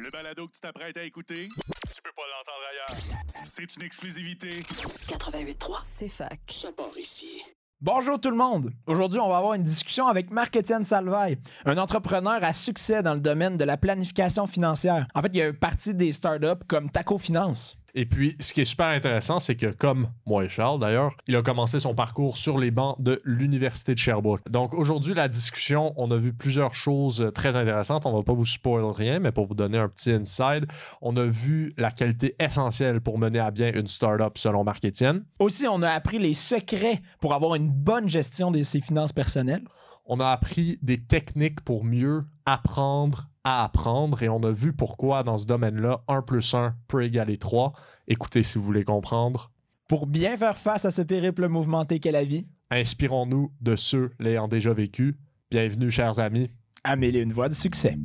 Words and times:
Le 0.00 0.10
balado 0.10 0.46
que 0.46 0.52
tu 0.52 0.60
t'apprêtes 0.60 0.96
à 0.96 1.02
écouter, 1.02 1.34
tu 1.34 2.02
peux 2.02 2.12
pas 2.16 2.22
l'entendre 2.22 2.64
ailleurs. 2.70 3.44
C'est 3.44 3.76
une 3.76 3.82
exclusivité. 3.82 4.60
88.3, 5.08 5.80
c'est 5.82 6.08
fac. 6.08 6.40
Ça 6.48 6.72
part 6.72 6.96
ici. 6.98 7.42
Bonjour 7.80 8.20
tout 8.20 8.30
le 8.30 8.36
monde. 8.36 8.70
Aujourd'hui, 8.86 9.20
on 9.20 9.28
va 9.28 9.38
avoir 9.38 9.54
une 9.54 9.64
discussion 9.64 10.06
avec 10.06 10.30
Marc-Étienne 10.30 10.84
Salvaille, 10.84 11.36
un 11.64 11.76
entrepreneur 11.78 12.42
à 12.42 12.52
succès 12.52 13.02
dans 13.02 13.14
le 13.14 13.20
domaine 13.20 13.56
de 13.56 13.64
la 13.64 13.76
planification 13.76 14.46
financière. 14.46 15.06
En 15.14 15.22
fait, 15.22 15.30
il 15.32 15.38
y 15.38 15.42
a 15.42 15.48
une 15.48 15.58
partie 15.58 15.94
des 15.94 16.12
startups 16.12 16.64
comme 16.68 16.90
Taco 16.90 17.18
Finance. 17.18 17.76
Et 17.94 18.06
puis, 18.06 18.36
ce 18.40 18.54
qui 18.54 18.62
est 18.62 18.64
super 18.64 18.86
intéressant, 18.86 19.38
c'est 19.38 19.54
que, 19.54 19.66
comme 19.66 20.08
moi 20.24 20.44
et 20.44 20.48
Charles 20.48 20.80
d'ailleurs, 20.80 21.14
il 21.26 21.36
a 21.36 21.42
commencé 21.42 21.78
son 21.78 21.94
parcours 21.94 22.38
sur 22.38 22.58
les 22.58 22.70
bancs 22.70 22.96
de 23.02 23.20
l'Université 23.24 23.92
de 23.92 23.98
Sherbrooke. 23.98 24.50
Donc, 24.50 24.72
aujourd'hui, 24.72 25.12
la 25.12 25.28
discussion, 25.28 25.92
on 25.96 26.10
a 26.10 26.16
vu 26.16 26.32
plusieurs 26.32 26.74
choses 26.74 27.30
très 27.34 27.54
intéressantes. 27.54 28.06
On 28.06 28.12
va 28.12 28.22
pas 28.22 28.32
vous 28.32 28.46
spoiler 28.46 28.90
rien, 28.94 29.18
mais 29.18 29.30
pour 29.30 29.46
vous 29.46 29.54
donner 29.54 29.76
un 29.76 29.88
petit 29.88 30.10
inside, 30.10 30.66
on 31.02 31.16
a 31.18 31.24
vu 31.24 31.74
la 31.76 31.90
qualité 31.90 32.34
essentielle 32.40 33.02
pour 33.02 33.18
mener 33.18 33.40
à 33.40 33.50
bien 33.50 33.70
une 33.74 33.86
startup 33.86 34.38
selon 34.38 34.64
Marc 34.64 34.84
Etienne. 34.86 35.24
Aussi, 35.38 35.66
on 35.68 35.82
a 35.82 35.90
appris 35.90 36.18
les 36.18 36.34
secrets 36.34 37.00
pour 37.20 37.34
avoir 37.34 37.56
une 37.56 37.68
bonne 37.68 38.08
gestion 38.08 38.50
de 38.50 38.62
ses 38.62 38.80
finances 38.80 39.12
personnelles. 39.12 39.64
On 40.06 40.18
a 40.18 40.28
appris 40.28 40.78
des 40.82 40.98
techniques 40.98 41.60
pour 41.60 41.84
mieux 41.84 42.24
apprendre 42.46 43.28
à 43.44 43.64
apprendre 43.64 44.22
et 44.22 44.28
on 44.28 44.42
a 44.42 44.50
vu 44.52 44.72
pourquoi 44.72 45.22
dans 45.22 45.38
ce 45.38 45.46
domaine-là, 45.46 46.02
1 46.08 46.22
plus 46.22 46.54
1 46.54 46.74
peut 46.88 47.04
égaler 47.04 47.38
3. 47.38 47.72
Écoutez 48.08 48.42
si 48.42 48.58
vous 48.58 48.64
voulez 48.64 48.84
comprendre. 48.84 49.50
Pour 49.88 50.06
bien 50.06 50.36
faire 50.36 50.56
face 50.56 50.84
à 50.84 50.90
ce 50.90 51.02
périple 51.02 51.48
mouvementé 51.48 51.98
qu'est 52.00 52.12
la 52.12 52.24
vie, 52.24 52.46
Inspirons-nous 52.70 53.52
de 53.60 53.76
ceux 53.76 54.12
l'ayant 54.18 54.48
déjà 54.48 54.72
vécu. 54.72 55.18
Bienvenue, 55.50 55.90
chers 55.90 56.18
amis. 56.18 56.48
améliorez 56.84 57.24
une 57.24 57.32
voie 57.32 57.50
de 57.50 57.54
succès. 57.54 57.98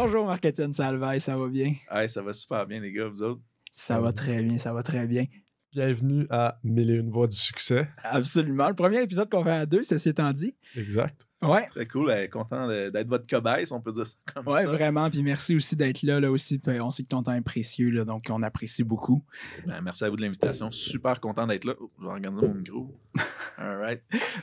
Bonjour 0.00 0.26
Marc-Étienne 0.26 0.72
Salvaille, 0.72 1.20
ça 1.20 1.36
va 1.36 1.48
bien? 1.48 1.74
Hey, 1.90 2.08
ça 2.08 2.22
va 2.22 2.32
super 2.32 2.64
bien, 2.68 2.78
les 2.78 2.92
gars, 2.92 3.08
vous 3.08 3.20
autres? 3.20 3.40
Ça 3.72 3.98
va 3.98 4.12
très 4.12 4.40
bien, 4.44 4.56
ça 4.56 4.72
va 4.72 4.84
très 4.84 5.08
bien. 5.08 5.24
Bienvenue 5.72 6.24
à 6.30 6.60
Mille 6.62 6.90
et 6.92 6.94
une 6.94 7.10
voix 7.10 7.26
du 7.26 7.34
succès. 7.34 7.88
Absolument. 8.04 8.68
Le 8.68 8.76
premier 8.76 9.02
épisode 9.02 9.28
qu'on 9.28 9.42
fait 9.42 9.50
à 9.50 9.66
deux, 9.66 9.82
ceci 9.82 10.10
étant 10.10 10.32
dit. 10.32 10.54
Exact. 10.76 11.26
Ouais, 11.42 11.66
Très 11.66 11.88
cool, 11.88 12.10
euh, 12.10 12.28
content 12.28 12.68
d'être 12.68 13.08
votre 13.08 13.26
cobaye, 13.26 13.66
si 13.66 13.72
on 13.72 13.80
peut 13.80 13.90
dire 13.90 14.06
ça 14.06 14.14
comme 14.32 14.46
ouais, 14.46 14.62
ça. 14.62 14.68
vraiment. 14.68 15.10
Puis 15.10 15.24
merci 15.24 15.56
aussi 15.56 15.74
d'être 15.74 16.04
là, 16.04 16.20
là 16.20 16.30
aussi. 16.30 16.60
Puis 16.60 16.80
on 16.80 16.90
sait 16.90 17.02
que 17.02 17.08
ton 17.08 17.24
temps 17.24 17.34
est 17.34 17.40
précieux, 17.40 17.90
là, 17.90 18.04
donc 18.04 18.26
on 18.30 18.44
apprécie 18.44 18.84
beaucoup. 18.84 19.24
Ben, 19.66 19.80
merci 19.80 20.04
à 20.04 20.10
vous 20.10 20.16
de 20.16 20.22
l'invitation. 20.22 20.70
Super 20.70 21.20
content 21.20 21.48
d'être 21.48 21.64
là. 21.64 21.74
Oh, 21.80 21.90
je 21.98 22.04
vais 22.04 22.10
organiser 22.12 22.46
mon 22.46 22.54
micro. 22.54 22.96
All 23.58 23.78
right. 23.78 24.02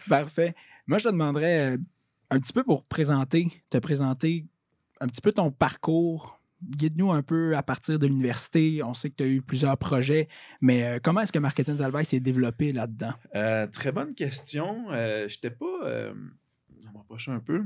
Parfait. 0.09 0.53
Moi, 0.85 0.97
je 0.97 1.05
te 1.05 1.13
demanderais 1.13 1.75
euh, 1.75 1.77
un 2.29 2.41
petit 2.41 2.51
peu 2.51 2.65
pour 2.65 2.83
présenter, 2.83 3.47
te 3.69 3.77
présenter 3.77 4.47
un 5.01 5.07
petit 5.07 5.21
peu 5.21 5.31
ton 5.31 5.51
parcours. 5.51 6.39
Guide-nous 6.63 7.11
un 7.11 7.21
peu 7.21 7.55
à 7.55 7.61
partir 7.61 7.99
de 7.99 8.07
l'université. 8.07 8.81
On 8.81 8.93
sait 8.93 9.09
que 9.09 9.15
tu 9.15 9.23
as 9.23 9.27
eu 9.27 9.41
plusieurs 9.41 9.77
projets, 9.77 10.29
mais 10.61 10.83
euh, 10.85 10.99
comment 11.03 11.21
est-ce 11.21 11.31
que 11.31 11.37
Marketing 11.37 11.77
Salvaille 11.77 12.05
s'est 12.05 12.21
développé 12.21 12.71
là-dedans? 12.71 13.13
Euh, 13.35 13.67
très 13.67 13.91
bonne 13.91 14.15
question. 14.15 14.85
Euh, 14.91 15.27
J'étais 15.27 15.51
pas. 15.51 15.65
Euh, 15.83 16.13
on 16.87 16.91
va 16.93 16.99
rapprocher 16.99 17.31
un 17.31 17.39
peu. 17.39 17.63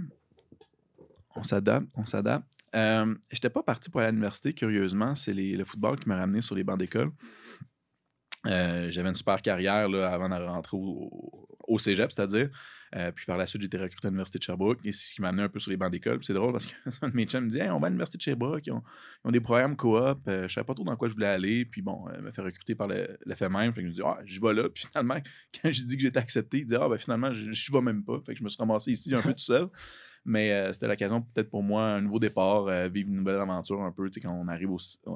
On 1.35 1.44
s'adapte, 1.44 1.88
on 1.95 2.05
s'adapte. 2.05 2.45
Euh, 2.75 3.16
J'étais 3.31 3.52
pas 3.52 3.63
parti 3.63 3.89
pour 3.89 4.02
aller 4.02 4.09
à 4.09 4.11
l'université, 4.11 4.53
curieusement. 4.53 5.16
C'est 5.16 5.33
le 5.33 5.63
football 5.63 5.97
qui 6.00 6.09
m'a 6.09 6.17
ramené 6.17 6.41
sur 6.41 6.55
les 6.55 6.63
bancs 6.63 6.80
d'école. 6.80 7.11
J'avais 8.44 9.09
une 9.09 9.16
super 9.16 9.41
carrière 9.41 9.88
là, 9.88 10.11
avant 10.11 10.27
de 10.27 10.44
rentrer 10.44 10.75
au, 10.75 11.47
au 11.67 11.80
cégep, 11.80 12.11
c'est-à-dire. 12.11 12.50
Euh, 12.95 13.11
puis 13.11 13.25
par 13.25 13.37
la 13.37 13.45
suite, 13.45 13.61
j'ai 13.61 13.67
été 13.67 13.77
recruté 13.77 14.07
à 14.07 14.09
l'Université 14.09 14.39
de 14.39 14.43
Sherbrooke 14.43 14.79
et 14.83 14.91
c'est 14.91 15.09
ce 15.09 15.16
qui 15.16 15.22
m'a 15.22 15.29
amené 15.29 15.44
un 15.44 15.50
peu 15.50 15.59
sur 15.59 15.69
les 15.69 15.77
bancs 15.77 15.91
d'école. 15.91 16.19
C'est 16.23 16.33
drôle 16.33 16.51
parce 16.51 16.66
que 16.66 16.73
un 17.01 17.09
de 17.09 17.16
mes 17.16 17.25
chums 17.25 17.45
me 17.45 17.50
dit 17.50 17.59
Hey, 17.59 17.69
on 17.69 17.79
va 17.79 17.88
à 17.88 17.89
l'Université 17.89 18.17
de 18.17 18.23
Sherbrooke, 18.23 18.66
ils 18.66 18.72
ont, 18.72 19.31
des 19.31 19.39
programmes 19.39 19.75
coop. 19.75 20.19
Euh, 20.27 20.47
je 20.47 20.53
savais 20.53 20.66
pas 20.66 20.73
trop 20.73 20.83
dans 20.83 20.95
quoi 20.95 21.07
je 21.07 21.13
voulais 21.13 21.28
aller. 21.28 21.66
Puis 21.66 21.81
bon, 21.81 22.07
euh, 22.09 22.22
me 22.22 22.31
fait 22.31 22.41
recruter 22.41 22.75
par 22.75 22.88
le, 22.88 23.17
fait 23.35 23.49
même. 23.49 23.73
Fait 23.73 23.81
que 23.81 23.88
je 23.88 23.89
me 23.89 23.94
dis 23.94 24.01
Ah, 24.03 24.19
j'y 24.25 24.39
vais 24.39 24.53
là. 24.53 24.69
Puis 24.69 24.85
finalement, 24.88 25.17
quand 25.61 25.72
j'ai 25.72 25.83
dit 25.83 25.97
que 25.97 26.01
j'étais 26.01 26.19
accepté, 26.19 26.59
il 26.59 26.66
dit 26.66 26.75
Ah, 26.75 26.88
ben 26.89 26.97
finalement, 26.97 27.31
je 27.31 27.51
je 27.51 27.72
vais 27.72 27.81
même 27.81 28.03
pas. 28.03 28.19
Fait 28.25 28.33
que 28.33 28.39
je 28.39 28.44
me 28.44 28.49
suis 28.49 28.57
ramassé 28.57 28.91
ici 28.91 29.13
un 29.13 29.22
peu 29.22 29.33
tout 29.33 29.39
seul. 29.39 29.67
Mais 30.25 30.51
euh, 30.51 30.73
c'était 30.73 30.88
l'occasion 30.88 31.22
peut-être 31.22 31.49
pour 31.49 31.63
moi, 31.63 31.83
un 31.83 32.01
nouveau 32.01 32.19
départ, 32.19 32.66
vivre 32.89 33.09
une 33.09 33.16
nouvelle 33.16 33.38
aventure 33.38 33.81
un 33.81 33.91
peu. 33.91 34.09
Tu 34.09 34.19
sais, 34.19 34.28
quand 34.28 34.33
on 34.33 34.47
arrive 34.47 34.69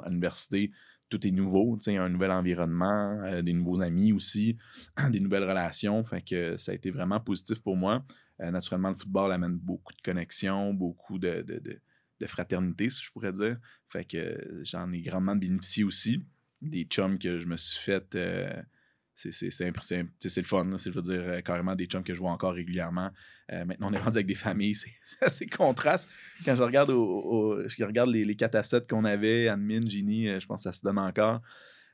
à 0.03 0.09
l'université, 0.09 0.72
tout 1.09 1.25
est 1.28 1.31
nouveau, 1.31 1.78
un 1.88 2.09
nouvel 2.09 2.31
environnement, 2.31 3.19
euh, 3.24 3.41
des 3.41 3.53
nouveaux 3.53 3.81
amis 3.81 4.14
aussi, 4.14 4.58
des 5.12 5.19
nouvelles 5.19 5.44
relations. 5.47 6.03
Fait 6.03 6.22
que 6.22 6.58
ça 6.58 6.72
a 6.72 6.75
été 6.75 6.91
vraiment 6.91 7.19
positif 7.19 7.62
pour 7.62 7.75
moi. 7.78 8.06
Euh, 8.41 8.52
naturellement, 8.52 8.90
le 8.90 8.96
football 8.96 9.31
amène 9.31 9.56
beaucoup 9.56 9.94
de 9.94 10.02
connexions, 10.02 10.74
beaucoup 10.74 11.19
de, 11.19 11.42
de, 11.44 11.59
de- 11.59 11.80
de 12.19 12.25
fraternité, 12.28 12.90
si 12.90 13.03
je 13.03 13.12
pourrais 13.12 13.34
dire. 13.34 13.58
Fait 13.90 14.06
que 14.06 14.18
euh, 14.18 14.62
j'en 14.63 14.92
ai 14.92 15.02
grandement 15.02 15.36
bénéficié 15.36 15.84
aussi. 15.84 16.24
Des 16.62 16.84
chums 16.86 17.19
que 17.19 17.40
je 17.40 17.46
me 17.46 17.58
suis 17.58 17.80
fait. 17.80 18.16
C'est 19.16 19.66
le 19.66 20.44
fun. 20.44 20.68
C'est, 20.78 20.91
je 20.91 20.96
veux 20.96 21.01
dire, 21.01 21.22
euh, 21.22 21.41
carrément 21.41 21.75
des 21.75 21.85
chums 21.85 22.03
que 22.03 22.13
je 22.13 22.19
vois 22.19 22.31
encore 22.31 22.53
régulièrement. 22.53 23.12
Euh, 23.51 23.66
maintenant, 23.66 23.90
on 23.90 23.94
est 23.94 23.97
rendu 24.00 24.18
avec 24.18 24.28
des 24.28 24.35
familles. 24.35 24.75
C'est, 25.03 25.24
assez 25.24 25.46
contraste. 25.46 26.09
Quand 26.46 26.56
je 26.56 26.63
regarde, 26.63 26.90
au, 26.90 27.62
je 27.68 27.84
regarde 27.84 28.09
les, 28.09 28.25
les 28.25 28.35
catastrophes 28.35 28.88
qu'on 28.88 29.06
avait, 29.06 29.47
Admin, 29.47 29.88
Ginny, 29.88 30.28
euh, 30.28 30.40
je 30.40 30.47
pense 30.47 30.63
que 30.63 30.63
ça 30.63 30.74
se 30.74 30.81
donne 30.81 31.00
encore. 31.00 31.41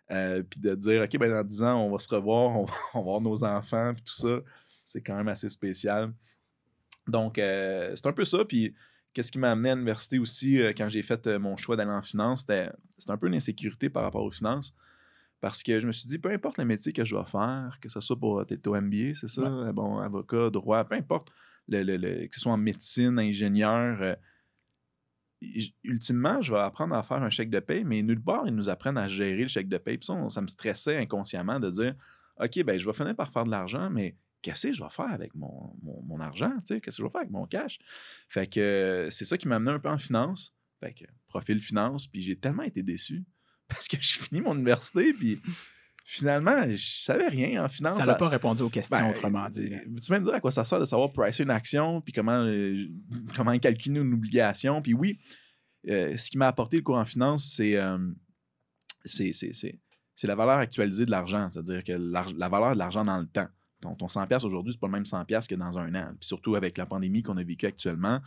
Puis 0.10 0.60
de 0.60 0.74
dire, 0.74 1.04
OK, 1.04 1.18
ben 1.20 1.30
dans 1.30 1.44
10 1.44 1.62
ans, 1.62 1.86
on 1.86 1.92
va 1.92 2.00
se 2.00 2.10
revoir, 2.10 2.58
on 2.58 2.66
va, 2.66 2.74
voir 3.02 3.22
nos 3.22 3.44
enfants, 3.44 3.94
puis 3.94 4.04
tout 4.04 4.16
ça, 4.16 4.40
c'est 4.84 5.02
quand 5.02 5.16
même 5.16 5.28
assez 5.28 5.50
spécial. 5.50 6.12
Donc, 7.08 7.34
c'est 7.36 8.06
un 8.06 8.12
peu 8.12 8.26
ça. 8.26 8.44
Puis, 8.44 8.74
qu'est-ce 9.14 9.32
qui 9.32 9.38
m'a 9.38 9.52
amené 9.52 9.70
à 9.70 9.76
l'université 9.76 10.18
aussi 10.18 10.58
quand 10.76 10.90
j'ai 10.90 11.04
fait 11.04 11.28
mon 11.38 11.58
choix 11.58 11.76
d'aller 11.76 11.92
en 11.92 12.02
finance? 12.02 12.40
C'était 12.42 12.70
un 13.08 13.18
peu 13.18 13.28
une 13.28 13.36
insécurité 13.36 13.88
par 13.88 14.02
rapport 14.02 14.24
aux 14.24 14.32
finances. 14.32 14.74
Parce 15.42 15.64
que 15.64 15.80
je 15.80 15.88
me 15.88 15.92
suis 15.92 16.08
dit, 16.08 16.20
peu 16.20 16.32
importe 16.32 16.58
le 16.58 16.66
métier 16.66 16.92
que 16.92 17.06
je 17.06 17.16
vais 17.16 17.26
faire, 17.26 17.78
que 17.82 17.88
ce 17.90 18.02
soit 18.02 18.20
pour 18.20 18.46
t'es 18.46 18.68
au 18.68 18.76
MBA, 18.76 19.14
c'est 19.16 19.30
ça, 19.30 19.42
euh, 19.44 19.72
bon, 19.72 19.98
avocat, 20.00 20.50
droit, 20.50 20.84
peu 20.84 20.96
importe, 20.96 21.32
le, 21.68 21.84
le- 21.84 21.98
le- 21.98 22.28
que 22.28 22.36
ce 22.36 22.42
soit 22.42 22.52
en 22.52 22.58
médecine, 22.58 23.18
ingénieur, 23.20 24.02
euh, 24.02 24.16
ultimement, 25.84 26.42
je 26.42 26.52
vais 26.54 26.60
apprendre 26.60 26.96
à 26.96 27.04
faire 27.04 27.24
un 27.24 27.30
chèque 27.30 27.50
de 27.50 27.60
paye, 27.60 27.84
mais 27.86 28.02
nulle 28.02 28.22
part, 28.22 28.46
ils 28.48 28.54
nous 28.56 28.68
apprennent 28.70 28.98
à 28.98 29.08
gérer 29.08 29.44
le 29.44 29.48
chèque 29.48 29.70
de 29.70 29.78
paye. 29.78 29.98
Puis 29.98 30.06
ça, 30.08 30.14
on- 30.14 30.30
ça 30.30 30.42
me 30.42 30.48
stressait 30.48 30.98
inconsciemment 30.98 31.60
de 31.60 31.70
dire, 31.70 31.96
OK, 32.42 32.62
ben, 32.64 32.78
je 32.78 32.86
vais 32.86 32.94
finir 32.94 33.16
par 33.16 33.32
faire 33.32 33.46
de 33.46 33.50
l'argent, 33.52 33.90
mais 33.90 34.18
qu'est-ce 34.42 34.68
que 34.68 34.74
je 34.74 34.84
vais 34.84 34.90
faire 34.90 35.12
avec 35.12 35.34
mon, 35.36 35.74
mon, 35.82 36.02
mon 36.04 36.20
argent? 36.20 36.52
tu 36.60 36.76
sais? 36.76 36.82
Qu'est-ce 36.82 36.98
que 36.98 37.04
je 37.04 37.08
vais 37.08 37.12
faire 37.12 37.22
avec 37.22 37.32
mon 37.32 37.46
cash? 37.46 37.80
Fait 38.28 38.48
que 38.48 38.60
euh, 38.60 39.10
c'est 39.10 39.26
ça 39.26 39.38
qui 39.38 39.48
m'a 39.48 39.56
amené 39.56 39.72
un 39.72 39.80
peu 39.80 39.90
en 39.90 39.98
finance. 39.98 40.54
Fait 40.82 40.94
que 40.94 41.06
profil 41.28 41.62
finance, 41.62 42.08
puis 42.08 42.22
j'ai 42.22 42.36
tellement 42.38 42.64
été 42.64 42.84
déçu 42.84 43.24
parce 43.76 43.88
que 43.88 43.98
je 44.00 44.20
finis 44.20 44.42
mon 44.42 44.56
université, 44.56 45.14
puis 45.14 45.40
finalement, 46.06 46.64
je 46.70 46.78
savais 47.04 47.28
rien 47.28 47.64
en 47.64 47.70
finance. 47.70 47.98
Ça 47.98 48.06
n'a 48.06 48.16
pas 48.16 48.30
répondu 48.30 48.62
aux 48.64 48.70
questions, 48.70 48.98
Ben, 48.98 49.10
autrement 49.12 49.48
dit. 49.50 49.70
là. 49.70 49.78
Tu 50.04 50.12
vas 50.12 50.20
me 50.20 50.26
dire 50.26 50.34
à 50.34 50.40
quoi 50.40 50.52
ça 50.52 50.66
sert 50.66 50.80
de 50.80 50.86
savoir 50.86 51.12
pricer 51.14 51.44
une 51.44 51.52
action, 51.52 52.02
puis 52.02 52.12
comment, 52.14 52.42
euh, 52.44 52.88
comment 53.36 53.58
calculer 53.60 54.00
une 54.00 54.14
obligation? 54.14 54.82
Puis 54.82 54.94
oui, 54.94 55.20
euh, 55.88 56.18
ce 56.18 56.30
qui 56.30 56.38
m'a 56.38 56.48
apporté 56.48 56.78
le 56.78 56.84
cours 56.84 56.98
en 56.98 57.06
finance, 57.06 57.54
c'est 57.56 57.76
euh, 57.78 57.98
c'est- 59.06 59.34
c'est- 59.34 59.54
c'est- 59.54 59.80
c'est 60.16 60.28
la 60.28 60.36
valeur 60.36 60.58
actualisée 60.58 61.06
de 61.06 61.12
l'argent, 61.12 61.50
c'est-à-dire 61.50 61.84
que 61.84 61.94
la 61.94 62.50
valeur 62.50 62.74
de 62.74 62.78
l'argent 62.80 63.04
dans 63.06 63.18
le 63.18 63.26
temps. 63.28 63.48
Ton, 63.82 63.96
ton 63.96 64.08
100$ 64.10 64.44
aujourd'hui, 64.44 64.74
c'est 64.74 64.80
pas 64.80 64.88
le 64.88 64.92
même 64.92 65.06
100$ 65.06 65.48
que 65.48 65.56
dans 65.56 65.78
un 65.80 65.96
an. 65.96 66.10
Puis 66.20 66.28
surtout 66.28 66.56
avec 66.56 66.76
la 66.78 66.86
pandémie 66.86 67.24
qu'on 67.24 67.38
a 67.38 67.44
vécue 67.46 67.66
actuellement, 67.66 68.20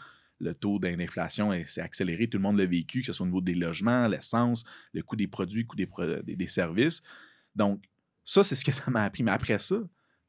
le 0.43 0.55
taux 0.55 0.79
d'inflation 0.79 1.53
est- 1.53 1.65
s'est 1.65 1.81
accéléré. 1.81 2.27
Tout 2.27 2.39
le 2.39 2.43
monde 2.43 2.59
l'a 2.59 2.67
vécu, 2.67 3.01
que 3.01 3.07
ce 3.07 3.13
soit 3.13 3.25
au 3.25 3.29
niveau 3.29 3.41
des 3.41 3.55
logements, 3.55 4.09
l'essence, 4.09 4.65
le 4.93 5.03
coût 5.03 5.17
des 5.17 5.29
produits, 5.29 5.63
le 5.79 5.87
coût 5.87 6.03
des, 6.23 6.49
services. 6.49 7.03
Donc, 7.55 7.85
ça, 8.25 8.43
c'est 8.43 8.57
ce 8.57 8.65
que 8.65 8.73
ça 8.73 8.91
m'a 8.91 9.05
appris. 9.05 9.23
Mais 9.23 9.31
après 9.31 9.59
ça, 9.59 9.77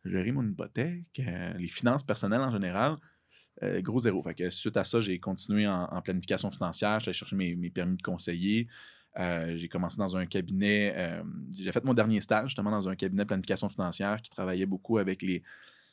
gérer 0.05 0.31
mon 0.31 0.47
hypothèque, 0.47 1.19
euh, 1.19 1.53
les 1.57 1.67
finances 1.67 2.03
personnelles 2.03 2.41
en 2.41 2.51
général, 2.51 2.97
euh, 3.63 3.81
gros 3.81 3.99
zéro. 3.99 4.21
Fait 4.23 4.35
que 4.35 4.49
suite 4.49 4.77
à 4.77 4.83
ça, 4.83 5.01
j'ai 5.01 5.19
continué 5.19 5.67
en, 5.67 6.01
planification 6.01 6.51
financière. 6.51 6.99
J'allais 6.99 7.13
chercher 7.13 7.35
mes, 7.35 7.69
permis 7.71 7.97
de 7.97 8.01
conseiller. 8.03 8.67
Euh, 9.19 9.55
j'ai 9.57 9.67
commencé 9.67 9.97
dans 9.97 10.15
un 10.15 10.25
cabinet. 10.25 10.93
euh, 10.95 11.23
j'ai 11.55 11.71
fait 11.71 11.83
mon 11.83 11.93
dernier 11.93 12.21
stage 12.21 12.49
justement 12.49 12.71
dans 12.71 12.89
un 12.89 12.95
cabinet 12.95 13.23
de 13.23 13.27
planification 13.27 13.69
financière 13.69 14.21
qui 14.21 14.29
travaillait 14.29 14.65
beaucoup 14.65 14.97
avec 14.97 15.23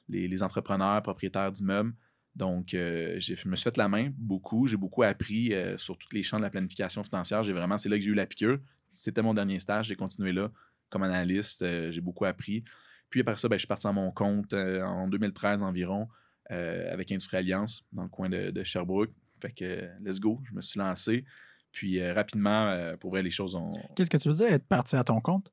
les 0.08 0.43
entrepreneurs, 0.43 1.02
propriétaires 1.02 1.52
d'immeubles. 1.52 1.94
Donc, 2.40 2.72
euh, 2.72 3.20
je 3.20 3.46
me 3.46 3.54
suis 3.54 3.64
fait 3.64 3.76
la 3.76 3.88
main 3.88 4.08
beaucoup. 4.16 4.66
J'ai 4.66 4.78
beaucoup 4.78 5.02
appris 5.02 5.52
euh, 5.52 5.76
sur 5.76 5.98
tous 5.98 6.08
les 6.14 6.22
champs 6.22 6.38
de 6.38 6.42
la 6.42 6.48
planification 6.48 7.04
financière. 7.04 7.42
J'ai 7.42 7.52
vraiment, 7.52 7.76
c'est 7.76 7.90
là 7.90 7.96
que 7.96 8.02
j'ai 8.02 8.10
eu 8.10 8.14
la 8.14 8.25
piqûre. 8.25 8.58
C'était 8.88 9.20
mon 9.20 9.34
dernier 9.34 9.60
stage. 9.60 9.88
J'ai 9.88 9.96
continué 9.96 10.32
là 10.32 10.50
comme 10.88 11.02
analyste. 11.02 11.60
Euh, 11.60 11.90
j'ai 11.92 12.00
beaucoup 12.00 12.25
appris. 12.25 12.64
Puis 13.10 13.20
après 13.20 13.37
ça, 13.37 13.46
ben, 13.48 13.56
je 13.56 13.60
suis 13.60 13.69
parti 13.69 13.87
à 13.87 13.92
mon 13.92 14.10
compte 14.10 14.54
en 14.54 15.06
2013 15.08 15.62
environ 15.62 16.08
avec 16.48 17.12
Industrie 17.12 17.37
Alliance 17.37 17.84
dans 17.92 18.02
le 18.02 18.08
coin 18.08 18.28
de, 18.28 18.50
de 18.50 18.64
Sherbrooke. 18.64 19.12
Fait 19.40 19.52
que 19.52 19.88
let's 20.02 20.19
go, 20.19 20.40
je 20.48 20.54
me 20.54 20.60
suis 20.60 20.81
lancé. 20.81 21.25
Puis 21.70 22.04
rapidement, 22.10 22.94
pour 22.98 23.10
vrai, 23.10 23.22
les 23.22 23.31
choses 23.31 23.54
ont. 23.54 23.72
Qu'est-ce 23.94 24.10
que 24.10 24.16
tu 24.16 24.28
veux 24.28 24.34
dire 24.34 24.52
être 24.52 24.66
parti 24.66 24.96
à 24.96 25.04
ton 25.04 25.20
compte? 25.20 25.52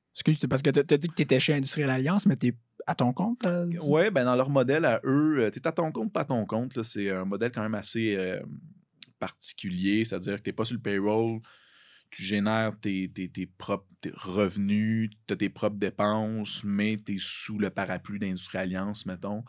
Parce 0.49 0.61
que 0.61 0.69
tu 0.69 0.93
as 0.93 0.97
dit 0.97 1.07
que 1.07 1.15
tu 1.15 1.21
étais 1.21 1.39
chez 1.39 1.53
Industriel 1.53 1.89
Alliance, 1.89 2.25
mais 2.25 2.35
tu 2.35 2.55
à 2.87 2.95
ton 2.95 3.13
compte? 3.13 3.45
euh? 3.45 3.69
Ouais, 3.81 4.09
ben 4.09 4.25
dans 4.25 4.35
leur 4.35 4.49
modèle 4.49 4.85
à 4.85 4.99
eux, 5.03 5.49
tu 5.53 5.59
es 5.59 5.67
à 5.67 5.71
ton 5.71 5.91
compte, 5.91 6.11
pas 6.11 6.21
à 6.21 6.25
ton 6.25 6.45
compte. 6.45 6.81
C'est 6.83 7.11
un 7.11 7.25
modèle 7.25 7.51
quand 7.51 7.61
même 7.61 7.75
assez 7.75 8.15
euh, 8.15 8.41
particulier, 9.19 10.05
c'est-à-dire 10.05 10.37
que 10.37 10.43
tu 10.43 10.49
n'es 10.49 10.53
pas 10.53 10.65
sur 10.65 10.75
le 10.75 10.81
payroll, 10.81 11.39
tu 12.09 12.23
génères 12.23 12.73
tes, 12.79 13.09
tes- 13.09 13.29
tes 13.29 13.45
propres 13.45 13.85
tes 14.01 14.11
revenus, 14.15 15.11
tu 15.27 15.33
as 15.33 15.37
tes 15.37 15.49
propres 15.49 15.77
dépenses, 15.77 16.63
mais 16.63 16.97
tu 16.97 17.15
es 17.15 17.17
sous 17.19 17.59
le 17.59 17.69
parapluie 17.69 18.19
d'Industrie 18.19 18.59
Alliance, 18.59 19.05
mettons. 19.05 19.43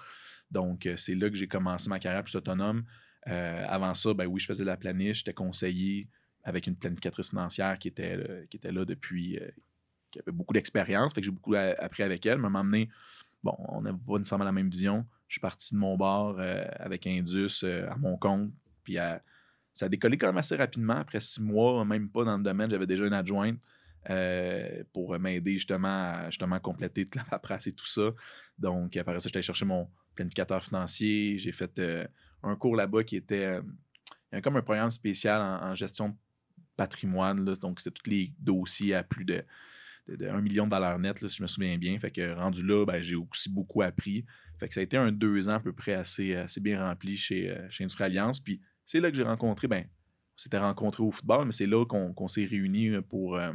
Donc, 0.51 0.87
euh, 0.87 0.97
c'est 0.97 1.15
là 1.15 1.31
que 1.31 1.37
j'ai 1.37 1.49
commencé 1.49 1.89
ma 1.89 1.99
carrière 1.99 2.25
plus 2.25 2.37
autonome. 2.37 2.85
Euh, 3.29 3.65
avant 3.69 3.95
ça, 3.95 4.15
ben 4.15 4.27
oui, 4.27 4.41
je 4.41 4.47
faisais 4.47 4.65
de 4.65 4.69
la 4.69 4.77
planiche, 4.77 5.19
j'étais 5.19 5.35
conseiller 5.35 6.09
avec 6.45 6.67
une 6.67 6.77
planificatrice 6.77 7.29
financière 7.31 7.79
qui 7.79 7.89
était, 7.89 8.17
euh, 8.17 8.47
qui 8.49 8.57
était 8.57 8.73
là 8.73 8.85
depuis, 8.85 9.39
euh, 9.39 9.51
qui 10.11 10.19
avait 10.21 10.33
beaucoup 10.33 10.55
d'expérience, 10.55 11.13
fait 11.13 11.21
que 11.21 11.27
j'ai 11.27 11.31
beaucoup 11.31 11.55
appris 11.55 12.03
avec 12.03 12.25
elle, 12.25 12.39
moment 12.39 12.65
donné, 12.65 12.89
bon, 13.43 13.55
on 13.59 13.83
n'avait 13.83 13.99
pas 13.99 14.19
nécessairement 14.19 14.45
la 14.45 14.53
même 14.53 14.69
vision. 14.69 15.07
Je 15.27 15.35
suis 15.35 15.41
parti 15.41 15.75
de 15.75 15.79
mon 15.79 15.97
bar 15.97 16.37
euh, 16.39 16.65
avec 16.79 17.07
Indus 17.07 17.63
euh, 17.65 17.91
à 17.91 17.97
mon 17.97 18.17
compte, 18.17 18.51
puis 18.83 18.97
ça 19.75 19.87
a 19.87 19.89
décollé 19.89 20.19
quand 20.19 20.27
même 20.27 20.39
assez 20.39 20.57
rapidement. 20.57 20.97
Après 20.97 21.21
six 21.21 21.43
mois, 21.43 21.85
même 21.85 22.09
pas 22.09 22.25
dans 22.25 22.37
le 22.37 22.43
domaine, 22.43 22.71
j'avais 22.71 22.87
déjà 22.87 23.07
une 23.07 23.13
adjointe 23.13 23.59
euh, 24.11 24.83
pour 24.93 25.19
m'aider 25.19 25.55
justement 25.55 26.13
à 26.15 26.31
justement 26.31 26.59
compléter 26.59 27.05
toute 27.05 27.17
la 27.17 27.25
paperasse 27.25 27.67
et 27.67 27.73
tout 27.73 27.87
ça. 27.87 28.11
Donc, 28.59 28.97
après 28.97 29.15
ça, 29.21 29.29
j'étais 29.29 29.39
allé 29.39 29.43
chercher 29.43 29.67
mon 29.67 29.89
planificateur 30.15 30.65
financier. 30.65 31.39
J'ai 31.39 31.53
fait 31.53 31.81
un 32.43 32.57
cours 32.57 32.77
là-bas 32.77 33.05
qui 33.05 33.17
était 33.17 33.61
il 34.31 34.33
y 34.33 34.35
avait 34.35 34.43
comme 34.43 34.57
un 34.57 34.63
programme 34.63 34.91
spécial 34.91 35.41
en, 35.41 35.71
en 35.71 35.75
gestion 35.75 36.11
de 36.11 36.15
patrimoine. 36.77 37.45
là. 37.45 37.55
Donc, 37.57 37.81
c'était 37.81 37.99
tous 38.03 38.11
les 38.11 38.33
dossiers 38.39 38.95
à 38.95 39.03
plus 39.03 39.25
de, 39.25 39.45
de, 40.09 40.17
de 40.17 40.27
1 40.27 40.41
million 40.41 40.65
de 40.65 40.71
valeurs 40.71 40.99
nettes, 40.99 41.21
là, 41.21 41.29
si 41.29 41.37
je 41.37 41.43
me 41.43 41.47
souviens 41.47 41.79
bien. 41.79 41.99
Fait 41.99 42.11
que 42.11 42.35
rendu 42.35 42.63
là, 42.65 42.85
ben, 42.85 43.03
j'ai 43.03 43.15
aussi 43.15 43.51
beaucoup 43.51 43.83
appris. 43.83 44.25
Fait 44.59 44.69
que 44.69 44.75
ça 44.75 44.81
a 44.81 44.83
été 44.83 44.97
un 44.97 45.13
deux 45.13 45.49
ans 45.49 45.55
à 45.55 45.61
peu 45.61 45.73
près 45.73 45.95
assez, 45.95 46.35
assez 46.35 46.61
bien 46.61 46.85
rempli 46.85 47.17
chez, 47.17 47.51
euh, 47.51 47.67
chez 47.71 47.87
Alliance. 48.01 48.41
Puis 48.41 48.61
c'est 48.87 49.01
là 49.01 49.11
que 49.11 49.17
j'ai 49.17 49.23
rencontré, 49.23 49.69
ben, 49.69 49.85
on 49.87 50.39
s'était 50.39 50.59
rencontrés 50.59 51.03
au 51.03 51.11
football, 51.11 51.47
mais 51.47 51.53
c'est 51.53 51.67
là 51.67 51.85
qu'on 51.85 52.29
s'est 52.29 52.45
réunis 52.45 52.89
euh, 52.89 53.03
pour 53.03 53.37
euh, 53.37 53.53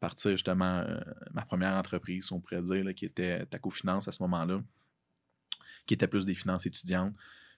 partir 0.00 0.32
justement 0.32 0.84
ma 1.32 1.42
première 1.46 1.74
entreprise, 1.74 2.30
on 2.30 2.40
pourrait 2.40 2.62
dire, 2.62 2.94
qui 2.94 3.06
était 3.06 3.46
Taco 3.46 3.70
Finance 3.70 4.06
à 4.06 4.12
ce 4.12 4.22
moment-là, 4.24 4.62
qui 5.86 5.94
était 5.94 6.06
plus 6.06 6.26
des 6.26 6.34
finances 6.34 6.66
étudiantes. 6.66 7.14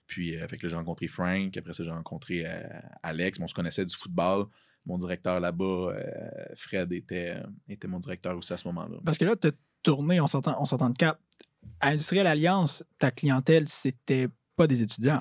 Puis, 0.06 0.38
fait 0.48 0.56
que 0.56 0.68
j'ai 0.68 0.76
rencontré 0.76 1.08
Frank. 1.08 1.56
Après 1.56 1.74
ça, 1.74 1.82
j'ai 1.82 1.90
rencontré 1.90 2.46
Alex. 3.02 3.40
On 3.40 3.48
se 3.48 3.54
connaissait 3.54 3.84
du 3.84 3.96
football. 3.96 4.46
Mon 4.88 4.98
directeur 4.98 5.38
là-bas, 5.38 5.64
euh, 5.64 5.92
Fred, 6.56 6.90
était, 6.92 7.34
euh, 7.36 7.42
était 7.68 7.86
mon 7.86 8.00
directeur 8.00 8.36
aussi 8.36 8.52
à 8.52 8.56
ce 8.56 8.66
moment-là. 8.68 8.96
Parce 9.04 9.18
que 9.18 9.24
là, 9.26 9.36
tu 9.36 9.48
as 9.48 9.52
tourné, 9.82 10.20
on 10.20 10.26
s'entend 10.26 10.56
on 10.60 10.64
s'entend 10.66 10.90
de 10.90 10.96
cap. 10.96 11.20
À 11.80 11.90
Industriel 11.90 12.26
Alliance, 12.26 12.82
ta 12.98 13.10
clientèle, 13.12 13.68
c'était 13.68 14.28
pas 14.56 14.66
des 14.66 14.82
étudiants. 14.82 15.20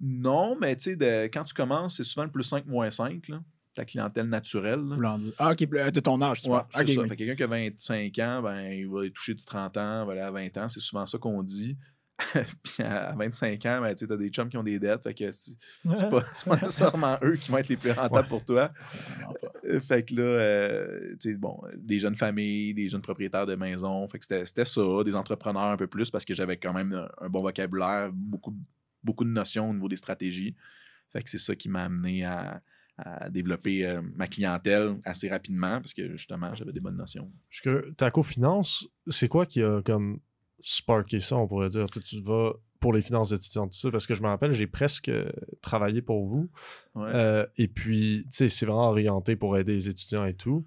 Non, 0.00 0.56
mais 0.60 0.74
tu 0.76 0.96
sais, 0.98 1.30
quand 1.32 1.44
tu 1.44 1.54
commences, 1.54 1.98
c'est 1.98 2.04
souvent 2.04 2.24
le 2.24 2.30
plus 2.32 2.42
5 2.42 2.66
moins 2.66 2.90
5, 2.90 3.28
là, 3.28 3.40
ta 3.74 3.84
clientèle 3.84 4.26
naturelle. 4.28 4.80
là. 4.98 5.18
Ah, 5.38 5.52
ok, 5.52 5.58
de 5.68 6.00
ton 6.00 6.20
âge, 6.22 6.42
tu 6.42 6.48
Ouais, 6.48 6.56
vois. 6.56 6.68
c'est 6.70 6.82
Ok, 6.82 6.88
ça. 6.88 7.00
oui. 7.02 7.16
Quelqu'un 7.16 7.34
qui 7.36 7.42
a 7.42 7.46
25 7.46 8.18
ans, 8.20 8.42
ben, 8.42 8.72
il 8.72 8.88
va 8.88 9.08
toucher 9.10 9.34
du 9.34 9.44
30 9.44 9.76
ans, 9.76 10.06
va 10.06 10.12
aller 10.12 10.20
à 10.20 10.30
20 10.30 10.56
ans. 10.56 10.68
C'est 10.68 10.80
souvent 10.80 11.06
ça 11.06 11.18
qu'on 11.18 11.42
dit. 11.42 11.76
Puis 12.62 12.82
à 12.82 13.12
25 13.16 13.66
ans, 13.66 13.80
ben, 13.80 13.94
tu 13.94 14.04
as 14.10 14.16
des 14.16 14.28
chums 14.28 14.48
qui 14.48 14.56
ont 14.56 14.62
des 14.62 14.78
dettes. 14.78 15.02
Fait 15.02 15.14
que 15.14 15.32
c'est 15.32 15.52
c'est 15.96 16.08
pas, 16.08 16.22
c'est 16.34 16.48
pas 16.48 16.56
nécessairement 16.56 17.18
eux 17.22 17.34
qui 17.34 17.50
vont 17.50 17.58
être 17.58 17.68
les 17.68 17.76
plus 17.76 17.90
rentables 17.90 18.14
Ouais. 18.14 18.28
pour 18.28 18.44
toi. 18.44 18.70
Euh, 19.68 19.80
Fait 19.80 20.04
que 20.04 20.14
là, 20.14 20.22
euh, 20.22 21.16
tu 21.20 21.32
sais, 21.32 21.36
bon, 21.36 21.60
des 21.76 21.98
jeunes 21.98 22.14
familles, 22.14 22.72
des 22.74 22.88
jeunes 22.88 23.02
propriétaires 23.02 23.46
de 23.46 23.56
maisons. 23.56 24.06
Fait 24.06 24.18
que 24.20 24.24
c'était 24.26 24.46
c'était 24.46 24.64
ça, 24.64 24.82
des 25.04 25.16
entrepreneurs 25.16 25.64
un 25.64 25.76
peu 25.76 25.88
plus 25.88 26.10
parce 26.10 26.24
que 26.24 26.34
j'avais 26.34 26.56
quand 26.56 26.72
même 26.72 26.92
un, 26.92 27.08
un 27.20 27.28
bon 27.28 27.42
vocabulaire, 27.42 28.10
beaucoup, 28.12 28.52
de- 28.52 28.56
beaucoup 29.02 29.24
de 29.24 29.30
notions 29.30 29.70
au 29.70 29.74
niveau 29.74 29.88
des 29.88 29.96
stratégies. 29.96 30.54
Fait 31.12 31.22
que 31.22 31.28
c'est 31.30 31.38
ça 31.38 31.56
qui 31.56 31.68
m'a 31.68 31.84
amené 31.84 32.24
à, 32.24 32.62
à 32.96 33.28
développer 33.28 33.84
euh, 33.86 34.02
ma 34.14 34.28
clientèle 34.28 34.96
assez 35.04 35.28
rapidement 35.28 35.80
parce 35.80 35.94
que 35.94 36.12
justement, 36.12 36.54
j'avais 36.54 36.72
des 36.72 36.80
bonnes 36.80 36.96
notions. 36.96 37.28
Curieux, 37.50 37.92
Taco 37.96 38.22
Finance, 38.22 38.86
c'est 39.08 39.26
quoi 39.28 39.46
qui 39.46 39.62
a 39.62 39.82
comme 39.82 40.20
sparké 40.66 41.20
ça, 41.20 41.36
on 41.36 41.46
pourrait 41.46 41.68
dire? 41.68 41.86
Tu, 41.88 41.98
sais, 41.98 42.04
tu 42.04 42.20
vas 42.22 42.52
pour 42.80 42.92
les 42.92 43.00
finances 43.02 43.32
étudiantes, 43.32 43.72
tout 43.72 43.78
ça, 43.78 43.90
parce 43.90 44.06
que 44.06 44.14
je 44.14 44.22
me 44.22 44.28
rappelle, 44.28 44.52
j'ai 44.52 44.66
presque 44.66 45.08
euh, 45.08 45.30
travaillé 45.62 46.02
pour 46.02 46.26
vous. 46.26 46.50
Ouais. 46.94 47.10
Euh, 47.14 47.46
et 47.56 47.66
puis, 47.68 48.24
tu 48.24 48.36
sais, 48.36 48.48
c'est 48.48 48.66
vraiment 48.66 48.88
orienté 48.88 49.36
pour 49.36 49.56
aider 49.56 49.72
les 49.74 49.88
étudiants 49.88 50.24
et 50.26 50.34
tout. 50.34 50.66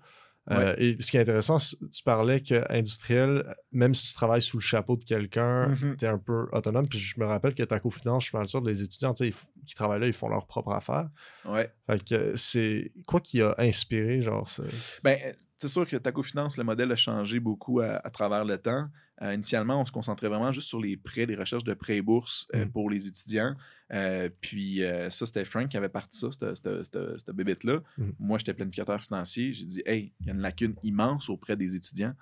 Euh, 0.50 0.74
Et 0.78 0.96
ce 1.02 1.12
qui 1.12 1.18
est 1.18 1.20
intéressant, 1.20 1.58
tu 1.58 2.04
parlais 2.04 2.40
que 2.40 2.64
industriel, 2.74 3.54
même 3.74 3.94
si 3.94 4.08
tu 4.08 4.14
travailles 4.14 4.42
sous 4.42 4.58
le 4.58 4.62
chapeau 4.62 4.96
de 4.96 5.04
quelqu'un, 5.04 5.68
Mhm. 5.68 5.98
tu 5.98 6.06
es 6.06 6.08
un 6.08 6.18
peu 6.18 6.48
autonome. 6.54 6.88
Puis 6.88 7.00
je 7.00 7.20
me 7.20 7.26
rappelle 7.26 7.54
que 7.54 7.64
Taco 7.64 7.90
Finance, 7.90 8.24
je 8.24 8.30
suis 8.30 8.38
mal 8.38 8.48
sûr, 8.48 8.62
les 8.62 8.82
étudiants 8.82 9.14
ils 9.20 9.34
qui 9.66 9.76
travaillent 9.76 10.00
là, 10.00 10.08
ils 10.08 10.14
font 10.14 10.30
leur 10.30 10.48
propre 10.48 10.72
affaire. 10.72 11.10
ouais. 11.46 11.70
Fait 11.86 12.02
que 12.04 12.36
c'est 12.38 12.94
quoi 13.08 13.20
qui 13.20 13.42
a 13.42 13.56
inspiré, 13.58 14.22
genre, 14.22 14.48
ça? 14.48 14.64
Ben, 15.04 15.20
c'est 15.60 15.68
sûr 15.68 15.88
que 15.88 15.98
Taco 15.98 16.22
Finance, 16.24 16.58
le 16.58 16.64
modèle 16.64 16.92
a 16.92 16.96
changé 16.96 17.40
beaucoup 17.40 17.80
à, 17.80 17.96
à 18.06 18.10
travers 18.10 18.46
le 18.46 18.58
temps. 18.58 18.88
Euh, 19.24 19.34
initialement, 19.34 19.82
on 19.82 19.86
se 19.86 19.92
concentrait 19.92 20.28
vraiment 20.28 20.52
juste 20.52 20.68
sur 20.68 20.80
les 20.80 20.96
prêts, 20.98 21.26
les 21.26 21.36
recherches 21.36 21.64
de 21.64 21.74
prêts 21.74 21.98
et 21.98 22.02
bourses 22.02 22.48
euh, 22.54 22.66
Mm. 22.66 22.70
pour 22.72 22.90
les 22.92 23.08
étudiants. 23.08 23.56
Euh, 23.92 24.30
puis 24.42 24.82
ça, 25.10 25.26
c'était 25.26 25.46
Frank 25.46 25.70
qui 25.70 25.78
avait 25.78 25.90
parti 25.90 26.20
ça, 26.20 26.30
cette, 26.32 27.32
bébête-là. 27.32 27.80
Mm. 27.98 28.10
Moi, 28.20 28.38
j'étais 28.38 28.54
planificateur 28.54 29.02
financier. 29.02 29.54
J'ai 29.54 29.66
dit, 29.66 29.82
hey, 29.86 30.14
il 30.20 30.28
y 30.28 30.30
a 30.30 30.34
une 30.34 30.42
lacune 30.42 30.76
immense 30.84 31.30
auprès 31.30 31.56
des 31.58 31.76
étudiants. 31.76 32.14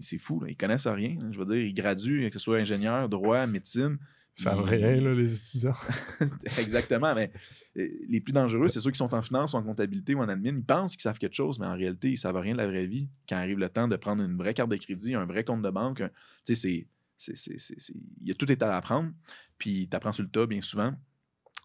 C'est 0.00 0.18
fou, 0.18 0.40
là, 0.40 0.50
ils 0.50 0.56
connaissent 0.56 0.86
rien. 0.88 1.16
hein. 1.22 1.30
Je 1.32 1.38
veux 1.38 1.44
dire, 1.46 1.56
ils 1.56 1.72
graduent, 1.72 2.28
que 2.28 2.38
ce 2.38 2.44
soit 2.44 2.58
ingénieur, 2.58 3.08
droit, 3.08 3.46
médecine. 3.46 3.96
Ça 4.34 4.54
veut 4.56 4.62
rien, 4.64 5.00
là, 5.00 5.14
les 5.14 5.34
étudiants. 5.36 5.76
Exactement, 6.58 7.14
mais 7.14 7.30
euh, 7.76 7.86
les 8.08 8.20
plus 8.20 8.32
dangereux, 8.32 8.68
c'est 8.68 8.80
ceux 8.80 8.90
qui 8.90 8.98
sont 8.98 9.14
en 9.14 9.22
finance 9.22 9.52
ou 9.52 9.56
en 9.56 9.62
comptabilité 9.62 10.14
ou 10.14 10.20
en 10.20 10.28
admin. 10.28 10.56
Ils 10.56 10.64
pensent 10.64 10.94
qu'ils 10.96 11.02
savent 11.02 11.18
quelque 11.18 11.34
chose, 11.36 11.58
mais 11.58 11.66
en 11.66 11.74
réalité, 11.76 12.10
ils 12.10 12.16
savent 12.18 12.36
rien 12.36 12.52
de 12.52 12.58
la 12.58 12.66
vraie 12.66 12.86
vie. 12.86 13.08
Quand 13.28 13.36
arrive 13.36 13.58
le 13.58 13.68
temps 13.68 13.86
de 13.88 13.96
prendre 13.96 14.22
une 14.24 14.36
vraie 14.36 14.52
carte 14.54 14.70
de 14.70 14.76
crédit, 14.76 15.14
un 15.14 15.24
vrai 15.26 15.44
compte 15.44 15.62
de 15.62 15.70
banque, 15.70 15.98
tu 15.98 16.04
sais, 16.42 16.54
c'est- 16.56 16.86
c'est. 17.16 17.36
c'est- 17.36 17.58
c'est- 17.58 17.78
c'est- 17.80 17.94
Il 18.22 18.26
y 18.28 18.30
a 18.32 18.34
tout 18.34 18.50
est 18.50 18.60
à 18.62 18.76
apprendre, 18.76 19.12
puis 19.56 19.86
tu 19.88 19.96
apprends 19.96 20.12
sur 20.12 20.24
le 20.24 20.30
tas 20.30 20.46
bien 20.46 20.60
souvent. 20.62 20.92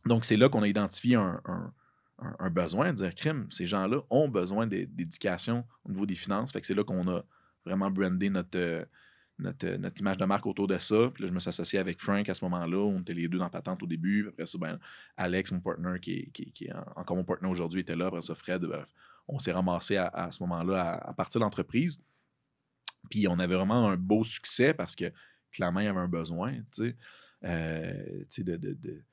Donc, 0.06 0.24
c'est 0.26 0.38
là 0.38 0.48
qu'on 0.48 0.62
a 0.62 0.68
identifié 0.68 1.16
un, 1.16 1.42
un- 1.46 1.74
un- 2.40 2.50
besoin, 2.52 2.92
de 2.94 2.98
dire 2.98 3.16
crime, 3.16 3.48
ces 3.50 3.66
gens-là 3.66 4.02
ont 4.10 4.28
besoin 4.30 4.68
d'é- 4.68 4.86
d'éducation 4.86 5.66
au 5.86 5.90
niveau 5.90 6.06
des 6.06 6.16
finances. 6.16 6.52
Fait 6.52 6.62
que 6.62 6.68
c'est 6.68 6.74
là 6.76 6.84
qu'on 6.84 7.08
a 7.08 7.24
vraiment 7.66 7.90
brandé 7.90 8.30
notre, 8.30 8.58
euh, 8.58 8.86
notre, 9.40 9.66
euh, 9.66 9.78
notre 9.78 10.00
image 10.00 10.18
de 10.18 10.26
marque 10.26 10.46
autour 10.46 10.68
de 10.68 10.78
ça. 10.78 11.10
Puis 11.14 11.24
là, 11.24 11.30
je 11.30 11.34
me 11.34 11.40
suis 11.40 11.50
associé 11.50 11.80
avec 11.80 12.00
Frank 12.00 12.28
à 12.28 12.34
ce 12.34 12.44
moment-là. 12.46 12.78
On 12.78 13.00
était 13.00 13.14
les 13.14 13.28
deux 13.28 13.38
dans 13.38 13.50
Patente 13.50 13.82
au 13.84 13.88
début. 13.88 14.28
Après 14.28 14.46
ça, 14.46 14.58
ben, 14.58 14.80
Alex, 15.18 15.52
mon 15.52 15.60
partner, 15.60 16.00
qui 16.00 16.32
est, 16.62 16.72
encore 16.96 17.18
mon 17.18 17.24
partner 17.24 17.50
aujourd'hui, 17.50 17.82
était 17.82 17.96
là. 17.96 18.08
Après 18.08 18.22
ça, 18.22 18.36
Fred, 18.36 18.62
bref, 18.62 18.88
on 19.28 19.40
s'est 19.40 19.52
ramassé 19.52 19.98
à, 19.98 20.30
ce 20.32 20.42
moment-là 20.44 20.94
à, 20.94 21.14
partir 21.14 21.40
de 21.40 21.46
l'entreprise. 21.46 22.00
Puis 23.10 23.28
on 23.28 23.40
avait 23.40 23.56
vraiment 23.56 23.90
un 23.90 23.98
beau 23.98 24.24
succès 24.24 24.74
parce 24.74 24.96
que 24.96 25.12
clairement, 25.52 25.80
il 25.80 25.86
y 25.86 25.90
avait 25.90 26.00
un 26.00 26.08
besoin, 26.08 26.54
tu 26.72 26.84
sais, 26.84 26.96
euh, 27.46 28.24
de 28.38 29.04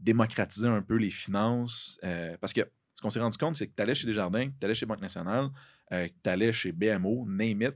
démocratiser 0.00 0.68
un 0.68 0.82
peu 0.82 0.96
les 0.96 1.10
finances. 1.10 1.98
euh, 2.04 2.36
parce 2.40 2.52
que 2.52 2.62
ce 2.94 3.02
qu'on 3.02 3.10
s'est 3.10 3.20
rendu 3.20 3.38
compte, 3.38 3.56
c'est 3.56 3.66
que 3.66 3.74
tu 3.74 3.82
allais 3.82 3.94
chez 3.94 4.06
Desjardins, 4.06 4.48
tu 4.48 4.64
allais 4.64 4.74
chez 4.74 4.86
Banque 4.86 5.00
Nationale, 5.00 5.50
euh, 5.92 6.08
tu 6.22 6.30
allais 6.30 6.52
chez 6.52 6.72
BMO, 6.72 7.24
name 7.26 7.62
it, 7.62 7.74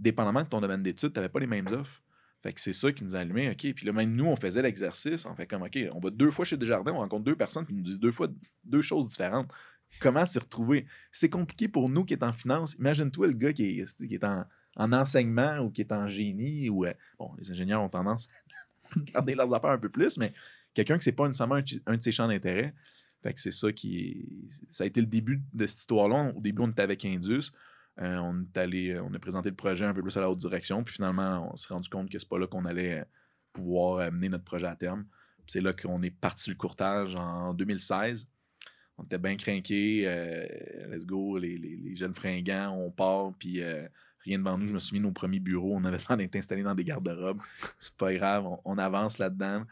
dépendamment 0.00 0.42
de 0.42 0.48
ton 0.48 0.60
domaine 0.60 0.82
d'études, 0.82 1.12
tu 1.12 1.18
n'avais 1.18 1.28
pas 1.28 1.40
les 1.40 1.46
mêmes 1.46 1.66
offres. 1.68 2.02
Fait 2.42 2.52
que 2.54 2.60
c'est 2.60 2.72
ça 2.72 2.90
qui 2.90 3.04
nous 3.04 3.14
a 3.14 3.20
allumé. 3.20 3.50
OK. 3.50 3.74
Puis 3.74 3.84
là, 3.86 3.92
même 3.92 4.14
nous, 4.14 4.24
on 4.24 4.36
faisait 4.36 4.62
l'exercice. 4.62 5.26
On 5.26 5.34
fait 5.34 5.46
comme, 5.46 5.62
OK, 5.62 5.78
on 5.92 6.00
va 6.00 6.10
deux 6.10 6.30
fois 6.30 6.44
chez 6.44 6.56
Desjardins, 6.56 6.92
on 6.92 6.98
rencontre 6.98 7.24
deux 7.24 7.36
personnes 7.36 7.66
qui 7.66 7.74
nous 7.74 7.82
disent 7.82 8.00
deux 8.00 8.12
fois 8.12 8.28
deux 8.64 8.80
choses 8.80 9.10
différentes. 9.10 9.52
Comment 10.00 10.24
s'y 10.24 10.38
retrouver? 10.38 10.86
C'est 11.12 11.28
compliqué 11.28 11.68
pour 11.68 11.88
nous 11.88 12.04
qui 12.04 12.14
est 12.14 12.22
en 12.22 12.32
finance. 12.32 12.74
Imagine-toi 12.78 13.26
le 13.26 13.32
gars 13.34 13.52
qui 13.52 13.80
est, 13.80 14.06
qui 14.06 14.14
est 14.14 14.24
en, 14.24 14.44
en 14.76 14.92
enseignement 14.92 15.58
ou 15.58 15.70
qui 15.70 15.82
est 15.82 15.92
en 15.92 16.08
génie 16.08 16.70
ou. 16.70 16.86
euh, 16.86 16.94
bon, 17.18 17.30
les 17.38 17.50
ingénieurs 17.50 17.82
ont 17.82 17.88
tendance 17.88 18.28
à 18.96 19.00
garder 19.12 19.34
leurs 19.34 19.52
affaires 19.52 19.70
un 19.70 19.78
peu 19.78 19.88
plus, 19.90 20.16
mais 20.16 20.32
quelqu'un 20.72 20.96
qui 20.96 21.04
c'est 21.04 21.12
pas 21.12 21.26
nécessairement 21.28 21.56
un, 21.56 21.64
un 21.86 21.96
de 21.96 22.02
ses 22.02 22.12
champs 22.12 22.28
d'intérêt. 22.28 22.72
Fait 23.22 23.34
que 23.34 23.40
c'est 23.40 23.50
ça 23.52 23.70
qui 23.72 24.26
Ça 24.70 24.84
a 24.84 24.86
été 24.86 25.00
le 25.00 25.06
début 25.06 25.42
de 25.52 25.66
cette 25.66 25.80
histoire-là. 25.80 26.32
Au 26.34 26.40
début, 26.40 26.62
on 26.62 26.70
était 26.70 26.82
avec 26.82 27.04
Indus. 27.04 27.52
Euh, 27.98 28.16
on 28.18 28.42
est 28.42 28.56
allé, 28.56 28.98
on 29.00 29.12
a 29.12 29.18
présenté 29.18 29.50
le 29.50 29.56
projet 29.56 29.84
un 29.84 29.92
peu 29.92 30.02
plus 30.02 30.16
à 30.16 30.20
la 30.20 30.30
haute 30.30 30.38
direction, 30.38 30.82
puis 30.84 30.94
finalement, 30.94 31.50
on 31.52 31.56
s'est 31.56 31.72
rendu 31.72 31.88
compte 31.88 32.08
que 32.10 32.18
c'est 32.18 32.28
pas 32.28 32.38
là 32.38 32.46
qu'on 32.46 32.64
allait 32.64 33.04
pouvoir 33.52 33.98
amener 34.00 34.28
notre 34.28 34.44
projet 34.44 34.66
à 34.66 34.76
terme. 34.76 35.04
C'est 35.46 35.60
là 35.60 35.72
qu'on 35.72 36.00
est 36.02 36.10
parti 36.10 36.48
le 36.50 36.56
courtage 36.56 37.14
en 37.16 37.52
2016. 37.54 38.28
On 38.98 39.02
était 39.04 39.18
bien 39.18 39.36
craqués. 39.36 40.02
let's 40.90 41.04
go, 41.04 41.36
les, 41.38 41.56
les- 41.56 41.76
les 41.76 41.94
jeunes 41.96 42.14
fringants, 42.14 42.72
on 42.78 42.90
part. 42.90 43.32
Puis 43.38 43.60
euh, 43.62 43.86
rien 44.20 44.38
devant 44.38 44.56
nous. 44.56 44.68
Je 44.68 44.74
me 44.74 44.78
souviens, 44.78 45.02
nos 45.02 45.10
premiers 45.10 45.40
bureaux, 45.40 45.74
on 45.74 45.84
avait 45.84 45.98
l'air 46.08 46.16
d'être 46.16 46.36
installés 46.36 46.62
dans 46.62 46.74
des 46.74 46.84
garde-robes. 46.84 47.40
C'est 47.78 47.96
pas 47.96 48.14
grave, 48.14 48.46
on 48.64 48.78
avance 48.78 49.18
là-dedans. 49.18 49.64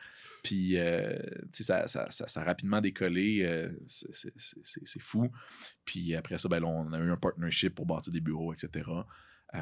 Puis, 0.48 0.78
euh, 0.78 1.14
tu 1.52 1.58
sais, 1.58 1.64
ça, 1.64 1.86
ça, 1.88 2.10
ça, 2.10 2.26
ça 2.26 2.40
a 2.40 2.44
rapidement 2.44 2.80
décollé. 2.80 3.42
euh, 3.44 3.70
c'est- 3.84 4.98
fou. 4.98 5.30
Puis 5.84 6.14
après 6.14 6.38
ça, 6.38 6.48
ben, 6.48 6.60
là, 6.60 6.66
on 6.68 6.90
a 6.94 6.98
eu 6.98 7.10
un 7.10 7.18
partnership 7.18 7.74
pour 7.74 7.84
bâtir 7.84 8.10
des 8.14 8.20
bureaux, 8.22 8.54
etc. 8.54 8.88
Euh, 9.54 9.58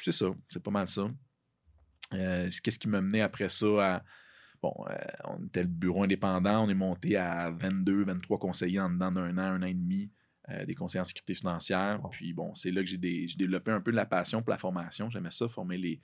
c'est 0.00 0.12
ça, 0.12 0.26
c'est 0.48 0.62
pas 0.62 0.70
mal 0.70 0.88
ça. 0.88 1.10
Euh, 2.14 2.50
Qu'est-ce 2.62 2.78
qui 2.78 2.88
m'a 2.88 3.02
mené 3.02 3.20
après 3.20 3.50
ça 3.50 3.96
à. 3.96 4.04
Bon, 4.62 4.72
on 5.24 5.44
était 5.46 5.62
le 5.64 5.68
bureau 5.68 6.02
indépendant, 6.02 6.64
on 6.64 6.68
est 6.70 6.74
monté 6.74 7.16
à 7.16 7.50
22, 7.50 8.04
23 8.04 8.38
conseillers 8.38 8.80
en 8.80 8.88
dedans 8.88 9.10
d'un 9.12 9.36
an, 9.36 9.52
un 9.52 9.62
an 9.62 9.66
et 9.66 9.74
demi, 9.74 10.10
des 10.66 10.74
conseillers 10.74 11.00
en 11.00 11.04
sécurité 11.04 11.34
financière. 11.34 12.00
Wow. 12.02 12.10
Puis 12.10 12.32
bon, 12.32 12.54
c'est 12.54 12.70
là 12.70 12.80
que 12.82 12.86
j'ai 12.88 12.98
développé 12.98 13.70
un 13.70 13.80
peu 13.82 13.90
de 13.90 13.96
la 13.96 14.06
passion 14.06 14.40
pour 14.42 14.50
la 14.50 14.58
formation. 14.58 15.10
J'aimais 15.10 15.30
ça, 15.30 15.46
former 15.48 15.76
les. 15.76 16.00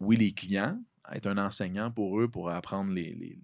Oui, 0.00 0.16
les 0.16 0.32
clients, 0.32 0.80
être 1.12 1.26
un 1.26 1.38
enseignant 1.38 1.90
pour 1.90 2.20
eux, 2.20 2.28
pour 2.28 2.50
apprendre 2.50 2.92
les, 2.92 3.38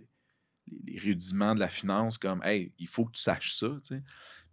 rudiments 1.03 1.55
de 1.55 1.61
la 1.61 1.69
finance, 1.69 2.19
comme 2.19 2.43
Hey, 2.43 2.73
il 2.79 2.89
faut 2.89 3.05
que 3.05 3.13
tu 3.13 3.21
saches 3.21 3.55
ça. 3.57 3.69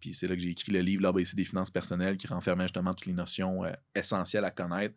Puis 0.00 0.14
c'est 0.14 0.26
là 0.26 0.34
que 0.34 0.40
j'ai 0.40 0.50
écrit 0.50 0.72
le 0.72 0.80
livre 0.80 1.02
L'ABC 1.02 1.34
des 1.36 1.44
finances 1.44 1.70
personnelles 1.70 2.16
qui 2.16 2.26
renfermait 2.26 2.64
justement 2.64 2.92
toutes 2.92 3.06
les 3.06 3.12
notions 3.12 3.64
euh, 3.64 3.72
essentielles 3.94 4.44
à 4.44 4.50
connaître 4.50 4.94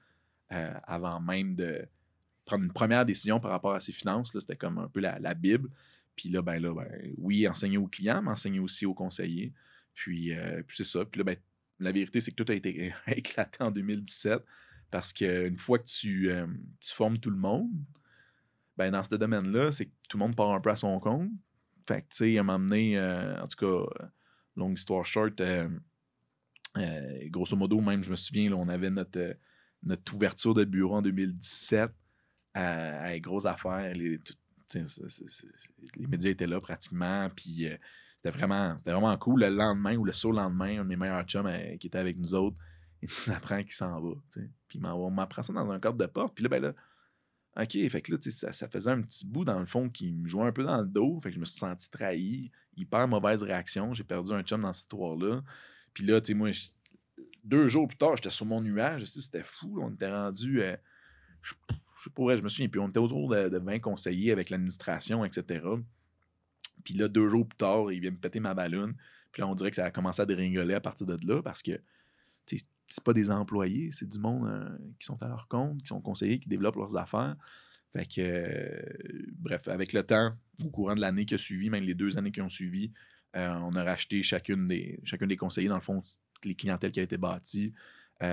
euh, 0.51 0.74
avant 0.86 1.20
même 1.20 1.55
de 1.55 1.86
prendre 2.46 2.63
une 2.63 2.74
première 2.74 3.05
décision 3.05 3.39
par 3.39 3.51
rapport 3.51 3.75
à 3.75 3.79
ses 3.79 3.91
finances. 3.91 4.38
C'était 4.38 4.55
comme 4.55 4.77
un 4.77 4.88
peu 4.88 5.00
la, 5.01 5.34
Bible. 5.34 5.70
Puis 6.15 6.29
là, 6.29 6.41
ben 6.41 6.62
là, 6.62 6.74
ben, 6.74 7.13
oui, 7.17 7.48
enseigner 7.48 7.77
aux 7.77 7.88
clients, 7.88 8.22
mais 8.22 8.32
enseigner 8.32 8.60
aussi 8.60 8.86
aux 8.86 8.93
conseillers. 8.93 9.53
Puis, 9.93 10.34
euh, 10.34 10.62
puis 10.65 10.77
c'est 10.77 10.84
ça. 10.84 11.05
Puis 11.05 11.20
là, 11.20 11.24
ben, 11.24 11.38
la 11.79 11.91
vérité, 11.91 12.20
c'est 12.20 12.32
que 12.32 12.41
tout 12.41 12.51
a 12.51 12.55
été 12.55 12.93
éclaté 13.08 13.63
en 13.63 13.72
2017 13.72 14.43
parce 14.89 15.12
qu'une 15.12 15.58
fois 15.58 15.79
que 15.79 15.86
tu, 15.86 16.29
tu 16.79 16.93
formes 16.93 17.17
tout 17.17 17.32
le 17.32 17.38
monde, 17.38 17.72
ben, 18.77 18.92
dans 18.92 19.03
ce 19.03 19.15
domaine-là, 19.15 19.72
c'est 19.72 19.86
que 19.86 19.92
tout 20.10 20.18
le 20.18 20.24
monde 20.24 20.36
part 20.36 20.51
un 20.51 20.60
peu 20.60 20.70
à 20.70 20.75
son 20.75 21.00
compte. 21.00 21.30
Fait 21.88 22.01
que, 22.01 22.08
tu 22.10 22.18
sais, 22.18 22.38
à 22.38 22.44
m'amener, 22.44 23.00
en 23.00 23.46
tout 23.48 23.58
cas, 23.58 23.65
euh, 23.65 24.08
longue 24.56 24.77
histoire 24.77 25.06
short, 25.06 25.39
euh, 25.42 25.68
euh, 26.77 27.30
grosso 27.30 27.56
modo, 27.56 27.80
même, 27.82 28.03
je 28.03 28.12
me 28.12 28.15
souviens, 28.15 28.51
on 28.53 28.68
avait 28.68 28.89
notre, 28.89 29.20
euh, 29.20 29.34
notre 29.84 30.13
ouverture 30.15 30.53
de 30.53 30.63
bureau 30.63 30.96
en 30.96 31.01
2017 31.01 31.92
à, 32.53 33.03
à 33.03 33.20
grosse 33.20 33.46
affaire. 33.46 33.94
Les, 33.94 34.20
les 34.75 36.08
médias 36.08 36.32
étaient 36.32 36.48
là 36.48 36.60
pratiquement. 36.60 37.30
Puis 37.36 37.68
euh, 37.68 37.77
c'était 38.18 38.36
vraiment, 38.36 38.75
vraiment 38.86 39.15
cool. 39.18 39.42
Le 39.42 39.50
lendemain 39.50 39.96
ou 39.98 40.06
le 40.06 40.13
surlendemain, 40.13 40.80
un 40.80 40.84
de 40.84 40.89
mes 40.89 40.96
meilleurs 40.96 41.25
chums 41.25 41.46
euh, 41.46 41.77
qui 41.77 41.88
était 41.88 42.00
avec 42.00 42.18
nous 42.18 42.34
autres, 42.34 42.58
il 43.01 43.10
nous 43.10 43.34
apprend 43.36 43.62
qu'il 43.62 43.74
s'en 43.74 44.01
va. 44.01 44.13
tu 44.32 44.42
sais. 44.42 44.50
Puis 44.68 44.80
on 44.84 45.12
m'apprend 45.12 45.44
ça 45.44 45.53
dans 45.53 45.70
un 45.70 45.80
cadre 45.80 45.98
de 45.98 46.08
porte. 46.08 46.34
Puis 46.34 46.44
là, 46.44 46.50
ben 46.50 46.62
là, 46.62 46.74
OK, 47.55 47.72
fait 47.89 48.01
que 48.01 48.12
là, 48.12 48.17
ça, 48.51 48.67
faisait 48.67 48.89
un 48.89 49.01
petit 49.01 49.27
bout 49.27 49.45
dans 49.45 49.60
le 49.60 49.67
fond 49.67 49.88
qui 49.88 50.12
me 50.12 50.27
jouait 50.27 50.45
un 50.45 50.51
peu 50.51 50.63
dans 50.63 50.81
le 50.81 50.88
dos. 50.88 51.19
Fait 51.22 51.29
que 51.29 51.36
je 51.36 51.39
me 51.39 51.45
suis 51.45 51.60
senti 51.60 51.89
trahi. 51.91 52.51
Hyper 52.75 53.07
mauvaise 53.07 53.43
réaction. 53.43 53.93
J'ai 53.93 54.03
perdu 54.03 54.31
un 54.33 54.41
chum 54.41 54.62
dans 54.62 54.74
cette 54.74 54.83
histoire-là. 54.83 55.43
Puis 55.93 56.03
là, 56.03 56.19
tu 56.19 56.27
sais, 56.27 56.33
moi, 56.33 56.50
deux 57.43 57.67
jours 57.67 57.88
plus 57.88 57.98
tard, 57.98 58.15
j'étais 58.15 58.31
sur 58.31 58.48
mon 58.48 58.60
nuage. 58.60 59.05
C'était 59.05 59.43
fou. 59.43 59.79
On 59.81 59.91
était 59.91 60.10
rendu. 60.10 60.63
euh, 60.63 60.75
je, 61.43 61.53
je 62.01 62.10
ouais, 62.17 62.38
je 62.38 62.41
me 62.41 62.50
souviens. 62.50 62.69
Puis 62.69 62.79
on 62.79 62.88
était 62.88 63.00
autour 63.00 63.29
de, 63.29 63.50
de 63.50 63.57
20 63.60 63.79
conseillers 63.79 64.31
avec 64.31 64.50
l'administration, 64.50 65.24
etc. 65.24 65.63
Puis 66.83 66.95
là, 66.95 67.07
deux 67.07 67.29
jours 67.29 67.48
plus 67.48 67.57
tard, 67.57 67.91
il 67.91 68.00
vient 68.00 68.12
me 68.12 68.17
péter 68.17 68.39
ma 68.39 68.55
ballonne. 68.55 68.95
Puis 69.31 69.41
là, 69.41 69.48
on 69.48 69.53
dirait 69.53 69.69
que 69.69 69.75
ça 69.75 69.86
a 69.86 69.91
commencé 69.91 70.22
à 70.22 70.25
déringoler 70.25 70.74
à 70.74 70.81
partir 70.81 71.05
de 71.05 71.17
là 71.27 71.41
parce 71.43 71.62
que 71.62 71.79
c'est 72.93 73.03
pas 73.03 73.13
des 73.13 73.31
employés, 73.31 73.89
c'est 73.91 74.07
du 74.07 74.19
monde 74.19 74.47
euh, 74.47 74.77
qui 75.00 75.05
sont 75.07 75.21
à 75.23 75.27
leur 75.27 75.47
compte, 75.47 75.81
qui 75.81 75.88
sont 75.88 76.00
conseillers, 76.00 76.39
qui 76.39 76.47
développent 76.47 76.75
leurs 76.75 76.95
affaires. 76.95 77.35
Fait 77.91 78.05
que, 78.05 78.21
euh, 78.21 79.27
bref, 79.33 79.67
avec 79.67 79.93
le 79.93 80.03
temps, 80.03 80.31
au 80.63 80.69
courant 80.69 80.93
de 80.93 81.01
l'année 81.01 81.25
qui 81.25 81.33
a 81.33 81.39
suivi, 81.39 81.71
même 81.71 81.83
les 81.85 81.95
deux 81.95 82.19
années 82.19 82.31
qui 82.31 82.41
ont 82.41 82.50
suivi, 82.50 82.91
euh, 83.35 83.51
on 83.63 83.73
a 83.75 83.83
racheté 83.83 84.21
chacune 84.21 84.67
des, 84.67 85.00
chacun 85.03 85.25
des 85.25 85.38
conseillers, 85.38 85.69
dans 85.69 85.75
le 85.75 85.81
fond, 85.81 86.03
les 86.45 86.53
clientèles 86.53 86.91
qui 86.91 87.00
avaient 87.00 87.05
été 87.05 87.17
bâties. 87.17 87.73
Il 88.21 88.27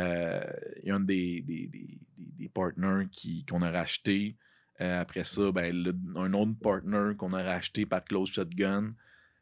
y 0.85 0.91
a 0.91 0.95
un 0.95 1.01
des, 1.01 1.41
des, 1.41 1.67
des, 1.67 1.99
des- 2.19 2.49
partners 2.51 3.07
qu'on 3.49 3.63
a 3.63 3.71
racheté. 3.71 4.37
Après 4.79 5.25
ça, 5.25 5.51
ben, 5.53 5.75
un 6.17 6.33
autre 6.35 6.55
partner 6.61 7.13
qu'on 7.17 7.33
a 7.33 7.43
racheté 7.43 7.87
par 7.87 8.05
Close 8.05 8.29
Shotgun. 8.31 8.95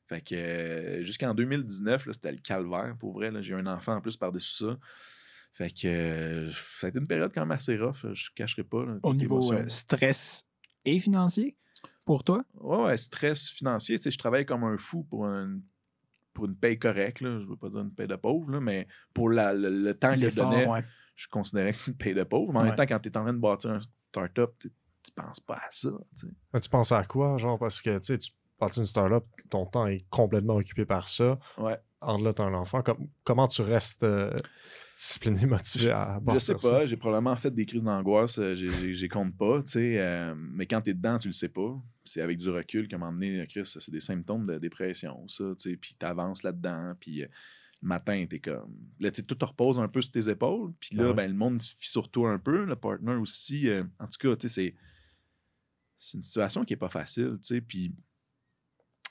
Fait 0.08 0.20
que 0.22 0.34
euh, 0.34 1.04
jusqu'en 1.04 1.34
2019, 1.34 2.06
là, 2.06 2.12
c'était 2.12 2.32
le 2.32 2.38
calvaire 2.38 2.96
pour 2.98 3.12
vrai. 3.12 3.30
là. 3.30 3.42
J'ai 3.42 3.54
un 3.54 3.66
enfant 3.66 3.94
en 3.96 4.00
plus 4.00 4.16
par-dessus 4.16 4.64
ça. 4.64 4.78
Fait 5.52 5.70
que 5.70 5.86
euh, 5.88 6.50
ça 6.78 6.86
a 6.86 6.90
été 6.90 6.98
une 6.98 7.06
période 7.06 7.30
quand 7.34 7.40
même 7.42 7.50
assez 7.50 7.76
rough, 7.76 7.98
je 8.02 8.08
ne 8.30 8.34
cacherai 8.34 8.64
pas. 8.64 8.84
là, 8.84 8.96
Au 9.02 9.12
niveau 9.14 9.52
euh, 9.52 9.66
stress 9.68 10.46
et 10.84 10.98
financier 11.00 11.56
pour 12.04 12.24
toi? 12.24 12.44
Ouais, 12.54 12.84
ouais, 12.84 12.96
stress 12.96 13.48
financier. 13.48 13.96
Tu 13.98 14.04
sais, 14.04 14.10
je 14.10 14.18
travaille 14.18 14.46
comme 14.46 14.64
un 14.64 14.78
fou 14.78 15.04
pour, 15.04 15.26
un- 15.26 15.58
pour 16.32 16.46
une 16.46 16.56
paye 16.56 16.78
correcte. 16.78 17.20
Là. 17.20 17.40
Je 17.40 17.46
veux 17.46 17.56
pas 17.56 17.68
dire 17.68 17.80
une 17.80 17.92
paye 17.92 18.06
de 18.06 18.16
pauvre, 18.16 18.50
là, 18.50 18.60
mais 18.60 18.86
pour 19.12 19.28
la- 19.30 19.52
le, 19.52 19.68
le 19.68 19.94
temps 19.98 20.14
que 20.14 20.30
je 20.30 20.34
donnais, 20.36 20.66
ouais. 20.66 20.84
je 21.16 21.26
considérais 21.28 21.72
que 21.72 21.78
c'est 21.78 21.90
une 21.90 21.96
paye 21.96 22.14
de 22.14 22.22
pauvre. 22.24 22.52
Mais 22.52 22.60
en 22.60 22.62
Ouais. 22.62 22.68
même 22.68 22.76
temps, 22.76 22.86
quand 22.86 23.00
tu 23.00 23.08
es 23.08 23.16
en 23.18 23.24
train 23.24 23.34
de 23.34 23.38
bâtir 23.38 23.72
un 23.72 23.80
start-up, 24.10 24.54
tu 24.60 24.70
tu 25.00 25.12
penses 25.12 25.40
pas 25.40 25.54
à 25.54 25.68
ça. 25.70 25.88
tu 26.60 26.68
penses 26.68 26.92
à 26.92 27.02
quoi, 27.04 27.38
genre, 27.38 27.58
parce 27.58 27.80
que, 27.80 27.98
tu 27.98 28.18
partis 28.58 28.80
d'une 28.80 28.86
startup, 28.86 29.24
ton 29.50 29.66
temps 29.66 29.86
est 29.86 30.04
complètement 30.10 30.56
occupé 30.56 30.84
par 30.84 31.08
ça. 31.08 31.38
Ouais. 31.58 31.78
En 32.00 32.16
là, 32.18 32.32
t'as 32.32 32.44
un 32.44 32.54
enfant. 32.54 32.82
Com- 32.82 33.08
comment 33.24 33.48
tu 33.48 33.62
restes 33.62 34.04
euh, 34.04 34.36
discipliné, 34.96 35.46
motivé 35.46 35.90
à 35.90 36.20
Je 36.32 36.38
sais 36.38 36.54
pas, 36.54 36.86
j'ai 36.86 36.96
probablement 36.96 37.34
fait 37.36 37.50
des 37.52 37.66
crises 37.66 37.82
d'angoisse, 37.84 38.38
euh, 38.38 38.54
j'ai 38.54 39.08
compte 39.08 39.36
pas, 39.36 39.62
tu 39.62 39.72
sais, 39.72 39.98
euh, 39.98 40.34
mais 40.36 40.66
quand 40.66 40.80
t'es 40.82 40.94
dedans, 40.94 41.18
tu 41.18 41.28
le 41.28 41.32
sais 41.34 41.48
pas. 41.48 41.76
C'est 42.04 42.22
avec 42.22 42.38
du 42.38 42.48
recul 42.50 42.88
qu'à 42.88 42.96
m'emmener, 42.98 43.46
Chris, 43.48 43.62
c'est 43.66 43.90
des 43.90 44.00
symptômes 44.00 44.46
de 44.46 44.58
dépression, 44.58 45.26
ça, 45.28 45.44
tu 45.58 45.70
sais, 45.70 45.76
puis 45.76 45.94
t'avances 45.98 46.42
là-dedans, 46.42 46.94
puis 47.00 47.22
euh, 47.24 47.26
le 47.82 47.88
matin, 47.88 48.24
t'es 48.30 48.38
comme. 48.40 48.74
Là, 49.00 49.10
tu 49.10 49.22
tout 49.24 49.34
te 49.34 49.44
repose 49.44 49.78
un 49.80 49.88
peu 49.88 50.00
sur 50.00 50.12
tes 50.12 50.28
épaules, 50.28 50.72
puis 50.80 50.96
là, 50.96 51.04
Ah 51.04 51.08
ouais. 51.08 51.14
ben, 51.14 51.30
le 51.30 51.36
monde 51.36 51.60
vit 51.60 51.74
sur 51.80 52.08
toi 52.10 52.30
un 52.30 52.38
peu, 52.38 52.64
le 52.64 52.76
partner 52.76 53.14
aussi. 53.14 53.68
euh, 53.68 53.82
en 53.98 54.06
tout 54.06 54.18
cas, 54.20 54.36
tu 54.36 54.48
sais, 54.48 54.54
c'est. 54.54 54.74
C'est 56.00 56.16
une 56.18 56.22
situation 56.22 56.64
qui 56.64 56.74
est 56.74 56.76
pas 56.78 56.88
facile, 56.88 57.32
tu 57.42 57.54
sais, 57.54 57.60
puis. 57.60 57.92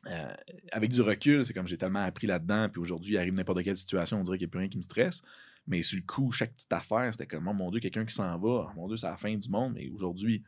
Euh, 0.10 0.34
avec 0.72 0.92
du 0.92 1.02
recul, 1.02 1.46
c'est 1.46 1.54
comme 1.54 1.68
j'ai 1.68 1.78
tellement 1.78 2.04
appris 2.04 2.28
là-dedans, 2.28 2.70
puis 2.70 2.82
aujourd'hui, 2.82 3.14
il 3.14 3.18
arrive 3.18 3.34
n'importe 3.34 3.64
quelle 3.64 3.78
situation, 3.78 4.20
on 4.20 4.24
dirait 4.24 4.38
qu'il 4.38 4.48
n'y 4.48 4.52
a 4.52 4.52
plus 4.52 4.60
rien 4.60 4.70
qui 4.70 4.78
me 4.78 4.84
stresse. 4.84 5.22
Mais 5.68 5.84
sur 5.84 5.98
le 5.98 6.06
coup, 6.06 6.32
chaque 6.32 6.54
petite 6.54 6.72
affaire, 6.72 7.10
c'était 7.12 7.28
comme, 7.28 7.48
oh 7.48 7.54
mon 7.54 7.72
Dieu, 7.72 7.80
quelqu'un 7.82 8.06
qui 8.06 8.16
s'en 8.16 8.38
va, 8.38 8.70
oh 8.70 8.70
mon 8.76 8.88
Dieu, 8.88 8.98
c'est 8.98 9.08
la 9.08 9.18
fin 9.18 9.36
du 9.36 9.50
monde. 9.50 9.74
Mais 9.74 9.90
aujourd'hui, 9.90 10.44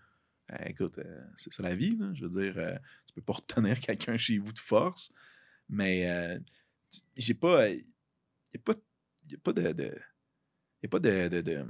euh, 0.52 0.58
écoute, 0.66 0.98
euh, 1.00 1.22
c'est 1.36 1.62
la 1.62 1.76
vie. 1.76 1.98
Je 2.14 2.26
veux 2.26 2.42
dire, 2.42 2.80
tu 3.06 3.14
peux 3.14 3.22
pas 3.22 3.34
retenir 3.48 3.80
quelqu'un 3.80 4.18
chez 4.18 4.38
vous 4.38 4.54
de 4.54 4.60
force. 4.60 5.14
Mais 5.68 6.40
j'ai 7.18 7.34
pas. 7.34 7.70
Il 7.70 7.84
n'y 8.56 8.60
a 8.60 8.60
pas, 8.64 8.74
a 8.74 9.38
pas 9.44 9.54
de. 9.54 9.74
de 9.74 9.98
y 10.82 10.86
a 10.86 10.90
pas 10.90 11.00
de, 11.00 11.28
de, 11.28 11.42
de, 11.42 11.66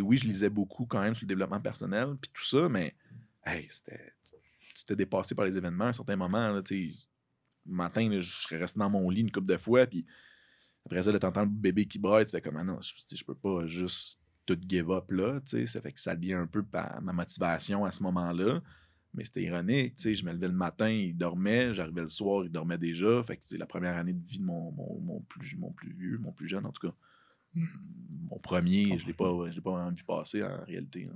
oui, 0.00 0.16
je 0.16 0.26
lisais 0.26 0.50
beaucoup 0.50 0.86
quand 0.86 1.00
même 1.00 1.14
sur 1.14 1.24
le 1.24 1.28
développement 1.28 1.60
personnel, 1.60 2.16
puis 2.20 2.30
tout 2.34 2.44
ça, 2.44 2.68
mais 2.68 2.96
c'était. 3.68 4.12
Tu 4.74 4.84
t'es 4.84 4.96
dépassé 4.96 5.34
par 5.34 5.44
les 5.44 5.56
événements 5.56 5.86
à 5.86 5.88
un 5.88 5.92
certain 5.92 6.16
moment. 6.16 6.48
Là, 6.48 6.62
le 6.70 7.74
matin, 7.74 8.08
là, 8.08 8.20
je 8.20 8.42
serais 8.42 8.58
resté 8.58 8.78
dans 8.78 8.90
mon 8.90 9.08
lit 9.10 9.20
une 9.20 9.30
couple 9.30 9.46
de 9.46 9.56
fois, 9.56 9.86
puis 9.86 10.04
après 10.86 11.02
ça, 11.02 11.18
t'entends 11.18 11.42
le 11.42 11.48
bébé 11.48 11.86
qui 11.86 11.98
braille, 11.98 12.24
tu 12.24 12.32
fais 12.32 12.40
comme, 12.40 12.56
ah 12.56 12.64
non, 12.64 12.78
je, 12.80 13.24
peux 13.24 13.34
pas 13.34 13.66
juste 13.66 14.20
tout 14.46 14.58
give 14.66 14.90
up 14.90 15.10
là, 15.10 15.40
tu 15.40 15.50
sais, 15.50 15.66
ça 15.66 15.80
fait 15.80 15.92
que 15.92 16.00
ça 16.00 16.16
devient 16.16 16.34
un 16.34 16.46
peu 16.46 16.64
ma 17.02 17.12
motivation 17.12 17.84
à 17.84 17.92
ce 17.92 18.02
moment-là. 18.02 18.60
Mais 19.14 19.24
c'était 19.24 19.42
ironique, 19.42 19.96
tu 19.96 20.04
sais, 20.04 20.14
je 20.14 20.24
me 20.24 20.32
levais 20.32 20.48
le 20.48 20.54
matin, 20.54 20.88
il 20.88 21.14
dormait, 21.14 21.74
j'arrivais 21.74 22.00
le 22.00 22.08
soir, 22.08 22.44
il 22.46 22.50
dormait 22.50 22.78
déjà. 22.78 23.22
Fait 23.22 23.36
que 23.36 23.42
c'est 23.44 23.58
la 23.58 23.66
première 23.66 23.96
année 23.98 24.14
de 24.14 24.26
vie 24.26 24.38
de 24.38 24.44
mon, 24.44 24.72
mon, 24.72 25.00
mon 25.00 25.20
plus, 25.20 25.54
mon 25.58 25.70
plus 25.70 25.92
vieux, 25.92 26.16
mon 26.16 26.32
plus 26.32 26.48
jeune 26.48 26.64
en 26.64 26.72
tout 26.72 26.88
cas. 26.88 26.94
Mon 27.54 28.38
premier, 28.38 28.98
je 28.98 29.06
l'ai 29.06 29.12
pas, 29.12 29.30
je 29.50 29.54
l'ai 29.54 29.60
pas 29.60 29.72
vraiment 29.72 29.90
vu 29.90 30.02
passer 30.02 30.42
en 30.42 30.64
réalité. 30.64 31.10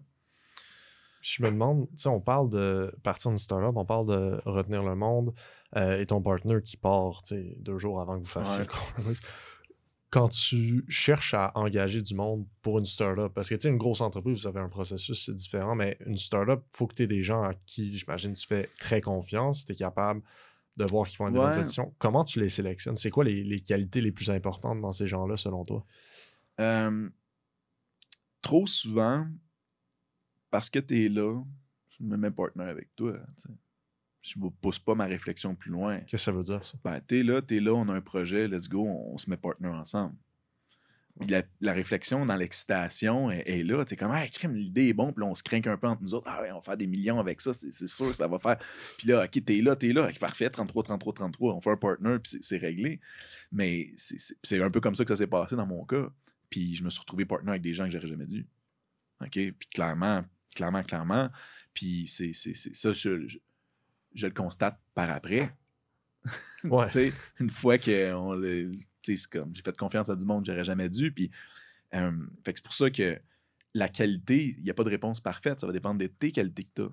Je 1.28 1.42
me 1.42 1.50
demande, 1.50 1.88
tu 1.90 2.02
sais, 2.02 2.08
on 2.08 2.20
parle 2.20 2.48
de 2.50 2.94
partir 3.02 3.32
d'une 3.32 3.38
startup, 3.38 3.76
on 3.76 3.84
parle 3.84 4.06
de 4.06 4.40
retenir 4.48 4.84
le 4.84 4.94
monde 4.94 5.34
euh, 5.76 5.98
et 5.98 6.06
ton 6.06 6.22
partenaire 6.22 6.62
qui 6.62 6.76
part, 6.76 7.22
tu 7.22 7.34
sais, 7.34 7.56
deux 7.58 7.78
jours 7.78 8.00
avant 8.00 8.14
que 8.14 8.20
vous 8.20 8.30
fassiez 8.30 8.62
Ouais. 8.62 8.68
le. 8.98 9.12
Quand 10.10 10.28
tu 10.28 10.84
cherches 10.88 11.34
à 11.34 11.50
engager 11.56 12.00
du 12.00 12.14
monde 12.14 12.46
pour 12.62 12.78
une 12.78 12.84
startup, 12.84 13.34
parce 13.34 13.48
que 13.48 13.56
tu 13.56 13.62
sais, 13.62 13.68
une 13.70 13.76
grosse 13.76 14.02
entreprise, 14.02 14.42
vous 14.42 14.46
avez 14.46 14.60
un 14.60 14.68
processus, 14.68 15.26
c'est 15.26 15.34
différent, 15.34 15.74
mais 15.74 15.98
une 16.06 16.16
startup, 16.16 16.60
il 16.64 16.76
faut 16.76 16.86
que 16.86 16.94
tu 16.94 17.02
aies 17.02 17.08
des 17.08 17.24
gens 17.24 17.42
à 17.42 17.54
qui, 17.66 17.92
j'imagine, 17.98 18.32
tu 18.32 18.46
fais 18.46 18.70
très 18.78 19.00
confiance, 19.00 19.66
tu 19.66 19.72
es 19.72 19.74
capable 19.74 20.22
de 20.76 20.84
voir 20.84 21.08
qu'ils 21.08 21.16
font 21.16 21.28
bonnes 21.28 21.52
Ouais. 21.52 21.92
Comment 21.98 22.24
tu 22.24 22.38
les 22.38 22.48
sélectionnes? 22.50 22.96
C'est 22.96 23.10
quoi 23.10 23.24
les, 23.24 23.42
les 23.42 23.58
qualités 23.58 24.00
les 24.00 24.12
plus 24.12 24.30
importantes 24.30 24.80
dans 24.80 24.92
ces 24.92 25.08
gens-là, 25.08 25.36
selon 25.36 25.64
toi? 25.64 25.84
Euh, 26.60 27.08
trop 28.42 28.66
souvent, 28.68 29.26
parce 30.56 30.70
que 30.70 30.78
tu 30.78 31.04
es 31.04 31.10
là, 31.10 31.38
je 31.90 32.02
me 32.02 32.16
mets 32.16 32.30
partenaire 32.30 32.68
avec 32.68 32.88
toi. 32.96 33.12
Je 34.22 34.38
ne 34.38 34.48
pousse 34.48 34.78
pas 34.78 34.94
ma 34.94 35.04
réflexion 35.04 35.54
plus 35.54 35.70
loin. 35.70 35.98
Qu'est-ce 35.98 36.12
que 36.12 36.16
ça 36.16 36.32
veut 36.32 36.44
dire, 36.44 36.64
ça? 36.64 36.78
Ben, 36.82 36.98
t'es 36.98 37.22
là, 37.22 37.42
t'es 37.42 37.60
là, 37.60 37.74
on 37.74 37.86
a 37.90 37.92
un 37.92 38.00
projet, 38.00 38.48
let's 38.48 38.66
go, 38.66 38.86
on, 38.86 39.12
on 39.12 39.18
se 39.18 39.28
met 39.28 39.36
partner 39.36 39.68
ensemble. 39.68 40.16
La, 41.28 41.42
la 41.60 41.74
réflexion 41.74 42.24
dans 42.24 42.36
l'excitation 42.36 43.30
est, 43.30 43.46
est 43.46 43.64
là. 43.64 43.84
Tu 43.84 43.96
comme, 43.96 44.14
hey, 44.14 44.30
crème, 44.30 44.54
l'idée 44.54 44.88
est 44.88 44.92
bonne. 44.94 45.12
Puis 45.12 45.22
là, 45.22 45.30
on 45.30 45.34
se 45.34 45.42
craint 45.42 45.60
un 45.66 45.76
peu 45.76 45.88
entre 45.88 46.02
nous 46.02 46.14
autres. 46.14 46.26
Ah 46.26 46.40
ouais, 46.40 46.50
on 46.52 46.56
va 46.56 46.62
faire 46.62 46.78
des 46.78 46.86
millions 46.86 47.20
avec 47.20 47.42
ça. 47.42 47.52
C'est 47.52 47.86
sûr, 47.86 48.14
ça 48.14 48.26
va 48.26 48.38
faire. 48.38 48.56
Puis 48.96 49.08
là, 49.08 49.26
OK, 49.26 49.44
t'es 49.44 49.60
là, 49.60 49.76
t'es 49.76 49.92
là. 49.92 50.10
Parfait, 50.18 50.48
33, 50.48 50.84
33, 50.84 51.12
33. 51.12 51.54
On 51.54 51.60
fait 51.60 51.70
un 51.72 51.76
partner, 51.76 52.16
puis 52.18 52.38
c'est- 52.40 52.56
réglé. 52.56 52.98
Mais 53.52 53.88
c'est 53.98 54.62
un 54.62 54.70
peu 54.70 54.80
comme 54.80 54.96
ça 54.96 55.04
que 55.04 55.14
ça 55.14 55.16
s'est 55.16 55.26
passé 55.26 55.54
dans 55.54 55.66
mon 55.66 55.84
cas. 55.84 56.08
Puis 56.48 56.76
je 56.76 56.82
me 56.82 56.88
suis 56.88 57.00
retrouvé 57.00 57.26
partner 57.26 57.50
avec 57.50 57.62
des 57.62 57.74
gens 57.74 57.84
que 57.84 57.90
j'aurais 57.90 58.08
jamais 58.08 58.26
dû. 58.26 58.46
OK? 59.20 59.30
Puis 59.32 59.68
clairement, 59.72 60.24
clairement, 60.56 60.82
clairement. 60.82 61.30
Puis 61.72 62.06
c'est 62.08 62.32
ça, 62.32 62.92
je, 62.92 63.28
je, 63.28 63.38
je 64.14 64.26
le 64.26 64.32
constate 64.32 64.80
par 64.94 65.10
après. 65.10 65.54
Ouais. 66.64 67.12
Une 67.38 67.50
fois 67.50 67.78
que 67.78 68.12
on 68.12 68.32
le- 68.34 68.72
comme 69.30 69.54
j'ai 69.54 69.62
fait 69.62 69.76
confiance 69.76 70.10
à 70.10 70.16
du 70.16 70.24
monde 70.24 70.44
que 70.44 70.50
j'aurais 70.50 70.64
jamais 70.64 70.88
dû. 70.88 71.12
Puis, 71.12 71.30
euh, 71.94 72.10
c'est 72.44 72.64
pour 72.64 72.74
ça 72.74 72.90
que 72.90 73.20
la 73.74 73.88
qualité, 73.88 74.54
il 74.58 74.64
n'y 74.64 74.70
a 74.70 74.74
pas 74.74 74.82
de 74.82 74.90
réponse 74.90 75.20
parfaite. 75.20 75.60
Ça 75.60 75.66
va 75.68 75.72
dépendre 75.72 76.00
de 76.00 76.08
tes 76.08 76.32
qualités 76.32 76.64
que 76.64 76.70
tu 76.74 76.82
as. 76.82 76.90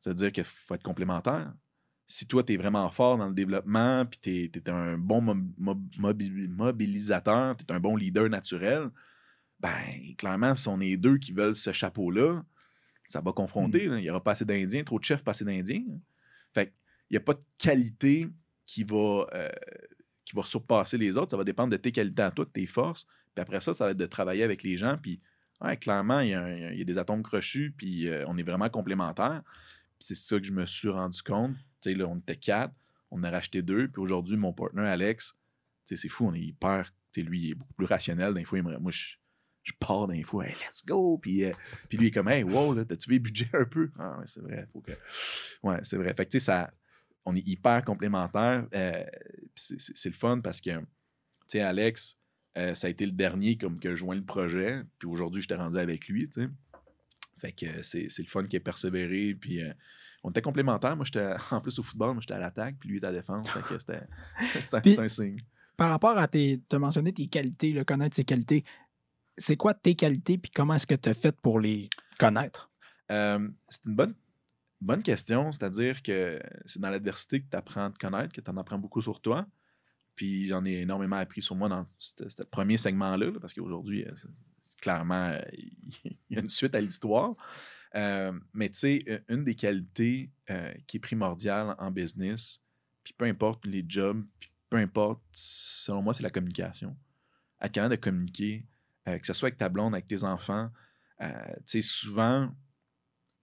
C'est-à-dire 0.00 0.32
qu'il 0.32 0.42
faut 0.42 0.74
être 0.74 0.82
complémentaire. 0.82 1.54
Si 2.08 2.26
toi, 2.26 2.42
tu 2.42 2.54
es 2.54 2.56
vraiment 2.56 2.88
fort 2.88 3.16
dans 3.16 3.28
le 3.28 3.34
développement, 3.34 4.04
puis 4.06 4.18
tu 4.50 4.58
es, 4.58 4.68
un 4.68 4.98
bon 4.98 5.20
mo- 5.20 5.36
mo- 5.56 5.80
mobi- 5.98 6.48
mobilisateur, 6.48 7.56
tu 7.56 7.64
es 7.64 7.72
un 7.72 7.80
bon 7.80 7.94
leader 7.96 8.28
naturel, 8.28 8.90
ben, 9.60 10.14
clairement, 10.18 10.54
si 10.56 10.66
on 10.68 10.80
est 10.80 10.96
deux 10.96 11.18
qui 11.18 11.32
veulent 11.32 11.56
ce 11.56 11.72
chapeau-là, 11.72 12.44
ça 13.08 13.20
va 13.20 13.32
confronter. 13.32 13.86
là. 13.86 13.98
Il 13.98 14.02
n'y 14.02 14.10
aura 14.10 14.22
pas 14.22 14.32
assez 14.32 14.44
d'Indiens, 14.44 14.82
trop 14.84 14.98
de 14.98 15.04
chefs, 15.04 15.22
pas 15.22 15.30
assez 15.32 15.44
d'Indiens. 15.44 15.82
Fait 16.52 16.66
qu'il 16.66 16.74
n'y 17.12 17.16
a 17.16 17.20
pas 17.20 17.34
de 17.34 17.44
qualité 17.58 18.28
qui 18.64 18.84
va, 18.84 19.26
euh, 19.34 19.48
qui 20.24 20.34
va 20.34 20.42
surpasser 20.42 20.96
les 20.98 21.16
autres. 21.16 21.30
Ça 21.30 21.36
va 21.36 21.44
dépendre 21.44 21.70
de 21.70 21.76
tes 21.76 21.92
qualités 21.92 22.22
à 22.22 22.30
toi, 22.30 22.44
de 22.44 22.50
tes 22.50 22.66
forces. 22.66 23.06
Puis 23.34 23.42
après 23.42 23.60
ça, 23.60 23.74
ça 23.74 23.84
va 23.84 23.90
être 23.90 23.96
de 23.96 24.06
travailler 24.06 24.42
avec 24.42 24.62
les 24.62 24.76
gens. 24.76 24.96
Puis, 25.00 25.20
ouais, 25.60 25.76
clairement, 25.76 26.20
il 26.20 26.30
y, 26.30 26.34
a 26.34 26.42
un- 26.42 26.70
il 26.72 26.78
y 26.78 26.82
a 26.82 26.84
des 26.84 26.98
atomes 26.98 27.22
crochus, 27.22 27.74
puis 27.76 28.08
euh, 28.08 28.24
on 28.28 28.38
est 28.38 28.42
vraiment 28.42 28.68
complémentaires. 28.68 29.42
C'est 29.98 30.14
ça 30.14 30.38
que 30.38 30.44
je 30.44 30.52
me 30.52 30.64
suis 30.66 30.88
rendu 30.88 31.22
compte. 31.22 31.54
Tu 31.80 31.90
sais, 31.90 31.94
là, 31.94 32.06
on 32.06 32.16
était 32.18 32.36
quatre, 32.36 32.74
on 33.10 33.18
en 33.20 33.24
a 33.24 33.30
racheté 33.30 33.62
deux. 33.62 33.88
Puis 33.88 34.00
aujourd'hui, 34.00 34.36
mon 34.36 34.52
partenaire 34.52 34.86
Alex, 34.86 35.34
tu 35.86 35.96
sais, 35.96 36.02
c'est 36.02 36.08
fou, 36.08 36.26
on 36.28 36.34
est 36.34 36.40
hyper. 36.40 36.90
Tu 37.12 37.20
sais, 37.20 37.26
lui, 37.26 37.40
il 37.42 37.50
est 37.50 37.54
beaucoup 37.54 37.74
plus 37.74 37.86
rationnel. 37.86 38.34
Des 38.34 38.44
fois, 38.44 38.58
il 38.58 38.64
me- 38.64 38.78
moi, 38.78 38.90
je, 38.90 39.16
je 39.64 39.72
pars 39.80 40.06
d'un 40.06 40.22
fois, 40.22 40.46
hey, 40.46 40.52
let's 40.60 40.84
go. 40.86 41.18
Puis, 41.18 41.44
euh, 41.44 41.52
puis 41.88 41.98
lui, 41.98 42.06
il 42.06 42.08
est 42.08 42.12
comme, 42.12 42.28
hey, 42.28 42.42
wow, 42.44 42.84
t'as-tu 42.84 43.08
vu 43.10 43.16
le 43.16 43.22
budget 43.22 43.48
un 43.54 43.64
peu? 43.64 43.90
Ah, 43.98 44.18
ouais, 44.18 44.26
c'est 44.26 44.40
vrai. 44.40 44.68
Faut 44.72 44.80
que... 44.80 44.92
Ouais, 45.62 45.78
c'est 45.82 45.96
vrai. 45.96 46.14
Fait 46.14 46.26
que, 46.26 46.30
tu 46.30 46.38
sais, 46.38 46.44
ça, 46.44 46.70
on 47.24 47.34
est 47.34 47.46
hyper 47.48 47.82
complémentaires. 47.84 48.66
euh, 48.74 49.04
c'est- 49.54 50.04
le 50.08 50.14
fun 50.14 50.40
parce 50.40 50.60
que, 50.60 50.70
tu 50.78 50.84
sais, 51.48 51.60
Alex, 51.60 52.20
euh, 52.58 52.74
ça 52.74 52.86
a 52.86 52.90
été 52.90 53.06
le 53.06 53.12
dernier 53.12 53.56
comme 53.56 53.80
que 53.80 53.96
joint 53.96 54.14
le 54.14 54.24
projet. 54.24 54.82
Puis 54.98 55.08
aujourd'hui, 55.08 55.40
j'étais 55.42 55.54
rendu 55.56 55.78
avec 55.78 56.06
lui, 56.08 56.28
tu 56.28 56.42
sais. 56.42 56.48
Fait 57.38 57.52
que 57.52 57.82
c'est 57.82 58.06
le 58.18 58.24
fun 58.28 58.44
qui 58.44 58.56
a 58.56 58.60
persévéré. 58.60 59.34
Puis 59.34 59.60
on 60.22 60.30
était 60.30 60.42
complémentaires. 60.42 60.94
Moi, 60.96 61.04
j'étais 61.04 61.32
en 61.50 61.60
plus 61.60 61.78
au 61.78 61.82
football, 61.82 62.12
moi, 62.12 62.20
j'étais 62.20 62.34
à 62.34 62.38
l'attaque, 62.38 62.76
puis 62.78 62.88
lui, 62.90 62.96
il 62.96 62.98
était 62.98 63.06
à 63.06 63.10
la 63.12 63.18
défense. 63.18 63.48
Fait 63.50 63.60
que 63.62 63.78
c'était 63.78 64.98
un 65.00 65.08
signe. 65.08 65.36
Par 65.76 65.90
rapport 65.90 66.16
à 66.16 66.28
tes. 66.28 66.60
Tu 66.68 66.76
as 66.76 66.78
mentionné 66.78 67.12
tes 67.12 67.26
qualités, 67.26 67.72
le 67.72 67.82
connaître 67.84 68.14
ses 68.14 68.24
qualités. 68.24 68.64
C'est 69.36 69.56
quoi 69.56 69.74
tes 69.74 69.94
qualités, 69.94 70.38
puis 70.38 70.50
comment 70.50 70.74
est-ce 70.74 70.86
que 70.86 70.94
tu 70.94 71.08
as 71.08 71.14
fait 71.14 71.38
pour 71.40 71.60
les 71.60 71.90
connaître? 72.18 72.70
Euh, 73.10 73.48
c'est 73.64 73.84
une 73.86 73.94
bonne, 73.94 74.14
bonne 74.80 75.02
question. 75.02 75.50
C'est-à-dire 75.52 76.02
que 76.02 76.40
c'est 76.66 76.80
dans 76.80 76.90
l'adversité 76.90 77.40
que 77.40 77.50
tu 77.50 77.56
apprends 77.56 77.86
à 77.86 77.90
te 77.90 77.98
connaître, 77.98 78.32
que 78.32 78.40
tu 78.40 78.50
en 78.50 78.56
apprends 78.56 78.78
beaucoup 78.78 79.02
sur 79.02 79.20
toi. 79.20 79.46
Puis 80.14 80.46
j'en 80.46 80.64
ai 80.64 80.74
énormément 80.74 81.16
appris 81.16 81.42
sur 81.42 81.56
moi 81.56 81.68
dans 81.68 81.86
ce 81.98 82.42
premier 82.44 82.76
segment-là, 82.76 83.30
là, 83.30 83.40
parce 83.40 83.52
qu'aujourd'hui, 83.52 84.04
euh, 84.04 84.14
clairement, 84.80 85.30
euh, 85.30 85.40
il 86.04 86.16
y 86.30 86.36
a 86.36 86.40
une 86.40 86.48
suite 86.48 86.74
à 86.74 86.80
l'histoire. 86.80 87.34
Mais 87.94 88.68
tu 88.70 88.78
sais, 88.78 89.24
une 89.28 89.44
des 89.44 89.54
qualités 89.54 90.30
qui 90.88 90.96
est 90.96 91.00
primordiale 91.00 91.76
en 91.78 91.92
business, 91.92 92.64
puis 93.04 93.14
peu 93.16 93.26
importe 93.26 93.66
les 93.66 93.84
jobs, 93.86 94.24
puis 94.40 94.50
peu 94.68 94.78
importe, 94.78 95.22
selon 95.30 96.02
moi, 96.02 96.14
c'est 96.14 96.24
la 96.24 96.30
communication. 96.30 96.96
Être 97.60 97.70
capable 97.70 97.94
de 97.94 98.00
communiquer, 98.00 98.66
euh, 99.08 99.18
que 99.18 99.26
ce 99.26 99.32
soit 99.32 99.48
avec 99.48 99.58
ta 99.58 99.68
blonde, 99.68 99.94
avec 99.94 100.06
tes 100.06 100.24
enfants. 100.24 100.70
euh, 101.20 101.28
tu 101.66 101.80
sais, 101.80 101.82
souvent, 101.82 102.50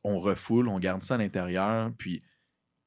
on 0.04 0.20
refoule, 0.20 0.68
on 0.68 0.80
garde 0.80 1.04
ça 1.04 1.16
à 1.16 1.18
l'intérieur, 1.18 1.92
puis 1.98 2.24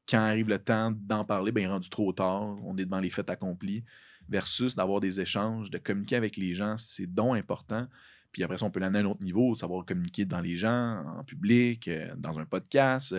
quand 0.09 0.19
arrive 0.19 0.49
le 0.49 0.59
temps 0.59 0.91
d'en 0.93 1.25
parler, 1.25 1.53
ben, 1.53 1.63
il 1.63 1.65
est 1.65 1.69
rendu 1.69 1.89
trop 1.89 2.13
tard, 2.13 2.43
on 2.65 2.77
est 2.77 2.85
devant 2.85 3.01
les 3.01 3.11
faits 3.11 3.31
accomplis, 3.31 3.85
versus 4.29 4.75
d'avoir 4.75 5.01
des 5.01 5.21
échanges, 5.21 5.71
de 5.71 5.79
communiquer 5.79 6.17
avec 6.17 6.37
les 6.37 6.55
gens, 6.55 6.77
c'est 6.79 7.07
donc 7.07 7.37
important. 7.37 7.87
Puis 8.33 8.43
après 8.43 8.59
ça, 8.59 8.65
on 8.67 8.71
peut 8.71 8.81
l'amener 8.81 8.99
à 8.99 9.03
un 9.03 9.07
autre 9.07 9.23
niveau, 9.23 9.55
savoir 9.55 9.87
communiquer 9.87 10.25
dans 10.25 10.41
les 10.41 10.57
gens, 10.57 11.05
en 11.07 11.23
public, 11.23 11.87
euh, 11.87 12.13
dans 12.17 12.39
un 12.41 12.45
podcast, 12.45 13.15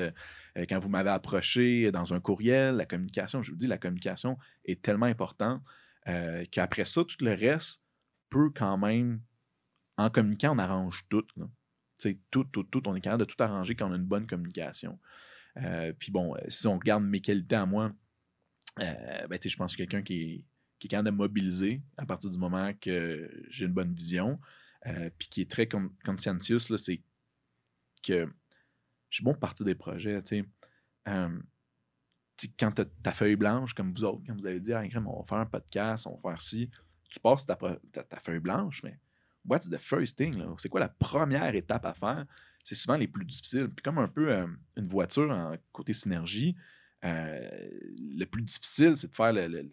quand 0.67 0.79
vous 0.79 0.89
m'avez 0.89 1.09
approché, 1.09 1.89
dans 1.91 2.13
un 2.13 2.19
courriel, 2.19 2.75
la 2.75 2.85
communication, 2.85 3.41
je 3.41 3.51
vous 3.51 3.57
dis, 3.57 3.67
la 3.67 3.77
communication 3.77 4.37
est 4.65 4.81
tellement 4.81 5.05
importante 5.05 5.61
qu'après 6.51 6.85
ça, 6.85 7.03
tout 7.03 7.23
le 7.23 7.33
reste 7.33 7.85
peut 8.29 8.49
quand 8.53 8.77
même, 8.77 9.21
en 9.97 10.09
communiquant, 10.09 10.55
on 10.55 10.59
arrange 10.59 11.05
tout. 11.09 11.25
là. 11.37 11.45
Tout, 12.29 12.43
tout, 12.43 12.63
tout, 12.63 12.87
on 12.87 12.95
est 12.95 13.01
capable 13.01 13.25
de 13.25 13.31
tout 13.31 13.41
arranger 13.41 13.75
quand 13.75 13.89
on 13.89 13.93
a 13.93 13.95
une 13.95 14.03
bonne 14.05 14.27
communication. 14.27 14.99
Euh, 15.57 15.93
puis 15.97 16.11
bon, 16.11 16.35
euh, 16.35 16.39
si 16.49 16.67
on 16.67 16.77
regarde 16.77 17.03
mes 17.03 17.21
qualités 17.21 17.55
à 17.55 17.65
moi, 17.65 17.93
euh, 18.79 19.27
ben, 19.27 19.39
je 19.43 19.55
pense 19.55 19.73
que 19.73 19.77
quelqu'un 19.77 20.01
qui 20.01 20.21
est, 20.21 20.43
qui 20.79 20.87
est 20.87 20.89
capable 20.89 21.09
de 21.11 21.15
mobiliser 21.15 21.81
à 21.97 22.05
partir 22.05 22.29
du 22.29 22.37
moment 22.37 22.73
que 22.73 23.31
j'ai 23.49 23.65
une 23.65 23.71
bonne 23.71 23.93
vision, 23.93 24.39
euh, 24.87 25.09
puis 25.17 25.29
qui 25.29 25.41
est 25.41 25.49
très 25.49 25.67
con- 25.67 25.91
conscientious, 26.03 26.59
c'est 26.77 27.01
que 28.03 28.27
je 29.09 29.15
suis 29.15 29.23
bon 29.23 29.31
pour 29.31 29.39
partir 29.39 29.65
des 29.65 29.75
projets. 29.75 30.21
tu 30.23 30.41
sais. 30.41 30.45
Euh, 31.07 31.39
tu 32.35 32.47
sais, 32.47 32.53
quand 32.59 32.73
tu 32.73 32.81
as 32.81 32.85
ta 32.85 33.13
feuille 33.13 33.37
blanche, 33.37 33.73
comme 33.73 33.93
vous 33.93 34.03
autres, 34.03 34.21
quand 34.27 34.35
vous 34.37 34.45
avez 34.45 34.59
dit, 34.59 34.73
ah, 34.73 34.83
on 35.05 35.21
va 35.21 35.25
faire 35.27 35.37
un 35.37 35.45
podcast, 35.45 36.05
on 36.07 36.19
va 36.21 36.31
faire 36.31 36.41
ci, 36.41 36.69
tu 37.09 37.19
passes 37.21 37.45
ta, 37.45 37.55
ta- 37.55 38.03
ta 38.03 38.19
feuille 38.19 38.39
blanche, 38.41 38.83
mais 38.83 38.99
what's 39.47 39.69
the 39.69 39.77
first 39.77 40.17
thing? 40.17 40.43
C'est 40.57 40.69
quoi 40.69 40.79
la 40.79 40.89
première 40.89 41.55
étape 41.55 41.85
à 41.85 41.93
faire? 41.93 42.25
C'est 42.63 42.75
souvent 42.75 42.97
les 42.97 43.07
plus 43.07 43.25
difficiles. 43.25 43.69
Puis 43.69 43.83
comme 43.83 43.97
un 43.97 44.07
peu 44.07 44.31
euh, 44.31 44.47
une 44.75 44.87
voiture 44.87 45.29
en 45.29 45.55
côté 45.71 45.93
synergie, 45.93 46.55
euh, 47.03 47.49
le 47.99 48.25
plus 48.25 48.41
difficile, 48.41 48.97
c'est 48.97 49.09
de 49.09 49.15
faire 49.15 49.33
le, 49.33 49.71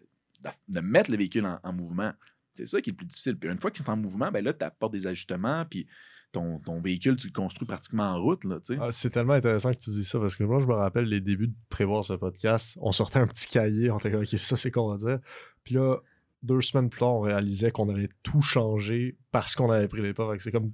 de, 0.69 0.81
mettre 0.81 1.11
le 1.11 1.17
véhicule 1.17 1.47
en, 1.47 1.59
en 1.63 1.73
mouvement. 1.73 2.13
C'est 2.55 2.67
ça 2.67 2.81
qui 2.83 2.91
est 2.91 2.93
le 2.93 2.97
plus 2.99 3.07
difficile. 3.07 3.37
Puis 3.37 3.49
une 3.51 3.59
fois 3.59 3.71
qu'il 3.71 3.85
est 3.85 3.89
en 3.89 3.97
mouvement, 3.97 4.31
ben 4.31 4.45
là, 4.45 4.53
tu 4.53 4.65
apportes 4.65 4.93
des 4.93 5.07
ajustements, 5.07 5.65
puis 5.65 5.87
ton, 6.33 6.59
ton 6.59 6.81
véhicule, 6.81 7.17
tu 7.17 7.29
le 7.29 7.33
construis 7.33 7.67
pratiquement 7.67 8.05
en 8.05 8.21
route. 8.21 8.43
Ah, 8.81 8.89
c'est 8.91 9.11
tellement 9.11 9.35
intéressant 9.35 9.71
que 9.71 9.79
tu 9.79 9.91
dis 9.91 10.05
ça 10.05 10.19
parce 10.19 10.35
que 10.35 10.45
moi, 10.45 10.61
je 10.61 10.67
me 10.67 10.75
rappelle 10.75 11.05
les 11.05 11.21
débuts 11.21 11.49
de 11.49 11.55
prévoir 11.69 12.05
ce 12.05 12.15
podcast. 12.15 12.77
On 12.81 12.91
sortait 12.91 13.21
un 13.21 13.27
petit 13.27 13.47
cahier, 13.47 13.91
on 13.91 13.99
était 13.99 14.11
comme, 14.11 14.23
OK, 14.23 14.27
ça, 14.27 14.57
c'est 14.57 14.71
qu'on 14.71 14.89
va 14.89 14.97
dire. 14.97 15.19
Puis 15.63 15.75
là, 15.75 15.99
deux 16.43 16.61
semaines 16.61 16.89
plus 16.89 17.01
tard, 17.01 17.15
on 17.15 17.21
réalisait 17.21 17.71
qu'on 17.71 17.89
allait 17.89 18.09
tout 18.23 18.43
changer 18.43 19.17
parce 19.31 19.55
qu'on 19.55 19.71
avait 19.71 19.89
pris 19.89 20.03
les 20.03 20.15
pas. 20.15 20.33
C'est 20.39 20.53
comme 20.53 20.73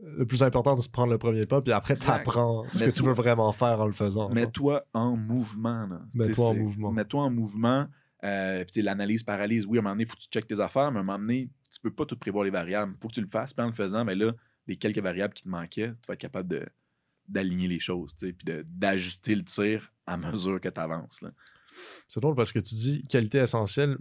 le 0.00 0.26
plus 0.26 0.42
important, 0.42 0.76
c'est 0.76 0.88
de 0.88 0.92
prendre 0.92 1.12
le 1.12 1.18
premier 1.18 1.46
pas, 1.46 1.60
puis 1.60 1.72
après, 1.72 1.96
tu 1.96 2.08
apprends 2.08 2.64
ce 2.70 2.78
Mais 2.78 2.86
que 2.86 2.90
tu 2.90 3.02
veux 3.02 3.12
vraiment 3.12 3.50
faire 3.52 3.80
en 3.80 3.86
le 3.86 3.92
faisant. 3.92 4.28
Mets-toi 4.28 4.86
en 4.92 5.16
mouvement. 5.16 5.88
Mets-toi 6.14 6.48
en 6.48 6.54
mouvement. 6.54 6.92
Mets-toi 6.92 7.22
en 7.22 7.30
mouvement. 7.30 7.86
Euh, 8.24 8.64
puis 8.70 8.82
l'analyse, 8.82 9.22
paralyse, 9.22 9.64
oui, 9.66 9.78
à 9.78 9.80
un 9.80 9.82
moment 9.82 9.94
donné, 9.94 10.04
il 10.04 10.08
faut 10.08 10.16
que 10.16 10.22
tu 10.22 10.28
checkes 10.28 10.46
tes 10.46 10.60
affaires, 10.60 10.90
mais 10.90 10.98
à 10.98 11.00
un 11.00 11.04
moment 11.04 11.18
donné, 11.18 11.50
tu 11.72 11.80
peux 11.80 11.90
pas 11.90 12.04
tout 12.04 12.16
prévoir 12.16 12.44
les 12.44 12.50
variables. 12.50 12.92
Il 12.96 13.02
faut 13.02 13.08
que 13.08 13.14
tu 13.14 13.20
le 13.20 13.28
fasses. 13.28 13.54
Puis 13.54 13.64
en 13.64 13.68
le 13.68 13.74
faisant, 13.74 14.04
ben 14.04 14.18
là, 14.18 14.32
les 14.66 14.76
quelques 14.76 14.98
variables 14.98 15.34
qui 15.34 15.44
te 15.44 15.48
manquaient, 15.48 15.92
tu 15.92 16.06
vas 16.08 16.14
être 16.14 16.20
capable 16.20 16.66
d'aligner 17.28 17.68
les 17.68 17.80
choses, 17.80 18.14
puis 18.14 18.34
d'ajuster 18.64 19.34
le 19.34 19.44
tir 19.44 19.92
à 20.06 20.16
mesure 20.16 20.60
que 20.60 20.68
tu 20.68 20.80
avances. 20.80 21.24
C'est 22.08 22.20
drôle 22.20 22.34
parce 22.34 22.52
que 22.52 22.58
tu 22.58 22.74
dis 22.74 23.04
qualité 23.04 23.38
essentielle. 23.38 23.96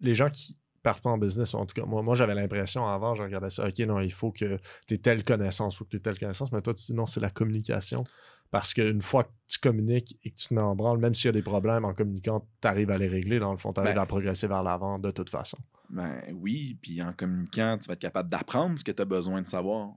Les 0.00 0.14
gens 0.14 0.30
qui 0.30 0.58
partent 0.82 1.02
pas 1.02 1.10
en 1.10 1.18
business, 1.18 1.54
en 1.54 1.66
tout 1.66 1.74
cas, 1.74 1.86
moi, 1.86 2.02
moi 2.02 2.14
j'avais 2.14 2.34
l'impression 2.34 2.86
avant, 2.86 3.14
je 3.14 3.22
regardais 3.22 3.50
ça, 3.50 3.68
OK, 3.68 3.78
non, 3.80 4.00
il 4.00 4.12
faut 4.12 4.32
que 4.32 4.58
tu 4.86 4.94
aies 4.94 4.98
telle 4.98 5.24
connaissance, 5.24 5.74
il 5.74 5.76
faut 5.76 5.84
que 5.84 5.90
tu 5.90 5.96
aies 5.96 6.00
telle 6.00 6.18
connaissance, 6.18 6.50
mais 6.52 6.62
toi, 6.62 6.74
tu 6.74 6.84
dis 6.84 6.94
non, 6.94 7.06
c'est 7.06 7.20
la 7.20 7.30
communication. 7.30 8.04
Parce 8.50 8.74
qu'une 8.74 9.02
fois 9.02 9.24
que 9.24 9.30
tu 9.46 9.58
communiques 9.58 10.18
et 10.24 10.30
que 10.30 10.34
tu 10.34 10.48
te 10.48 10.54
mets 10.54 10.60
en 10.60 10.74
branle, 10.74 10.98
même 10.98 11.14
s'il 11.14 11.26
y 11.26 11.28
a 11.28 11.32
des 11.32 11.42
problèmes 11.42 11.84
en 11.84 11.94
communiquant, 11.94 12.48
tu 12.60 12.66
arrives 12.66 12.90
à 12.90 12.98
les 12.98 13.06
régler. 13.06 13.38
Dans 13.38 13.52
le 13.52 13.58
fond, 13.58 13.72
tu 13.72 13.80
arrives 13.80 13.94
Ben. 13.94 14.02
à 14.02 14.06
progresser 14.06 14.48
vers 14.48 14.64
l'avant 14.64 14.98
de 14.98 15.12
toute 15.12 15.30
façon. 15.30 15.56
Ben 15.88 16.20
oui, 16.34 16.76
puis 16.82 17.00
en 17.00 17.12
communiquant, 17.12 17.78
tu 17.80 17.86
vas 17.86 17.94
être 17.94 18.00
capable 18.00 18.28
d'apprendre 18.28 18.76
ce 18.78 18.82
que 18.82 18.90
tu 18.90 19.02
as 19.02 19.04
besoin 19.04 19.40
de 19.42 19.46
savoir. 19.46 19.94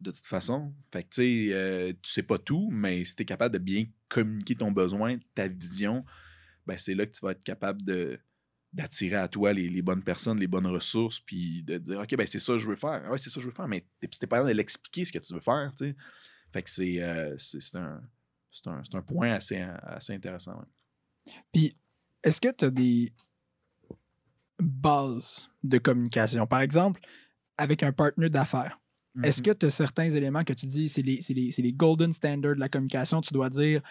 De 0.00 0.10
toute 0.10 0.26
façon. 0.26 0.72
Fait 0.90 1.04
que 1.04 1.10
tu 1.10 1.22
sais, 1.22 1.54
euh, 1.54 1.92
tu 2.02 2.10
sais 2.10 2.22
pas 2.22 2.38
tout, 2.38 2.70
mais 2.72 3.04
si 3.04 3.14
tu 3.14 3.22
es 3.22 3.26
capable 3.26 3.52
de 3.52 3.58
bien 3.58 3.84
communiquer 4.08 4.56
ton 4.56 4.72
besoin, 4.72 5.16
ta 5.34 5.46
vision, 5.46 6.04
ben 6.66 6.76
c'est 6.78 6.94
là 6.94 7.06
que 7.06 7.12
tu 7.12 7.20
vas 7.24 7.32
être 7.32 7.44
capable 7.44 7.82
de 7.82 8.18
d'attirer 8.72 9.16
à 9.16 9.28
toi 9.28 9.52
les, 9.52 9.68
les 9.68 9.82
bonnes 9.82 10.02
personnes, 10.02 10.38
les 10.40 10.46
bonnes 10.46 10.66
ressources, 10.66 11.20
puis 11.20 11.62
de 11.62 11.78
dire 11.78 11.98
OK, 12.00 12.16
ben 12.16 12.26
c'est 12.26 12.38
ça 12.38 12.54
que 12.54 12.58
je 12.58 12.68
veux 12.68 12.76
faire. 12.76 13.08
Ouais, 13.10 13.18
c'est 13.18 13.28
ça 13.30 13.34
que 13.36 13.40
je 13.42 13.46
veux 13.48 13.54
faire, 13.54 13.68
mais 13.68 13.84
t'es 14.00 14.08
pas 14.08 14.16
capable 14.20 14.48
de 14.48 14.54
l'expliquer 14.54 15.04
ce 15.04 15.12
que 15.12 15.18
tu 15.18 15.34
veux 15.34 15.40
faire. 15.40 15.72
Fait 16.52 16.62
que 16.62 16.70
c'est 16.70 17.02
euh, 17.02 17.34
un, 17.34 17.36
c'est 17.38 17.76
un, 17.76 18.82
c'est 18.82 18.94
un 18.94 19.02
point 19.02 19.32
assez, 19.32 19.58
assez 19.60 20.14
intéressant. 20.14 20.58
ouais. 20.58 21.32
Puis, 21.52 21.76
est-ce 22.22 22.40
que 22.40 22.48
tu 22.52 22.64
as 22.64 22.70
des. 22.70 23.12
bases 24.60 25.48
de 25.62 25.78
communication? 25.78 26.46
Par 26.46 26.60
exemple, 26.60 27.00
avec 27.58 27.82
un 27.82 27.92
partenaire 27.92 28.30
d'affaires. 28.30 28.78
Est-ce 29.22 29.40
Mhm. 29.40 29.46
que 29.46 29.50
tu 29.58 29.66
as 29.66 29.70
certains 29.70 30.08
éléments 30.08 30.44
que 30.44 30.52
tu 30.54 30.66
dis, 30.66 30.88
c'est 30.88 31.02
les, 31.02 31.20
c'est 31.20 31.34
les- 31.34 31.50
c'est 31.50 31.60
les 31.62 31.72
golden 31.72 32.12
standards 32.12 32.54
de 32.54 32.60
la 32.60 32.68
communication, 32.68 33.20
tu 33.20 33.34
dois 33.34 33.50
dire 33.50 33.82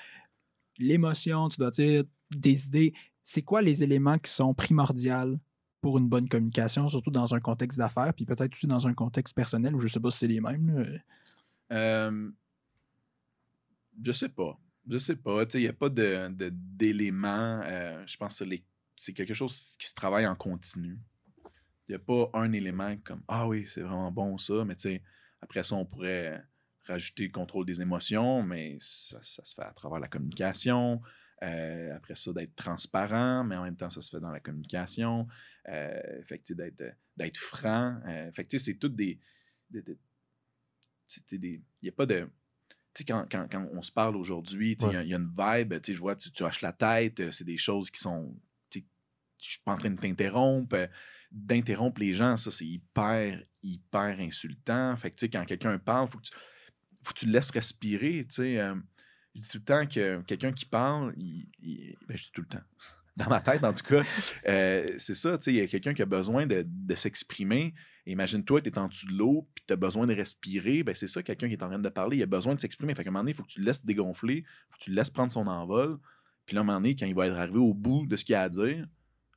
l'émotion, 0.79 1.47
tu 1.49 1.57
dois 1.59 1.69
dire 1.71 2.03
des 2.31 2.65
idées. 2.65 2.93
C'est 3.23 3.41
quoi 3.43 3.61
les 3.61 3.83
éléments 3.83 4.17
qui 4.19 4.31
sont 4.31 4.53
primordiaux 4.53 5.37
pour 5.81 5.97
une 5.97 6.07
bonne 6.09 6.27
communication, 6.29 6.87
surtout 6.89 7.11
dans 7.11 7.33
un 7.33 7.39
contexte 7.39 7.77
d'affaires, 7.77 8.13
puis 8.13 8.25
peut-être 8.25 8.53
aussi 8.53 8.67
dans 8.67 8.87
un 8.87 8.93
contexte 8.93 9.35
personnel 9.35 9.75
où 9.75 9.79
je 9.79 9.87
sais 9.87 9.99
pas 9.99 10.11
si 10.11 10.19
c'est 10.19 10.27
les 10.27 10.41
mêmes. 10.41 10.99
Euh, 11.71 12.29
je 14.03 14.11
sais 14.11 14.29
pas. 14.29 14.59
Je 14.89 14.97
sais 14.97 15.15
pas. 15.15 15.43
Il 15.53 15.59
n'y 15.61 15.67
a 15.67 15.73
pas 15.73 15.89
de- 15.89 16.29
de- 16.33 16.51
d'éléments. 16.53 17.61
euh, 17.63 18.03
je 18.07 18.17
pense 18.17 18.39
que 18.39 18.45
c'est 18.97 19.13
quelque 19.13 19.33
chose 19.33 19.75
qui 19.79 19.87
se 19.87 19.93
travaille 19.93 20.27
en 20.27 20.35
continu. 20.35 20.99
Il 21.87 21.91
n'y 21.91 21.95
a 21.95 21.99
pas 21.99 22.29
un 22.33 22.51
élément 22.53 22.95
comme 23.03 23.21
Ah 23.27 23.47
oui, 23.47 23.67
c'est 23.73 23.81
vraiment 23.81 24.11
bon 24.11 24.37
ça, 24.37 24.63
mais 24.65 24.75
après 25.41 25.63
ça, 25.63 25.75
on 25.75 25.85
pourrait 25.85 26.43
rajouter 26.85 27.23
le 27.25 27.31
contrôle 27.31 27.65
des 27.65 27.81
émotions, 27.81 28.43
mais 28.43 28.77
ça 28.79 29.21
se 29.21 29.41
fait 29.55 29.61
à 29.63 29.73
travers 29.73 29.99
la 29.99 30.07
communication. 30.07 31.01
Euh, 31.43 31.95
après 31.95 32.15
ça, 32.15 32.31
d'être 32.33 32.55
transparent, 32.55 33.43
mais 33.43 33.55
en 33.55 33.63
même 33.63 33.75
temps, 33.75 33.89
ça 33.89 34.01
se 34.01 34.09
fait 34.09 34.19
dans 34.19 34.29
la 34.31 34.39
communication. 34.39 35.27
Euh, 35.69 36.21
fait 36.23 36.37
que, 36.37 36.43
tu 36.43 36.53
sais, 36.53 36.55
d'être, 36.55 36.95
d'être 37.17 37.37
franc. 37.37 37.99
Euh, 38.07 38.31
fait 38.31 38.45
que, 38.45 38.57
c'est 38.59 38.75
toutes 38.77 38.95
des. 38.95 39.19
Il 41.31 41.61
n'y 41.83 41.89
a 41.89 41.91
pas 41.93 42.05
de. 42.05 42.29
Tu 42.93 42.99
sais, 42.99 43.05
quand, 43.05 43.25
quand- 43.31 43.47
quand 43.49 43.67
on 43.73 43.81
se 43.81 43.91
parle 43.91 44.15
aujourd'hui, 44.17 44.75
il 44.79 44.93
y 44.93 44.95
a- 44.97 45.03
il 45.03 45.09
y, 45.09 45.13
a 45.13 45.17
une 45.17 45.33
vibe, 45.37 45.73
tu 45.81 45.91
sais, 45.91 45.93
je 45.95 45.99
vois, 45.99 46.15
tu, 46.15 46.31
tu 46.31 46.43
hoches 46.43 46.61
la 46.61 46.73
tête, 46.73 47.19
euh, 47.21 47.31
c'est 47.31 47.45
des 47.45 47.57
choses 47.57 47.89
qui 47.89 47.99
sont. 48.01 48.35
tu 48.69 48.79
sais, 48.79 48.85
Je 49.41 49.49
suis 49.51 49.61
pas 49.63 49.73
en 49.73 49.77
train 49.77 49.89
de 49.91 49.99
t'interrompre. 49.99 50.75
euh, 50.75 50.87
D'interrompre 51.31 52.01
les 52.01 52.13
gens, 52.13 52.35
ça, 52.35 52.51
c'est 52.51 52.65
hyper, 52.65 53.41
hyper 53.63 54.19
insultant. 54.19 54.97
Fait 54.97 55.09
que, 55.11 55.15
tu 55.15 55.25
sais, 55.25 55.29
quand 55.29 55.45
quelqu'un 55.45 55.79
parle, 55.79 56.09
faut 56.09 56.17
que 56.17 56.23
tu, 56.25 56.33
faut 57.03 57.13
que 57.13 57.19
tu 57.19 57.25
le 57.25 57.31
laisses 57.31 57.51
respirer, 57.51 58.25
tu 58.27 58.35
sais. 58.35 58.59
Je 59.35 59.39
dis 59.39 59.47
tout 59.47 59.57
le 59.57 59.63
temps 59.63 59.85
que 59.85 60.21
quelqu'un 60.21 60.51
qui 60.51 60.65
parle, 60.65 61.13
il, 61.17 61.95
ben, 62.07 62.17
je 62.17 62.23
dis 62.23 62.31
tout 62.31 62.41
le 62.41 62.47
temps. 62.47 62.63
Dans 63.17 63.27
ma 63.27 63.41
tête, 63.41 63.63
en 63.63 63.73
tout 63.73 63.83
cas, 63.83 64.03
euh, 64.47 64.95
c'est 64.97 65.15
ça, 65.15 65.37
tu 65.37 65.43
sais, 65.43 65.53
il 65.53 65.57
y 65.57 65.61
a 65.61 65.67
quelqu'un 65.67 65.93
qui 65.93 66.01
a 66.01 66.05
besoin 66.05 66.45
de, 66.47 66.65
de 66.65 66.95
s'exprimer. 66.95 67.73
Imagine-toi, 68.05 68.61
tu 68.61 68.69
es 68.69 68.77
en 68.77 68.87
dessous 68.87 69.07
de 69.07 69.13
l'eau, 69.13 69.49
puis 69.53 69.63
tu 69.67 69.73
as 69.73 69.75
besoin 69.75 70.07
de 70.07 70.13
respirer. 70.13 70.83
Ben, 70.83 70.95
c'est 70.95 71.09
ça, 71.09 71.21
quelqu'un 71.21 71.47
qui 71.47 71.53
est 71.53 71.63
en 71.63 71.67
train 71.67 71.79
de 71.79 71.89
parler, 71.89 72.17
il 72.17 72.23
a 72.23 72.27
besoin 72.27 72.55
de 72.55 72.59
s'exprimer. 72.59 72.95
Fait 72.95 73.03
qu'à 73.03 73.09
un 73.09 73.11
moment 73.11 73.23
donné, 73.23 73.31
il 73.31 73.35
faut 73.35 73.43
que 73.43 73.49
tu 73.49 73.59
le 73.59 73.65
laisses 73.65 73.85
dégonfler, 73.85 74.45
faut 74.69 74.77
que 74.77 74.83
tu 74.83 74.89
le 74.91 74.95
laisses 74.95 75.09
prendre 75.09 75.31
son 75.31 75.45
envol. 75.47 75.99
Puis 76.45 76.55
là, 76.55 76.61
à 76.61 76.63
un 76.63 76.65
moment 76.65 76.79
donné, 76.79 76.95
quand 76.95 77.05
il 77.05 77.13
va 77.13 77.27
être 77.27 77.37
arrivé 77.37 77.59
au 77.59 77.73
bout 77.73 78.07
de 78.07 78.15
ce 78.15 78.25
qu'il 78.25 78.35
a 78.35 78.43
à 78.43 78.49
dire, 78.49 78.87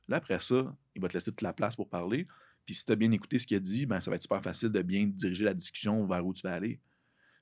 là, 0.07 0.17
après 0.17 0.39
ça, 0.39 0.75
il 0.95 1.01
va 1.01 1.09
te 1.09 1.13
laisser 1.13 1.31
toute 1.31 1.41
la 1.41 1.53
place 1.53 1.75
pour 1.75 1.89
parler. 1.89 2.27
Puis 2.65 2.75
si 2.75 2.85
tu 2.85 2.91
as 2.91 2.95
bien 2.95 3.11
écouté 3.11 3.37
ce 3.39 3.45
qu'il 3.45 3.57
a 3.57 3.59
dit, 3.59 3.85
ben, 3.85 3.99
ça 4.01 4.09
va 4.09 4.15
être 4.15 4.23
super 4.23 4.41
facile 4.41 4.69
de 4.69 4.81
bien 4.81 5.05
diriger 5.05 5.45
la 5.45 5.53
discussion 5.53 6.05
vers 6.07 6.25
où 6.25 6.33
tu 6.33 6.41
vas 6.41 6.53
aller. 6.53 6.79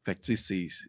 Fait 0.06 0.16
que, 0.16 0.20
tu 0.22 0.36
sais, 0.36 0.68
c'est- 0.70 0.86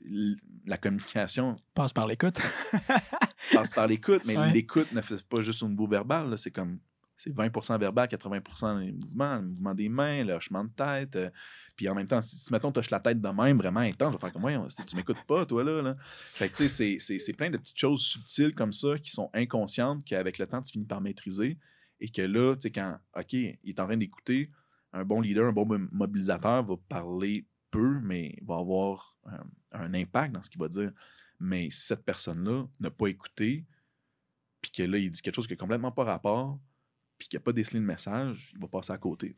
la 0.66 0.76
communication 0.76 1.56
Passe 1.74 1.92
par 1.92 2.06
l'écoute. 2.06 2.40
passe 3.52 3.70
par 3.70 3.86
l'écoute, 3.86 4.22
mais 4.24 4.36
Ouais. 4.36 4.52
l'écoute 4.52 4.90
ne 4.92 5.00
fait 5.00 5.22
pas 5.26 5.40
juste 5.40 5.62
au 5.62 5.68
niveau 5.68 5.86
verbal. 5.86 6.36
C'est 6.38 6.50
comme 6.50 6.78
c'est 7.16 7.32
20% 7.32 7.78
verbal, 7.78 8.08
80% 8.08 8.80
les 8.80 8.90
mouvements, 8.90 9.36
le 9.36 9.42
mouvement 9.42 9.72
des 9.74 9.88
mains, 9.88 10.24
le 10.24 10.32
hochement 10.32 10.64
de 10.64 10.70
tête. 10.70 11.14
euh, 11.14 11.30
puis 11.76 11.88
en 11.88 11.94
même 11.94 12.06
temps, 12.06 12.20
si, 12.20 12.36
si, 12.36 12.52
mettons, 12.52 12.72
tu 12.72 12.80
la 12.90 12.98
tête 13.00 13.20
de 13.20 13.28
même, 13.28 13.56
vraiment 13.56 13.80
intense, 13.80 14.12
je 14.12 14.16
vais 14.16 14.20
faire 14.20 14.32
comme 14.32 14.42
moi, 14.42 14.66
si 14.68 14.84
tu 14.84 14.96
m'écoutes 14.96 15.22
pas, 15.26 15.46
toi 15.46 15.62
là. 15.62 15.80
là. 15.80 15.96
Fait 16.00 16.48
que 16.48 16.56
tu 16.56 16.68
sais, 16.68 16.98
c'est- 16.98 17.32
plein 17.34 17.50
de 17.50 17.56
petites 17.56 17.78
choses 17.78 18.04
subtiles 18.04 18.52
comme 18.54 18.72
ça 18.72 18.98
qui 18.98 19.10
sont 19.10 19.30
inconscientes 19.32 20.04
qu'avec 20.04 20.38
le 20.38 20.46
temps, 20.46 20.60
tu 20.60 20.72
finis 20.72 20.86
par 20.86 21.00
maîtriser. 21.00 21.56
Et 22.00 22.08
que 22.08 22.22
là, 22.22 22.54
tu 22.56 22.62
sais, 22.62 22.70
quand, 22.72 22.98
OK, 23.16 23.32
il 23.32 23.58
est 23.64 23.78
en 23.80 23.86
train 23.86 23.96
d'écouter, 23.96 24.50
un 24.92 25.04
bon 25.04 25.20
leader, 25.20 25.46
un 25.46 25.52
bon 25.52 25.66
mo- 25.66 25.86
mobilisateur 25.92 26.64
va 26.64 26.74
parler 26.88 27.46
peu, 27.74 28.00
mais 28.02 28.38
va 28.42 28.58
avoir 28.58 29.16
euh, 29.26 29.36
un 29.72 29.94
impact 29.94 30.32
dans 30.32 30.42
ce 30.42 30.48
qu'il 30.48 30.60
va 30.60 30.68
dire. 30.68 30.92
Mais 31.40 31.68
si 31.70 31.80
cette 31.80 32.04
personne-là 32.04 32.66
n'a 32.78 32.90
pas 32.90 33.08
écouté, 33.08 33.66
puis 34.60 34.70
que 34.70 34.82
là, 34.84 34.96
il 34.96 35.10
dit 35.10 35.20
quelque 35.20 35.34
chose 35.34 35.48
qui 35.48 35.54
n'a 35.54 35.58
complètement 35.58 35.90
pas 35.90 36.04
rapport, 36.04 36.60
puis 37.18 37.26
qu'il 37.28 37.36
n'a 37.38 37.42
pas 37.42 37.52
décelé 37.52 37.80
le 37.80 37.86
message, 37.86 38.52
il 38.54 38.60
va 38.60 38.68
passer 38.68 38.92
à 38.92 38.98
côté. 38.98 39.36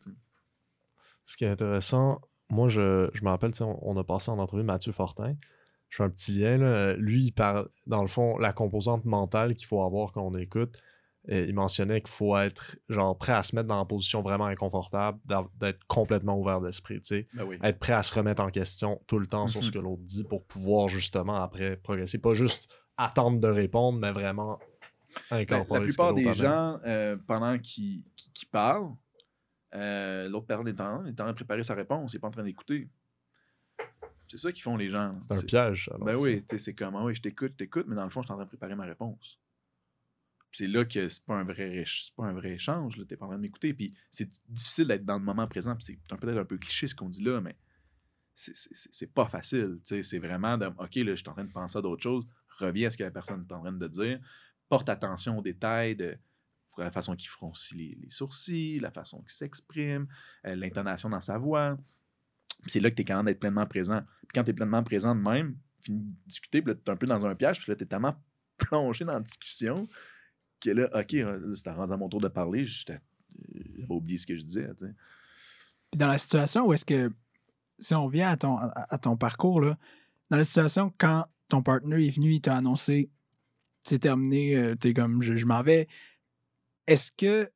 Ce 1.25 1.37
qui 1.37 1.45
est 1.45 1.49
intéressant, 1.49 2.21
moi, 2.51 2.69
je, 2.69 3.09
je 3.15 3.25
me 3.25 3.31
rappelle, 3.31 3.53
on, 3.61 3.79
on 3.81 3.97
a 3.97 4.05
passé 4.05 4.31
en 4.31 4.39
entrevue 4.39 4.63
Mathieu 4.63 4.93
Fortin. 4.93 5.35
Je 5.89 5.97
fais 5.97 6.03
un 6.05 6.11
petit 6.11 6.33
lien. 6.33 6.59
Là. 6.59 6.95
Lui, 6.97 7.25
il 7.25 7.33
parle, 7.33 7.71
dans 7.87 8.03
le 8.03 8.09
fond, 8.09 8.37
la 8.37 8.53
composante 8.53 9.07
mentale 9.07 9.55
qu'il 9.57 9.67
faut 9.67 9.83
avoir 9.83 10.13
quand 10.13 10.23
on 10.23 10.35
écoute. 10.35 10.77
Et 11.29 11.45
il 11.45 11.55
mentionnait 11.55 12.01
qu'il 12.01 12.11
faut 12.13 12.37
être 12.37 12.77
genre 12.89 13.17
prêt 13.19 13.33
à 13.33 13.43
se 13.43 13.55
mettre 13.57 13.67
dans 13.69 13.81
une 13.81 13.87
position 13.89 14.23
vraiment 14.23 14.47
inconfortable, 14.47 15.19
d'être 15.59 15.85
complètement 15.89 16.39
ouvert 16.39 16.61
d'esprit, 16.61 17.01
tu 17.01 17.07
sais. 17.07 17.29
Ben 17.35 17.45
oui. 17.45 17.59
Être 17.63 17.79
prêt 17.81 17.95
à 17.95 18.03
se 18.05 18.15
remettre 18.15 18.43
en 18.43 18.51
question 18.51 19.01
tout 19.09 19.19
le 19.19 19.27
temps 19.27 19.47
sur 19.49 19.61
ce 19.63 19.69
Mhm. 19.69 19.73
que 19.75 19.79
l'autre 19.81 20.03
dit 20.03 20.23
pour 20.25 20.45
pouvoir 20.45 20.89
justement 20.89 21.37
après 21.37 21.77
progresser. 21.79 22.19
Pas 22.19 22.35
juste 22.35 22.73
attendre 22.97 23.41
de 23.41 23.49
répondre, 23.49 23.99
mais 23.99 24.13
vraiment 24.13 24.59
Ben, 25.31 25.39
incorporer 25.39 25.81
la 25.81 25.87
que 25.87 25.91
plupart 25.91 26.15
des 26.15 26.33
gens, 26.33 26.79
euh, 26.87 27.17
pendant 27.27 27.59
qu'ils 27.59 28.05
parlent, 28.53 28.93
euh, 29.75 30.29
l'autre 30.29 30.47
personne 30.47 30.69
est 30.69 30.81
en, 30.81 31.05
est 31.07 31.11
en 31.21 31.25
train 31.25 31.31
de 31.31 31.33
préparer 31.37 31.63
sa 31.65 31.75
réponse, 31.75 32.13
il 32.13 32.17
n'est 32.17 32.21
pas 32.21 32.29
en 32.29 32.33
train 32.33 32.45
d'écouter. 32.45 32.89
C'est 34.29 34.39
ça 34.39 34.51
qu'ils 34.53 34.63
font 34.63 34.77
les 34.77 34.91
gens. 34.91 35.17
C'est 35.21 35.33
un 35.33 35.43
piège. 35.43 35.89
alors, 35.95 36.05
Ben 36.07 36.17
oui, 36.21 36.41
tu 36.43 36.57
sais, 36.57 36.59
c'est 36.59 36.75
comme, 36.75 36.97
ah 36.97 37.05
oui, 37.05 37.15
je 37.15 37.23
t'écoute, 37.23 37.53
je 37.53 37.57
t'écoute, 37.59 37.87
mais 37.89 37.95
dans 37.97 38.05
le 38.05 38.11
fond, 38.11 38.23
je 38.23 38.27
suis 38.27 38.33
en 38.33 38.37
train 38.37 38.45
de 38.45 38.49
préparer 38.49 38.75
ma 38.75 38.85
réponse. 38.85 39.39
C'est 40.57 40.67
là 40.69 40.87
que 40.87 41.11
c'est 41.11 41.23
pas 41.27 41.35
un 41.35 41.45
vrai, 41.45 41.85
pas 42.17 42.25
un 42.25 42.33
vrai 42.33 42.53
échange, 42.53 42.95
tu 42.95 43.01
n'es 43.01 43.17
pas 43.19 43.27
en 43.27 43.29
train 43.29 43.37
de 43.37 43.43
m'écouter. 43.43 43.75
Puis 43.75 43.93
c'est 44.11 44.27
difficile 44.49 44.87
d'être 44.87 45.05
dans 45.05 45.19
le 45.19 45.25
moment 45.25 45.47
présent. 45.47 45.77
C'est 45.81 45.99
peut-être 46.09 46.39
un 46.39 46.47
peu 46.47 46.57
cliché 46.57 46.89
ce 46.89 46.95
qu'on 46.95 47.11
dit 47.11 47.23
là, 47.23 47.43
mais 47.43 47.55
c'est- 48.35 49.13
pas 49.13 49.27
facile. 49.29 49.79
C'est 49.83 50.19
vraiment 50.19 50.57
de, 50.57 50.65
OK, 50.65 50.95
là, 50.95 51.11
je 51.11 51.17
suis 51.17 51.29
en 51.29 51.35
train 51.35 51.45
de 51.45 51.53
penser 51.53 51.77
à 51.77 51.83
d'autres 51.83 52.03
choses. 52.03 52.27
Reviens 52.59 52.89
à 52.89 52.91
ce 52.91 52.97
que 52.97 53.03
la 53.05 53.11
personne 53.11 53.45
est 53.47 53.53
en 53.53 53.61
train 53.61 53.73
de 53.73 53.87
dire. 53.87 54.19
Porte 54.71 54.89
attention 54.89 55.37
aux 55.39 55.43
détails 55.43 55.95
de 55.95 56.17
la 56.79 56.91
façon 56.91 57.15
qu'il 57.17 57.29
froncit 57.29 57.75
les, 57.75 57.99
les 58.01 58.09
sourcils, 58.11 58.79
la 58.79 58.91
façon 58.91 59.21
qu'il 59.21 59.33
s'exprime, 59.33 60.07
euh, 60.47 60.55
l'intonation 60.55 61.11
dans 61.11 61.21
sa 61.21 61.37
voix. 61.37 61.77
C'est 62.67 62.81
là 62.81 62.91
que 62.91 62.95
tu 62.97 63.03
es 63.03 63.05
capable 63.05 63.27
d'être 63.29 63.41
pleinement 63.41 63.67
présent. 63.67 64.01
Puis 64.27 64.29
quand 64.35 64.45
tu 64.45 64.51
es 64.53 64.55
pleinement 64.55 64.83
présent 64.83 65.15
de 65.15 65.21
même, 65.21 65.55
finis 65.83 66.01
de 66.07 66.15
discuter, 66.27 66.63
puis 66.63 66.73
là, 66.73 66.81
tu 66.83 66.91
es 66.91 66.95
un 66.95 66.97
peu 66.97 67.07
dans 67.07 67.27
un 67.27 67.35
piège, 67.35 67.59
puis 67.61 67.71
là, 67.71 67.77
tu 67.77 67.85
es 67.85 67.87
tellement 67.87 68.17
plongé 68.57 69.05
dans 69.05 69.13
la 69.13 69.21
discussion 69.21 69.87
que 70.61 70.71
là, 70.71 70.89
OK, 70.95 71.13
là, 71.13 71.39
c'était 71.55 71.71
rendu 71.71 71.93
à 71.93 71.97
mon 71.97 72.09
tour 72.09 72.21
de 72.21 72.29
parler, 72.29 72.65
euh, 72.65 72.99
j'avais 73.79 73.87
oublié 73.89 74.19
ce 74.19 74.27
que 74.27 74.37
je 74.37 74.43
disais. 74.43 74.69
Puis 74.77 75.99
dans 75.99 76.09
la 76.09 76.19
situation 76.19 76.67
où 76.67 76.73
est-ce 76.73 76.85
que, 76.85 77.11
si 77.79 77.95
on 77.95 78.09
vient 78.09 78.31
à 78.31 78.37
ton, 78.37 78.57
à, 78.57 78.95
à 78.95 78.99
ton 78.99 79.17
parcours, 79.17 79.61
là, 79.61 79.79
dans 80.31 80.37
la 80.37 80.45
situation 80.45 80.93
quand 80.99 81.27
ton 81.49 81.63
partenaire 81.63 81.99
est 81.99 82.11
venu, 82.11 82.33
il 82.33 82.41
t'a 82.41 82.57
annoncé, 82.57 83.11
c'est 83.83 84.01
terminé, 84.01 84.57
euh, 84.57 84.75
tu 84.81 84.93
comme 84.95 85.23
je, 85.23 85.37
je 85.37 85.47
m'en 85.47 85.63
vais, 85.63 85.87
est-ce 86.87 87.13
que 87.13 87.51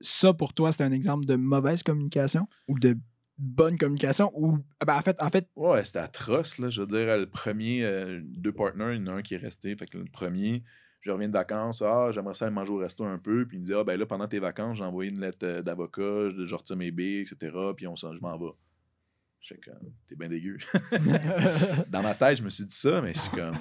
ça 0.00 0.32
pour 0.32 0.54
toi, 0.54 0.72
c'est 0.72 0.82
un 0.82 0.92
exemple 0.92 1.24
de 1.24 1.36
mauvaise 1.36 1.82
communication 1.82 2.48
ou 2.68 2.78
de 2.78 2.96
bonne 3.38 3.76
communication 3.76 4.30
ou, 4.34 4.58
ah 4.80 4.84
ben, 4.84 4.96
en 4.96 5.02
fait, 5.02 5.20
en 5.20 5.30
fait, 5.30 5.48
Ouais, 5.56 5.84
c'était 5.84 6.00
atroce, 6.00 6.58
là. 6.58 6.68
Je 6.68 6.82
veux 6.82 6.86
dire, 6.86 7.16
le 7.16 7.26
premier, 7.26 7.84
euh, 7.84 8.20
deux 8.22 8.52
partenaires, 8.52 8.92
il 8.92 9.00
y 9.00 9.02
en 9.02 9.06
a 9.08 9.12
un 9.14 9.22
qui 9.22 9.34
est 9.34 9.38
resté. 9.38 9.74
Fait 9.76 9.86
que 9.86 9.98
le 9.98 10.04
premier, 10.04 10.62
je 11.02 11.10
reviens 11.10 11.28
de 11.28 11.32
vacances, 11.32 11.82
ah, 11.82 12.10
j'aimerais 12.12 12.34
ça 12.34 12.46
aller 12.46 12.54
manger 12.54 12.72
au 12.72 12.76
resto 12.76 13.04
un 13.04 13.18
peu. 13.18 13.44
Puis 13.46 13.56
il 13.56 13.60
me 13.60 13.66
dit, 13.66 13.74
ah, 13.74 13.82
ben 13.82 13.98
là, 13.98 14.06
pendant 14.06 14.28
tes 14.28 14.38
vacances, 14.38 14.78
j'ai 14.78 14.84
envoyé 14.84 15.10
une 15.10 15.20
lettre 15.20 15.44
euh, 15.44 15.60
d'avocat, 15.60 16.28
je, 16.30 16.54
retire 16.54 16.76
mes 16.76 16.92
billes, 16.92 17.22
etc. 17.22 17.54
Puis 17.76 17.86
on 17.88 17.96
je 17.96 18.20
m'en 18.20 18.38
vais. 18.38 18.52
Je 19.40 19.54
fais 19.54 19.60
comme, 19.60 19.92
t'es 20.06 20.14
bien 20.14 20.28
dégueu. 20.28 20.58
Dans 21.88 22.02
ma 22.02 22.14
tête, 22.14 22.38
je 22.38 22.44
me 22.44 22.48
suis 22.48 22.64
dit 22.64 22.74
ça, 22.74 23.02
mais 23.02 23.12
je 23.12 23.18
suis 23.18 23.30
comme, 23.32 23.56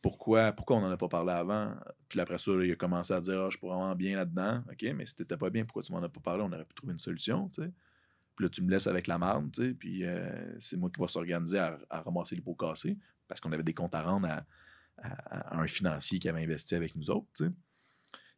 pourquoi, 0.00 0.52
pourquoi 0.52 0.78
on 0.78 0.80
n'en 0.80 0.90
a 0.90 0.96
pas 0.96 1.08
parlé 1.08 1.32
avant? 1.32 1.74
Puis 2.08 2.18
après 2.18 2.38
ça, 2.38 2.52
il 2.62 2.72
a 2.72 2.76
commencé 2.76 3.12
à 3.12 3.20
dire, 3.20 3.42
ah, 3.42 3.50
je 3.50 3.58
suis 3.58 3.66
vraiment 3.66 3.94
bien 3.94 4.16
là-dedans. 4.16 4.62
OK, 4.70 4.82
mais 4.94 5.04
si 5.04 5.14
t'étais 5.14 5.36
pas 5.36 5.50
bien, 5.50 5.66
pourquoi 5.66 5.82
tu 5.82 5.92
m'en 5.92 6.02
as 6.02 6.08
pas 6.08 6.20
parlé? 6.20 6.42
On 6.42 6.50
aurait 6.50 6.64
pu 6.64 6.72
trouver 6.74 6.94
une 6.94 6.98
solution, 6.98 7.50
tu 7.50 7.62
sais. 7.62 7.70
Puis 8.34 8.46
là, 8.46 8.48
tu 8.48 8.62
me 8.62 8.70
laisses 8.70 8.86
avec 8.86 9.06
la 9.06 9.18
marde, 9.18 9.52
tu 9.52 9.74
puis 9.74 10.04
euh, 10.04 10.58
c'est 10.58 10.78
moi 10.78 10.90
qui 10.90 11.00
va 11.00 11.06
s'organiser 11.06 11.58
à, 11.58 11.78
à 11.90 12.00
ramasser 12.00 12.34
les 12.34 12.40
pots 12.40 12.54
cassés 12.54 12.96
parce 13.28 13.40
qu'on 13.40 13.52
avait 13.52 13.62
des 13.62 13.74
comptes 13.74 13.94
à 13.94 14.02
rendre 14.02 14.28
à- 14.98 15.56
à 15.56 15.60
un 15.60 15.66
financier 15.66 16.18
qui 16.18 16.28
avait 16.28 16.42
investi 16.42 16.74
avec 16.74 16.94
nous 16.96 17.10
autres, 17.10 17.26
tu 17.36 17.44
sais. 17.44 17.50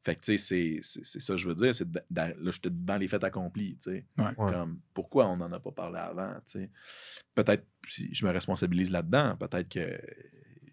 Fait 0.04 0.14
que, 0.14 0.20
tu 0.20 0.38
sais, 0.38 0.78
c'est- 0.82 1.04
ça 1.20 1.32
que 1.34 1.36
je 1.38 1.48
veux 1.48 1.54
dire. 1.56 1.74
c'est 1.74 1.86
Là, 2.10 2.32
j'étais 2.44 2.70
dans 2.70 2.96
les 2.96 3.08
faits 3.08 3.24
accomplis, 3.24 3.76
tu 3.76 3.90
sais. 3.90 4.04
Ouais. 4.16 4.26
Ouais. 4.38 4.52
Comme, 4.52 4.80
pourquoi 4.94 5.26
on 5.26 5.36
n'en 5.36 5.50
a 5.50 5.58
pas 5.58 5.72
parlé 5.72 5.98
avant, 5.98 6.32
tu 6.46 6.60
sais? 6.60 6.70
Peut-être, 7.34 7.66
si 7.88 8.14
je 8.14 8.24
me 8.24 8.30
responsabilise 8.30 8.90
là-dedans, 8.92 9.36
peut-être 9.36 9.68
que 9.68 10.00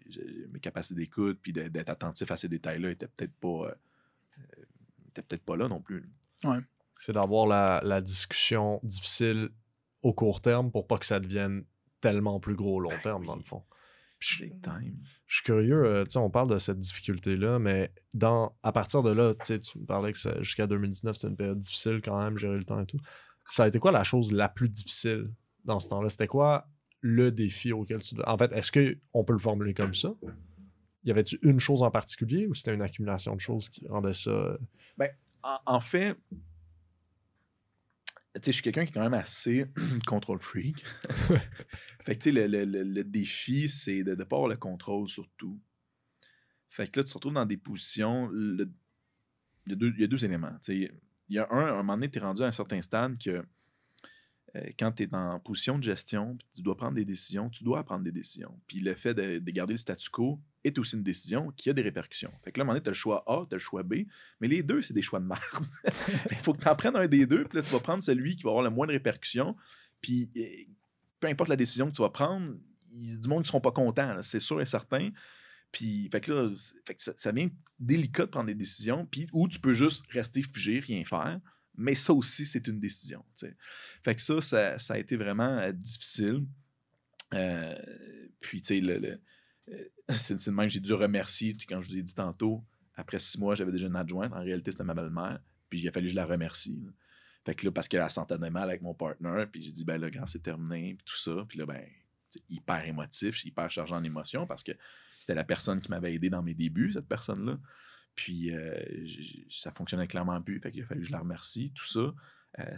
j'ai- 0.08 0.46
mes 0.52 0.60
capacités 0.60 0.94
d'écoute 1.00 1.40
puis 1.42 1.52
d'être 1.52 1.88
attentif 1.90 2.30
à 2.30 2.36
ces 2.36 2.48
détails-là 2.48 2.90
étaient 2.90 3.08
peut-être 3.08 3.34
pas... 3.34 3.48
euh, 3.48 3.74
euh, 4.38 4.62
étaient 5.08 5.22
peut-être 5.22 5.44
pas 5.44 5.56
là 5.56 5.66
non 5.68 5.80
plus. 5.80 6.08
c'est 6.96 7.12
d'avoir 7.12 7.46
la, 7.48 7.80
la 7.82 8.00
discussion 8.00 8.78
difficile 8.84 9.48
au 10.02 10.12
court 10.12 10.40
terme 10.40 10.70
pour 10.70 10.86
pas 10.86 10.98
que 10.98 11.06
ça 11.06 11.18
devienne 11.18 11.64
tellement 12.00 12.38
plus 12.38 12.54
gros 12.54 12.76
au 12.76 12.80
long 12.80 12.90
Ben 12.90 13.00
terme, 13.00 13.22
oui. 13.22 13.26
dans 13.26 13.36
le 13.36 13.42
fond. 13.42 13.64
Je, 14.24 14.44
Big 14.44 14.60
time. 14.62 14.96
je 15.26 15.36
suis 15.36 15.44
curieux, 15.44 15.84
euh, 15.84 16.04
tu 16.04 16.12
sais, 16.12 16.18
on 16.18 16.30
parle 16.30 16.50
de 16.50 16.58
cette 16.58 16.78
difficulté-là, 16.80 17.58
mais 17.58 17.92
dans, 18.12 18.56
à 18.62 18.72
partir 18.72 19.02
de 19.02 19.10
là, 19.10 19.34
tu 19.34 19.54
me 19.78 19.84
parlais 19.86 20.12
que 20.12 20.18
jusqu'à 20.42 20.66
2019, 20.66 21.16
c'est 21.16 21.28
une 21.28 21.36
période 21.36 21.58
difficile 21.58 22.00
quand 22.02 22.18
même, 22.22 22.38
gérer 22.38 22.56
le 22.56 22.64
temps 22.64 22.80
et 22.80 22.86
tout. 22.86 22.98
Ça 23.48 23.64
a 23.64 23.68
été 23.68 23.78
quoi 23.78 23.92
la 23.92 24.04
chose 24.04 24.32
la 24.32 24.48
plus 24.48 24.68
difficile 24.68 25.30
dans 25.64 25.78
ce 25.78 25.88
temps-là? 25.90 26.08
C'était 26.08 26.26
quoi 26.26 26.66
le 27.00 27.30
défi 27.30 27.72
auquel 27.72 28.00
tu... 28.00 28.14
En 28.26 28.38
fait, 28.38 28.50
est-ce 28.52 28.72
qu'on 28.72 29.24
peut 29.24 29.34
le 29.34 29.38
formuler 29.38 29.74
comme 29.74 29.94
ça? 29.94 30.14
Y 31.04 31.10
avait-tu 31.10 31.38
une 31.42 31.60
chose 31.60 31.82
en 31.82 31.90
particulier 31.90 32.46
ou 32.46 32.54
c'était 32.54 32.72
une 32.72 32.80
accumulation 32.80 33.34
de 33.34 33.40
choses 33.40 33.68
qui 33.68 33.86
rendait 33.88 34.14
ça... 34.14 34.30
euh, 34.30 34.56
En, 35.42 35.58
en 35.66 35.80
fait, 35.80 36.16
je 38.44 38.50
suis 38.50 38.62
quelqu'un 38.62 38.84
qui 38.84 38.90
est 38.90 38.94
quand 38.94 39.02
même 39.02 39.14
assez 39.14 39.66
control 40.06 40.40
freak. 40.40 40.84
fait 42.04 42.16
que, 42.16 42.22
tu 42.22 42.22
sais, 42.22 42.32
le, 42.32 42.46
le- 42.46 42.64
le- 42.64 42.82
le 42.82 43.04
défi, 43.04 43.68
c'est 43.68 44.02
de 44.04 44.14
ne 44.14 44.24
pas 44.24 44.36
avoir 44.36 44.48
le 44.48 44.56
contrôle 44.56 45.08
sur 45.08 45.28
tout. 45.36 45.60
Fait 46.68 46.90
que 46.90 46.98
là, 47.00 47.04
tu 47.04 47.10
te 47.10 47.14
retrouves 47.14 47.34
dans 47.34 47.46
des 47.46 47.56
positions. 47.56 48.30
Il 48.32 48.66
y, 49.68 49.72
a 49.72 49.76
deux- 49.76 49.92
il 49.94 50.00
y 50.00 50.04
a 50.04 50.08
deux 50.08 50.24
éléments. 50.24 50.56
Il 50.68 50.90
y 51.28 51.38
a 51.38 51.46
un, 51.50 51.66
à 51.66 51.70
un 51.72 51.76
moment 51.76 51.94
donné, 51.94 52.10
tu 52.10 52.18
es 52.18 52.22
rendu 52.22 52.42
à 52.42 52.46
un 52.46 52.52
certain 52.52 52.82
stade 52.82 53.16
que 53.22 53.30
euh, 54.56 54.60
quand 54.78 54.92
tu 54.92 55.04
es 55.04 55.14
en 55.14 55.38
position 55.40 55.78
de 55.78 55.84
gestion, 55.84 56.36
tu 56.54 56.62
dois 56.62 56.76
prendre 56.76 56.94
des 56.94 57.04
décisions, 57.04 57.48
tu 57.50 57.64
dois 57.64 57.84
prendre 57.84 58.04
des 58.04 58.12
décisions. 58.12 58.60
Puis 58.66 58.80
le 58.80 58.94
fait 58.94 59.14
de, 59.14 59.38
de 59.38 59.50
garder 59.52 59.74
le 59.74 59.78
statu 59.78 60.10
quo 60.10 60.40
est 60.64 60.78
aussi 60.78 60.96
une 60.96 61.02
décision 61.02 61.50
qui 61.52 61.70
a 61.70 61.72
des 61.72 61.82
répercussions. 61.82 62.32
Fait 62.42 62.50
que 62.50 62.58
là, 62.58 62.62
à 62.62 62.64
un 62.64 62.66
moment 62.66 62.74
donné, 62.74 62.82
tu 62.82 62.88
as 62.88 62.92
le 62.92 62.96
choix 62.96 63.22
A, 63.26 63.46
tu 63.48 63.54
as 63.54 63.56
le 63.56 63.60
choix 63.60 63.82
B, 63.82 63.94
mais 64.40 64.48
les 64.48 64.62
deux, 64.62 64.82
c'est 64.82 64.94
des 64.94 65.02
choix 65.02 65.20
de 65.20 65.26
merde. 65.26 65.40
Il 66.30 66.36
faut 66.38 66.54
que 66.54 66.62
tu 66.62 66.68
en 66.68 66.74
prennes 66.76 66.96
un 66.96 67.06
des 67.06 67.26
deux, 67.26 67.44
puis 67.44 67.58
là, 67.58 67.62
tu 67.62 67.72
vas 67.72 67.80
prendre 67.80 68.02
celui 68.02 68.36
qui 68.36 68.42
va 68.42 68.50
avoir 68.50 68.64
le 68.64 68.70
moins 68.70 68.86
de 68.86 68.92
répercussions. 68.92 69.56
Puis 70.00 70.32
euh, 70.36 70.72
peu 71.20 71.28
importe 71.28 71.50
la 71.50 71.56
décision 71.56 71.90
que 71.90 71.96
tu 71.96 72.02
vas 72.02 72.10
prendre, 72.10 72.54
du 72.92 73.28
monde 73.28 73.40
ne 73.40 73.44
seront 73.44 73.60
pas 73.60 73.72
contents, 73.72 74.22
c'est 74.22 74.40
sûr 74.40 74.60
et 74.60 74.66
certain. 74.66 75.10
Puis, 75.72 76.08
fait 76.12 76.20
que 76.20 76.32
là, 76.32 76.54
fait 76.86 76.94
que 76.94 77.02
ça, 77.02 77.12
ça 77.16 77.32
devient 77.32 77.50
délicat 77.80 78.26
de 78.26 78.30
prendre 78.30 78.46
des 78.46 78.54
décisions, 78.54 79.06
puis 79.06 79.26
ou 79.32 79.48
tu 79.48 79.58
peux 79.58 79.72
juste 79.72 80.04
rester 80.12 80.40
figé, 80.42 80.78
rien 80.78 81.04
faire. 81.04 81.40
Mais 81.76 81.96
ça 81.96 82.12
aussi, 82.12 82.46
c'est 82.46 82.68
une 82.68 82.78
décision. 82.78 83.24
Fait 84.04 84.14
que 84.14 84.22
ça, 84.22 84.40
ça, 84.78 84.94
a 84.94 84.98
été 84.98 85.16
vraiment 85.16 85.58
euh, 85.58 85.72
difficile. 85.72 86.46
Euh, 87.32 87.74
puis, 88.40 88.62
tu 88.62 88.68
sais, 88.68 88.80
le, 88.80 88.98
le- 88.98 89.20
euh, 89.70 89.88
c'est 90.16 90.44
de 90.44 90.50
même, 90.50 90.68
j'ai 90.68 90.80
dû 90.80 90.92
remercier, 90.92 91.54
tu 91.54 91.60
sais, 91.60 91.66
quand 91.66 91.80
je 91.82 91.88
vous 91.88 91.98
ai 91.98 92.02
dit 92.02 92.14
tantôt, 92.14 92.64
après 92.96 93.18
six 93.18 93.38
mois, 93.38 93.54
j'avais 93.54 93.72
déjà 93.72 93.86
une 93.86 93.96
adjointe. 93.96 94.32
En 94.32 94.42
réalité, 94.42 94.70
c'était 94.70 94.84
ma 94.84 94.94
belle-mère. 94.94 95.40
Puis, 95.68 95.80
il 95.80 95.88
a 95.88 95.92
fallu 95.92 96.06
que 96.06 96.10
je 96.10 96.16
la 96.16 96.26
remercie. 96.26 96.80
Fait 97.44 97.54
que 97.54 97.66
là, 97.66 97.72
parce 97.72 97.88
qu'elle 97.88 98.08
s'entendait 98.08 98.50
mal 98.50 98.68
avec 98.68 98.82
mon 98.82 98.94
partner, 98.94 99.44
puis 99.50 99.62
j'ai 99.62 99.72
dit, 99.72 99.84
ben 99.84 100.00
là, 100.00 100.10
quand 100.10 100.26
c'est 100.26 100.42
terminé, 100.42 100.94
puis 100.94 101.04
tout 101.04 101.18
ça. 101.18 101.44
Puis 101.48 101.58
là, 101.58 101.66
ben, 101.66 101.84
hyper 102.48 102.86
émotif, 102.86 103.44
hyper 103.44 103.70
chargé 103.70 103.94
en 103.94 104.02
émotions 104.02 104.46
parce 104.46 104.62
que 104.62 104.72
c'était 105.20 105.34
la 105.34 105.44
personne 105.44 105.80
qui 105.80 105.90
m'avait 105.90 106.14
aidé 106.14 106.30
dans 106.30 106.42
mes 106.42 106.54
débuts, 106.54 106.92
cette 106.92 107.08
personne-là. 107.08 107.58
Puis 108.14 108.54
euh, 108.54 108.78
ça 109.50 109.72
fonctionnait 109.72 110.06
clairement 110.06 110.40
plus. 110.40 110.60
Fait 110.60 110.70
qu'il 110.70 110.82
a 110.82 110.86
fallu 110.86 111.00
que 111.00 111.06
je 111.06 111.12
la 111.12 111.20
remercie, 111.20 111.72
tout 111.72 111.86
ça. 111.86 112.14
Euh, 112.60 112.76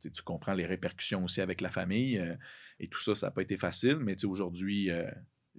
puis 0.00 0.10
tu 0.10 0.22
comprends 0.22 0.54
les 0.54 0.66
répercussions 0.66 1.24
aussi 1.24 1.40
avec 1.40 1.60
la 1.60 1.70
famille 1.70 2.18
euh, 2.18 2.34
et 2.80 2.88
tout 2.88 3.00
ça, 3.00 3.14
ça 3.14 3.26
n'a 3.26 3.30
pas 3.30 3.42
été 3.42 3.56
facile, 3.56 3.98
mais 3.98 4.16
tu 4.16 4.22
sais, 4.22 4.26
aujourd'hui, 4.26 4.90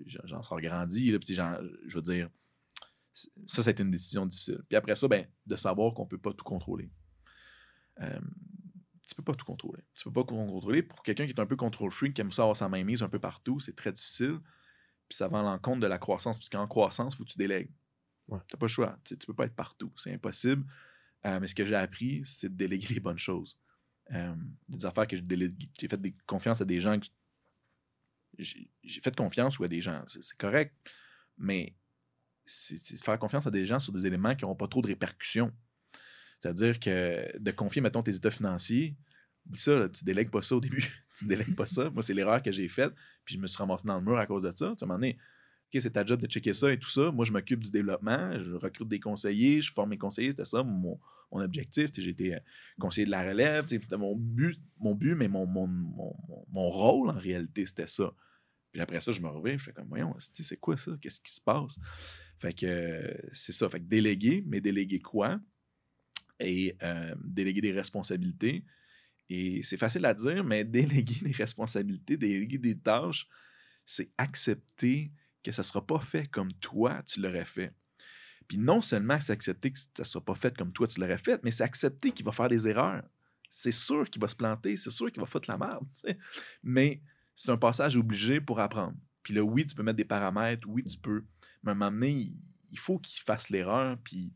j'en 0.06 0.44
sors 0.44 0.62
grandi. 0.62 1.12
Là, 1.12 1.20
je 1.22 1.96
veux 1.96 2.02
dire, 2.02 2.30
ça, 3.14 3.64
ça 3.64 3.70
a 3.70 3.72
été 3.72 3.84
une 3.84 3.92
décision 3.92 4.26
difficile. 4.26 4.64
Puis 4.68 4.76
après 4.76 4.96
ça, 4.96 5.08
ben, 5.08 5.26
de 5.46 5.56
savoir 5.56 5.94
qu'on 5.94 6.04
ne 6.04 6.10
peut 6.10 6.18
pas 6.18 6.34
tout 6.34 6.44
contrôler. 6.44 6.92
Euh, 8.02 8.20
tu 9.08 9.16
peux 9.16 9.24
pas 9.24 9.34
tout 9.34 9.46
contrôler. 9.46 9.84
Tu 9.96 10.04
peux 10.04 10.12
pas 10.12 10.24
tout 10.24 10.36
contrôler. 10.36 10.84
Pour 10.84 11.02
quelqu'un 11.02 11.26
qui 11.26 11.32
est 11.32 11.40
un 11.40 11.46
peu 11.46 11.56
contrôle 11.56 11.92
freak, 11.92 12.14
qui 12.14 12.22
aime 12.22 12.32
ça 12.32 12.44
avoir 12.44 12.58
sa 12.58 12.70
main 12.70 12.84
mise 12.84 13.02
un 13.02 13.10
peu 13.10 13.20
partout, 13.20 13.60
c'est 13.60 13.76
très 13.76 13.92
difficile. 13.92 14.40
Puis 15.08 15.16
ça 15.16 15.28
va 15.28 15.40
à 15.40 15.44
l'encontre 15.44 15.80
de 15.80 15.88
la 15.88 15.98
croissance. 15.98 16.38
Parce 16.38 16.50
qu'en 16.50 16.68
croissance, 16.68 17.14
il 17.14 17.18
faut 17.18 17.24
que 17.24 17.32
tu 17.32 17.38
délègues. 17.38 17.72
Ouais. 18.28 18.40
Tu 18.48 18.56
n'as 18.56 18.60
pas 18.60 18.66
le 18.66 18.72
choix. 18.72 19.00
Tu, 19.04 19.18
tu 19.18 19.26
peux 19.26 19.34
pas 19.34 19.46
être 19.46 19.56
partout. 19.56 19.92
C'est 19.96 20.14
impossible. 20.14 20.66
Euh, 21.26 21.40
mais 21.40 21.48
ce 21.48 21.56
que 21.56 21.66
j'ai 21.66 21.76
appris, 21.76 22.22
c'est 22.26 22.50
de 22.50 22.56
déléguer 22.56 22.94
les 22.94 23.00
bonnes 23.00 23.18
choses. 23.18 23.60
Euh, 24.14 24.36
des 24.70 24.86
affaires 24.86 25.08
que 25.08 25.16
je 25.16 25.22
délègue. 25.22 25.70
J'ai 25.80 25.88
fait 25.88 26.00
des 26.00 26.16
confiance 26.26 26.62
à 26.62 26.66
des 26.66 26.82
gens 26.82 27.00
que 27.00 27.08
j'ai 28.38 29.02
fait 29.02 29.16
confiance 29.16 29.60
ou 29.60 29.64
à 29.64 29.68
des 29.68 29.82
gens. 29.82 30.04
C'est 30.08 30.38
correct. 30.38 30.76
Mais 31.38 31.76
c'est 32.46 33.04
faire 33.04 33.20
confiance 33.20 33.46
à 33.48 33.52
des 33.52 33.66
gens 33.66 33.80
sur 33.80 33.94
des 33.94 34.08
éléments 34.08 34.36
qui 34.36 34.44
n'auront 34.44 34.56
pas 34.56 34.68
trop 34.68 34.82
de 34.82 34.88
répercussions. 34.88 35.52
C'est-à-dire 36.40 36.80
que 36.80 37.38
de 37.38 37.52
confier, 37.52 37.82
mettons, 37.82 38.04
tes 38.04 38.16
états 38.16 38.32
financiers, 38.32 38.96
ça, 39.56 39.78
là, 39.78 39.90
tu 39.90 40.04
délègues 40.04 40.30
pas 40.30 40.42
ça 40.42 40.56
au 40.56 40.60
début. 40.60 40.86
tu 41.18 41.26
délègues 41.26 41.56
pas 41.56 41.66
ça. 41.66 41.90
Moi, 41.90 42.02
c'est 42.02 42.14
l'erreur 42.14 42.42
que 42.42 42.52
j'ai 42.52 42.68
faite. 42.68 42.94
Puis 43.26 43.36
je 43.36 43.40
me 43.40 43.48
suis 43.48 43.58
ramassé 43.58 43.88
dans 43.88 43.98
le 43.98 44.04
mur 44.04 44.18
à 44.18 44.26
cause 44.26 44.44
de 44.44 44.52
ça. 44.52 44.74
Tu 44.78 44.86
moment 44.86 45.00
donné, 45.00 45.18
OK, 45.74 45.82
c'est 45.82 45.92
ta 45.92 46.06
job 46.06 46.22
de 46.22 46.28
checker 46.28 46.54
ça 46.54 46.72
et 46.72 46.80
tout 46.80 46.90
ça. 46.90 47.12
Moi, 47.12 47.26
je 47.26 47.32
m'occupe 47.32 47.64
du 47.64 47.72
développement. 47.72 48.38
Je 48.40 48.54
recrute 48.54 48.88
des 48.88 49.00
conseillers. 49.00 49.62
Je 49.62 49.74
forme 49.74 49.92
mes 49.92 49.98
conseillers. 49.98 50.32
C'était 50.32 50.46
ça 50.46 50.64
mon, 50.64 51.00
objectif. 51.32 51.90
J'ai 51.98 52.10
été 52.10 52.36
euh, 52.36 52.40
conseiller 52.80 53.06
de 53.06 53.12
la 53.12 53.24
relève. 53.24 53.66
Mon 53.98 54.16
but, 54.16 54.58
mon 54.80 54.96
but, 54.96 55.16
mais 55.16 55.28
mon, 55.28 55.46
mon, 55.46 55.68
mon- 55.68 56.46
mon 56.50 56.70
rôle, 56.70 57.10
en 57.10 57.18
réalité, 57.18 57.66
c'était 57.66 57.88
ça. 57.88 58.14
Puis 58.78 58.84
après 58.84 59.02
ça, 59.02 59.12
je 59.12 59.20
me 59.22 59.28
reviens. 59.28 59.58
Je 59.58 59.64
fais 59.64 59.74
comme, 59.74 59.88
voyons, 59.88 60.16
c'est 60.20 60.60
quoi 60.60 60.78
ça? 60.78 60.92
Qu'est-ce 61.02 61.20
qui 61.20 61.34
se 61.34 61.42
passe? 61.42 61.80
Fait 62.38 62.54
que 62.54 62.68
euh, 62.68 63.18
c'est 63.32 63.52
ça. 63.52 63.68
Fait 63.72 63.80
que 63.80 63.86
déléguer, 63.86 64.44
mais 64.46 64.62
déléguer 64.62 65.00
quoi? 65.00 65.40
Et 66.40 66.78
euh, 66.84 67.16
déléguer 67.26 67.62
des 67.62 67.72
responsabilités. 67.72 68.64
Et 69.32 69.64
c'est 69.64 69.78
facile 69.78 70.06
à 70.06 70.14
dire, 70.14 70.44
mais 70.44 70.64
déléguer 70.80 71.22
des 71.24 71.32
responsabilités, 71.32 72.18
déléguer 72.18 72.60
des 72.60 72.78
tâches, 72.78 73.28
c'est 73.84 74.12
accepter 74.16 75.12
que 75.42 75.52
ça 75.52 75.64
ne 75.64 75.66
sera 75.66 75.84
pas 75.84 76.00
fait 76.00 76.28
comme 76.28 76.54
toi, 76.54 77.02
tu 77.02 77.20
l'aurais 77.20 77.46
fait. 77.46 77.74
Puis 78.48 78.60
non 78.60 78.82
seulement 78.82 79.20
c'est 79.20 79.34
accepter 79.34 79.72
que 79.72 79.80
ça 79.80 79.88
ne 79.98 80.04
sera 80.04 80.24
pas 80.24 80.36
fait 80.36 80.56
comme 80.56 80.72
toi, 80.72 80.86
tu 80.86 81.02
l'aurais 81.02 81.18
fait, 81.18 81.44
mais 81.44 81.50
c'est 81.50 81.64
accepter 81.64 82.12
qu'il 82.12 82.28
va 82.28 82.32
faire 82.32 82.48
des 82.48 82.68
erreurs. 82.68 83.04
C'est 83.50 83.72
sûr 83.72 84.08
qu'il 84.08 84.22
va 84.22 84.28
se 84.28 84.36
planter, 84.36 84.78
c'est 84.78 84.92
sûr 84.92 85.12
qu'il 85.12 85.20
va 85.20 85.26
foutre 85.26 85.50
la 85.50 85.58
merde. 85.58 85.88
Mais 86.62 87.02
c'est 87.38 87.52
un 87.52 87.58
passage 87.58 87.96
obligé 87.96 88.42
pour 88.42 88.60
apprendre. 88.60 88.96
Puis 89.24 89.34
là, 89.34 89.42
oui, 89.44 89.66
tu 89.66 89.76
peux 89.76 89.84
mettre 89.84 89.98
des 89.98 90.06
paramètres, 90.06 90.68
oui, 90.70 90.84
tu 90.84 90.98
peux. 90.98 91.24
Mais 91.64 91.70
à 91.70 91.72
un 91.72 91.76
moment 91.76 91.92
donné, 91.92 92.12
il- 92.72 92.78
faut 92.80 92.98
qu'il 93.00 93.22
fasse 93.24 93.50
l'erreur. 93.50 93.98
Puis 94.04 94.34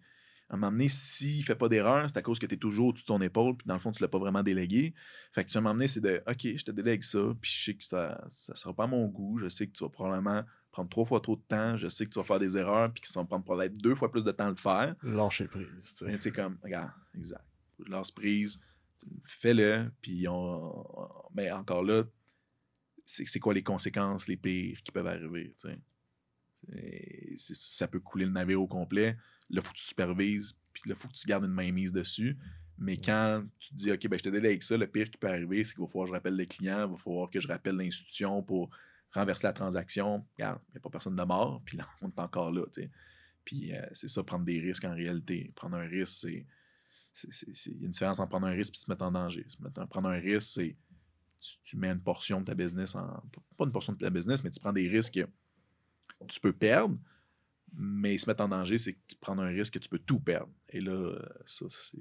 à 0.49 0.53
un 0.55 0.57
moment 0.57 0.71
donné, 0.71 0.87
s'il 0.87 1.39
ne 1.39 1.43
fait 1.43 1.55
pas 1.55 1.69
d'erreur, 1.69 2.09
c'est 2.09 2.17
à 2.17 2.21
cause 2.21 2.39
que 2.39 2.45
tu 2.45 2.55
es 2.55 2.57
toujours 2.57 2.87
au-dessus 2.87 3.03
de 3.03 3.07
son 3.07 3.21
épaule, 3.21 3.55
puis 3.57 3.67
dans 3.67 3.73
le 3.73 3.79
fond, 3.79 3.91
tu 3.91 4.01
ne 4.01 4.05
l'as 4.05 4.09
pas 4.11 4.19
vraiment 4.19 4.43
délégué. 4.43 4.93
Fait 5.31 5.45
que 5.45 5.53
à 5.53 5.57
un 5.57 5.61
moment 5.61 5.75
donné, 5.75 5.87
c'est 5.87 6.01
de 6.01 6.21
OK, 6.27 6.39
je 6.57 6.63
te 6.63 6.71
délègue 6.71 7.03
ça, 7.03 7.19
puis 7.41 7.49
je 7.51 7.63
sais 7.63 7.73
que 7.75 7.83
ça 7.83 8.21
ne 8.49 8.53
sera 8.55 8.73
pas 8.73 8.83
à 8.83 8.87
mon 8.87 9.05
goût. 9.07 9.37
Je 9.37 9.47
sais 9.49 9.65
que 9.67 9.71
tu 9.71 9.83
vas 9.83 9.89
probablement 9.89 10.43
prendre 10.71 10.89
trois 10.89 11.05
fois 11.05 11.19
trop 11.21 11.35
de 11.37 11.41
temps. 11.41 11.77
Je 11.77 11.87
sais 11.87 12.05
que 12.05 12.11
tu 12.11 12.19
vas 12.19 12.25
faire 12.25 12.39
des 12.39 12.57
erreurs, 12.57 12.91
puis 12.93 13.01
que 13.01 13.07
ça 13.07 13.19
va 13.21 13.25
prendre 13.25 13.45
peut-être 13.45 13.77
deux 13.77 13.95
fois 13.95 14.11
plus 14.11 14.23
de 14.25 14.31
temps 14.31 14.47
à 14.47 14.49
le 14.49 14.55
faire. 14.55 14.95
Lâcher 15.03 15.47
prise, 15.47 15.95
tu 15.97 16.19
sais. 16.21 16.31
comme, 16.31 16.57
regarde, 16.63 16.91
exact. 17.17 17.45
Je 17.85 17.91
lance 17.91 18.11
prise, 18.11 18.61
fais-le, 19.25 19.91
puis 20.01 20.27
on. 20.27 20.73
Mais 21.33 21.49
encore 21.51 21.83
là, 21.83 22.03
c'est 23.05 23.39
quoi 23.39 23.53
les 23.53 23.63
conséquences 23.63 24.27
les 24.27 24.37
pires 24.37 24.81
qui 24.83 24.91
peuvent 24.91 25.07
arriver, 25.07 25.53
Ça 27.43 27.87
peut 27.87 27.99
couler 27.99 28.25
le 28.25 28.31
navire 28.31 28.61
au 28.61 28.67
complet. 28.67 29.17
Là, 29.49 29.59
il 29.59 29.61
faut 29.61 29.73
que 29.73 29.77
tu 29.77 29.83
supervises, 29.83 30.57
puis 30.73 30.83
là, 30.87 30.95
faut 30.95 31.07
que 31.07 31.13
tu 31.13 31.27
gardes 31.27 31.45
une 31.45 31.51
main 31.51 31.71
mise 31.71 31.91
dessus. 31.91 32.37
Mais 32.77 32.97
quand 32.97 33.43
tu 33.59 33.69
te 33.69 33.75
dis, 33.75 33.91
OK, 33.91 34.07
ben, 34.07 34.17
je 34.17 34.23
te 34.23 34.29
délègue 34.29 34.63
ça, 34.63 34.75
le 34.77 34.87
pire 34.87 35.09
qui 35.09 35.17
peut 35.17 35.27
arriver, 35.27 35.63
c'est 35.63 35.73
qu'il 35.73 35.81
va 35.81 35.87
falloir 35.87 36.05
que 36.05 36.09
je 36.09 36.13
rappelle 36.13 36.35
le 36.35 36.45
client, 36.45 36.85
il 36.87 36.91
va 36.91 36.97
falloir 36.97 37.29
que 37.29 37.39
je 37.39 37.47
rappelle 37.47 37.75
l'institution 37.75 38.41
pour 38.41 38.69
renverser 39.11 39.45
la 39.45 39.53
transaction. 39.53 40.25
Regarde, 40.35 40.59
il 40.69 40.71
n'y 40.73 40.77
a 40.77 40.79
pas 40.79 40.89
personne 40.89 41.15
de 41.15 41.23
mort, 41.23 41.61
puis 41.65 41.77
là, 41.77 41.87
on 42.01 42.09
est 42.09 42.19
encore 42.19 42.51
là, 42.51 42.63
tu 42.73 42.81
sais. 42.81 42.91
Puis 43.43 43.73
euh, 43.75 43.85
c'est 43.91 44.07
ça, 44.07 44.23
prendre 44.23 44.45
des 44.45 44.59
risques 44.59 44.85
en 44.85 44.95
réalité. 44.95 45.51
Prendre 45.55 45.75
un 45.77 45.87
risque, 45.87 46.17
c'est. 46.21 46.45
Il 47.25 47.79
y 47.79 47.83
a 47.83 47.85
une 47.85 47.91
différence 47.91 48.19
entre 48.19 48.29
prendre 48.29 48.47
un 48.47 48.51
risque 48.51 48.75
et 48.75 48.79
se 48.79 48.89
mettre 48.89 49.03
en 49.03 49.11
danger. 49.11 49.45
Se 49.49 49.61
mettre- 49.61 49.85
prendre 49.87 50.09
un 50.09 50.19
risque, 50.19 50.51
c'est. 50.53 50.75
Tu, 51.41 51.57
tu 51.63 51.77
mets 51.77 51.89
une 51.89 51.99
portion 52.01 52.39
de 52.39 52.45
ta 52.45 52.53
business 52.53 52.95
en. 52.95 53.07
Pas 53.57 53.65
une 53.65 53.71
portion 53.71 53.93
de 53.93 53.97
ta 53.97 54.09
business, 54.09 54.43
mais 54.43 54.51
tu 54.51 54.59
prends 54.59 54.71
des 54.73 54.87
risques 54.87 55.13
que 55.15 56.25
tu 56.27 56.39
peux 56.39 56.53
perdre, 56.53 56.95
mais 57.73 58.17
se 58.17 58.29
mettre 58.29 58.43
en 58.43 58.47
danger, 58.49 58.77
c'est 58.77 58.93
que 58.93 58.99
tu 59.07 59.15
prends 59.19 59.37
un 59.39 59.47
risque 59.47 59.73
que 59.73 59.79
tu 59.79 59.89
peux 59.89 59.99
tout 59.99 60.19
perdre. 60.19 60.51
Et 60.69 60.79
là, 60.81 60.91
euh, 60.91 61.19
ça, 61.45 61.65
c'est. 61.69 61.97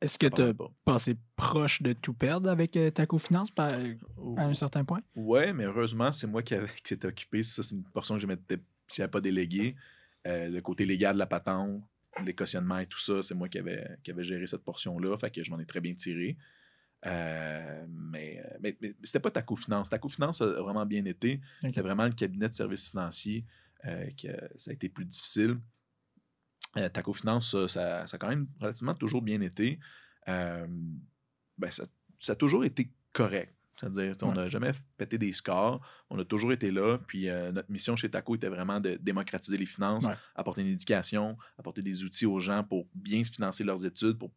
Est-ce 0.00 0.18
que 0.18 0.26
tu 0.26 0.42
as 0.42 0.52
passé 0.84 1.16
proche 1.36 1.80
de 1.82 1.92
tout 1.92 2.14
perdre 2.14 2.50
avec 2.50 2.76
euh, 2.76 2.90
ta 2.90 3.06
cofinance 3.06 3.50
par- 3.52 3.70
à 4.36 4.42
un 4.46 4.54
certain 4.54 4.84
point? 4.84 5.00
Ouais, 5.14 5.52
mais 5.52 5.64
heureusement, 5.64 6.10
c'est 6.10 6.26
moi 6.26 6.42
qui, 6.42 6.54
qui 6.82 6.88
s'était 6.88 7.06
occupé. 7.06 7.42
Ça, 7.44 7.62
c'est 7.62 7.74
une 7.76 7.84
portion 7.84 8.16
que 8.16 8.20
je 8.22 8.26
n'avais 8.26 9.08
pas 9.10 9.20
déléguée. 9.20 9.76
Euh, 10.26 10.48
le 10.48 10.60
côté 10.60 10.86
légal 10.86 11.14
de 11.14 11.18
la 11.18 11.26
patente, 11.26 11.82
les 12.24 12.34
cautionnements 12.34 12.78
et 12.78 12.86
tout 12.86 12.98
ça, 12.98 13.22
c'est 13.22 13.34
moi 13.34 13.48
qui 13.48 13.58
avais, 13.58 13.98
qui 14.02 14.10
avait 14.10 14.24
géré 14.24 14.46
cette 14.46 14.64
portion-là. 14.64 15.16
Fait 15.18 15.30
que 15.30 15.42
je 15.42 15.50
m'en 15.50 15.58
ai 15.60 15.66
très 15.66 15.80
bien 15.80 15.94
tiré. 15.94 16.36
Euh, 17.06 17.86
mais, 17.88 18.40
euh, 18.44 18.58
mais, 18.60 18.76
mais 18.80 18.94
c'était 19.02 19.20
pas 19.20 19.30
ta 19.30 19.42
cofinance. 19.42 19.88
Ta 19.88 19.98
cofinance 19.98 20.40
a 20.40 20.46
vraiment 20.62 20.86
bien 20.86 21.04
été. 21.04 21.40
C'était 21.62 21.80
vraiment 21.82 22.04
le 22.06 22.12
cabinet 22.12 22.48
de 22.48 22.54
services 22.54 22.90
financiers 22.90 23.44
euh, 23.86 24.08
que 24.10 24.28
ça 24.56 24.70
a 24.70 24.74
été 24.74 24.88
plus 24.88 25.04
difficile. 25.04 25.58
Euh, 26.76 26.88
ta 26.88 27.02
cofinance, 27.02 27.50
ça, 27.50 27.68
ça, 27.68 28.06
ça 28.06 28.14
a 28.14 28.18
quand 28.18 28.28
même 28.28 28.46
relativement 28.60 28.94
toujours 28.94 29.20
bien 29.22 29.40
été. 29.40 29.78
Ben, 30.26 31.70
ça, 31.70 31.84
ça 32.18 32.32
a 32.32 32.36
toujours 32.36 32.64
été 32.64 32.90
correct. 33.12 33.54
C'est-à-dire, 33.76 34.14
on 34.22 34.32
n'a 34.32 34.48
jamais 34.48 34.70
pété 34.96 35.18
des 35.18 35.32
scores, 35.32 35.84
on 36.08 36.18
a 36.18 36.24
toujours 36.24 36.52
été 36.52 36.70
là. 36.70 36.98
Puis 37.06 37.26
notre 37.52 37.70
mission 37.70 37.96
chez 37.96 38.08
Taco 38.10 38.36
était 38.36 38.48
vraiment 38.48 38.78
de 38.78 38.96
démocratiser 38.96 39.56
les 39.58 39.66
finances, 39.66 40.06
Ouais. 40.06 40.14
apporter 40.36 40.60
une 40.60 40.68
éducation, 40.68 41.36
apporter 41.58 41.82
des 41.82 42.04
outils 42.04 42.26
aux 42.26 42.38
gens 42.38 42.62
pour 42.62 42.86
bien 42.94 43.24
se 43.24 43.32
financer 43.32 43.64
leurs 43.64 43.84
études, 43.84 44.18
pour 44.18 44.30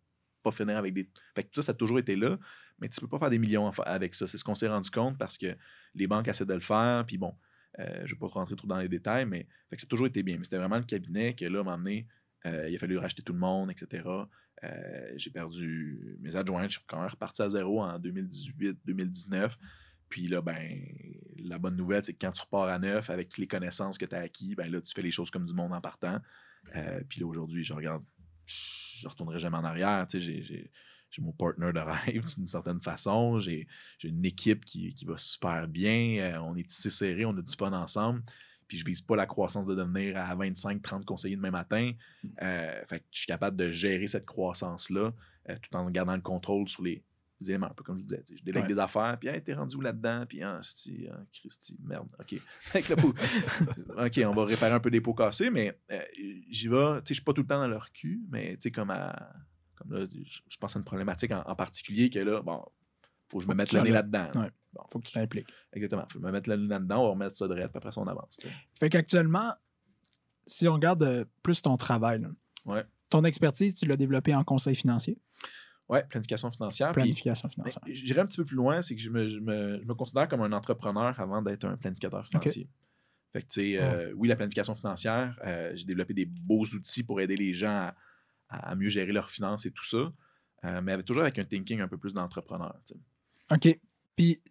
pas 0.46 0.52
finir 0.52 0.78
avec 0.78 0.94
des. 0.94 1.10
Fait 1.36 1.44
que 1.44 1.50
ça, 1.54 1.62
ça 1.62 1.72
a 1.72 1.76
toujours 1.76 2.00
été 2.00 2.16
là, 2.16 2.38
mais 2.80 2.88
tu 2.90 3.02
peux 3.02 3.08
pas 3.08 3.20
faire 3.20 3.30
des 3.30 3.40
millions 3.40 3.70
avec 3.86 4.16
ça. 4.16 4.28
C'est 4.28 4.38
ce 4.38 4.44
qu'on 4.44 4.56
s'est 4.56 4.68
rendu 4.68 4.90
compte 4.92 5.18
parce 5.18 5.38
que 5.38 5.56
les 5.96 6.08
banques 6.08 6.28
essaient 6.28 6.46
de 6.46 6.54
le 6.54 6.60
faire. 6.60 7.04
Puis 7.06 7.18
bon, 7.18 7.34
euh, 7.80 8.04
je 8.06 8.14
vais 8.14 8.20
pas 8.20 8.28
rentrer 8.28 8.56
trop 8.56 8.68
dans 8.68 8.78
les 8.78 8.88
détails, 8.90 9.26
mais 9.26 9.48
fait 9.70 9.76
que 9.76 9.82
ça 9.82 9.86
a 9.88 9.90
toujours 9.90 10.08
été 10.08 10.24
bien. 10.24 10.38
Mais 10.38 10.44
c'était 10.44 10.58
vraiment 10.58 10.78
le 10.78 10.84
cabinet 10.84 11.34
que 11.34 11.46
là, 11.46 11.64
m'a 11.64 11.74
amené. 11.74 12.08
euh, 12.46 12.70
il 12.70 12.76
a 12.76 12.80
fallu 12.80 12.98
racheter 12.98 13.24
tout 13.24 13.34
le 13.34 13.40
monde, 13.40 13.72
etc. 13.72 14.04
Euh, 14.64 15.14
j'ai 15.18 15.32
perdu 15.32 16.18
mes 16.22 16.36
adjoints. 16.36 16.66
Je 16.68 16.78
suis 16.78 16.86
quand 16.88 17.00
même 17.00 17.10
reparti 17.10 17.42
à 17.42 17.50
zéro 17.50 17.82
en 17.82 18.00
2018-2019. 18.00 19.58
Puis 20.10 20.28
là, 20.28 20.42
ben, 20.42 20.80
la 21.38 21.58
bonne 21.58 21.76
nouvelle, 21.76 22.04
c'est 22.04 22.14
que 22.14 22.24
quand 22.26 22.32
tu 22.32 22.42
repars 22.42 22.70
à 22.70 22.80
neuf 22.80 23.10
avec 23.10 23.30
toutes 23.30 23.40
les 23.40 23.48
connaissances 23.48 23.98
que 23.98 24.06
tu 24.06 24.16
as 24.16 24.20
acquis, 24.20 24.56
ben 24.56 24.72
là, 24.72 24.80
tu 24.80 24.94
fais 24.94 25.02
les 25.02 25.12
choses 25.12 25.32
comme 25.32 25.46
du 25.46 25.54
monde 25.54 25.74
en 25.74 25.82
partant. 25.82 26.20
Euh, 26.76 27.02
puis 27.10 27.20
là, 27.20 27.28
aujourd'hui, 27.28 27.64
je 27.64 27.74
regarde, 27.74 28.04
je 28.46 29.08
retournerai 29.08 29.40
jamais 29.40 29.58
en 29.58 29.64
arrière. 29.64 30.06
Tu 30.08 30.20
sais, 30.22 30.42
j'ai- 30.42 30.72
mon 31.20 31.32
partner 31.32 31.72
de 31.72 31.80
rêve 31.80 32.26
d'une 32.36 32.48
certaine 32.48 32.82
façon. 32.82 33.40
J'ai 33.40 33.68
une 34.04 34.26
équipe 34.26 34.66
qui, 34.66 34.94
qui 34.94 35.06
va 35.06 35.18
super 35.18 35.68
bien. 35.68 36.18
Euh, 36.20 36.40
on 36.40 36.56
est 36.58 36.68
tissé 36.68 36.90
serré, 36.90 37.26
on 37.26 37.38
a 37.38 37.42
du 37.42 37.56
fun 37.56 37.72
ensemble. 37.72 38.22
Puis 38.68 38.78
je 38.80 38.86
vise 38.86 39.02
pas 39.02 39.16
la 39.16 39.26
croissance 39.26 39.66
de 39.66 39.76
devenir 39.76 40.18
à 40.18 40.36
25-30 40.36 41.06
conseillers 41.06 41.36
demain 41.36 41.52
matin. 41.52 41.92
Euh, 42.42 42.82
fait 42.88 43.00
que 43.00 43.06
je 43.12 43.20
suis 43.20 43.28
capable 43.28 43.56
de 43.56 43.72
gérer 43.72 44.08
cette 44.08 44.26
croissance-là 44.26 45.14
euh, 45.50 45.56
tout 45.62 45.76
en 45.76 45.90
gardant 45.90 46.16
le 46.16 46.22
contrôle 46.22 46.68
sur 46.68 46.84
les 46.84 47.04
éléments. 47.42 47.68
Un 47.68 47.74
peu 47.74 47.84
comme 47.84 47.98
je 47.98 48.04
vous 48.04 48.08
disais. 48.08 48.24
Je 48.38 48.44
délègue 48.44 48.64
Ouais. 48.64 48.68
des 48.70 48.80
affaires, 48.80 49.18
puis 49.20 49.28
hey, 49.30 49.44
t'es 49.44 49.54
rendu 49.54 49.76
où 49.76 49.82
là-dedans? 49.82 50.26
Puis 50.28 50.42
ah, 50.44 50.60
c'ti, 50.62 51.08
ah, 51.12 51.20
Christy, 51.32 51.78
merde. 51.84 52.08
OK. 52.20 52.36
Que 52.74 52.94
OK, 54.06 54.22
on 54.28 54.34
va 54.34 54.46
réparer 54.46 54.74
un 54.74 54.80
peu 54.80 54.90
des 54.92 55.02
pots 55.02 55.14
cassés, 55.14 55.50
mais 55.50 55.78
euh, 55.92 56.02
j'y 56.50 56.68
vais. 56.68 56.78
Tu 56.78 57.00
sais, 57.00 57.04
je 57.10 57.14
suis 57.16 57.24
pas 57.24 57.34
tout 57.34 57.42
le 57.42 57.48
temps 57.48 57.60
dans 57.60 57.68
leur 57.68 57.92
cul, 57.92 58.22
mais 58.30 58.54
tu 58.56 58.62
sais, 58.64 58.72
comme 58.72 58.92
à. 58.92 59.34
Comme 59.76 59.92
là, 59.94 60.06
je 60.06 60.40
je 60.48 60.58
pense 60.58 60.76
à 60.76 60.80
une 60.80 60.86
problématique 60.86 61.32
en, 61.32 61.42
en 61.46 61.56
particulier 61.56 62.10
que 62.10 62.20
là, 62.20 62.42
bon, 62.42 62.64
faut 63.30 63.40
que 63.40 63.44
je 63.44 63.50
me 63.50 63.54
mette 63.56 63.70
que 63.70 63.76
le 63.78 63.84
nez 63.84 63.92
là-dedans. 63.92 64.30
Ouais. 64.36 64.50
Bon, 64.74 64.84
Faut 64.90 65.00
que 65.00 65.08
tu 65.08 65.14
t'impliques. 65.14 65.48
Exactement. 65.74 66.06
Faut 66.12 66.20
me 66.20 66.32
mettre 66.32 66.50
le 66.50 66.56
nez 66.58 66.68
là-dedans, 66.68 67.00
on 67.02 67.04
va 67.06 67.10
remettre 67.12 67.36
ça 67.36 67.48
de 67.48 67.54
puis 67.56 67.64
après 67.64 67.92
ça, 67.92 68.00
on 68.02 68.08
avance. 68.08 68.40
Fait 68.80 68.90
qu'actuellement, 68.90 69.54
si 70.46 70.68
on 70.68 70.74
regarde 70.74 71.04
euh, 71.04 71.26
plus 71.44 71.62
ton 71.62 71.76
travail, 71.78 72.22
là, 72.22 72.30
Ouais. 72.66 72.84
ton 73.10 73.24
expertise, 73.24 73.76
tu 73.76 73.86
l'as 73.86 73.98
développé 73.98 74.34
en 74.36 74.44
conseil 74.44 74.76
financier, 74.76 75.18
Ouais, 75.88 76.04
planification 76.10 76.52
financière. 76.52 76.92
planification 76.94 77.48
Mais 77.48 77.54
financière. 77.72 77.84
J'irai 77.86 78.22
un 78.22 78.26
petit 78.26 78.38
peu 78.38 78.46
plus 78.46 78.56
loin, 78.56 78.82
c'est 78.82 78.96
que 78.96 79.02
je 79.02 79.10
me, 79.10 79.28
je 79.28 79.38
me- 79.40 79.80
je 79.82 79.86
me 79.86 79.94
considère 79.94 80.28
comme 80.28 80.42
un 80.42 80.52
entrepreneur 80.52 81.20
avant 81.20 81.42
d'être 81.42 81.66
un 81.66 81.78
planificateur 81.78 82.26
financier. 82.26 82.68
Fait 83.34 83.42
que, 83.42 83.48
tu 83.48 83.62
sais, 83.62 83.78
euh, 83.80 84.14
oui, 84.16 84.28
la 84.28 84.36
planification 84.36 84.76
financière, 84.76 85.38
euh, 85.46 85.72
j'ai 85.76 85.86
développé 85.86 86.14
des 86.14 86.26
beaux 86.26 86.64
outils 86.66 87.04
pour 87.04 87.20
aider 87.22 87.36
les 87.36 87.54
gens 87.54 87.92
à, 88.50 88.72
à 88.72 88.76
mieux 88.76 88.90
gérer 88.90 89.12
leurs 89.12 89.30
finances 89.30 89.66
et 89.66 89.72
tout 89.72 89.84
ça, 89.84 90.12
euh, 90.64 90.82
mais 90.82 90.94
avec, 90.94 91.06
toujours 91.06 91.24
avec 91.24 91.38
un 91.38 91.44
thinking 91.44 91.82
un 91.82 91.88
peu 91.88 91.98
plus 91.98 92.14
d'entrepreneur. 92.14 92.76
OK. 93.52 93.80
Puis, 94.16 94.42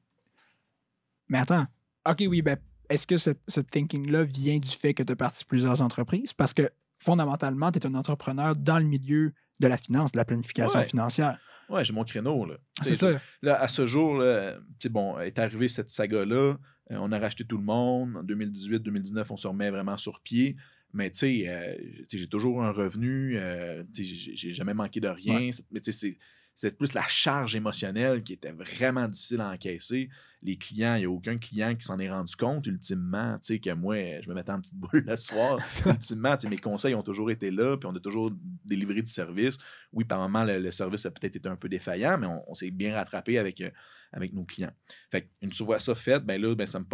mais 1.28 1.38
attends. 1.38 1.66
OK, 2.08 2.24
oui, 2.28 2.42
ben, 2.42 2.58
est-ce 2.90 3.06
que 3.06 3.16
ce, 3.16 3.30
ce 3.48 3.60
thinking-là 3.60 4.24
vient 4.24 4.58
du 4.58 4.68
fait 4.68 4.92
que 4.94 5.02
tu 5.02 5.12
as 5.12 5.16
parti 5.16 5.44
plusieurs 5.44 5.80
entreprises? 5.80 6.32
Parce 6.34 6.52
que 6.52 6.68
fondamentalement, 6.98 7.72
tu 7.72 7.78
es 7.78 7.86
un 7.86 7.94
entrepreneur 7.94 8.54
dans 8.54 8.78
le 8.78 8.84
milieu 8.84 9.32
de 9.60 9.66
la 9.68 9.76
finance, 9.76 10.12
de 10.12 10.18
la 10.18 10.24
planification 10.24 10.78
Ouais. 10.80 10.84
financière. 10.86 11.38
Ouais, 11.68 11.84
j'ai 11.84 11.92
mon 11.94 12.04
créneau. 12.04 12.44
Là. 12.44 12.56
Tu 12.82 12.90
C'est 12.90 12.96
ça. 12.96 13.20
Là, 13.42 13.60
à 13.60 13.68
ce 13.68 13.86
jour, 13.86 14.18
là, 14.18 14.58
bon, 14.90 15.18
est 15.18 15.38
arrivée 15.38 15.68
cette 15.68 15.90
saga-là. 15.90 16.56
euh, 16.90 16.96
on 17.00 17.10
a 17.12 17.18
racheté 17.18 17.44
tout 17.46 17.56
le 17.56 17.64
monde. 17.64 18.16
En 18.16 18.22
2018-2019, 18.22 19.26
on 19.30 19.36
se 19.38 19.46
remet 19.46 19.70
vraiment 19.70 19.96
sur 19.96 20.20
pied. 20.20 20.56
Mais 20.92 21.10
tu 21.10 21.18
sais, 21.20 21.44
euh, 21.48 21.74
j'ai 22.12 22.28
toujours 22.28 22.62
un 22.62 22.70
revenu. 22.70 23.36
euh, 23.38 23.82
j'ai 23.92 24.52
jamais 24.52 24.74
manqué 24.74 25.00
de 25.00 25.08
rien. 25.08 25.50
Mais 25.70 25.80
tu 25.80 25.90
sais, 25.90 25.98
c'est- 25.98 26.18
c'était 26.54 26.76
plus 26.76 26.92
la 26.92 27.06
charge 27.08 27.56
émotionnelle 27.56 28.22
qui 28.22 28.32
était 28.32 28.52
vraiment 28.52 29.08
difficile 29.08 29.40
à 29.40 29.50
encaisser. 29.50 30.08
Les 30.42 30.56
clients, 30.56 30.94
il 30.94 31.00
n'y 31.00 31.04
a 31.06 31.10
aucun 31.10 31.36
client 31.36 31.74
qui 31.74 31.84
s'en 31.84 31.98
est 31.98 32.10
rendu 32.10 32.36
compte, 32.36 32.66
ultimement, 32.66 33.38
tu 33.38 33.54
sais, 33.54 33.58
que 33.58 33.70
moi, 33.70 33.96
je 34.20 34.28
me 34.28 34.34
mettais 34.34 34.52
en 34.52 34.60
petite 34.60 34.76
boule 34.78 35.04
le 35.06 35.16
soir. 35.16 35.58
ultimement, 35.86 36.36
mes 36.48 36.58
conseils 36.58 36.94
ont 36.94 37.02
toujours 37.02 37.30
été 37.30 37.50
là, 37.50 37.76
puis 37.76 37.88
on 37.90 37.96
a 37.96 38.00
toujours 38.00 38.30
délivré 38.64 39.02
du 39.02 39.10
service. 39.10 39.58
Oui, 39.92 40.04
par 40.04 40.20
moment, 40.20 40.44
le, 40.44 40.70
service 40.70 41.06
a 41.06 41.10
peut-être 41.10 41.36
été 41.36 41.48
un 41.48 41.56
peu 41.56 41.68
défaillant, 41.68 42.18
mais 42.18 42.28
on, 42.46 42.54
s'est 42.54 42.70
bien 42.70 42.94
rattrapé 42.94 43.38
avec, 43.38 43.60
euh, 43.60 43.70
avec 44.12 44.32
nos 44.32 44.44
clients. 44.44 44.72
Fait 45.10 45.30
une 45.42 45.52
fois 45.52 45.78
ça 45.78 45.94
fait, 45.94 46.20
ben 46.24 46.40
là, 46.40 46.54
ben, 46.54 46.66
ça 46.66 46.78
me 46.78 46.84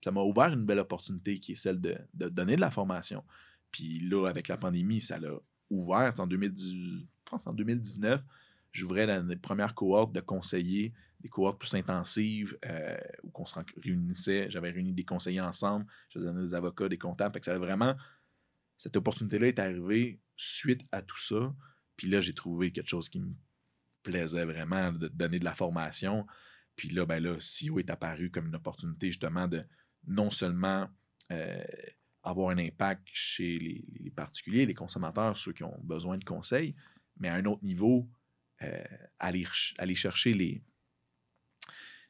ça 0.00 0.10
m'a 0.12 0.22
ouvert 0.22 0.52
une 0.52 0.64
belle 0.64 0.78
opportunité 0.78 1.38
qui 1.38 1.52
est 1.52 1.56
celle 1.56 1.80
de, 1.80 1.98
donner 2.14 2.56
de 2.56 2.60
la 2.60 2.70
formation. 2.70 3.24
Puis 3.70 4.00
là, 4.00 4.26
avec 4.28 4.48
la 4.48 4.56
pandémie, 4.56 5.00
ça 5.00 5.18
l'a 5.18 5.32
ouvert. 5.70 6.14
En 6.18 6.26
2010, 6.26 6.72
je 6.72 7.04
pense 7.24 7.46
en 7.46 7.52
2019, 7.52 8.22
j'ouvrais 8.78 9.06
la, 9.06 9.20
les 9.20 9.36
premières 9.36 9.74
cohortes 9.74 10.12
de 10.12 10.20
conseillers, 10.20 10.92
des 11.20 11.28
cohortes 11.28 11.58
plus 11.58 11.74
intensives 11.74 12.56
euh, 12.64 12.96
où 13.24 13.30
on 13.34 13.46
se 13.46 13.58
réunissait. 13.82 14.50
J'avais 14.50 14.70
réuni 14.70 14.92
des 14.92 15.04
conseillers 15.04 15.40
ensemble, 15.40 15.86
je 16.10 16.20
donnais 16.20 16.40
des 16.40 16.54
avocats, 16.54 16.88
des 16.88 16.98
comptables. 16.98 17.38
Que 17.38 17.44
ça 17.44 17.58
vraiment. 17.58 17.96
Cette 18.76 18.96
opportunité-là 18.96 19.48
est 19.48 19.58
arrivée 19.58 20.20
suite 20.36 20.82
à 20.92 21.02
tout 21.02 21.18
ça. 21.18 21.54
Puis 21.96 22.08
là, 22.08 22.20
j'ai 22.20 22.34
trouvé 22.34 22.70
quelque 22.70 22.88
chose 22.88 23.08
qui 23.08 23.18
me 23.18 23.34
plaisait 24.04 24.44
vraiment 24.44 24.92
de 24.92 25.08
donner 25.08 25.40
de 25.40 25.44
la 25.44 25.54
formation. 25.54 26.26
Puis 26.76 26.90
là, 26.90 27.04
ben 27.04 27.20
là, 27.20 27.36
CEO 27.38 27.80
est 27.80 27.90
apparu 27.90 28.30
comme 28.30 28.46
une 28.46 28.54
opportunité 28.54 29.08
justement 29.08 29.48
de 29.48 29.64
non 30.06 30.30
seulement 30.30 30.88
euh, 31.32 31.64
avoir 32.22 32.50
un 32.50 32.58
impact 32.58 33.08
chez 33.12 33.58
les 33.58 34.10
particuliers, 34.10 34.64
les 34.64 34.74
consommateurs, 34.74 35.36
ceux 35.36 35.52
qui 35.52 35.64
ont 35.64 35.78
besoin 35.82 36.18
de 36.18 36.24
conseils, 36.24 36.76
mais 37.18 37.28
à 37.28 37.34
un 37.34 37.44
autre 37.46 37.64
niveau, 37.64 38.08
euh, 38.62 38.84
aller, 39.18 39.44
aller 39.78 39.94
chercher 39.94 40.34
les, 40.34 40.62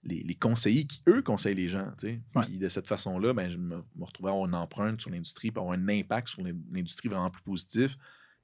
les, 0.03 0.23
les 0.23 0.35
conseillers 0.35 0.87
qui, 0.87 1.03
eux, 1.09 1.23
conseillent 1.23 1.55
les 1.55 1.69
gens. 1.69 1.93
Puis 2.43 2.59
de 2.59 2.69
cette 2.69 2.87
façon-là, 2.87 3.33
ben, 3.35 3.51
je 3.51 3.57
me, 3.59 3.77
me 3.97 4.05
retrouvais 4.05 4.31
à 4.31 4.33
avoir 4.33 4.49
une 4.49 4.55
empreinte 4.55 5.01
sur 5.01 5.11
l'industrie, 5.11 5.51
puis 5.51 5.61
avoir 5.61 5.75
un 5.79 5.89
impact 5.89 6.29
sur 6.29 6.43
l'in- 6.43 6.57
l'industrie 6.71 7.09
vraiment 7.09 7.31
plus 7.31 7.43
positif. 7.43 7.97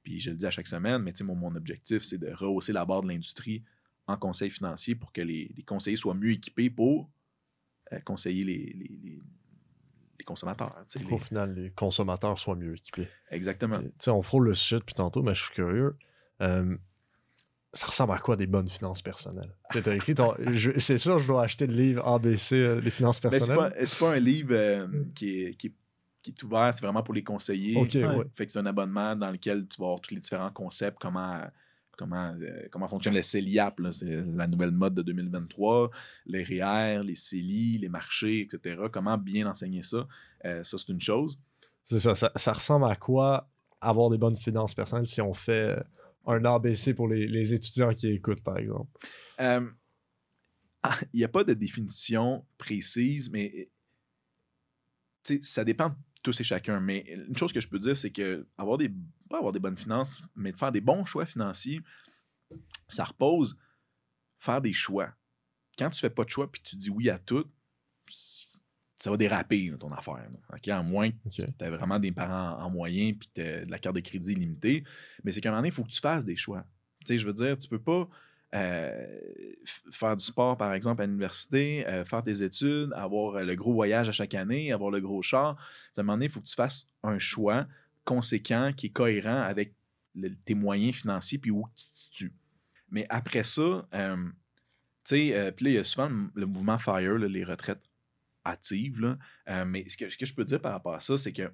Puis 0.02 0.20
je 0.20 0.30
le 0.30 0.36
dis 0.36 0.44
à 0.46 0.50
chaque 0.50 0.66
semaine, 0.66 1.02
mais 1.02 1.12
mon, 1.22 1.34
mon 1.34 1.54
objectif, 1.54 2.02
c'est 2.02 2.18
de 2.18 2.30
rehausser 2.30 2.72
la 2.72 2.84
barre 2.84 3.02
de 3.02 3.08
l'industrie 3.08 3.62
en 4.06 4.16
conseil 4.18 4.50
financier 4.50 4.94
pour 4.94 5.12
que 5.12 5.22
les, 5.22 5.50
les 5.56 5.62
conseillers 5.62 5.96
soient 5.96 6.14
mieux 6.14 6.32
équipés 6.32 6.68
pour 6.68 7.10
euh, 7.92 8.00
conseiller 8.00 8.44
les, 8.44 8.58
les- 8.74 8.98
les- 9.02 9.22
consommateurs. 10.26 10.74
les- 10.98 11.18
final, 11.18 11.54
les 11.54 11.70
consommateurs 11.70 12.38
soient 12.38 12.56
mieux 12.56 12.74
équipés. 12.74 13.08
Exactement. 13.30 13.80
On 14.06 14.22
frôle 14.22 14.46
le 14.46 14.54
sujet 14.54 14.78
depuis 14.78 14.94
tantôt, 14.94 15.22
mais 15.22 15.34
je 15.34 15.42
suis 15.44 15.52
curieux. 15.52 15.96
Euh, 16.40 16.76
ça 17.74 17.86
ressemble 17.88 18.12
à 18.12 18.18
quoi 18.18 18.36
des 18.36 18.46
bonnes 18.46 18.68
finances 18.68 19.02
personnelles? 19.02 19.52
Tu 19.70 19.78
sais, 19.78 19.82
t'as 19.82 19.94
écrit 19.96 20.14
ton- 20.14 20.34
C'est 20.78 20.98
sûr, 20.98 21.18
je 21.18 21.26
dois 21.26 21.42
acheter 21.42 21.66
le 21.66 21.74
livre 21.74 22.06
ABC, 22.06 22.54
euh, 22.56 22.80
les 22.80 22.90
finances 22.90 23.22
Mais 23.22 23.30
Ben, 23.30 23.40
c'est 23.40 23.46
personnelles. 23.48 23.72
pas, 23.78 23.86
c'est 23.86 23.98
pas 23.98 24.12
un 24.14 24.18
livre 24.18 24.54
euh, 24.54 24.86
Mm. 24.86 25.12
qui, 25.14 25.42
est, 25.42 25.54
qui, 25.54 25.66
est, 25.68 25.72
qui 26.22 26.30
est 26.30 26.42
ouvert, 26.42 26.72
c'est 26.72 26.80
vraiment 26.82 27.02
pour 27.02 27.14
les 27.14 27.22
conseillers. 27.24 27.76
Ok, 27.76 27.90
Ouais. 27.96 28.04
ouais. 28.16 28.24
Fait 28.34 28.46
que 28.46 28.52
c'est 28.52 28.58
un 28.60 28.66
abonnement 28.66 29.14
dans 29.16 29.30
lequel 29.30 29.66
tu 29.68 29.78
vas 29.80 29.86
avoir 29.88 30.00
tous 30.00 30.14
les 30.14 30.20
différents 30.20 30.50
concepts, 30.50 30.98
comment, 31.00 31.40
comment, 31.98 32.34
euh, 32.40 32.66
comment 32.70 32.88
fonctionne 32.88 33.14
le 33.14 33.22
CELIAP, 33.22 33.80
c'est 33.92 34.04
la 34.34 34.46
nouvelle 34.46 34.70
mode 34.70 34.94
de 34.94 35.02
2023, 35.02 35.90
les 36.26 36.42
REER, 36.42 37.02
les 37.02 37.16
CELI, 37.16 37.78
les 37.78 37.88
marchés, 37.88 38.40
etc. 38.40 38.82
Comment 38.92 39.18
bien 39.18 39.46
enseigner 39.48 39.82
ça? 39.82 40.06
Euh, 40.44 40.62
ça, 40.64 40.78
c'est 40.78 40.88
une 40.90 41.00
chose. 41.00 41.38
C'est 41.82 42.00
ça, 42.00 42.14
ça. 42.14 42.30
ça 42.36 42.52
ressemble 42.52 42.86
à 42.86 42.96
quoi 42.96 43.48
avoir 43.80 44.08
des 44.10 44.16
bonnes 44.18 44.36
finances 44.36 44.74
personnelles 44.74 45.06
si 45.06 45.20
on 45.20 45.34
fait 45.34 45.76
euh, 45.76 45.82
un 46.26 46.44
ABC 46.44 46.94
pour 46.94 47.08
les, 47.08 47.26
les 47.26 47.52
étudiants 47.54 47.92
qui 47.92 48.08
écoutent, 48.08 48.42
par 48.42 48.58
exemple? 48.58 48.90
Euh, 49.40 49.68
ah, 50.82 50.98
Il 51.12 51.18
n'y 51.18 51.24
a 51.24 51.28
pas 51.28 51.44
de 51.44 51.54
définition 51.54 52.46
précise, 52.58 53.30
mais 53.30 53.70
sais, 55.24 55.40
ça 55.42 55.64
dépend 55.64 55.88
de 55.88 55.94
tous 56.22 56.40
et 56.40 56.44
chacun. 56.44 56.80
Mais 56.80 57.04
une 57.28 57.36
chose 57.36 57.52
que 57.52 57.60
je 57.60 57.68
peux 57.68 57.78
dire, 57.78 57.96
c'est 57.96 58.10
que 58.10 58.46
avoir 58.56 58.78
des, 58.78 58.90
pas 59.28 59.38
avoir 59.38 59.52
des 59.52 59.58
bonnes 59.58 59.78
finances, 59.78 60.18
mais 60.36 60.52
faire 60.52 60.72
des 60.72 60.80
bons 60.80 61.04
choix 61.04 61.26
financiers, 61.26 61.80
ça 62.86 63.04
repose 63.04 63.58
faire 64.38 64.60
des 64.60 64.72
choix. 64.72 65.12
Quand 65.78 65.90
tu 65.90 66.00
fais 66.00 66.10
pas 66.10 66.24
de 66.24 66.30
choix 66.30 66.50
puis 66.50 66.62
tu 66.62 66.76
dis 66.76 66.90
oui 66.90 67.10
à 67.10 67.18
tout, 67.18 67.46
ça 68.96 69.10
va 69.10 69.16
déraper 69.16 69.70
là, 69.70 69.76
ton 69.76 69.88
affaire. 69.88 70.24
là. 70.68 70.76
À 70.78 70.82
moins 70.82 71.10
que 71.10 71.16
tu 71.30 71.42
as 71.60 71.70
vraiment 71.70 71.98
des 71.98 72.12
parents 72.12 72.58
en 72.62 72.70
moyen 72.70 73.12
puis 73.12 73.28
que 73.34 73.60
tu 73.60 73.66
de 73.66 73.70
la 73.70 73.78
carte 73.78 73.96
de 73.96 74.00
crédit 74.00 74.34
limitée. 74.34 74.84
Mais 75.24 75.32
c'est 75.32 75.40
qu'à 75.40 75.48
un 75.48 75.52
moment 75.52 75.60
donné, 75.62 75.68
il 75.68 75.74
faut 75.74 75.84
que 75.84 75.90
tu 75.90 76.00
fasses 76.00 76.24
des 76.24 76.36
choix. 76.36 76.64
Tu 77.00 77.06
sais, 77.08 77.18
je 77.18 77.26
veux 77.26 77.32
dire, 77.32 77.58
tu 77.58 77.68
peux 77.68 77.80
pas 77.80 78.08
euh, 78.54 79.20
faire 79.90 80.16
du 80.16 80.24
sport, 80.24 80.56
par 80.56 80.72
exemple, 80.74 81.02
à 81.02 81.06
l'université, 81.06 81.84
euh, 81.88 82.04
faire 82.04 82.22
tes 82.22 82.42
études, 82.42 82.92
avoir 82.94 83.36
euh, 83.36 83.44
le 83.44 83.54
gros 83.56 83.72
voyage 83.74 84.08
à 84.08 84.12
chaque 84.12 84.34
année, 84.34 84.72
avoir 84.72 84.90
le 84.90 85.00
gros 85.00 85.22
char. 85.22 85.56
À 85.96 86.00
un 86.00 86.02
moment 86.04 86.14
donné, 86.14 86.26
il 86.26 86.30
faut 86.30 86.40
que 86.40 86.46
tu 86.46 86.54
fasses 86.54 86.88
un 87.02 87.18
choix 87.18 87.66
conséquent 88.04 88.72
qui 88.76 88.86
est 88.86 88.90
cohérent 88.90 89.42
avec 89.42 89.74
le- 90.14 90.34
tes 90.44 90.54
moyens 90.54 90.94
financiers 90.94 91.38
puis 91.38 91.50
où 91.50 91.64
tu 91.74 91.84
te 91.84 91.96
situes. 91.98 92.32
Mais 92.90 93.06
après 93.08 93.42
ça, 93.42 93.88
euh, 93.92 94.16
sais, 95.02 95.52
puis 95.56 95.64
là, 95.64 95.70
il 95.70 95.74
y 95.74 95.78
a 95.78 95.84
souvent 95.84 96.08
le, 96.08 96.30
le 96.34 96.46
mouvement 96.46 96.78
FIRE, 96.78 97.18
là, 97.18 97.26
les 97.26 97.44
retraites 97.44 97.80
hâtives. 98.44 99.00
là. 99.00 99.18
Euh, 99.48 99.64
mais 99.64 99.88
ce 99.88 99.96
que, 99.96 100.08
je 100.08 100.34
peux 100.34 100.44
dire 100.44 100.60
par 100.60 100.72
rapport 100.72 100.94
à 100.94 101.00
ça, 101.00 101.16
c'est 101.16 101.32
que 101.32 101.52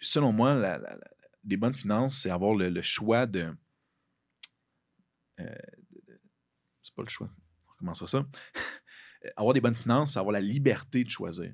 selon 0.00 0.32
moi, 0.32 0.78
les 1.44 1.56
bonnes 1.56 1.74
finances, 1.74 2.18
c'est 2.18 2.30
avoir 2.30 2.54
le, 2.54 2.82
choix 2.82 3.26
de. 3.26 3.54
euh, 5.40 5.44
de- 6.06 6.20
c'est 6.82 6.94
pas 6.94 7.02
le 7.02 7.08
choix. 7.08 7.30
On 7.66 7.70
recommence 7.72 8.04
ça. 8.06 8.26
avoir 9.36 9.54
des 9.54 9.60
bonnes 9.60 9.74
finances, 9.74 10.12
c'est 10.12 10.18
avoir 10.18 10.32
la 10.32 10.40
liberté 10.40 11.04
de 11.04 11.10
choisir. 11.10 11.52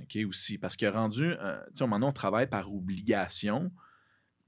OK, 0.00 0.16
aussi. 0.26 0.58
Parce 0.58 0.76
que 0.76 0.86
rendu, 0.86 1.24
euh, 1.24 1.60
tu 1.68 1.78
sais, 1.78 1.86
moment 1.86 2.08
on 2.08 2.12
travaille 2.12 2.48
par 2.48 2.72
obligation, 2.72 3.72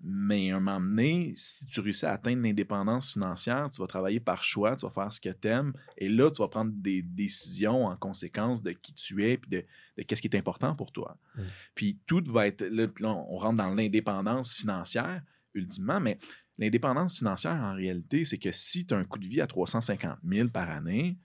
mais 0.02 0.50
à 0.50 0.56
un 0.56 0.60
moment 0.60 0.80
donné, 0.80 1.32
si 1.34 1.66
tu 1.66 1.80
réussis 1.80 2.06
à 2.06 2.12
atteindre 2.12 2.42
l'indépendance 2.42 3.12
financière, 3.12 3.68
tu 3.70 3.80
vas 3.80 3.86
travailler 3.86 4.20
par 4.20 4.42
choix, 4.42 4.74
tu 4.76 4.86
vas 4.86 4.90
faire 4.90 5.12
ce 5.12 5.20
que 5.20 5.28
tu 5.28 5.48
aimes, 5.48 5.72
et 5.98 6.08
là, 6.08 6.30
tu 6.30 6.40
vas 6.40 6.48
prendre 6.48 6.72
des 6.74 7.02
décisions 7.02 7.86
en 7.86 7.96
conséquence 7.96 8.62
de 8.62 8.70
qui 8.70 8.94
tu 8.94 9.26
es, 9.26 9.36
puis 9.36 9.50
de, 9.50 9.64
de 9.98 10.02
qu'est-ce 10.02 10.22
qui 10.22 10.28
est 10.28 10.36
important 10.36 10.74
pour 10.74 10.92
toi. 10.92 11.18
Mm. 11.36 11.42
Puis 11.74 11.98
tout 12.06 12.24
va 12.28 12.46
être, 12.46 12.64
là, 12.64 12.88
puis 12.88 13.04
là, 13.04 13.10
on 13.10 13.36
rentre 13.36 13.58
dans 13.58 13.74
l'indépendance 13.74 14.54
financière, 14.54 15.22
ultimement, 15.54 16.00
mais 16.00 16.16
l'indépendance 16.58 17.18
financière, 17.18 17.56
en 17.56 17.74
réalité, 17.74 18.24
c'est 18.24 18.38
que 18.38 18.52
si 18.52 18.86
tu 18.86 18.94
as 18.94 18.96
un 18.96 19.04
coût 19.04 19.18
de 19.18 19.26
vie 19.26 19.40
à 19.40 19.46
350 19.46 20.18
000 20.24 20.48
par 20.48 20.70
année, 20.70 21.18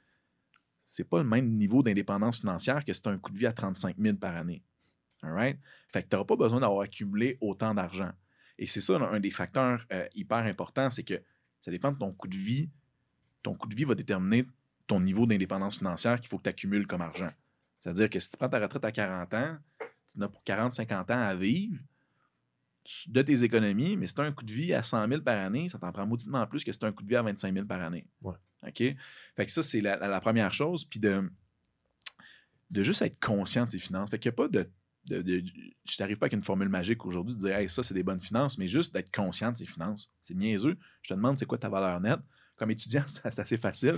c'est 0.85 1.07
pas 1.07 1.17
le 1.17 1.27
même 1.27 1.51
niveau 1.53 1.83
d'indépendance 1.83 2.39
financière 2.39 2.83
que 2.85 2.93
si 2.93 3.01
tu 3.01 3.09
as 3.09 3.11
un 3.11 3.17
coût 3.17 3.31
de 3.31 3.37
vie 3.37 3.47
à 3.47 3.53
35 3.53 3.97
000 3.99 4.17
par 4.17 4.35
année. 4.35 4.63
All 5.21 5.31
right? 5.31 5.59
Fait 5.91 6.03
que 6.03 6.09
tu 6.09 6.15
n'auras 6.15 6.25
pas 6.25 6.35
besoin 6.35 6.59
d'avoir 6.59 6.81
accumulé 6.81 7.37
autant 7.41 7.73
d'argent. 7.73 8.11
Et 8.57 8.67
c'est 8.67 8.81
ça 8.81 8.95
un 8.97 9.19
des 9.19 9.31
facteurs 9.31 9.85
euh, 9.91 10.07
hyper 10.15 10.37
importants, 10.39 10.89
c'est 10.89 11.03
que 11.03 11.21
ça 11.61 11.71
dépend 11.71 11.91
de 11.91 11.97
ton 11.97 12.13
coût 12.13 12.27
de 12.27 12.37
vie. 12.37 12.69
Ton 13.43 13.53
coût 13.55 13.67
de 13.67 13.75
vie 13.75 13.83
va 13.83 13.95
déterminer 13.95 14.45
ton 14.87 14.99
niveau 14.99 15.25
d'indépendance 15.25 15.77
financière 15.77 16.19
qu'il 16.19 16.29
faut 16.29 16.37
que 16.37 16.43
tu 16.43 16.49
accumules 16.49 16.87
comme 16.87 17.01
argent. 17.01 17.31
C'est-à-dire 17.79 18.09
que 18.09 18.19
si 18.19 18.29
tu 18.31 18.37
prends 18.37 18.49
ta 18.49 18.59
retraite 18.59 18.85
à 18.85 18.91
40 18.91 19.33
ans, 19.33 19.57
tu 20.07 20.17
en 20.19 20.21
as 20.21 20.29
pour 20.29 20.41
40-50 20.43 21.11
ans 21.11 21.21
à 21.21 21.35
vivre 21.35 21.77
de 23.07 23.21
tes 23.23 23.43
économies, 23.43 23.97
mais 23.97 24.05
si 24.07 24.13
tu 24.13 24.21
as 24.21 24.25
un 24.25 24.31
coût 24.31 24.45
de 24.45 24.53
vie 24.53 24.71
à 24.73 24.83
100 24.83 25.07
000 25.07 25.21
par 25.21 25.39
année, 25.43 25.69
ça 25.69 25.79
t'en 25.79 25.91
prend 25.91 26.05
mauditement 26.05 26.45
plus 26.45 26.63
que 26.63 26.71
si 26.71 26.77
tu 26.77 26.85
as 26.85 26.87
un 26.87 26.91
coût 26.91 27.01
de 27.03 27.09
vie 27.09 27.15
à 27.15 27.23
25 27.23 27.51
000 27.53 27.65
par 27.65 27.81
année. 27.81 28.05
Ouais. 28.21 28.35
OK? 28.61 28.77
Fait 29.35 29.45
que 29.45 29.51
ça, 29.51 29.63
c'est 29.63 29.81
la, 29.81 29.97
la- 29.97 30.07
la 30.07 30.21
première 30.21 30.53
chose. 30.53 30.85
Puis 30.85 30.99
de, 30.99 31.27
de 32.69 32.83
juste 32.83 33.01
être 33.01 33.19
conscient 33.19 33.65
de 33.65 33.71
ses 33.71 33.79
finances. 33.79 34.09
Fait 34.11 34.19
qu'il 34.19 34.29
n'y 34.29 34.35
a 34.35 34.37
pas 34.37 34.47
de. 34.47 34.69
De, 35.07 35.21
de- 35.21 35.43
je 35.87 35.97
t'arrive 35.97 36.17
pas 36.17 36.25
avec 36.25 36.33
une 36.33 36.43
formule 36.43 36.69
magique 36.69 37.05
aujourd'hui 37.05 37.35
de 37.35 37.39
dire 37.39 37.55
hey, 37.55 37.69
ça, 37.69 37.83
c'est 37.83 37.93
des 37.93 38.03
bonnes 38.03 38.21
finances, 38.21 38.57
mais 38.57 38.67
juste 38.67 38.93
d'être 38.93 39.13
conscient 39.13 39.51
de 39.51 39.57
ses 39.57 39.65
finances. 39.65 40.11
C'est 40.21 40.35
niaiseux. 40.35 40.77
Je 41.01 41.09
te 41.09 41.13
demande 41.13 41.37
c'est 41.37 41.45
quoi 41.45 41.57
ta 41.57 41.69
valeur 41.69 41.99
nette? 42.01 42.19
Comme 42.57 42.71
étudiant, 42.71 43.03
c'est 43.07 43.39
assez 43.39 43.57
facile. 43.57 43.97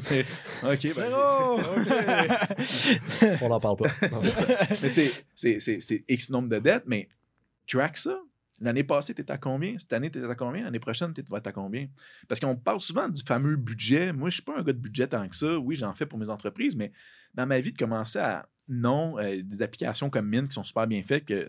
C'est, 0.00 0.24
OK, 0.62 0.94
ben, 0.94 1.12
OK. 1.76 3.40
On 3.42 3.48
n'en 3.48 3.60
parle 3.60 3.76
pas. 3.76 3.88
C'est 4.12 4.30
ça. 4.30 4.46
Mais 4.82 4.88
tu 4.90 4.94
sais, 4.94 5.24
c'est- 5.34 5.60
c'est- 5.60 5.80
c'est 5.80 6.04
X 6.08 6.30
nombre 6.30 6.48
de 6.48 6.58
dettes, 6.58 6.84
mais 6.86 7.08
track 7.66 7.96
ça. 7.96 8.16
L'année 8.60 8.82
passée, 8.84 9.14
tu 9.14 9.20
étais 9.22 9.32
à 9.32 9.38
combien? 9.38 9.78
Cette 9.78 9.92
année, 9.92 10.10
tu 10.10 10.18
étais 10.18 10.28
à 10.28 10.34
combien? 10.34 10.64
L'année 10.64 10.80
prochaine, 10.80 11.12
tu 11.14 11.22
vas 11.30 11.38
être 11.38 11.46
à 11.46 11.52
combien? 11.52 11.86
Parce 12.26 12.40
qu'on 12.40 12.56
parle 12.56 12.80
souvent 12.80 13.08
du 13.08 13.22
fameux 13.22 13.56
budget. 13.56 14.12
Moi, 14.12 14.30
je 14.30 14.34
suis 14.34 14.42
pas 14.42 14.58
un 14.58 14.62
gars 14.62 14.72
de 14.72 14.78
budget 14.78 15.06
tant 15.06 15.28
que 15.28 15.36
ça. 15.36 15.58
Oui, 15.58 15.76
j'en 15.76 15.94
fais 15.94 16.06
pour 16.06 16.18
mes 16.18 16.28
entreprises, 16.28 16.74
mais 16.74 16.92
dans 17.34 17.46
ma 17.46 17.60
vie, 17.60 17.72
de 17.72 17.78
commencer 17.78 18.18
à. 18.18 18.48
Non, 18.70 19.18
euh, 19.18 19.42
des 19.42 19.62
applications 19.62 20.10
comme 20.10 20.28
Mint 20.28 20.46
qui 20.48 20.52
sont 20.52 20.62
super 20.64 20.86
bien 20.86 21.02
faites, 21.02 21.24
que 21.24 21.48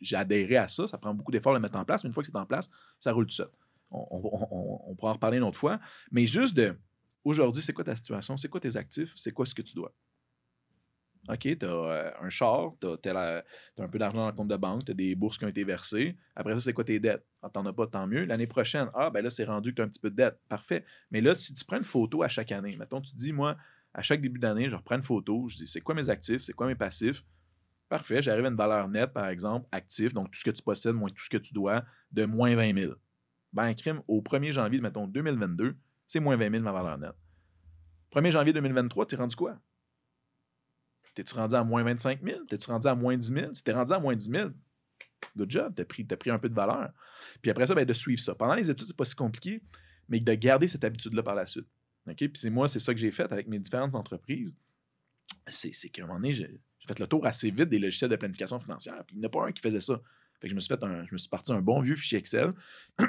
j'ai 0.00 0.16
adhéré 0.16 0.58
à 0.58 0.68
ça. 0.68 0.86
Ça 0.86 0.98
prend 0.98 1.14
beaucoup 1.14 1.32
d'efforts 1.32 1.54
de 1.54 1.58
le 1.58 1.62
mettre 1.62 1.78
en 1.78 1.84
place, 1.86 2.04
mais 2.04 2.08
une 2.08 2.12
fois 2.14 2.22
que 2.22 2.26
c'est 2.30 2.36
en 2.36 2.44
place, 2.44 2.68
ça 2.98 3.10
roule 3.12 3.26
tout 3.26 3.34
seul. 3.34 3.48
On- 3.90 4.06
on 4.10 4.94
pourra 4.94 5.10
en 5.12 5.14
reparler 5.14 5.38
une 5.38 5.44
autre 5.44 5.56
fois. 5.58 5.80
Mais 6.10 6.26
juste 6.26 6.54
de. 6.54 6.76
Aujourd'hui, 7.24 7.62
c'est 7.62 7.72
quoi 7.72 7.84
ta 7.84 7.96
situation? 7.96 8.36
C'est 8.36 8.48
quoi 8.48 8.60
tes 8.60 8.76
actifs? 8.76 9.12
C'est 9.16 9.32
quoi 9.32 9.46
ce 9.46 9.54
que 9.54 9.62
tu 9.62 9.74
dois? 9.74 9.92
OK, 11.28 11.58
tu 11.58 11.66
as 11.66 12.14
un 12.20 12.28
char, 12.28 12.74
tu 12.80 13.08
as, 13.08 13.44
un 13.78 13.88
peu 13.88 13.98
d'argent 13.98 14.18
dans 14.18 14.26
le 14.26 14.32
compte 14.32 14.48
de 14.48 14.56
banque, 14.56 14.84
tu 14.84 14.92
as 14.92 14.94
des 14.94 15.14
bourses 15.14 15.38
qui 15.38 15.44
ont 15.44 15.48
été 15.48 15.64
versées. 15.64 16.16
Après 16.36 16.54
ça, 16.54 16.60
c'est 16.60 16.72
quoi 16.72 16.84
tes 16.84 17.00
dettes? 17.00 17.26
Ah, 17.42 17.50
t'en 17.50 17.66
as 17.66 17.72
pas, 17.72 17.86
tant 17.86 18.06
mieux. 18.06 18.24
L'année 18.24 18.46
prochaine, 18.46 18.88
ah, 18.94 19.10
ben 19.10 19.22
là, 19.22 19.30
c'est 19.30 19.44
rendu 19.44 19.70
que 19.70 19.76
tu 19.76 19.82
as 19.82 19.84
un 19.84 19.88
petit 19.88 20.00
peu 20.00 20.10
de 20.10 20.16
dette. 20.16 20.38
Parfait. 20.48 20.84
Mais 21.10 21.20
là, 21.20 21.34
si 21.34 21.54
tu 21.54 21.64
prends 21.64 21.78
une 21.78 21.84
photo 21.84 22.22
à 22.22 22.28
chaque 22.28 22.52
année, 22.52 22.76
mettons, 22.78 23.00
tu 23.00 23.14
dis, 23.14 23.32
moi, 23.32 23.56
à 23.92 24.02
chaque 24.02 24.20
début 24.20 24.38
d'année, 24.38 24.70
je 24.70 24.76
reprends 24.76 24.96
une 24.96 25.02
photo, 25.02 25.48
je 25.48 25.56
dis, 25.56 25.66
c'est 25.66 25.80
quoi 25.80 25.94
mes 25.94 26.08
actifs, 26.10 26.42
c'est 26.42 26.52
quoi 26.52 26.66
mes 26.66 26.74
passifs? 26.74 27.24
Parfait, 27.88 28.20
j'arrive 28.20 28.44
à 28.44 28.48
une 28.48 28.56
valeur 28.56 28.88
nette, 28.88 29.12
par 29.12 29.28
exemple, 29.28 29.68
actif, 29.72 30.12
donc 30.12 30.30
tout 30.30 30.38
ce 30.38 30.44
que 30.44 30.50
tu 30.50 30.62
possèdes 30.62 30.94
moins 30.94 31.08
tout 31.08 31.22
ce 31.22 31.30
que 31.30 31.36
tu 31.36 31.54
dois, 31.54 31.84
de 32.12 32.24
moins 32.24 32.54
20 32.54 32.78
000. 32.78 32.94
Ben, 33.52 33.72
crime, 33.74 34.02
au 34.06 34.20
1er 34.20 34.52
janvier, 34.52 34.80
mettons, 34.80 35.06
2022, 35.06 35.76
c'est 36.06 36.20
moins 36.20 36.36
20 36.36 36.50
000 36.50 36.62
ma 36.62 36.72
valeur 36.72 36.98
nette. 36.98 37.14
1er 38.14 38.30
janvier 38.30 38.52
2023, 38.52 39.06
tu 39.06 39.14
es 39.14 39.18
rendu 39.18 39.36
quoi? 39.36 39.58
T'es-tu 41.16 41.34
rendu 41.34 41.54
à 41.54 41.64
moins 41.64 41.82
25 41.82 42.22
000? 42.22 42.44
T'es-tu 42.44 42.70
rendu 42.70 42.86
à 42.86 42.94
moins 42.94 43.16
10 43.16 43.26
000? 43.26 43.54
Si 43.54 43.64
t'es 43.64 43.72
rendu 43.72 43.90
à 43.90 43.98
moins 43.98 44.14
10 44.14 44.30
000, 44.30 44.50
good 45.34 45.50
job, 45.50 45.72
t'as 45.74 45.86
pris, 45.86 46.04
pris 46.04 46.30
un 46.30 46.38
peu 46.38 46.50
de 46.50 46.54
valeur. 46.54 46.92
Puis 47.40 47.50
après 47.50 47.66
ça, 47.66 47.74
ben, 47.74 47.86
de 47.86 47.92
suivre 47.94 48.20
ça. 48.20 48.34
Pendant 48.34 48.54
les 48.54 48.70
études, 48.70 48.86
c'est 48.86 48.96
pas 48.96 49.06
si 49.06 49.14
compliqué, 49.14 49.62
mais 50.10 50.20
de 50.20 50.34
garder 50.34 50.68
cette 50.68 50.84
habitude-là 50.84 51.22
par 51.22 51.34
la 51.34 51.46
suite. 51.46 51.66
Puis 52.04 52.30
c'est 52.34 52.50
moi, 52.50 52.68
c'est 52.68 52.80
ça 52.80 52.92
que 52.92 53.00
j'ai 53.00 53.10
fait 53.10 53.32
avec 53.32 53.48
mes 53.48 53.58
différentes 53.58 53.94
entreprises. 53.94 54.54
C'est, 55.48 55.70
qu'à 55.88 56.02
un 56.02 56.06
moment 56.06 56.20
donné, 56.20 56.34
j'ai 56.34 56.60
fait 56.86 56.98
le 56.98 57.06
tour 57.06 57.24
assez 57.24 57.50
vite 57.50 57.70
des 57.70 57.78
logiciels 57.78 58.10
de 58.10 58.16
planification 58.16 58.60
financière. 58.60 59.02
Puis 59.06 59.16
il 59.16 59.20
n'y 59.20 59.24
en 59.24 59.28
a 59.28 59.30
pas 59.30 59.46
un 59.46 59.52
qui 59.52 59.62
faisait 59.62 59.80
ça. 59.80 59.98
Fait 60.38 60.48
que 60.48 60.50
je 60.50 60.54
me 60.54 60.60
suis 60.60 60.68
fait 60.68 60.84
un, 60.84 61.06
je 61.06 61.12
me 61.12 61.16
suis 61.16 61.30
parti 61.30 61.50
un 61.50 61.62
bon 61.62 61.80
vieux 61.80 61.96
fichier 61.96 62.18
Excel. 62.18 62.52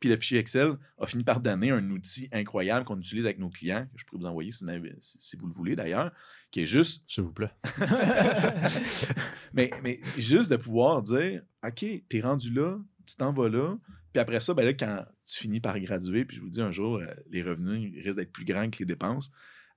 Puis 0.00 0.08
le 0.08 0.16
fichier 0.16 0.38
Excel 0.38 0.72
a 0.98 1.06
fini 1.06 1.22
par 1.24 1.40
donner 1.40 1.70
un 1.70 1.88
outil 1.90 2.28
incroyable 2.32 2.84
qu'on 2.86 2.98
utilise 2.98 3.26
avec 3.26 3.38
nos 3.38 3.50
clients, 3.50 3.86
que 3.94 4.00
je 4.00 4.06
pourrais 4.06 4.20
vous 4.22 4.26
envoyer 4.26 4.50
si 4.50 4.64
vous, 4.64 4.88
si- 5.02 5.36
le 5.46 5.52
voulez 5.52 5.74
d'ailleurs, 5.74 6.10
qui 6.50 6.62
est 6.62 6.66
juste 6.66 7.04
S'il 7.06 7.24
vous 7.24 7.32
plaît. 7.32 7.50
mais, 9.52 9.70
mais 9.82 10.00
juste 10.18 10.50
de 10.50 10.56
pouvoir 10.56 11.02
dire 11.02 11.42
OK, 11.64 11.84
t'es 12.08 12.20
rendu 12.20 12.50
là, 12.52 12.78
tu 13.06 13.16
t'en 13.16 13.32
vas 13.32 13.48
là. 13.48 13.76
Puis 14.12 14.20
après 14.20 14.40
ça, 14.40 14.54
ben 14.54 14.64
là, 14.64 14.72
quand 14.72 15.04
tu 15.24 15.38
finis 15.38 15.60
par 15.60 15.78
graduer, 15.78 16.24
puis 16.24 16.36
je 16.38 16.42
vous 16.42 16.48
dis 16.50 16.60
un 16.60 16.72
jour, 16.72 16.96
euh, 16.96 17.06
les 17.30 17.42
revenus 17.42 17.92
risquent 18.02 18.16
d'être 18.18 18.32
plus 18.32 18.44
grands 18.44 18.68
que 18.68 18.78
les 18.80 18.84
dépenses. 18.86 19.30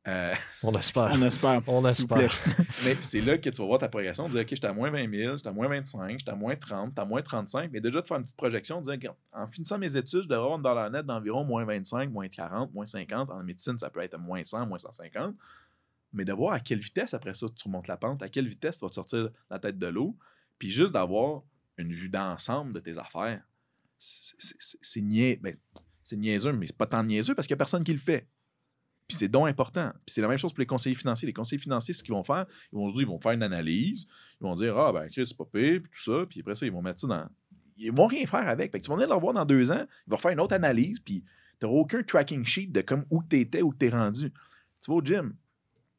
Euh, 0.05 0.33
On 0.63 0.71
espère. 0.75 1.11
On 1.13 1.21
espère. 1.21 1.61
On 1.67 1.85
espère. 1.87 2.35
mais 2.83 2.95
c'est 3.01 3.21
là 3.21 3.37
que 3.37 3.49
tu 3.49 3.61
vas 3.61 3.67
voir 3.67 3.79
ta 3.79 3.87
progression, 3.87 4.27
dire 4.27 4.41
OK, 4.41 4.47
j'étais 4.49 4.67
à 4.67 4.73
moins 4.73 4.91
20 4.91 5.09
000, 5.09 5.37
j'étais 5.37 5.47
à 5.47 5.53
moins 5.53 5.69
25, 5.69 6.19
j'étais 6.19 6.31
à 6.31 6.35
moins 6.35 6.55
30, 6.57 6.89
j'étais 6.89 7.01
à 7.01 7.05
moins 7.05 7.21
35. 7.21 7.71
Mais 7.71 7.79
déjà 7.79 8.01
de 8.01 8.05
faire 8.07 8.17
une 8.17 8.23
petite 8.23 8.35
projection, 8.35 8.81
de 8.81 8.95
dire 8.95 9.13
en 9.31 9.47
finissant 9.47 9.77
mes 9.77 9.95
études, 9.95 10.23
je 10.23 10.27
devrais 10.27 10.43
avoir 10.43 10.55
une 10.57 10.61
dollar 10.63 10.89
net 10.91 11.05
d'environ 11.05 11.45
moins 11.45 11.63
25, 11.63 12.11
moins 12.11 12.27
40, 12.27 12.73
moins 12.73 12.85
50. 12.85 13.29
En 13.29 13.43
médecine, 13.43 13.77
ça 13.77 13.89
peut 13.89 14.01
être 14.01 14.17
moins 14.17 14.43
100, 14.43 14.65
moins 14.67 14.77
150. 14.79 15.35
Mais 16.11 16.25
de 16.25 16.33
voir 16.33 16.53
à 16.53 16.59
quelle 16.59 16.79
vitesse 16.79 17.13
après 17.13 17.33
ça 17.33 17.47
tu 17.55 17.63
remontes 17.63 17.87
la 17.87 17.95
pente, 17.97 18.21
à 18.21 18.29
quelle 18.29 18.47
vitesse 18.47 18.77
tu 18.79 18.85
vas 18.85 18.89
te 18.89 18.95
sortir 18.95 19.29
la 19.49 19.57
tête 19.57 19.77
de 19.79 19.87
l'eau, 19.87 20.17
puis 20.59 20.69
juste 20.69 20.91
d'avoir 20.93 21.43
une 21.77 21.91
vue 21.93 22.09
d'ensemble 22.09 22.73
de 22.73 22.79
tes 22.79 22.97
affaires. 22.99 23.41
C'est- 23.97 24.35
c'est- 24.37 24.55
C'est 24.59 24.77
c'est 24.81 25.01
niais- 25.01 25.39
ben, 25.41 25.55
c'est 26.03 26.17
niaiseux, 26.17 26.51
mais 26.51 26.67
c'est 26.67 26.75
pas 26.77 26.85
tant 26.87 27.03
niaiseux 27.03 27.33
parce 27.35 27.47
qu'il 27.47 27.53
n'y 27.53 27.57
a 27.57 27.63
personne 27.63 27.83
qui 27.85 27.93
le 27.93 27.99
fait. 27.99 28.27
Puis 29.13 29.19
c'est 29.19 29.27
donc 29.27 29.47
important. 29.47 29.91
Puis 30.05 30.13
c'est 30.15 30.21
la 30.21 30.27
même 30.27 30.39
chose 30.39 30.51
pour 30.53 30.59
les 30.61 30.65
conseillers 30.65 30.95
financiers. 30.95 31.27
Les 31.27 31.33
conseillers 31.33 31.61
financiers, 31.61 31.93
ce 31.93 32.01
qu'ils 32.01 32.15
vont 32.15 32.23
faire, 32.23 32.47
ils 32.71 32.75
vont 32.75 32.89
se 32.89 32.95
dire, 32.95 33.03
ils 33.03 33.07
vont 33.07 33.19
faire 33.19 33.33
une 33.33 33.43
analyse, 33.43 34.07
ils 34.41 34.43
vont 34.43 34.55
dire, 34.55 34.75
ah 34.75 34.91
ben, 34.91 35.07
Chris, 35.09 35.27
c'est 35.27 35.37
pas 35.37 35.45
pire, 35.45 35.81
puis 35.81 35.91
tout 35.91 35.99
ça, 35.99 36.25
puis 36.27 36.39
après 36.39 36.55
ça, 36.55 36.65
ils 36.65 36.71
vont 36.71 36.81
mettre 36.81 36.99
ça 36.99 37.07
dans. 37.07 37.29
Ils 37.77 37.91
vont 37.91 38.07
rien 38.07 38.25
faire 38.25 38.47
avec. 38.47 38.71
Fait 38.71 38.79
que 38.79 38.83
tu 38.85 38.89
vas 38.89 38.95
venir 38.95 39.09
le 39.09 39.13
revoir 39.15 39.33
dans 39.33 39.45
deux 39.45 39.71
ans, 39.71 39.85
ils 40.07 40.09
vont 40.09 40.17
faire 40.17 40.31
une 40.31 40.39
autre 40.39 40.55
analyse, 40.55 40.99
puis 40.99 41.23
tu 41.59 41.65
n'auras 41.65 41.79
aucun 41.79 42.01
tracking 42.01 42.43
sheet 42.43 42.67
de 42.67 42.81
comme 42.81 43.05
où 43.11 43.21
tu 43.23 43.39
étais, 43.39 43.61
où 43.61 43.71
tu 43.73 43.85
es 43.85 43.89
rendu. 43.89 44.31
Tu 44.81 44.89
vas 44.91 44.95
au 44.97 45.01
gym. 45.01 45.35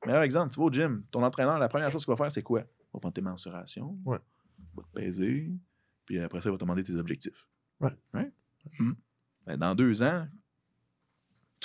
Meilleur 0.05 0.23
exemple, 0.23 0.53
tu 0.53 0.59
vas 0.59 0.67
au 0.67 0.73
gym. 0.73 1.05
Ton 1.13 1.23
entraîneur, 1.23 1.59
la 1.59 1.69
première 1.69 1.91
chose 1.91 2.05
qu'il 2.05 2.13
va 2.13 2.17
faire, 2.17 2.33
c'est 2.33 2.43
quoi? 2.43 2.61
Il 2.63 2.91
va 2.95 3.01
prendre 3.01 3.15
tes 3.15 3.21
mensurations, 3.23 3.97
Ouais. 4.05 4.19
il 4.59 4.77
va 4.77 4.83
te 4.83 4.93
peser, 4.93 5.51
puis 6.05 6.19
après 6.21 6.41
ça, 6.41 6.49
il 6.49 6.53
va 6.53 6.59
te 6.59 6.65
demander 6.65 6.83
tes 6.83 6.95
objectifs. 6.97 7.47
Ouais. 7.81 7.93
Right? 8.13 8.33
Hmm. 8.79 8.93
Ben, 9.47 9.57
dans 9.57 9.75
deux 9.75 10.03
ans, 10.03 10.27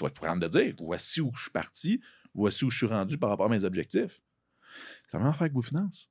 tu 0.08 0.22
vas 0.22 0.32
être 0.34 0.40
de 0.40 0.48
dire 0.48 0.74
voici 0.80 1.20
où 1.22 1.32
je 1.36 1.42
suis 1.44 1.52
parti, 1.52 2.02
voici 2.34 2.64
où 2.66 2.70
je 2.70 2.78
suis 2.78 2.88
rendu 2.88 3.18
par 3.18 3.30
rapport 3.30 3.48
à 3.48 3.50
mes 3.50 3.64
objectifs. 3.64 4.22
Comment 5.12 5.34
faire 5.34 5.42
avec 5.44 5.54
vos 5.54 5.62
finances? 5.62 6.10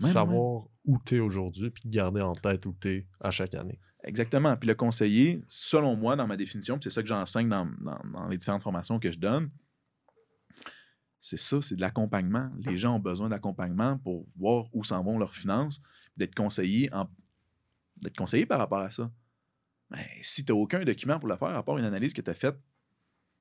Même, 0.00 0.12
Savoir 0.12 0.64
où 0.84 0.98
tu 1.04 1.16
es 1.16 1.20
aujourd'hui, 1.20 1.70
puis 1.70 1.88
garder 1.88 2.20
en 2.20 2.34
tête 2.34 2.64
où 2.66 2.74
tu 2.80 2.88
es 2.88 3.06
à 3.20 3.30
chaque 3.30 3.54
année. 3.54 3.78
Exactement. 4.04 4.56
Puis 4.56 4.68
le 4.68 4.74
conseiller, 4.74 5.42
selon 5.48 5.96
moi, 5.96 6.14
dans 6.16 6.26
ma 6.26 6.36
définition, 6.36 6.76
puis 6.78 6.84
c'est 6.84 6.90
ça 6.94 7.02
que 7.02 7.08
j'enseigne 7.08 7.48
dans, 7.48 7.66
dans- 7.80 8.00
dans 8.12 8.28
les 8.28 8.36
différentes 8.38 8.62
formations 8.62 8.98
que 8.98 9.10
je 9.10 9.18
donne, 9.18 9.50
c'est 11.20 11.38
ça, 11.38 11.62
c'est 11.62 11.74
de 11.76 11.80
l'accompagnement. 11.80 12.50
Les 12.66 12.76
gens 12.76 12.96
ont 12.96 13.00
besoin 13.00 13.28
d'accompagnement 13.30 13.96
pour 13.98 14.26
voir 14.36 14.66
où 14.74 14.84
s'en 14.84 15.02
vont 15.02 15.18
leurs 15.18 15.34
finances, 15.34 15.80
d'être 16.16 16.34
conseillés 16.34 16.92
en- 16.92 17.08
d'être 17.96 18.16
conseillé 18.16 18.44
par 18.46 18.58
rapport 18.58 18.80
à 18.80 18.90
ça. 18.90 19.10
Mais 19.90 20.06
si 20.22 20.44
tu 20.44 20.52
n'as 20.52 20.58
aucun 20.58 20.84
document 20.84 21.18
pour 21.18 21.28
le 21.28 21.36
faire, 21.36 21.48
à 21.56 21.62
part 21.64 21.78
une 21.78 21.84
analyse 21.84 22.12
que 22.12 22.20
tu 22.20 22.30
as 22.30 22.34
faite, 22.34 22.56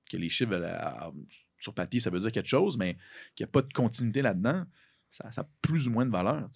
que 0.10 0.18
les 0.18 0.30
chiffres 0.30 0.54
euh, 0.54 0.78
à- 0.78 1.12
sur 1.60 1.74
papier, 1.74 2.00
ça 2.00 2.10
veut 2.10 2.20
dire 2.20 2.32
quelque 2.32 2.50
chose, 2.50 2.78
mais 2.78 2.98
qu'il 3.36 3.46
n'y 3.46 3.50
a 3.50 3.52
pas 3.52 3.62
de 3.62 3.72
continuité 3.72 4.22
là-dedans, 4.22 4.66
ça, 5.10 5.32
ça 5.32 5.42
a 5.42 5.50
plus 5.62 5.88
ou 5.88 5.92
moins 5.92 6.06
de 6.06 6.12
valeur. 6.12 6.50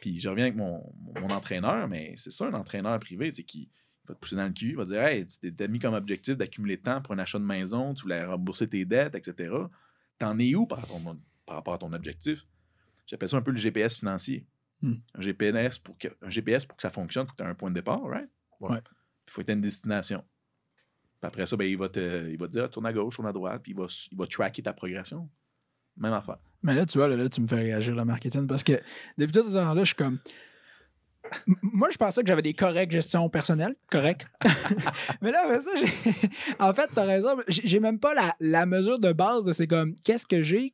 Puis 0.00 0.18
je 0.20 0.28
reviens 0.28 0.44
avec 0.46 0.56
mon, 0.56 0.82
mon 1.20 1.28
entraîneur, 1.30 1.88
mais 1.88 2.14
c'est 2.16 2.30
ça, 2.30 2.46
un 2.46 2.54
entraîneur 2.54 2.98
privé, 3.00 3.30
c'est 3.30 3.42
qui 3.42 3.68
va 4.06 4.14
te 4.14 4.20
pousser 4.20 4.36
dans 4.36 4.46
le 4.46 4.52
cul, 4.52 4.70
il 4.70 4.76
va 4.76 4.84
te 4.84 4.90
dire 4.90 5.02
Hey, 5.02 5.26
tu 5.26 5.52
t'es 5.54 5.68
mis 5.68 5.78
comme 5.78 5.94
objectif 5.94 6.36
d'accumuler 6.36 6.76
de 6.76 6.82
temps 6.82 7.02
pour 7.02 7.12
un 7.14 7.18
achat 7.18 7.38
de 7.38 7.44
maison, 7.44 7.92
tu 7.94 8.02
voulais 8.02 8.24
rembourser 8.24 8.68
tes 8.68 8.84
dettes, 8.84 9.14
etc. 9.14 9.52
T'en 10.18 10.38
es 10.38 10.54
où 10.54 10.66
par, 10.66 10.86
ton- 10.86 11.20
par 11.44 11.56
rapport 11.56 11.74
à 11.74 11.78
ton 11.78 11.92
objectif? 11.92 12.46
J'appelle 13.06 13.28
ça 13.28 13.36
un 13.36 13.42
peu 13.42 13.50
le 13.50 13.56
GPS 13.58 13.98
financier. 13.98 14.46
Hmm. 14.80 14.94
Un, 15.14 15.20
GPS 15.20 15.78
pour 15.78 15.96
que, 15.98 16.08
un 16.22 16.30
GPS, 16.30 16.64
pour 16.64 16.76
que 16.76 16.82
ça 16.82 16.90
fonctionne, 16.90 17.26
tu 17.36 17.42
aies 17.42 17.46
un 17.46 17.54
point 17.54 17.70
de 17.70 17.74
départ, 17.74 18.02
right? 18.04 18.28
Ouais. 18.60 18.78
Il 19.26 19.30
faut 19.32 19.42
tu 19.42 19.52
une 19.52 19.60
destination. 19.60 20.24
Après 21.26 21.46
ça, 21.46 21.56
ben, 21.56 21.64
il, 21.68 21.76
va 21.76 21.88
te, 21.88 22.28
il 22.30 22.38
va 22.38 22.46
te 22.46 22.52
dire 22.52 22.70
tourne 22.70 22.86
à 22.86 22.92
gauche, 22.92 23.16
tourne 23.16 23.28
à 23.28 23.32
droite, 23.32 23.60
puis 23.62 23.72
il 23.72 23.78
va, 23.78 23.86
il 24.12 24.16
va 24.18 24.26
tracker 24.26 24.62
ta 24.62 24.72
progression. 24.72 25.28
Même 25.98 26.12
affaire. 26.12 26.36
Mais 26.62 26.74
là, 26.74 26.84
tu 26.86 26.98
vois, 26.98 27.08
là, 27.08 27.16
là, 27.16 27.28
tu 27.28 27.40
me 27.40 27.46
fais 27.46 27.56
réagir, 27.56 27.94
le 27.94 28.04
marketing, 28.04 28.46
parce 28.46 28.62
que 28.62 28.80
depuis 29.16 29.32
tout 29.32 29.42
ce 29.44 29.52
temps-là, 29.54 29.80
je 29.82 29.86
suis 29.86 29.94
comme. 29.94 30.18
Moi, 31.62 31.88
je 31.90 31.96
pensais 31.96 32.22
que 32.22 32.28
j'avais 32.28 32.42
des 32.42 32.54
correctes 32.54 32.92
gestions 32.92 33.28
personnelles. 33.28 33.74
Correct. 33.90 34.26
Mais 35.20 35.32
là, 35.32 35.42
après 35.44 35.60
ça, 35.60 35.70
en 36.60 36.72
fait, 36.72 36.88
t'as 36.94 37.04
raison. 37.04 37.36
J'ai 37.48 37.80
même 37.80 37.98
pas 37.98 38.14
la, 38.14 38.32
la 38.40 38.64
mesure 38.64 38.98
de 39.00 39.12
base 39.12 39.42
de 39.44 39.52
c'est 39.52 39.66
comme 39.66 39.96
qu'est-ce 40.04 40.24
que 40.26 40.42
j'ai 40.42 40.72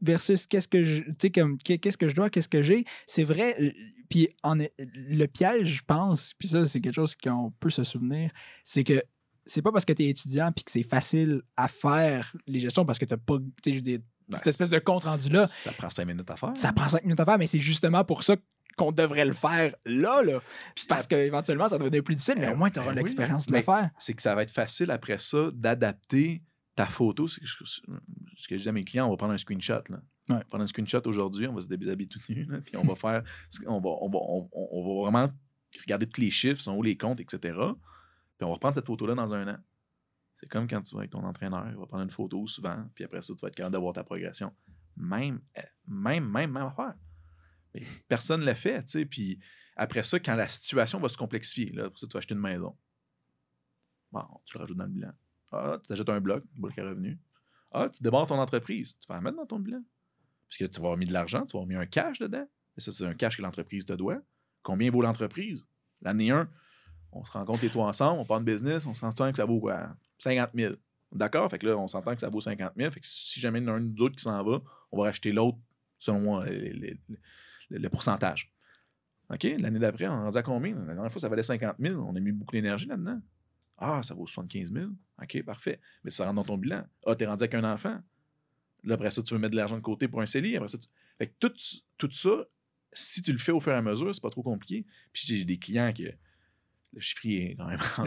versus 0.00 0.46
qu'est-ce 0.46 0.66
que 0.68 0.82
je. 0.82 1.02
Tu 1.02 1.14
sais, 1.20 1.30
comme 1.30 1.58
qu'est- 1.58 1.76
qu'est-ce 1.78 1.98
que 1.98 2.08
je 2.08 2.14
dois, 2.14 2.30
qu'est-ce 2.30 2.48
que 2.48 2.62
j'ai. 2.62 2.84
C'est 3.06 3.24
vrai. 3.24 3.54
euh, 3.60 3.70
Puis 4.08 4.28
en, 4.42 4.56
le 4.78 5.26
piège, 5.26 5.66
je 5.78 5.82
pense, 5.86 6.32
puis 6.38 6.48
ça, 6.48 6.64
c'est 6.64 6.80
quelque 6.80 6.94
chose 6.94 7.14
qu'on 7.14 7.50
peut 7.60 7.70
se 7.70 7.82
souvenir, 7.82 8.30
c'est 8.64 8.84
que 8.84 9.02
c'est 9.46 9.62
pas 9.62 9.72
parce 9.72 9.84
que 9.84 9.92
tu 9.92 10.02
es 10.04 10.08
étudiant 10.08 10.52
puis 10.52 10.64
que 10.64 10.70
c'est 10.70 10.82
facile 10.82 11.42
à 11.56 11.68
faire 11.68 12.34
les 12.46 12.60
gestions 12.60 12.84
parce 12.84 12.98
que 12.98 13.04
t'as 13.04 13.16
pas. 13.16 13.38
Tu 13.62 13.72
veux 13.72 13.80
dire, 13.80 13.98
Ben, 14.28 14.36
cette 14.38 14.48
espèce 14.48 14.70
de 14.70 14.78
compte 14.78 15.04
rendu-là, 15.04 15.46
Ça 15.46 15.72
prend 15.72 15.88
cinq 15.90 16.06
minutes 16.06 16.30
à 16.30 16.36
faire. 16.36 16.52
ça 16.56 16.72
prend 16.72 16.88
cinq 16.88 17.02
minutes 17.04 17.20
à 17.20 17.24
faire, 17.24 17.38
mais 17.38 17.46
c'est 17.46 17.58
justement 17.60 18.04
pour 18.04 18.22
ça 18.22 18.36
qu'on 18.76 18.92
devrait 18.92 19.26
le 19.26 19.34
faire 19.34 19.74
là, 19.84 20.22
là. 20.22 20.40
Parce 20.88 21.06
qu'éventuellement, 21.06 21.68
ça 21.68 21.76
devenait 21.78 22.00
plus 22.02 22.14
difficile, 22.14 22.36
mais 22.38 22.48
au 22.48 22.56
moins, 22.56 22.70
tu 22.70 22.78
auras 22.78 22.88
Ben 22.90 22.94
oui. 22.96 23.02
l'expérience 23.02 23.46
de 23.46 23.52
le 23.54 23.62
faire. 23.62 23.90
C'est 23.98 24.14
que 24.14 24.22
ça 24.22 24.34
va 24.34 24.42
être 24.42 24.50
facile 24.52 24.90
après 24.90 25.18
ça 25.18 25.50
d'adapter 25.52 26.40
ta 26.74 26.86
photo. 26.86 27.28
C'est 27.28 27.40
ce 27.44 27.54
que 28.48 28.56
je- 28.56 28.62
dis 28.62 28.68
à 28.68 28.72
mes 28.72 28.84
clients, 28.84 29.06
on 29.08 29.10
va 29.10 29.16
prendre 29.18 29.34
un 29.34 29.38
screenshot. 29.38 29.82
Là. 29.90 29.96
Ouais. 29.96 30.02
On 30.30 30.34
va 30.36 30.44
prendre 30.44 30.64
un 30.64 30.66
screenshot 30.66 31.02
aujourd'hui, 31.04 31.46
on 31.48 31.52
va 31.54 31.60
se 31.60 31.66
déshabiller 31.66 32.08
tout 32.08 32.20
nu, 32.30 32.44
là, 32.44 32.60
puis 32.64 32.76
on 32.78 32.82
va 32.84 32.94
faire. 32.94 33.22
On 33.66 33.80
va, 33.80 33.90
on, 34.00 34.08
va, 34.08 34.18
on- 34.22 34.48
on- 34.52 34.68
on 34.72 34.86
va 35.04 35.10
vraiment 35.10 35.32
regarder 35.84 36.06
tous 36.06 36.20
les 36.22 36.30
chiffres, 36.30 36.62
sont 36.62 36.74
où 36.76 36.82
les 36.82 36.96
comptes, 36.96 37.20
etc. 37.20 37.58
Puis 38.42 38.46
on 38.46 38.48
va 38.48 38.54
reprendre 38.54 38.74
cette 38.74 38.86
photo-là 38.86 39.14
dans 39.14 39.32
un 39.34 39.54
an. 39.54 39.58
C'est 40.40 40.48
comme 40.48 40.66
quand 40.66 40.82
tu 40.82 40.96
vas 40.96 41.02
avec 41.02 41.12
ton 41.12 41.22
entraîneur, 41.22 41.64
il 41.70 41.76
va 41.76 41.86
prendre 41.86 42.02
une 42.02 42.10
photo 42.10 42.44
souvent, 42.48 42.90
puis 42.92 43.04
après 43.04 43.22
ça, 43.22 43.32
tu 43.36 43.40
vas 43.40 43.46
être 43.46 43.54
capable 43.54 43.72
d'avoir 43.72 43.92
ta 43.92 44.02
progression. 44.02 44.52
Même, 44.96 45.40
euh, 45.58 45.62
même, 45.86 46.28
même, 46.28 46.50
même 46.50 46.64
affaire. 46.64 46.94
Personne 48.08 48.40
ne 48.40 48.46
l'a 48.46 48.56
fait, 48.56 48.82
tu 48.82 48.88
sais. 48.88 49.06
Puis 49.06 49.38
après 49.76 50.02
ça, 50.02 50.18
quand 50.18 50.34
la 50.34 50.48
situation 50.48 50.98
va 50.98 51.08
se 51.08 51.16
complexifier, 51.16 51.70
là, 51.70 51.88
pour 51.88 51.96
ça, 51.96 52.08
tu 52.08 52.14
vas 52.14 52.18
acheter 52.18 52.34
une 52.34 52.40
maison. 52.40 52.76
Bon, 54.10 54.26
tu 54.44 54.56
le 54.56 54.62
rajoutes 54.62 54.76
dans 54.76 54.86
le 54.86 54.90
bilan. 54.90 55.12
Ah, 55.52 55.78
tu 55.80 55.86
t'achètes 55.86 56.08
un 56.08 56.20
bloc, 56.20 56.42
bloc 56.56 56.76
à 56.76 56.82
revenu. 56.82 57.20
Ah, 57.70 57.88
tu 57.90 58.02
démarres 58.02 58.26
ton 58.26 58.40
entreprise. 58.40 58.98
Tu 58.98 59.06
vas 59.06 59.14
la 59.14 59.20
mettre 59.20 59.36
dans 59.36 59.46
ton 59.46 59.60
bilan. 59.60 59.84
Parce 60.48 60.58
que 60.58 60.64
tu 60.64 60.80
vas 60.80 60.86
avoir 60.86 60.96
mis 60.96 61.06
de 61.06 61.12
l'argent, 61.12 61.46
tu 61.46 61.56
vas 61.56 61.62
avoir 61.62 61.68
mis 61.68 61.76
un 61.76 61.86
cash 61.86 62.18
dedans. 62.18 62.48
Et 62.76 62.80
ça, 62.80 62.90
c'est 62.90 63.06
un 63.06 63.14
cash 63.14 63.36
que 63.36 63.42
l'entreprise 63.42 63.86
te 63.86 63.92
doit. 63.92 64.20
Combien 64.64 64.90
vaut 64.90 65.02
l'entreprise? 65.02 65.64
L'année 66.00 66.32
1, 66.32 66.50
on 67.12 67.24
se 67.24 67.30
rend 67.32 67.44
compte, 67.44 67.62
les 67.62 67.68
toi 67.70 67.86
ensemble, 67.86 68.20
on 68.20 68.24
part 68.24 68.40
de 68.40 68.44
business, 68.44 68.86
on 68.86 68.94
s'entend 68.94 69.30
que 69.30 69.36
ça 69.36 69.44
vaut 69.44 69.60
quoi? 69.60 69.94
50 70.18 70.50
000. 70.54 70.74
D'accord? 71.12 71.50
Fait 71.50 71.58
que 71.58 71.66
là, 71.66 71.76
on 71.76 71.88
s'entend 71.88 72.14
que 72.14 72.20
ça 72.20 72.28
vaut 72.30 72.40
50 72.40 72.72
000. 72.76 72.90
Fait 72.90 73.00
que 73.00 73.06
si 73.06 73.38
jamais 73.40 73.58
il 73.58 73.64
y 73.64 73.68
en 73.68 73.72
a 73.74 73.76
un 73.76 73.80
de 73.80 73.86
nous 73.86 74.02
autres 74.02 74.16
qui 74.16 74.22
s'en 74.22 74.42
va, 74.42 74.62
on 74.90 74.98
va 74.98 75.04
racheter 75.04 75.30
l'autre 75.32 75.58
selon 75.98 76.40
euh, 76.40 76.46
les- 76.46 76.72
les- 76.72 76.98
le 77.78 77.88
pourcentage. 77.90 78.52
OK? 79.30 79.44
L'année 79.58 79.78
d'après, 79.78 80.08
on 80.08 80.12
est 80.12 80.22
rendu 80.24 80.38
à 80.38 80.42
combien? 80.42 80.74
La 80.74 80.94
dernière 80.94 81.12
fois, 81.12 81.20
ça 81.20 81.28
valait 81.28 81.42
50 81.42 81.76
000. 81.78 82.00
On 82.00 82.16
a 82.16 82.20
mis 82.20 82.32
beaucoup 82.32 82.52
d'énergie 82.52 82.86
là-dedans. 82.86 83.20
Ah, 83.78 84.00
ça 84.02 84.14
vaut 84.14 84.26
75 84.26 84.72
000. 84.72 84.86
OK, 85.22 85.42
parfait. 85.44 85.80
Mais 86.04 86.10
ça 86.10 86.24
rentre 86.24 86.36
dans 86.36 86.44
ton 86.44 86.56
bilan. 86.58 86.84
Ah, 87.06 87.14
t'es 87.14 87.26
rendu 87.26 87.42
avec 87.42 87.54
un 87.54 87.64
enfant. 87.64 88.00
Là, 88.84 88.94
après 88.94 89.10
ça, 89.10 89.22
tu 89.22 89.32
veux 89.34 89.40
mettre 89.40 89.52
de 89.52 89.56
l'argent 89.56 89.76
de 89.76 89.82
côté 89.82 90.08
pour 90.08 90.20
un 90.22 90.26
CELI. 90.26 90.56
Après 90.56 90.68
ça, 90.68 90.78
tu- 90.78 90.88
Fait 91.18 91.28
que 91.28 91.34
tout, 91.38 91.52
tout 91.98 92.10
ça, 92.10 92.30
si 92.92 93.22
tu 93.22 93.32
le 93.32 93.38
fais 93.38 93.52
au 93.52 93.60
fur 93.60 93.72
et 93.72 93.76
à 93.76 93.82
mesure, 93.82 94.14
c'est 94.14 94.20
pas 94.20 94.30
trop 94.30 94.42
compliqué. 94.42 94.84
Puis 95.12 95.24
j'ai 95.26 95.44
des 95.44 95.58
clients 95.58 95.92
que 95.92 96.02
le 96.92 97.00
chiffrier 97.00 97.52
est 97.52 97.56
quand 97.56 97.66
même 97.66 97.78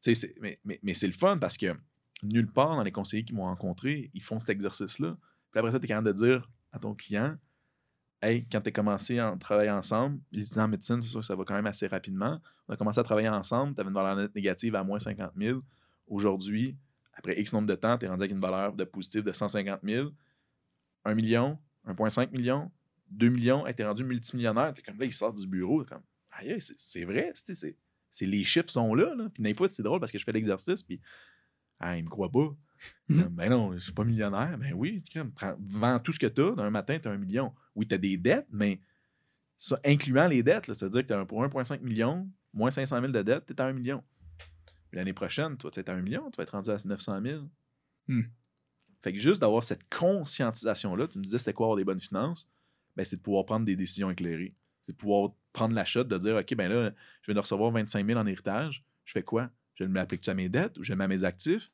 tu 0.00 0.14
sais, 0.14 0.14
c'est- 0.14 0.34
mais, 0.40 0.58
mais, 0.64 0.78
mais 0.82 0.94
c'est 0.94 1.06
le 1.06 1.12
fun 1.12 1.38
parce 1.38 1.56
que 1.56 1.74
nulle 2.22 2.50
part 2.52 2.76
dans 2.76 2.82
les 2.82 2.92
conseillers 2.92 3.24
qui 3.24 3.32
m'ont 3.34 3.44
rencontré, 3.44 4.10
ils 4.14 4.22
font 4.22 4.38
cet 4.40 4.50
exercice-là. 4.50 5.16
Puis 5.50 5.58
après 5.58 5.70
ça, 5.70 5.78
tu 5.78 5.84
es 5.86 5.88
capable 5.88 6.08
de 6.08 6.12
dire 6.12 6.48
à 6.72 6.78
ton 6.78 6.94
client 6.94 7.36
Hey, 8.22 8.46
quand 8.52 8.60
tu 8.60 8.68
as 8.68 8.72
commencé 8.72 9.18
à 9.18 9.34
travailler 9.40 9.70
ensemble, 9.70 10.20
il 10.30 10.42
dit 10.44 10.58
en 10.58 10.68
médecine, 10.68 11.00
c'est 11.00 11.08
sûr 11.08 11.20
que 11.20 11.26
ça 11.26 11.34
va 11.34 11.42
quand 11.44 11.54
même 11.54 11.66
assez 11.66 11.86
rapidement. 11.86 12.38
On 12.68 12.74
a 12.74 12.76
commencé 12.76 13.00
à 13.00 13.02
travailler 13.02 13.30
ensemble, 13.30 13.74
tu 13.74 13.80
avais 13.80 13.88
une 13.88 13.94
valeur 13.94 14.14
nette 14.14 14.34
négative 14.34 14.74
à 14.74 14.84
moins 14.84 14.98
50 14.98 15.32
000. 15.38 15.60
Aujourd'hui, 16.06 16.76
après 17.14 17.40
X 17.40 17.52
nombre 17.54 17.66
de 17.68 17.74
temps, 17.76 17.96
tu 17.96 18.04
es 18.04 18.08
rendu 18.08 18.20
avec 18.24 18.32
une 18.32 18.40
valeur 18.40 18.74
de 18.74 18.84
positive 18.84 19.22
de 19.22 19.32
150 19.32 19.80
000. 19.82 20.10
1 21.06 21.14
million, 21.14 21.58
1,5 21.86 22.30
million, 22.30 22.70
2 23.10 23.30
millions, 23.30 23.64
tu 23.74 23.80
es 23.82 23.86
rendu 23.86 24.04
multimillionnaire. 24.04 24.74
T'es 24.74 24.82
comme 24.82 24.98
là, 24.98 25.06
il 25.06 25.12
sort 25.14 25.32
du 25.32 25.46
bureau. 25.46 25.82
comme 25.86 26.02
Aïe, 26.32 26.60
c'est- 26.60 26.74
c'est 26.78 27.04
vrai, 27.06 27.32
c'est 27.34 27.74
les 28.20 28.44
chiffres 28.44 28.70
sont 28.70 28.94
là. 28.94 29.14
là. 29.14 29.28
Puis 29.32 29.42
des 29.42 29.54
fois, 29.54 29.68
c'est 29.68 29.82
drôle 29.82 30.00
parce 30.00 30.12
que 30.12 30.18
je 30.18 30.24
fais 30.24 30.32
l'exercice, 30.32 30.82
puis 30.82 31.00
ah, 31.78 31.96
il 31.96 32.04
me 32.04 32.08
croit 32.10 32.30
pas. 32.30 32.54
Mhm. 33.08 33.22
Comme, 33.22 33.34
ben 33.34 33.50
non, 33.50 33.72
je 33.74 33.78
suis 33.78 33.92
pas 33.92 34.04
millionnaire. 34.04 34.56
Ben 34.58 34.72
oui, 34.74 35.02
prends- 35.34 35.56
vends 35.60 35.98
tout 35.98 36.12
ce 36.12 36.18
que 36.18 36.26
tu 36.26 36.40
as. 36.42 36.52
D'un 36.52 36.70
matin, 36.70 36.98
tu 36.98 37.08
as 37.08 37.10
un 37.10 37.18
million. 37.18 37.52
Oui, 37.74 37.86
tu 37.86 37.94
as 37.94 37.98
des 37.98 38.16
dettes, 38.16 38.46
mais 38.50 38.80
ça, 39.56 39.78
incluant 39.84 40.26
les 40.28 40.42
dettes, 40.42 40.66
c'est-à-dire 40.66 41.02
que 41.02 41.06
tu 41.06 41.12
as 41.12 41.24
pour 41.24 41.42
1,5 41.42 41.80
million, 41.82 42.28
moins 42.52 42.70
500 42.70 43.00
000 43.00 43.12
de 43.12 43.22
dettes, 43.22 43.46
tu 43.46 43.52
es 43.52 43.60
à 43.60 43.66
1 43.66 43.72
million. 43.72 44.02
Puis 44.90 44.98
L'année 44.98 45.12
prochaine, 45.12 45.56
tu 45.56 45.66
vas 45.66 45.70
être 45.74 45.88
à 45.88 45.92
1 45.92 46.02
million, 46.02 46.30
tu 46.30 46.36
vas 46.36 46.42
être 46.42 46.50
rendu 46.50 46.70
à 46.70 46.78
900 46.84 47.20
000. 47.22 47.42
Hmm. 48.08 48.22
Fait 49.02 49.12
que 49.12 49.18
juste 49.18 49.40
d'avoir 49.40 49.64
cette 49.64 49.88
conscientisation-là, 49.88 51.08
tu 51.08 51.18
me 51.18 51.24
disais 51.24 51.38
c'était 51.38 51.52
quoi 51.52 51.66
avoir 51.66 51.76
des 51.76 51.84
bonnes 51.84 52.00
finances, 52.00 52.48
ben, 52.96 53.04
c'est 53.04 53.16
de 53.16 53.22
pouvoir 53.22 53.44
prendre 53.46 53.64
des 53.64 53.76
décisions 53.76 54.10
éclairées. 54.10 54.54
C'est 54.82 54.92
de 54.92 54.96
pouvoir 54.96 55.30
prendre 55.52 55.74
la 55.74 55.84
shot 55.84 56.04
de 56.04 56.18
dire 56.18 56.36
OK, 56.36 56.54
ben 56.54 56.68
là, 56.70 56.90
je 57.22 57.26
viens 57.26 57.34
de 57.34 57.40
recevoir 57.40 57.70
25 57.70 58.04
000 58.06 58.18
en 58.18 58.26
héritage, 58.26 58.84
je 59.04 59.12
fais 59.12 59.22
quoi? 59.22 59.50
Je 59.74 59.84
le 59.84 59.90
m'applique-tu 59.90 60.30
à 60.30 60.34
mes 60.34 60.48
dettes 60.48 60.78
ou 60.78 60.82
je 60.84 60.92
le 60.92 60.96
mets 60.96 61.04
à 61.04 61.08
mes 61.08 61.24
actifs? 61.24 61.70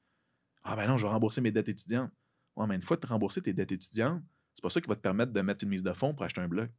Ah 0.62 0.76
ben 0.76 0.86
non, 0.88 0.96
je 0.98 1.06
vais 1.06 1.12
rembourser 1.12 1.40
mes 1.40 1.52
dettes 1.52 1.68
étudiantes. 1.68 2.10
Ouais, 2.56 2.66
mais 2.66 2.76
une 2.76 2.82
fois 2.82 2.96
que 2.96 3.02
tu 3.02 3.08
as 3.08 3.10
remboursé 3.14 3.42
tes 3.42 3.52
dettes 3.52 3.72
étudiantes, 3.72 4.22
c'est 4.54 4.62
pas 4.62 4.70
ça 4.70 4.80
qui 4.80 4.88
va 4.88 4.96
te 4.96 5.00
permettre 5.00 5.32
de 5.32 5.40
mettre 5.40 5.64
une 5.64 5.70
mise 5.70 5.82
de 5.82 5.92
fonds 5.92 6.14
pour 6.14 6.24
acheter 6.24 6.40
un 6.40 6.48
bloc. 6.48 6.70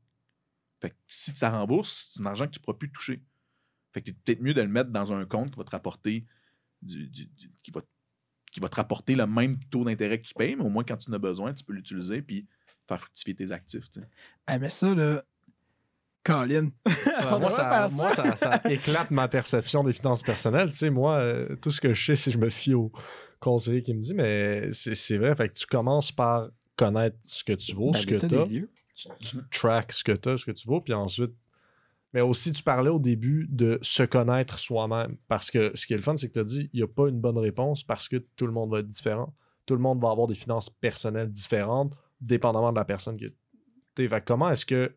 Fait 0.81 0.91
que 0.91 0.95
si 1.07 1.33
tu 1.33 1.39
la 1.41 1.51
rembourses, 1.51 2.11
c'est 2.13 2.21
un 2.21 2.25
argent 2.25 2.45
que 2.45 2.51
tu 2.51 2.59
ne 2.59 2.63
pourras 2.63 2.77
plus 2.77 2.91
toucher. 2.91 3.23
Fait 3.93 4.01
que 4.01 4.07
c'est 4.11 4.17
peut-être 4.23 4.41
mieux 4.41 4.53
de 4.53 4.61
le 4.61 4.67
mettre 4.67 4.91
dans 4.91 5.13
un 5.13 5.25
compte 5.25 5.51
qui 5.51 5.57
va 5.57 5.63
te 5.63 5.71
rapporter 5.71 6.25
du, 6.81 7.09
du- 7.09 7.29
qui, 7.63 7.71
va, 7.71 7.81
qui 8.51 8.59
va 8.59 8.69
te 8.69 8.75
rapporter 8.75 9.15
le 9.15 9.27
même 9.27 9.59
taux 9.65 9.83
d'intérêt 9.85 10.21
que 10.21 10.27
tu 10.27 10.33
payes, 10.35 10.55
mais 10.55 10.63
au 10.65 10.69
moins 10.69 10.83
quand 10.83 10.97
tu 10.97 11.09
en 11.11 11.13
as 11.13 11.19
besoin, 11.19 11.53
tu 11.53 11.63
peux 11.63 11.73
l'utiliser 11.73 12.21
puis 12.21 12.47
faire 12.87 12.99
fructifier 13.01 13.35
tes 13.35 13.51
actifs. 13.51 13.89
tu 13.89 14.01
sais. 14.01 14.07
Ah, 14.45 14.59
mais 14.59 14.69
ça, 14.69 14.93
là. 14.93 15.23
Colin. 16.27 16.69
Moi, 17.39 17.49
ça, 17.49 17.69
faire 17.69 17.89
ça. 17.89 17.95
moi 17.95 18.09
ça, 18.09 18.35
ça 18.35 18.61
éclate 18.69 19.11
ma 19.11 19.29
perception 19.29 19.83
des 19.83 19.93
finances 19.93 20.23
personnelles. 20.23 20.69
Tu 20.71 20.77
sais, 20.77 20.89
moi, 20.89 21.15
euh, 21.19 21.55
tout 21.61 21.71
ce 21.71 21.79
que 21.79 21.93
je 21.93 22.05
sais, 22.05 22.15
c'est 22.17 22.31
que 22.31 22.37
je 22.37 22.41
me 22.41 22.49
fie 22.49 22.73
au 22.73 22.91
conseiller 23.39 23.81
qui 23.81 23.93
me 23.93 24.01
dit, 24.01 24.13
mais 24.13 24.69
c'est 24.73 24.93
c'est 24.93 25.17
vrai. 25.17 25.33
Fait 25.35 25.47
que 25.47 25.53
tu 25.53 25.65
commences 25.65 26.11
par 26.11 26.49
connaître 26.75 27.17
ce 27.23 27.43
que 27.45 27.53
tu 27.53 27.73
vaux, 27.73 27.91
Ben, 27.91 27.99
ce 27.99 28.05
que 28.05 28.15
as. 28.15 28.45
lieux. 28.45 28.69
Tu, 28.93 29.07
tu 29.19 29.37
tracks 29.51 29.93
ce 29.93 30.03
que 30.03 30.11
tu 30.11 30.29
as, 30.29 30.37
ce 30.37 30.45
que 30.45 30.51
tu 30.51 30.67
vaux, 30.67 30.81
puis 30.81 30.93
ensuite. 30.93 31.31
Mais 32.13 32.21
aussi, 32.21 32.51
tu 32.51 32.63
parlais 32.63 32.89
au 32.89 32.99
début 32.99 33.47
de 33.49 33.79
se 33.81 34.03
connaître 34.03 34.59
soi-même. 34.59 35.17
Parce 35.27 35.49
que 35.51 35.71
ce 35.75 35.85
qui 35.85 35.93
est 35.93 35.97
le 35.97 36.01
fun, 36.01 36.17
c'est 36.17 36.27
que 36.27 36.33
tu 36.33 36.39
as 36.39 36.43
dit, 36.43 36.69
il 36.73 36.77
n'y 36.77 36.83
a 36.83 36.87
pas 36.87 37.07
une 37.09 37.19
bonne 37.19 37.37
réponse 37.37 37.83
parce 37.83 38.09
que 38.09 38.17
tout 38.35 38.47
le 38.47 38.53
monde 38.53 38.71
va 38.71 38.79
être 38.79 38.87
différent. 38.87 39.33
Tout 39.65 39.75
le 39.75 39.81
monde 39.81 40.01
va 40.01 40.09
avoir 40.09 40.27
des 40.27 40.33
finances 40.33 40.69
personnelles 40.69 41.31
différentes, 41.31 41.93
dépendamment 42.21 42.71
de 42.71 42.77
la 42.77 42.85
personne 42.85 43.17
que 43.17 43.25
tu 43.95 44.03
es. 44.03 44.07
Fait 44.07 44.21
que 44.21 44.25
comment 44.25 44.49
est-ce 44.49 44.65
que 44.65 44.93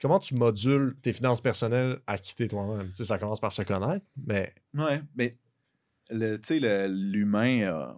comment 0.00 0.18
tu 0.18 0.34
modules 0.34 0.96
tes 1.02 1.12
finances 1.12 1.40
personnelles 1.40 2.00
à 2.06 2.18
quitter 2.18 2.48
toi-même? 2.48 2.88
Tu 2.88 2.96
sais, 2.96 3.04
ça 3.04 3.18
commence 3.18 3.40
par 3.40 3.52
se 3.52 3.62
connaître, 3.62 4.04
mais 4.16 4.54
Ouais, 4.74 5.02
mais 5.14 5.38
le- 6.10 6.36
tu 6.36 6.60
sais, 6.60 6.88
l'humain 6.88 7.62
a, 7.68 7.96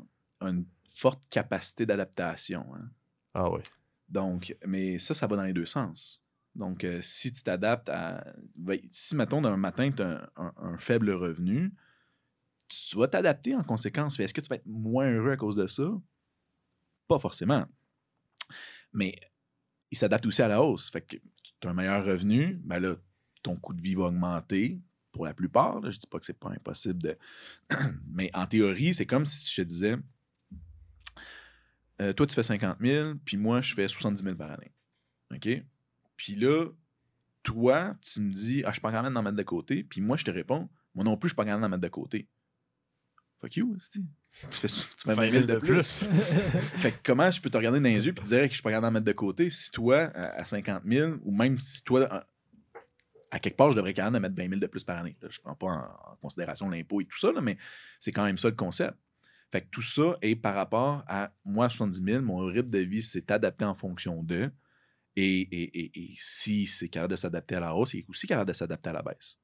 une 0.48 0.64
forte 0.94 1.24
capacité 1.28 1.86
d'adaptation. 1.86 2.64
hein. 2.74 2.90
ah 3.34 3.50
oui. 3.50 3.60
Donc, 4.08 4.56
mais 4.66 4.98
ça, 4.98 5.12
ça 5.14 5.26
va 5.26 5.36
dans 5.36 5.42
les 5.44 5.52
deux 5.52 5.66
sens. 5.66 6.24
Donc, 6.54 6.82
euh, 6.84 7.00
si 7.02 7.30
tu 7.30 7.42
t'adaptes 7.42 7.88
à. 7.88 8.24
ben, 8.56 8.78
Si, 8.90 9.14
mettons, 9.14 9.42
d'un 9.42 9.56
matin, 9.56 9.90
tu 9.90 10.02
as 10.02 10.30
un, 10.36 10.46
un- 10.46 10.54
un 10.56 10.76
faible 10.78 11.10
revenu, 11.10 11.72
tu 12.68 12.96
vas 12.96 13.06
t'adapter 13.08 13.54
en 13.54 13.62
conséquence. 13.62 14.18
Mais 14.18 14.24
Est-ce 14.24 14.34
que 14.34 14.40
tu 14.40 14.48
vas 14.48 14.56
être 14.56 14.66
moins 14.66 15.10
heureux 15.10 15.32
à 15.32 15.36
cause 15.36 15.56
de 15.56 15.66
ça? 15.66 15.84
Pas 17.06 17.18
forcément. 17.18 17.66
Mais 18.92 19.14
il 19.90 19.98
s'adapte 19.98 20.26
aussi 20.26 20.42
à 20.42 20.48
la 20.48 20.62
hausse. 20.62 20.90
Fait 20.90 21.02
que 21.02 21.16
tu 21.16 21.66
as 21.66 21.70
un 21.70 21.74
meilleur 21.74 22.04
revenu, 22.04 22.60
ben 22.64 22.78
là, 22.78 22.96
ton 23.42 23.56
coût 23.56 23.74
de 23.74 23.80
vie 23.80 23.94
va 23.94 24.04
augmenter 24.04 24.80
pour 25.12 25.24
la 25.24 25.34
plupart. 25.34 25.80
là. 25.80 25.90
Je 25.90 25.98
dis 25.98 26.06
pas 26.06 26.18
que 26.18 26.26
c'est 26.26 26.38
pas 26.38 26.50
impossible 26.50 27.02
de. 27.02 27.18
Mais 28.06 28.30
en 28.34 28.46
théorie, 28.46 28.94
c'est 28.94 29.06
comme 29.06 29.26
si 29.26 29.50
je 29.50 29.62
te 29.62 29.66
disais 29.66 29.96
euh, 32.00 32.12
toi, 32.12 32.26
tu 32.26 32.34
fais 32.34 32.42
50 32.42 32.78
000, 32.80 33.14
puis 33.24 33.36
moi, 33.36 33.60
je 33.60 33.74
fais 33.74 33.88
70 33.88 34.22
000 34.22 34.36
par 34.36 34.52
année. 34.52 34.72
OK? 35.34 35.48
Puis 36.16 36.36
là, 36.36 36.66
toi, 37.42 37.96
tu 38.00 38.20
me 38.20 38.32
dis, 38.32 38.62
ah, 38.64 38.72
je 38.72 38.80
peux 38.80 38.90
quand 38.90 39.02
même 39.02 39.14
d'en 39.14 39.22
mettre 39.22 39.36
de 39.36 39.42
côté. 39.42 39.82
Puis 39.82 40.00
moi, 40.00 40.16
je 40.16 40.24
te 40.24 40.30
réponds, 40.30 40.68
Moi 40.94 41.04
non 41.04 41.16
plus, 41.16 41.28
je 41.28 41.32
suis 41.32 41.36
pas 41.36 41.44
capable 41.44 41.62
d'en 41.62 41.68
mettre 41.68 41.82
de 41.82 41.88
côté. 41.88 42.28
Fuck 43.40 43.56
you, 43.56 43.76
tu 44.50 44.58
fais, 44.58 44.68
tu 44.68 45.04
fais 45.04 45.14
20 45.14 45.30
000 45.30 45.44
de 45.46 45.56
plus. 45.56 46.04
fait 46.76 46.92
que 46.92 46.98
comment 47.02 47.30
je 47.30 47.40
peux 47.40 47.50
te 47.50 47.56
regarder 47.56 47.80
dans 47.80 47.88
les 47.88 48.06
yeux 48.06 48.12
et 48.12 48.14
te 48.14 48.24
dire 48.24 48.42
que 48.42 48.48
je 48.48 48.54
suis 48.54 48.62
pas 48.62 48.70
capable 48.70 48.86
d'en 48.86 48.92
mettre 48.92 49.06
de 49.06 49.12
côté 49.12 49.50
si 49.50 49.70
toi, 49.72 50.10
à, 50.14 50.44
50 50.44 50.82
000, 50.86 51.14
ou 51.24 51.34
même 51.34 51.58
si 51.58 51.82
toi, 51.82 52.26
à, 53.30 53.38
quelque 53.40 53.56
part, 53.56 53.72
je 53.72 53.76
devrais 53.76 53.94
quand 53.94 54.10
même 54.10 54.22
mettre 54.22 54.36
20 54.36 54.48
000 54.48 54.60
de 54.60 54.66
plus 54.66 54.84
par 54.84 54.98
année. 54.98 55.16
Je 55.22 55.28
je 55.30 55.40
prends 55.40 55.54
pas 55.54 55.66
en, 55.66 56.16
considération 56.20 56.68
l'impôt 56.68 57.00
et 57.00 57.04
tout 57.04 57.18
ça, 57.18 57.32
mais 57.40 57.56
c'est 57.98 58.12
quand 58.12 58.24
même 58.24 58.38
ça 58.38 58.48
le 58.48 58.56
concept. 58.56 58.94
Fait 59.50 59.62
que 59.62 59.68
tout 59.70 59.82
ça 59.82 60.16
est 60.20 60.36
par 60.36 60.54
rapport 60.54 61.04
à 61.08 61.32
moi, 61.44 61.70
70 61.70 62.02
000, 62.04 62.22
mon 62.22 62.44
rythme 62.44 62.70
de 62.70 62.80
vie 62.80 63.02
s'est 63.02 63.32
adapté 63.32 63.64
en 63.64 63.74
fonction 63.74 64.22
d'eux. 64.22 64.50
Et, 65.16 66.14
si 66.16 66.66
c'est 66.66 66.88
capable 66.88 67.12
de 67.12 67.16
s'adapter 67.16 67.56
à 67.56 67.60
la 67.60 67.74
hausse, 67.74 67.90
c'est 67.90 68.04
aussi 68.08 68.26
capable 68.26 68.48
de 68.48 68.52
s'adapter 68.52 68.90
à 68.90 68.92
la 68.92 69.02
baisse. 69.02 69.36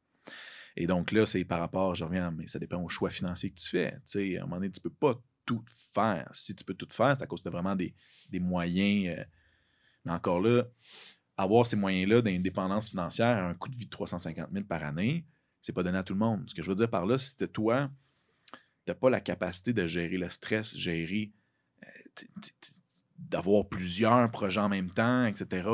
Et 0.76 0.86
donc 0.86 1.12
là, 1.12 1.24
c'est 1.26 1.44
par 1.44 1.60
rapport, 1.60 1.94
je 1.94 2.04
reviens, 2.04 2.30
mais 2.30 2.46
ça 2.46 2.58
dépend 2.58 2.82
au 2.82 2.88
choix 2.88 3.10
financier 3.10 3.50
que 3.50 3.60
tu 3.60 3.68
fais. 3.68 3.92
Tu 3.92 4.00
sais, 4.04 4.38
à 4.38 4.42
un 4.42 4.44
moment 4.44 4.56
donné, 4.56 4.70
tu 4.70 4.80
peux 4.80 4.90
pas 4.90 5.20
tout 5.46 5.64
faire. 5.94 6.28
Si 6.32 6.54
tu 6.54 6.64
peux 6.64 6.74
tout 6.74 6.88
faire, 6.90 7.16
c'est 7.16 7.22
à 7.22 7.26
cause 7.26 7.42
de 7.42 7.50
vraiment 7.50 7.76
des, 7.76 7.94
moyens. 8.32 9.18
Euh, 9.18 9.24
mais 10.04 10.12
encore 10.12 10.40
là, 10.40 10.64
avoir 11.36 11.66
ces 11.66 11.76
moyens-là 11.76 12.22
d'indépendance 12.22 12.90
financière 12.90 13.36
à 13.36 13.48
un 13.48 13.54
coût 13.54 13.68
de 13.68 13.76
vie 13.76 13.86
de 13.86 13.90
350 13.90 14.50
000 14.52 14.64
par 14.64 14.82
année, 14.82 15.24
c'est 15.60 15.72
pas 15.72 15.82
donné 15.82 15.98
à 15.98 16.04
tout 16.04 16.12
le 16.12 16.18
monde. 16.18 16.44
Ce 16.48 16.54
que 16.54 16.62
je 16.62 16.68
veux 16.68 16.74
dire 16.74 16.90
par 16.90 17.06
là, 17.06 17.18
c'est 17.18 17.38
que 17.38 17.44
toi, 17.44 17.88
tu 18.52 18.58
n'as 18.88 18.94
pas 18.94 19.10
la 19.10 19.20
capacité 19.20 19.72
de 19.72 19.86
gérer 19.86 20.18
le 20.18 20.28
stress, 20.28 20.76
gérer. 20.76 21.32
Euh, 21.84 21.88
d'avoir 23.16 23.68
plusieurs 23.68 24.28
projets 24.32 24.60
en 24.60 24.68
même 24.68 24.90
temps, 24.90 25.24
etc., 25.24 25.68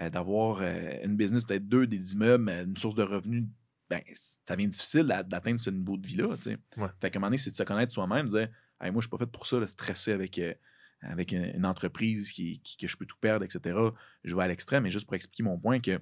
euh, 0.00 0.10
d'avoir 0.10 0.60
une 0.60 1.16
business, 1.16 1.44
peut-être 1.44 1.68
deux, 1.68 1.86
des 1.86 2.14
immeubles, 2.14 2.50
une 2.50 2.76
source 2.76 2.96
de 2.96 3.04
revenus, 3.04 3.44
ben, 3.90 4.00
ça 4.46 4.56
devient 4.56 4.68
difficile 4.68 5.04
d'atteindre 5.26 5.60
ce 5.60 5.70
niveau 5.70 5.96
de 5.96 6.06
vie-là. 6.06 6.36
Fait 6.36 7.10
qu'à 7.10 7.18
un 7.18 7.20
moment 7.20 7.26
donné, 7.26 7.38
c'est 7.38 7.50
de 7.50 7.56
se 7.56 7.62
connaître 7.64 7.92
soi-même, 7.92 8.28
de 8.28 8.38
dire 8.38 8.48
moi, 8.80 8.88
je 8.88 8.96
ne 8.96 9.00
suis 9.02 9.10
pas 9.10 9.18
fait 9.18 9.26
pour 9.26 9.46
ça, 9.46 9.60
de 9.60 9.66
stresser 9.66 10.12
avec, 10.12 10.38
euh, 10.38 10.54
avec 11.02 11.32
une, 11.32 11.66
entreprise 11.66 12.32
qui, 12.32 12.62
que 12.80 12.88
je 12.88 12.96
peux 12.96 13.04
tout 13.04 13.18
perdre, 13.20 13.44
etc. 13.44 13.78
Je 14.24 14.34
vais 14.34 14.42
à 14.42 14.48
l'extrême, 14.48 14.84
mais 14.84 14.90
juste 14.90 15.06
pour 15.06 15.16
expliquer 15.16 15.42
mon 15.42 15.58
point 15.58 15.80
que 15.80 16.00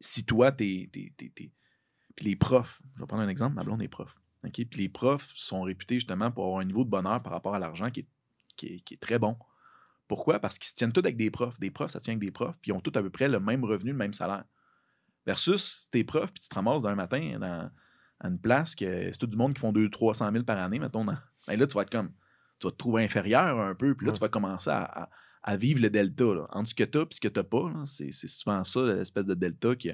si 0.00 0.24
toi, 0.24 0.52
t'es. 0.52 0.88
Puis 0.92 2.24
les 2.24 2.36
profs, 2.36 2.80
je 2.94 3.00
vais 3.00 3.06
prendre 3.06 3.22
un 3.22 3.28
exemple, 3.28 3.56
ma 3.56 3.64
blonde 3.64 3.82
est 3.82 3.88
prof. 3.88 4.14
Puis 4.52 4.66
les 4.74 4.88
profs 4.88 5.32
sont 5.34 5.62
réputés 5.62 5.96
justement 5.96 6.30
pour 6.30 6.44
avoir 6.44 6.60
un 6.60 6.64
niveau 6.64 6.84
de 6.84 6.90
bonheur 6.90 7.22
par 7.22 7.32
rapport 7.32 7.54
à 7.54 7.58
l'argent 7.58 7.90
qui 7.90 8.00
est 8.00 8.08
qui 8.56 8.84
est, 8.90 9.00
très 9.00 9.18
bon. 9.18 9.36
Pourquoi? 10.08 10.38
Parce 10.38 10.58
qu'ils 10.58 10.68
se 10.68 10.74
tiennent 10.74 10.92
tous 10.92 11.00
avec 11.00 11.16
des 11.16 11.30
profs. 11.30 11.58
Des 11.58 11.70
profs, 11.70 11.90
ça 11.90 12.00
tient 12.00 12.12
avec 12.12 12.20
des 12.20 12.30
profs, 12.30 12.58
puis 12.60 12.70
ils 12.70 12.74
ont 12.74 12.80
tous 12.80 12.96
à 12.98 13.02
peu 13.02 13.10
près 13.10 13.28
le 13.28 13.40
même 13.40 13.64
revenu, 13.64 13.90
le 13.90 13.96
même 13.96 14.14
salaire. 14.14 14.44
Versus 15.26 15.88
tes 15.90 16.04
profs, 16.04 16.32
puis 16.32 16.42
tu 16.42 16.48
te 16.48 16.54
ramasses 16.54 16.82
d'un 16.82 16.94
matin 16.94 17.38
dans, 17.40 17.70
à 18.20 18.28
une 18.28 18.38
place 18.38 18.74
que 18.74 19.10
c'est 19.12 19.18
tout 19.18 19.26
du 19.26 19.36
monde 19.36 19.54
qui 19.54 19.60
font 19.60 19.72
200-300 19.72 20.32
000 20.32 20.44
par 20.44 20.58
année, 20.58 20.78
mettons. 20.78 21.04
Dans... 21.04 21.16
Ben 21.46 21.58
là, 21.58 21.66
tu 21.66 21.74
vas 21.74 21.82
être 21.82 21.90
comme. 21.90 22.10
Tu 22.58 22.66
vas 22.66 22.70
te 22.70 22.76
trouver 22.76 23.04
inférieur 23.04 23.60
un 23.60 23.74
peu, 23.74 23.94
puis 23.94 24.06
là, 24.06 24.12
tu 24.12 24.20
vas 24.20 24.28
commencer 24.28 24.70
à, 24.70 25.56
vivre 25.56 25.82
le 25.82 25.90
delta. 25.90 26.24
Là. 26.24 26.46
Entre 26.50 26.70
ce 26.70 26.74
que 26.74 26.84
tu 26.84 26.98
as 26.98 27.02
et 27.02 27.06
ce 27.10 27.20
que 27.20 27.28
tu 27.28 27.38
n'as 27.38 27.44
pas. 27.44 27.70
C'est 27.84 28.12
souvent 28.12 28.64
ça, 28.64 28.80
l'espèce 28.80 29.26
de 29.26 29.34
delta 29.34 29.76
qui 29.76 29.90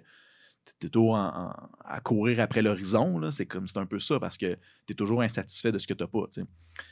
tu 0.78 0.86
es 0.86 0.90
toujours 0.90 1.16
à 1.16 2.00
courir 2.04 2.38
après 2.38 2.62
l'horizon. 2.62 3.30
C'est 3.32 3.46
comme 3.46 3.66
c'est 3.66 3.78
un 3.78 3.86
peu 3.86 3.98
ça 3.98 4.20
parce 4.20 4.38
que 4.38 4.54
tu 4.86 4.92
es 4.92 4.94
toujours 4.94 5.22
insatisfait 5.22 5.72
de 5.72 5.78
ce 5.78 5.88
que 5.88 5.94
tu 5.94 6.04
n'as 6.04 6.08
pas. 6.08 6.28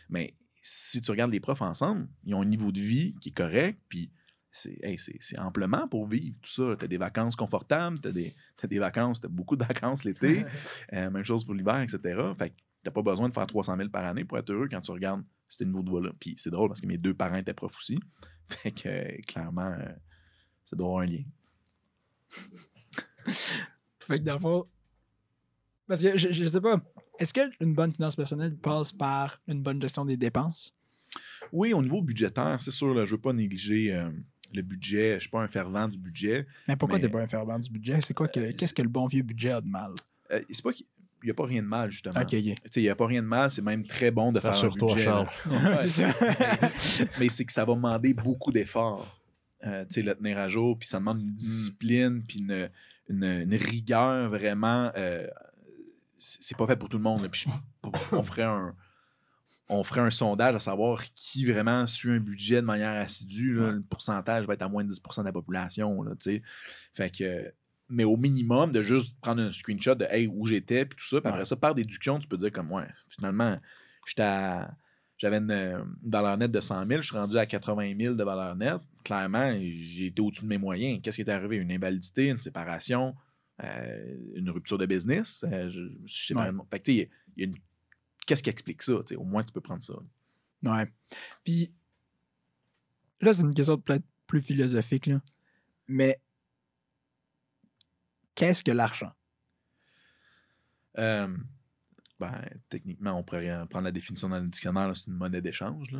Mais 0.08 0.34
si 0.62 1.00
tu 1.00 1.10
regardes 1.10 1.30
les 1.30 1.40
profs 1.40 1.62
ensemble, 1.62 2.08
ils 2.24 2.34
ont 2.34 2.42
un 2.42 2.46
niveau 2.46 2.72
de 2.72 2.80
vie 2.80 3.14
qui 3.20 3.28
est 3.28 3.32
correct, 3.32 3.80
puis 3.88 4.10
c'est 4.58 5.38
amplement 5.38 5.88
pour 5.88 6.06
vivre 6.06 6.36
tout 6.42 6.50
ça. 6.50 6.76
Tu 6.78 6.84
as 6.84 6.88
des 6.88 6.96
vacances 6.96 7.36
confortables, 7.36 8.00
tu 8.00 8.08
as, 8.08 8.66
des 8.66 8.78
vacances, 8.78 9.20
tu 9.20 9.26
as 9.26 9.30
beaucoup 9.30 9.56
de 9.56 9.64
vacances 9.64 10.04
l'été, 10.04 10.44
euh, 10.92 11.10
même 11.10 11.24
chose 11.24 11.44
pour 11.44 11.54
l'hiver, 11.54 11.80
etc. 11.80 11.98
Fait 12.38 12.50
que 12.50 12.54
tu 12.56 12.62
n'as 12.86 12.92
pas 12.92 13.02
besoin 13.02 13.28
de 13.28 13.34
faire 13.34 13.46
300 13.46 13.76
000 13.76 13.88
par 13.88 14.04
année 14.04 14.24
pour 14.24 14.38
être 14.38 14.50
heureux 14.50 14.68
quand 14.70 14.80
tu 14.80 14.90
regardes 14.90 15.22
ce 15.48 15.64
niveau 15.64 15.82
de 15.82 15.90
voie-là. 15.90 16.10
Puis 16.18 16.34
c'est 16.38 16.50
drôle 16.50 16.68
parce 16.68 16.80
que 16.80 16.86
mes 16.86 16.98
deux 16.98 17.14
parents 17.14 17.36
étaient 17.36 17.54
profs 17.54 17.76
aussi. 17.76 17.98
Fait 18.48 18.70
que 18.70 18.88
euh, 18.88 19.16
clairement, 19.26 19.72
euh, 19.78 19.92
ça 20.64 20.76
doit 20.76 20.86
avoir 20.86 21.02
un 21.02 21.06
lien. 21.06 21.24
fait 24.00 24.18
que 24.20 24.24
dans 24.24 24.66
parce 25.86 26.02
que 26.02 26.18
je, 26.18 26.30
je 26.30 26.46
sais 26.46 26.60
pas, 26.60 26.80
est-ce 27.18 27.32
qu'une 27.32 27.74
bonne 27.74 27.92
finance 27.92 28.14
personnelle 28.14 28.56
passe 28.56 28.92
par 28.92 29.40
une 29.48 29.62
bonne 29.62 29.80
gestion 29.80 30.04
des 30.04 30.18
dépenses? 30.18 30.74
Oui, 31.52 31.72
au 31.72 31.82
niveau 31.82 32.02
budgétaire, 32.02 32.60
c'est 32.60 32.70
sûr, 32.70 32.94
là, 32.94 33.04
je 33.04 33.12
ne 33.12 33.16
veux 33.16 33.22
pas 33.22 33.32
négliger 33.32 33.94
euh, 33.94 34.10
le 34.54 34.62
budget. 34.62 35.10
Je 35.10 35.14
ne 35.14 35.20
suis 35.20 35.30
pas 35.30 35.40
un 35.40 35.48
fervent 35.48 35.88
du 35.88 35.98
budget. 35.98 36.46
Mais 36.66 36.76
pourquoi 36.76 36.98
tu 36.98 37.04
n'es 37.04 37.10
pas 37.10 37.20
un 37.20 37.28
fervent 37.28 37.58
du 37.58 37.70
budget? 37.70 38.00
C'est 38.00 38.14
quoi 38.14 38.26
euh, 38.36 38.52
qu'est-ce 38.56 38.74
que 38.74 38.82
le 38.82 38.88
bon 38.88 39.06
vieux 39.06 39.22
budget 39.22 39.50
a 39.50 39.60
de 39.60 39.68
mal? 39.68 39.92
Euh, 40.30 40.40
c'est 40.50 40.62
pas 40.62 40.72
qu'il 40.72 40.86
n'y 41.24 41.30
a 41.30 41.34
pas 41.34 41.46
rien 41.46 41.62
de 41.62 41.68
mal, 41.68 41.90
justement. 41.90 42.20
Il 42.32 42.56
n'y 42.76 42.88
a 42.88 42.96
pas 42.96 43.06
rien 43.06 43.22
de 43.22 43.28
mal, 43.28 43.50
c'est 43.50 43.62
même 43.62 43.84
très 43.84 44.10
bon 44.10 44.32
de 44.32 44.40
faire 44.40 44.64
un 44.64 44.68
budget. 44.68 45.04
Charles. 45.04 45.28
c'est 45.76 45.88
ça. 45.88 46.08
mais 47.20 47.28
c'est 47.28 47.44
que 47.44 47.52
ça 47.52 47.64
va 47.64 47.74
demander 47.74 48.14
beaucoup 48.14 48.52
d'efforts. 48.52 49.20
sais, 49.88 50.02
le 50.02 50.14
tenir 50.14 50.38
à 50.38 50.48
jour, 50.48 50.78
puis 50.78 50.88
ça 50.88 50.98
demande 50.98 51.20
une 51.20 51.32
mm. 51.32 51.36
discipline, 51.36 52.22
puis 52.26 52.40
une, 52.40 52.68
une, 53.08 53.54
rigueur 53.54 54.28
vraiment 54.30 54.90
c'est 56.18 56.56
pas 56.56 56.66
fait 56.66 56.76
pour 56.76 56.88
tout 56.88 56.98
le 56.98 57.02
monde. 57.02 57.26
Puis 57.28 57.46
on 58.12 58.22
ferait 58.22 58.42
un 58.42 58.74
on 59.68 59.84
ferait 59.84 60.00
un 60.00 60.10
sondage 60.10 60.54
à 60.54 60.60
savoir 60.60 61.04
qui 61.14 61.44
vraiment 61.44 61.86
suit 61.86 62.12
un 62.12 62.20
budget 62.20 62.56
de 62.56 62.66
manière 62.66 62.94
assidue. 62.94 63.54
Le 63.54 63.82
pourcentage 63.82 64.46
va 64.46 64.54
être 64.54 64.62
à 64.62 64.68
moins 64.68 64.84
de 64.84 64.90
10% 64.90 65.20
de 65.20 65.26
la 65.26 65.32
population. 65.32 66.02
Là, 66.02 66.12
fait 66.94 67.10
que, 67.10 67.52
mais 67.88 68.04
au 68.04 68.16
minimum, 68.16 68.72
de 68.72 68.82
juste 68.82 69.18
prendre 69.20 69.42
un 69.42 69.52
screenshot 69.52 69.94
de 69.94 70.06
hey, 70.10 70.26
où 70.26 70.46
j'étais, 70.46 70.84
puis 70.84 70.96
tout 70.96 71.06
ça. 71.06 71.20
Puis 71.20 71.28
après 71.28 71.44
ça, 71.44 71.56
par 71.56 71.74
déduction, 71.74 72.18
tu 72.18 72.28
peux 72.28 72.36
dire 72.36 72.52
comme 72.52 72.72
ouais, 72.72 72.86
finalement, 73.08 73.56
J'avais 75.18 75.38
une, 75.38 75.84
valeur 76.02 76.38
nette 76.38 76.52
de 76.52 76.60
100 76.60 76.86
000, 76.86 77.00
je 77.02 77.08
suis 77.08 77.16
rendu 77.16 77.36
à 77.36 77.44
80 77.44 77.94
000 77.98 78.14
de 78.14 78.24
valeur 78.24 78.56
nette. 78.56 78.80
Clairement, 79.04 79.52
j'ai 79.58 80.06
été 80.06 80.22
au-dessus 80.22 80.42
de 80.42 80.48
mes 80.48 80.58
moyens. 80.58 81.00
Qu'est-ce 81.02 81.16
qui 81.16 81.22
est 81.22 81.30
arrivé? 81.30 81.56
Une 81.56 81.72
invalidité, 81.72 82.26
une 82.26 82.38
séparation, 82.38 83.14
euh, 83.64 84.16
une 84.34 84.50
rupture 84.50 84.78
de 84.78 84.86
business. 84.86 85.44
Euh, 85.50 85.70
je, 85.70 85.90
sais 86.06 86.34
pas. 86.34 86.50
Fait 86.70 86.88
il 86.88 87.08
y 87.36 87.42
a 87.42 87.46
une... 87.46 87.54
Qu'est-ce 88.28 88.42
qui 88.42 88.50
explique 88.50 88.82
ça? 88.82 88.92
Au 89.16 89.24
moins, 89.24 89.42
tu 89.42 89.52
peux 89.52 89.62
prendre 89.62 89.82
ça. 89.82 89.94
Ouais. 90.62 90.92
Puis 91.42 91.72
là, 93.22 93.32
c'est 93.32 93.40
une 93.40 93.54
question 93.54 93.78
peut-être 93.78 94.04
plus 94.26 94.42
philosophique, 94.42 95.06
là. 95.06 95.22
mais 95.86 96.20
qu'est-ce 98.34 98.62
que 98.62 98.70
l'argent? 98.70 99.12
Euh, 100.98 101.34
ben, 102.20 102.44
techniquement, 102.68 103.12
on 103.12 103.22
pourrait 103.22 103.66
prendre 103.70 103.86
la 103.86 103.92
définition 103.92 104.28
dans 104.28 104.40
le 104.40 104.48
dictionnaire, 104.48 104.94
c'est 104.94 105.06
une 105.06 105.14
monnaie 105.14 105.40
d'échange. 105.40 105.96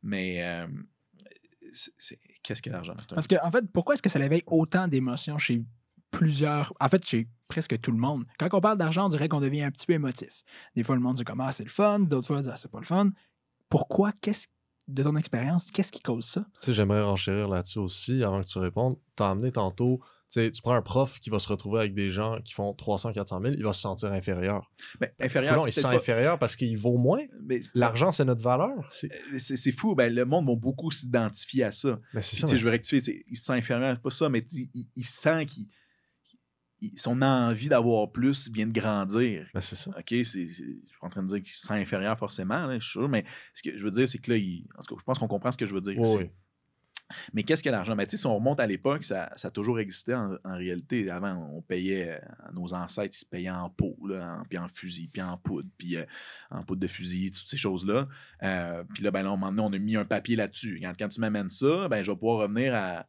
Mais 0.00 0.64
qu'est-ce 2.44 2.62
que 2.62 2.70
l'argent? 2.70 2.92
Parce 3.08 3.26
que, 3.26 3.34
en 3.44 3.50
fait, 3.50 3.68
pourquoi 3.72 3.94
est-ce 3.94 4.02
que 4.02 4.08
ça 4.08 4.24
éveille 4.24 4.44
autant 4.46 4.86
d'émotions 4.86 5.38
chez 5.38 5.64
plusieurs. 6.18 6.72
En 6.80 6.88
fait, 6.88 7.04
chez 7.06 7.28
presque 7.48 7.80
tout 7.80 7.92
le 7.92 7.98
monde. 7.98 8.24
Quand 8.38 8.48
on 8.52 8.60
parle 8.60 8.78
d'argent, 8.78 9.06
on 9.06 9.08
dirait 9.08 9.28
qu'on 9.28 9.40
devient 9.40 9.62
un 9.62 9.70
petit 9.70 9.86
peu 9.86 9.92
émotif. 9.92 10.42
Des 10.74 10.82
fois, 10.82 10.94
le 10.94 11.00
monde 11.00 11.16
dit 11.16 11.24
comme 11.24 11.40
Ah, 11.40 11.52
c'est 11.52 11.64
le 11.64 11.70
fun, 11.70 12.00
d'autres 12.00 12.26
fois, 12.26 12.42
ah, 12.46 12.56
c'est 12.56 12.70
pas 12.70 12.80
le 12.80 12.86
fun. 12.86 13.10
Pourquoi? 13.68 14.12
Qu'est-ce 14.20 14.46
de 14.88 15.02
ton 15.02 15.16
expérience, 15.16 15.70
qu'est-ce 15.70 15.92
qui 15.92 16.00
cause 16.00 16.26
ça? 16.26 16.46
Tu 16.60 16.66
sais, 16.66 16.72
j'aimerais 16.74 17.02
renchérir 17.02 17.48
là-dessus 17.48 17.78
aussi 17.78 18.22
avant 18.22 18.40
que 18.40 18.46
tu 18.46 18.58
répondes. 18.58 18.98
Tu 19.16 19.22
as 19.22 19.30
amené 19.30 19.50
tantôt, 19.50 20.00
tu 20.30 20.40
sais, 20.40 20.50
tu 20.50 20.60
prends 20.60 20.74
un 20.74 20.82
prof 20.82 21.20
qui 21.20 21.30
va 21.30 21.38
se 21.38 21.48
retrouver 21.48 21.80
avec 21.80 21.94
des 21.94 22.10
gens 22.10 22.38
qui 22.42 22.52
font 22.52 22.74
300, 22.74 23.12
400 23.12 23.40
000, 23.40 23.54
il 23.56 23.64
va 23.64 23.72
se 23.72 23.80
sentir 23.80 24.12
inférieur. 24.12 24.70
Mais 25.00 25.14
ben, 25.18 25.26
inférieur, 25.26 25.56
non, 25.56 25.66
il 25.66 25.72
se 25.72 25.80
sent 25.80 25.86
inférieur 25.86 26.38
parce 26.38 26.54
qu'il 26.56 26.76
vaut 26.76 26.98
moins. 26.98 27.22
L'argent, 27.74 28.12
c'est 28.12 28.24
notre 28.24 28.42
valeur. 28.42 28.90
Euh, 29.04 29.38
c'est 29.38 29.72
fou. 29.72 29.94
Ben, 29.94 30.14
le 30.14 30.24
monde 30.24 30.46
va 30.46 30.54
beaucoup 30.54 30.90
s'identifier 30.90 31.64
à 31.64 31.70
ça. 31.70 31.98
Ben, 32.12 32.20
ça 32.20 32.54
Je 32.54 32.62
veux 32.62 32.70
rectifier. 32.70 33.24
Il 33.28 33.36
se 33.38 33.44
sent 33.44 33.52
inférieur, 33.52 33.98
pas 34.00 34.10
ça, 34.10 34.28
mais 34.28 34.44
il 34.50 35.04
sent 35.04 35.46
qu'il 35.46 35.68
son 36.96 37.22
envie 37.22 37.68
d'avoir 37.68 38.10
plus 38.10 38.50
vient 38.50 38.66
de 38.66 38.72
grandir. 38.72 39.46
Ben, 39.54 39.60
c'est 39.60 39.76
ça. 39.76 39.90
OK, 39.90 40.08
c'est, 40.08 40.24
je 40.24 40.46
suis 40.46 40.80
en 41.00 41.08
train 41.08 41.22
de 41.22 41.28
dire 41.28 41.42
qu'il 41.42 41.52
se 41.52 41.66
sent 41.66 41.74
inférieur 41.74 42.18
forcément, 42.18 42.72
je 42.74 42.80
suis 42.80 42.92
sûr, 42.92 43.08
mais 43.08 43.24
ce 43.54 43.62
que 43.62 43.78
je 43.78 43.84
veux 43.84 43.90
dire, 43.90 44.08
c'est 44.08 44.18
que 44.18 44.32
là, 44.32 44.38
en 44.78 44.82
tout 44.82 44.94
cas, 44.94 45.00
je 45.00 45.04
pense 45.04 45.18
qu'on 45.18 45.28
comprend 45.28 45.50
ce 45.50 45.56
que 45.56 45.66
je 45.66 45.74
veux 45.74 45.80
dire 45.80 45.98
Oui. 45.98 46.30
Mais 47.32 47.42
qu'est-ce 47.42 47.62
que 47.62 47.68
l'argent? 47.68 47.94
Ben, 47.96 48.06
si 48.08 48.26
on 48.26 48.34
remonte 48.34 48.60
à 48.60 48.66
l'époque, 48.66 49.04
ça, 49.04 49.30
ça, 49.36 49.48
a 49.48 49.50
toujours 49.50 49.78
existé 49.78 50.14
en, 50.14 50.38
réalité. 50.44 51.10
Avant, 51.10 51.50
on 51.54 51.62
payait, 51.62 52.10
euh, 52.10 52.52
nos 52.54 52.72
ancêtres, 52.74 53.14
ils 53.14 53.20
se 53.20 53.26
payaient 53.26 53.50
en 53.50 53.70
pot, 53.70 53.96
là, 54.06 54.38
en, 54.40 54.44
puis 54.44 54.58
en 54.58 54.68
fusil, 54.68 55.08
puis 55.12 55.22
en 55.22 55.36
poudre, 55.36 55.68
puis 55.76 55.96
euh, 55.96 56.04
en 56.50 56.64
poudre 56.64 56.80
de 56.80 56.86
fusil, 56.86 57.30
toutes 57.30 57.48
ces 57.48 57.56
choses-là. 57.56 58.08
Euh, 58.42 58.84
puis 58.94 59.02
là, 59.02 59.10
ben, 59.10 59.22
là, 59.22 59.32
on 59.32 59.72
a 59.72 59.78
mis 59.78 59.96
un 59.96 60.04
papier 60.04 60.36
là-dessus. 60.36 60.78
Quand, 60.82 60.92
quand 60.98 61.08
tu 61.08 61.20
m'amènes 61.20 61.50
ça, 61.50 61.88
ben, 61.88 62.02
je 62.02 62.10
vais 62.10 62.16
pouvoir 62.16 62.38
revenir 62.38 62.74
à, 62.74 63.06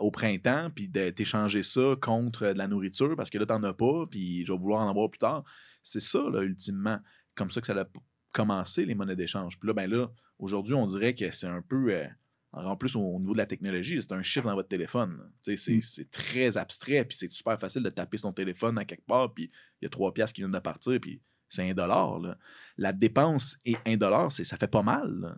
au 0.00 0.10
printemps, 0.10 0.70
puis 0.74 0.88
de 0.88 1.10
t'échanger 1.10 1.62
ça 1.62 1.96
contre 2.00 2.46
de 2.52 2.58
la 2.58 2.68
nourriture 2.68 3.16
parce 3.16 3.30
que 3.30 3.38
là, 3.38 3.46
t'en 3.46 3.62
as 3.64 3.72
pas, 3.74 4.06
puis 4.08 4.46
je 4.46 4.52
vais 4.52 4.58
vouloir 4.58 4.80
en 4.82 4.88
avoir 4.88 5.10
plus 5.10 5.18
tard. 5.18 5.44
C'est 5.82 6.00
ça, 6.00 6.20
là, 6.30 6.42
ultimement. 6.42 6.98
Comme 7.34 7.50
ça 7.50 7.60
que 7.60 7.66
ça 7.66 7.78
a 7.78 7.84
commencé, 8.32 8.84
les 8.84 8.94
monnaies 8.94 9.16
d'échange. 9.16 9.58
Puis 9.58 9.66
là, 9.66 9.72
ben 9.72 9.90
là, 9.90 10.08
aujourd'hui, 10.38 10.74
on 10.74 10.86
dirait 10.86 11.14
que 11.14 11.30
c'est 11.30 11.46
un 11.46 11.62
peu. 11.62 11.92
Euh, 11.92 12.06
En 12.52 12.76
plus, 12.76 12.96
au, 12.96 13.18
niveau 13.20 13.32
de 13.34 13.38
la 13.38 13.46
technologie, 13.46 14.00
c'est 14.00 14.12
un 14.12 14.22
chiffre 14.22 14.46
dans 14.46 14.54
votre 14.54 14.68
téléphone. 14.68 15.30
C'est, 15.42 15.54
Mm. 15.54 15.82
c'est 15.82 16.10
très 16.10 16.56
abstrait, 16.56 17.04
puis 17.04 17.16
c'est 17.16 17.30
super 17.30 17.58
facile 17.60 17.82
de 17.82 17.90
taper 17.90 18.16
son 18.16 18.32
téléphone 18.32 18.78
à 18.78 18.84
quelque 18.86 19.04
part, 19.04 19.34
puis 19.34 19.50
il 19.80 19.84
y 19.84 19.86
a 19.86 19.90
trois 19.90 20.14
piastres 20.14 20.34
qui 20.34 20.40
viennent 20.40 20.52
de 20.52 20.58
partir, 20.58 20.98
puis 21.00 21.20
c'est 21.48 21.68
un 21.68 21.74
dollar. 21.74 22.18
là. 22.18 22.38
La 22.78 22.92
dépense 22.92 23.58
et 23.66 23.76
un 23.84 23.96
dollar, 23.96 24.32
c'est, 24.32 24.44
ça 24.44 24.56
fait 24.56 24.70
pas 24.70 24.82
mal, 24.82 25.36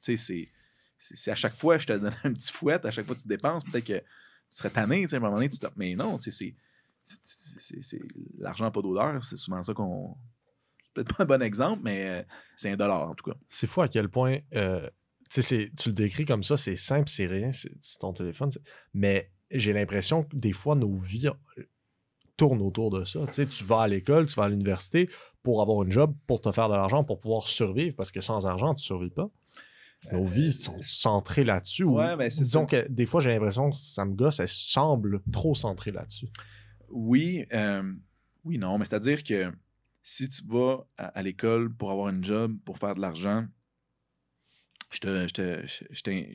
sais, 0.00 0.16
c'est, 0.16 0.50
c'est 1.02 1.30
à 1.30 1.34
chaque 1.34 1.54
fois, 1.54 1.78
je 1.78 1.86
te 1.86 1.92
donne 1.92 2.14
un 2.24 2.32
petit 2.32 2.52
fouet, 2.52 2.84
à 2.84 2.90
chaque 2.90 3.06
fois 3.06 3.14
que 3.14 3.20
tu 3.20 3.28
dépenses, 3.28 3.64
peut-être 3.64 3.84
que 3.84 3.98
tu 3.98 4.04
serais 4.48 4.70
tanné, 4.70 5.02
tu 5.02 5.08
sais, 5.08 5.16
à 5.16 5.18
un 5.18 5.20
moment 5.20 5.34
donné, 5.34 5.48
tu 5.48 5.58
te- 5.58 5.66
Mais 5.76 5.94
non, 5.94 6.18
tu 6.18 6.30
sais, 6.30 6.54
c'est, 7.02 8.00
l'argent 8.38 8.64
n'a 8.64 8.70
pas 8.70 8.82
d'odeur, 8.82 9.22
c'est 9.24 9.36
souvent 9.36 9.62
ça 9.62 9.74
qu'on... 9.74 10.16
C'est 10.84 10.94
peut-être 10.94 11.16
pas 11.16 11.24
un 11.24 11.26
bon 11.26 11.42
exemple, 11.42 11.80
mais 11.82 12.08
euh, 12.08 12.22
c'est 12.56 12.70
un 12.70 12.76
dollar, 12.76 13.08
en 13.08 13.14
tout 13.14 13.28
cas. 13.30 13.36
C'est 13.48 13.66
fou 13.66 13.82
à 13.82 13.88
quel 13.88 14.08
point, 14.08 14.38
euh, 14.54 14.88
tu 15.30 15.40
le 15.40 15.92
décris 15.92 16.26
comme 16.26 16.42
ça, 16.42 16.56
c'est 16.56 16.76
simple, 16.76 17.08
c'est 17.08 17.26
rien, 17.26 17.50
c'est 17.52 17.72
ton 17.98 18.12
téléphone. 18.12 18.50
Mais 18.92 19.32
j'ai 19.50 19.72
l'impression 19.72 20.24
que 20.24 20.36
des 20.36 20.52
fois, 20.52 20.74
nos 20.74 20.96
vies 20.96 21.28
euh, 21.28 21.62
tournent 22.36 22.62
autour 22.62 22.90
de 22.90 23.04
ça. 23.04 23.26
Tu 23.32 23.46
tu 23.46 23.64
vas 23.64 23.82
à 23.82 23.88
l'école, 23.88 24.26
tu 24.26 24.34
vas 24.34 24.44
à 24.44 24.48
l'université 24.48 25.08
pour 25.42 25.62
avoir 25.62 25.86
un 25.86 25.90
job, 25.90 26.14
pour 26.26 26.40
te 26.40 26.52
faire 26.52 26.68
de 26.68 26.74
l'argent, 26.74 27.04
pour 27.04 27.18
pouvoir 27.18 27.48
survivre, 27.48 27.96
parce 27.96 28.12
que 28.12 28.20
sans 28.20 28.46
argent, 28.46 28.74
tu 28.74 28.82
ne 28.82 28.84
survis 28.84 29.10
pas. 29.10 29.30
Nos 30.10 30.24
vies 30.24 30.52
sont 30.52 30.80
centrées 30.82 31.44
là-dessus. 31.44 31.84
ou- 31.84 31.96
Ouais, 31.98 32.16
mais 32.16 32.28
c'est 32.30 32.42
disons 32.42 32.66
ça. 32.68 32.82
que 32.82 32.88
des 32.88 33.06
fois, 33.06 33.20
j'ai 33.20 33.30
l'impression 33.30 33.70
que 33.70 33.76
ça 33.76 34.04
me 34.04 34.14
gosse, 34.14 34.40
elles 34.40 34.48
semblent 34.48 35.22
trop 35.30 35.54
centrées 35.54 35.92
là-dessus. 35.92 36.28
Oui, 36.90 37.44
euh, 37.52 37.92
oui, 38.44 38.58
non, 38.58 38.78
mais 38.78 38.84
c'est-à-dire 38.84 39.22
que 39.22 39.52
si 40.02 40.28
tu 40.28 40.42
vas 40.48 40.84
à, 40.98 41.06
à 41.06 41.22
l'école 41.22 41.72
pour 41.72 41.90
avoir 41.92 42.08
une 42.08 42.24
job, 42.24 42.56
pour 42.64 42.78
faire 42.78 42.94
de 42.96 43.00
l'argent, 43.00 43.46
je 44.90 44.98
te, 44.98 45.26
je 45.28 45.32
te- 45.32 45.66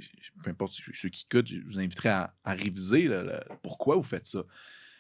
je- 0.01 0.31
peu 0.43 0.49
importe 0.49 0.73
ceux 0.93 1.09
qui 1.09 1.27
écoutent, 1.29 1.47
je 1.47 1.59
vous 1.65 1.79
inviterai 1.79 2.09
à, 2.09 2.33
à 2.43 2.53
réviser 2.53 3.03
le- 3.03 3.39
pourquoi 3.61 3.95
vous 3.97 4.03
faites 4.03 4.25
ça. 4.25 4.43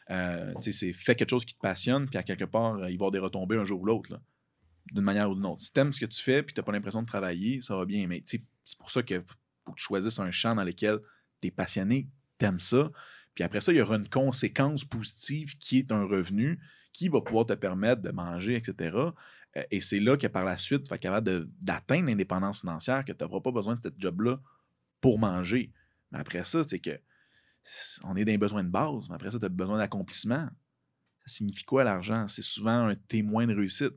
Euh, 0.09 0.53
c'est 0.61 0.93
fais 0.93 1.15
quelque 1.15 1.29
chose 1.31 1.43
qui 1.45 1.55
te 1.55 1.59
passionne, 1.59 2.07
puis 2.07 2.17
à 2.17 2.23
quelque 2.23 2.45
part, 2.45 2.75
euh, 2.75 2.81
il 2.81 2.83
va 2.83 2.91
y 2.91 2.95
avoir 2.95 3.11
des 3.11 3.19
retombées 3.19 3.57
un 3.57 3.65
jour 3.65 3.81
ou 3.81 3.85
l'autre, 3.85 4.19
d'une 4.91 5.03
manière 5.03 5.29
ou 5.29 5.35
d'une 5.35 5.45
autre. 5.45 5.61
Si 5.61 5.73
tu 5.73 5.79
aimes 5.79 5.91
ce 5.91 5.99
que 5.99 6.05
tu 6.05 6.21
fais, 6.21 6.43
puis 6.43 6.53
tu 6.53 6.59
n'as 6.59 6.63
pas 6.63 6.71
l'impression 6.71 7.01
de 7.01 7.07
travailler, 7.07 7.61
ça 7.61 7.75
va 7.75 7.85
bien, 7.85 8.07
mais 8.07 8.21
tu 8.21 8.37
sais, 8.37 8.43
c'est 8.67 8.77
pour 8.77 8.91
ça 8.91 9.01
que 9.01 9.23
faut 9.65 9.71
que 9.73 9.79
tu 9.79 9.85
choisisses 9.85 10.19
un 10.19 10.31
champ 10.31 10.55
dans 10.55 10.63
lequel 10.63 10.99
tu 11.41 11.47
es 11.47 11.51
passionné, 11.51 12.09
tu 12.37 12.45
aimes 12.45 12.59
ça, 12.59 12.91
puis 13.33 13.43
après 13.43 13.61
ça, 13.61 13.71
il 13.71 13.77
y 13.77 13.81
aura 13.81 13.95
une 13.95 14.09
conséquence 14.09 14.83
positive 14.83 15.57
qui 15.57 15.77
est 15.77 15.91
un 15.91 16.03
revenu 16.03 16.59
qui 16.91 17.07
va 17.07 17.21
pouvoir 17.21 17.45
te 17.45 17.53
permettre 17.53 18.01
de 18.01 18.09
manger, 18.09 18.55
etc. 18.55 18.97
Euh, 19.55 19.63
Et 19.69 19.79
c'est 19.79 19.99
là 19.99 20.17
que 20.17 20.25
par 20.25 20.43
la 20.43 20.57
suite, 20.57 20.83
tu 20.83 20.89
vas 20.89 20.95
être 20.95 21.01
capable 21.03 21.47
d'atteindre 21.61 22.07
l'indépendance 22.07 22.61
financière, 22.61 23.05
que 23.05 23.11
tu 23.11 23.23
n'auras 23.23 23.39
pas 23.39 23.51
besoin 23.51 23.75
de 23.75 23.79
cette 23.79 23.99
job-là 23.99 24.41
pour 24.99 25.19
manger. 25.19 25.71
Mais 26.11 26.17
après 26.17 26.43
ça, 26.43 26.63
c'est 26.63 26.79
que 26.79 26.99
on 28.03 28.15
est 28.15 28.25
dans 28.25 28.31
les 28.31 28.37
besoins 28.37 28.63
de 28.63 28.69
base. 28.69 29.07
Mais 29.09 29.15
après 29.15 29.29
ça, 29.29 29.37
tu 29.37 29.45
as 29.45 29.49
besoin 29.49 29.77
d'accomplissement. 29.77 30.49
Ça 31.19 31.27
signifie 31.27 31.63
quoi 31.63 31.83
l'argent? 31.83 32.27
C'est 32.27 32.41
souvent 32.41 32.87
un 32.87 32.95
témoin 32.95 33.45
de 33.45 33.53
réussite. 33.53 33.93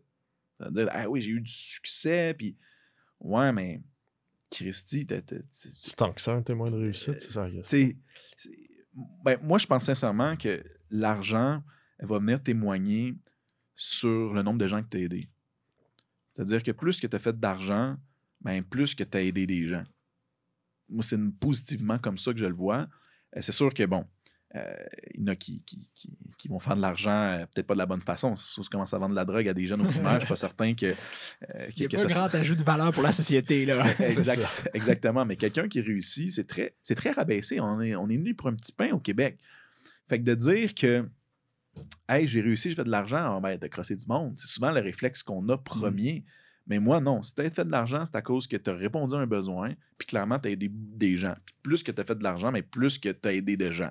C'est-à-dire, 0.59 0.89
ah 0.91 1.09
oui, 1.09 1.23
j'ai 1.23 1.31
eu 1.31 1.41
du 1.41 1.51
succès, 1.51 2.35
puis 2.37 2.59
ouais, 3.21 3.53
mais 3.53 3.81
Christy, 4.51 5.07
C'est 5.53 5.97
tant 5.97 6.13
que 6.13 6.21
ça, 6.21 6.33
un 6.35 6.43
témoin 6.43 6.71
de 6.71 6.77
réussite, 6.77 7.21
c'est 7.21 7.31
ça. 7.31 7.45
question. 7.47 7.63
c'est- 7.65 7.97
c'est- 8.37 8.51
ben, 9.25 9.39
moi, 9.43 9.59
je 9.59 9.67
pense 9.67 9.85
sincèrement 9.85 10.37
que 10.37 10.63
l'argent 10.91 11.63
elle 11.99 12.07
va 12.09 12.19
venir 12.19 12.43
témoigner 12.43 13.15
sur 13.77 14.33
le 14.33 14.43
nombre 14.43 14.59
de 14.59 14.67
gens 14.67 14.83
que 14.83 14.89
tu 14.89 14.97
as 14.97 15.01
aidés. 15.01 15.29
C'est-à-dire 16.33 16.63
que 16.63 16.71
plus 16.73 16.99
que 17.01 17.07
tu 17.07 17.15
as 17.15 17.19
fait 17.19 17.39
d'argent, 17.39 17.97
ben, 18.41 18.63
plus 18.65 18.95
que 18.95 19.05
tu 19.05 19.17
as 19.19 19.23
aidé 19.23 19.47
des 19.47 19.69
gens. 19.69 19.85
Moi, 20.89 21.03
c'est 21.05 21.19
positivement 21.39 21.99
comme 21.99 22.19
ça 22.19 22.33
que 22.33 22.39
je 22.39 22.47
le 22.47 22.55
vois. 22.55 22.89
Euh, 23.37 23.41
c'est 23.41 23.53
sûr 23.53 23.73
que, 23.73 23.85
bon, 23.85 24.07
euh, 24.57 24.75
il 25.15 25.21
y 25.21 25.25
en 25.25 25.29
a 25.29 25.37
qui, 25.37 25.63
qui, 25.65 25.87
qui- 25.95 26.19
qui 26.37 26.49
vont 26.49 26.59
faire 26.59 26.75
de 26.75 26.81
l'argent, 26.81 27.11
euh, 27.11 27.47
peut-être 27.47 27.67
pas 27.67 27.75
de 27.75 27.79
la 27.79 27.87
bonne 27.87 28.01
façon. 28.01 28.35
Si 28.37 28.61
tu 28.61 28.69
commences 28.69 28.95
à 28.95 28.99
vendre 28.99 29.11
de 29.11 29.17
la 29.17 29.25
drogue 29.25 29.47
à 29.47 29.55
des 29.55 29.67
jeunes 29.67 29.83
au 29.83 29.91
primaire, 29.91 30.15
je 30.15 30.21
suis 30.21 30.29
pas 30.29 30.35
certain 30.37 30.75
que, 30.75 30.87
euh, 30.87 30.95
Il 31.77 31.81
n'y 31.81 31.85
a 31.85 31.89
que 31.89 31.97
pas 31.97 32.03
ça 32.03 32.09
grand 32.09 32.35
ajout 32.35 32.55
de 32.57 32.63
valeur 32.63 32.93
pour 32.93 33.03
la 33.03 33.13
société. 33.13 33.65
Là. 33.67 33.85
Exact- 34.01 34.71
exactement. 34.75 35.25
Mais 35.25 35.37
quelqu'un 35.37 35.69
qui 35.69 35.81
réussit, 35.81 36.33
c'est 36.33 36.47
très, 36.47 36.75
c'est 36.83 36.95
très 36.95 37.11
rabaissé. 37.11 37.61
On 37.61 37.81
est, 37.81 37.95
on 37.95 38.09
est 38.09 38.17
venu 38.17 38.35
pour 38.35 38.49
un 38.49 38.55
petit 38.55 38.73
pain 38.73 38.91
au 38.93 38.99
Québec. 38.99 39.39
Fait 40.09 40.19
que 40.19 40.25
de 40.25 40.35
dire 40.35 40.75
que 40.75 41.07
Hey, 42.09 42.27
j'ai 42.27 42.41
réussi, 42.41 42.71
je 42.71 42.75
fais 42.75 42.83
de 42.85 42.91
l'argent, 42.91 43.41
ben, 43.41 43.57
t'as 43.57 43.69
crossé 43.69 43.95
du 43.95 44.05
monde. 44.07 44.33
C'est 44.37 44.49
souvent 44.49 44.73
le 44.73 44.81
réflexe 44.81 45.23
qu'on 45.23 45.49
a 45.51 45.57
premier. 45.57 46.25
Mais 46.67 46.81
moi, 46.81 47.01
non. 47.01 47.23
Si 47.23 47.33
t'as 47.35 47.49
fait 47.49 47.65
de 47.65 47.71
l'argent, 47.71 48.05
c'est 48.05 48.17
à 48.17 48.23
cause 48.23 48.49
que 48.49 48.57
tu 48.57 48.69
as 48.71 48.75
répondu 48.75 49.15
à 49.15 49.19
un 49.19 49.27
besoin, 49.27 49.75
puis 49.97 50.09
clairement, 50.09 50.39
tu 50.41 50.49
as 50.49 50.51
aidé 50.51 50.69
des 50.73 51.17
gens. 51.17 51.35
Puis 51.47 51.55
plus 51.63 51.83
que 51.85 51.93
tu 51.93 52.01
as 52.01 52.05
fait 52.05 52.17
de 52.17 52.25
l'argent, 52.25 52.51
mais 52.51 52.63
plus 52.63 52.99
que 52.99 53.09
tu 53.11 53.29
as 53.29 53.33
aidé 53.35 53.57
des 53.57 53.73
gens. 53.73 53.91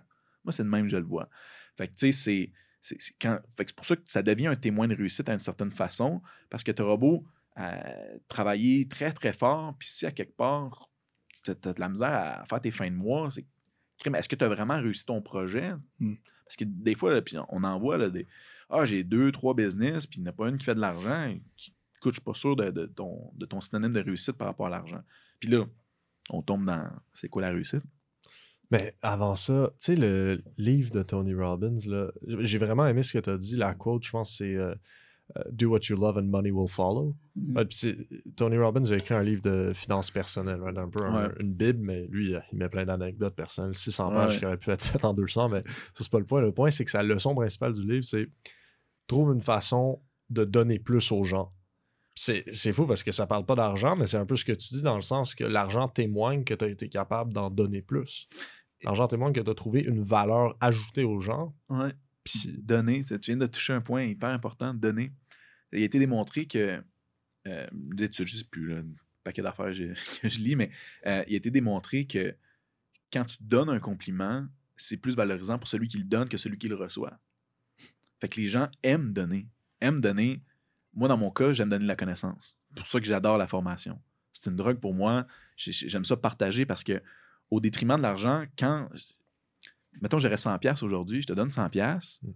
Moi, 0.49 0.53
c'est 0.53 0.63
de 0.63 0.69
même, 0.69 0.87
je 0.87 0.97
le 0.97 1.03
vois. 1.03 1.29
Fait 1.77 1.87
que, 1.87 1.93
tu 1.93 2.11
sais, 2.11 2.51
c'est. 2.81 2.97
Quand- 3.21 3.39
c'est 3.57 3.73
pour 3.75 3.85
ça 3.85 3.95
que 3.95 4.01
ça 4.05 4.23
devient 4.23 4.47
un 4.47 4.55
témoin 4.55 4.87
de 4.87 4.95
réussite 4.95 5.29
à 5.29 5.33
une 5.33 5.39
certaine 5.39 5.71
façon, 5.71 6.21
parce 6.49 6.63
que 6.63 6.71
tu 6.71 6.81
auras 6.81 6.97
beau 6.97 7.23
euh, 7.57 8.17
travailler 8.29 8.87
très, 8.87 9.11
très 9.11 9.33
fort, 9.33 9.75
puis 9.77 9.87
si 9.89 10.05
à 10.05 10.11
quelque 10.11 10.35
part, 10.35 10.89
tu 11.43 11.51
as, 11.51 11.55
de 11.73 11.79
la 11.79 11.89
misère 11.89 12.13
à 12.13 12.45
faire 12.45 12.61
tes 12.61 12.71
fins 12.71 12.89
de 12.89 12.95
mois, 12.95 13.29
c'est 13.29 13.45
est-ce 14.15 14.29
que 14.29 14.35
tu 14.35 14.43
as 14.45 14.47
vraiment 14.47 14.79
réussi 14.79 15.05
ton 15.05 15.21
projet? 15.21 15.73
Hmm. 15.99 16.15
Parce 16.45 16.55
que 16.55 16.63
des 16.63 16.95
fois, 16.95 17.13
là, 17.13 17.21
puis 17.21 17.35
on 17.49 17.63
en 17.65 17.77
voit 17.79 17.97
là, 17.97 18.09
des 18.09 18.25
Ah, 18.69 18.85
j'ai 18.85 19.03
deux, 19.03 19.31
trois 19.31 19.53
business, 19.53 20.07
puis 20.07 20.19
il 20.19 20.23
n'y 20.23 20.29
en 20.29 20.31
a 20.31 20.33
pas 20.33 20.47
une 20.49 20.57
qui 20.57 20.63
fait 20.65 20.73
de 20.75 20.79
l'argent. 20.79 21.37
qui- 21.57 21.73
Écoute, 21.97 22.13
je 22.13 22.19
suis 22.21 22.23
pas 22.25 22.33
sûr 22.33 22.55
de, 22.55 22.71
de 22.71 22.85
ton, 22.85 23.29
de 23.35 23.45
ton 23.45 23.59
synonyme 23.59 23.91
de 23.91 23.99
réussite 23.99 24.37
par 24.37 24.47
rapport 24.47 24.67
à 24.67 24.69
l'argent. 24.69 25.01
Puis 25.39 25.49
là, 25.49 25.65
on 26.29 26.41
tombe 26.41 26.63
dans 26.65 26.89
c'est 27.11 27.27
quoi 27.27 27.41
la 27.41 27.49
réussite? 27.49 27.83
Mais 28.71 28.95
avant 29.01 29.35
ça, 29.35 29.71
tu 29.79 29.85
sais, 29.85 29.95
le 29.95 30.41
livre 30.57 30.91
de 30.91 31.01
Tony 31.01 31.33
Robbins, 31.33 31.77
là, 31.87 32.11
j'ai 32.41 32.57
vraiment 32.59 32.85
aimé 32.87 33.01
ce 33.03 33.13
que 33.13 33.19
tu 33.19 33.29
as 33.29 33.37
dit. 33.37 33.55
La 33.55 33.73
quote, 33.73 34.03
je 34.03 34.11
pense, 34.11 34.35
c'est 34.37 34.55
euh, 34.55 34.75
euh, 35.37 35.43
Do 35.51 35.69
what 35.69 35.79
you 35.89 35.95
love 35.95 36.17
and 36.17 36.23
money 36.23 36.51
will 36.51 36.67
follow. 36.69 37.15
Mhm. 37.35 37.57
Ouais, 37.57 37.65
puis 37.65 37.77
c'est- 37.77 37.97
Tony 38.35 38.57
Robbins 38.57 38.83
a 38.91 38.95
écrit 38.95 39.15
un 39.15 39.23
livre 39.23 39.41
de 39.41 39.71
finances 39.73 40.11
personnelles, 40.11 40.61
right? 40.61 40.77
un 40.77 40.89
peu 40.89 41.03
un- 41.03 41.27
Ouais. 41.29 41.33
une 41.39 41.53
bible, 41.53 41.79
mais 41.81 42.07
lui, 42.11 42.35
euh, 42.35 42.39
il 42.51 42.59
met 42.59 42.69
plein 42.69 42.85
d'anecdotes 42.85 43.35
personnelles, 43.35 43.73
600 43.75 44.09
Ouais, 44.09 44.15
pages 44.15 44.33
ouais. 44.33 44.39
qui 44.39 44.45
auraient 44.45 44.57
pu 44.57 44.69
être 44.69 44.83
faites 44.83 45.05
en 45.05 45.13
200, 45.15 45.49
mais 45.49 45.63
ça, 45.93 46.03
c'est 46.03 46.11
pas 46.11 46.19
le 46.19 46.25
point. 46.25 46.41
Le 46.41 46.51
point, 46.51 46.69
c'est 46.69 46.85
que 46.85 46.91
sa 46.91 47.01
leçon 47.03 47.33
principale 47.33 47.73
du 47.73 47.81
livre, 47.81 48.05
c'est 48.05 48.27
trouve 49.07 49.33
une 49.33 49.41
façon 49.41 49.99
de 50.29 50.45
donner 50.45 50.77
plus 50.77 51.11
aux 51.11 51.23
gens. 51.23 51.49
C'est 52.15 52.43
c'est 52.51 52.73
fou 52.73 52.85
parce 52.85 53.01
que 53.01 53.11
ça 53.11 53.25
parle 53.25 53.45
pas 53.45 53.55
d'argent, 53.55 53.95
mais 53.97 54.05
c'est 54.05 54.17
un 54.17 54.25
peu 54.25 54.35
ce 54.35 54.43
que 54.45 54.51
tu 54.51 54.67
dis 54.75 54.81
dans 54.83 54.95
le 54.95 55.01
sens 55.01 55.33
que 55.35 55.43
l'argent 55.45 55.87
témoigne 55.87 56.43
que 56.43 56.53
tu 56.53 56.65
as 56.65 56.67
été 56.67 56.89
capable 56.89 57.33
d'en 57.33 57.49
donner 57.49 57.81
plus. 57.81 58.27
L'argent 58.83 59.07
témoigne 59.07 59.33
que 59.33 59.39
tu 59.41 59.49
as 59.49 59.55
trouvé 59.55 59.81
une 59.81 60.01
valeur 60.01 60.55
ajoutée 60.61 61.03
aux 61.03 61.19
gens. 61.21 61.55
Ouais. 61.69 61.93
Puis 62.23 62.53
Donner, 62.59 63.03
tu 63.03 63.17
viens 63.21 63.37
de 63.37 63.47
toucher 63.47 63.73
un 63.73 63.81
point 63.81 64.03
hyper 64.03 64.29
important, 64.29 64.73
donner. 64.73 65.11
Il 65.71 65.81
a 65.81 65.85
été 65.85 65.99
démontré 65.99 66.45
que, 66.47 66.81
euh, 67.47 67.67
d'études, 67.71 68.27
je 68.27 68.37
sais 68.37 68.43
plus, 68.45 68.67
là, 68.69 68.77
un 68.77 68.85
paquet 69.23 69.41
d'affaires 69.41 69.73
que 70.21 70.29
je 70.29 70.39
lis, 70.39 70.55
mais 70.55 70.71
euh, 71.05 71.23
il 71.27 71.33
a 71.33 71.37
été 71.37 71.51
démontré 71.51 72.05
que 72.07 72.35
quand 73.11 73.25
tu 73.25 73.37
donnes 73.41 73.69
un 73.69 73.79
compliment, 73.79 74.47
c'est 74.77 74.97
plus 74.97 75.15
valorisant 75.15 75.59
pour 75.59 75.67
celui 75.67 75.87
qui 75.87 75.97
le 75.97 76.03
donne 76.05 76.29
que 76.29 76.37
celui 76.37 76.57
qui 76.57 76.67
le 76.69 76.75
reçoit. 76.75 77.19
Fait 78.21 78.27
que 78.27 78.39
les 78.39 78.47
gens 78.47 78.69
aiment 78.83 79.11
donner. 79.11 79.47
Aiment 79.81 80.01
donner. 80.01 80.41
Moi, 80.93 81.07
dans 81.07 81.17
mon 81.17 81.31
cas, 81.31 81.53
j'aime 81.53 81.69
donner 81.69 81.83
de 81.83 81.87
la 81.87 81.95
connaissance. 81.95 82.57
C'est 82.69 82.77
pour 82.79 82.87
ça 82.87 82.99
que 82.99 83.05
j'adore 83.05 83.37
la 83.37 83.47
formation. 83.47 84.01
C'est 84.31 84.49
une 84.49 84.55
drogue 84.55 84.79
pour 84.79 84.93
moi. 84.93 85.25
J'ai- 85.57 85.71
J'aime 85.71 86.05
ça 86.05 86.15
partager 86.17 86.65
parce 86.65 86.83
que, 86.83 87.01
au 87.51 87.59
détriment 87.59 87.97
de 87.97 88.01
l'argent, 88.01 88.45
quand. 88.57 88.89
Mettons, 90.01 90.19
j'aurais 90.19 90.35
100$ 90.35 90.59
piastres 90.59 90.83
aujourd'hui, 90.83 91.21
je 91.21 91.27
te 91.27 91.33
donne 91.33 91.49
100$. 91.49 91.69
piastres. 91.69 92.23
Mm. 92.23 92.33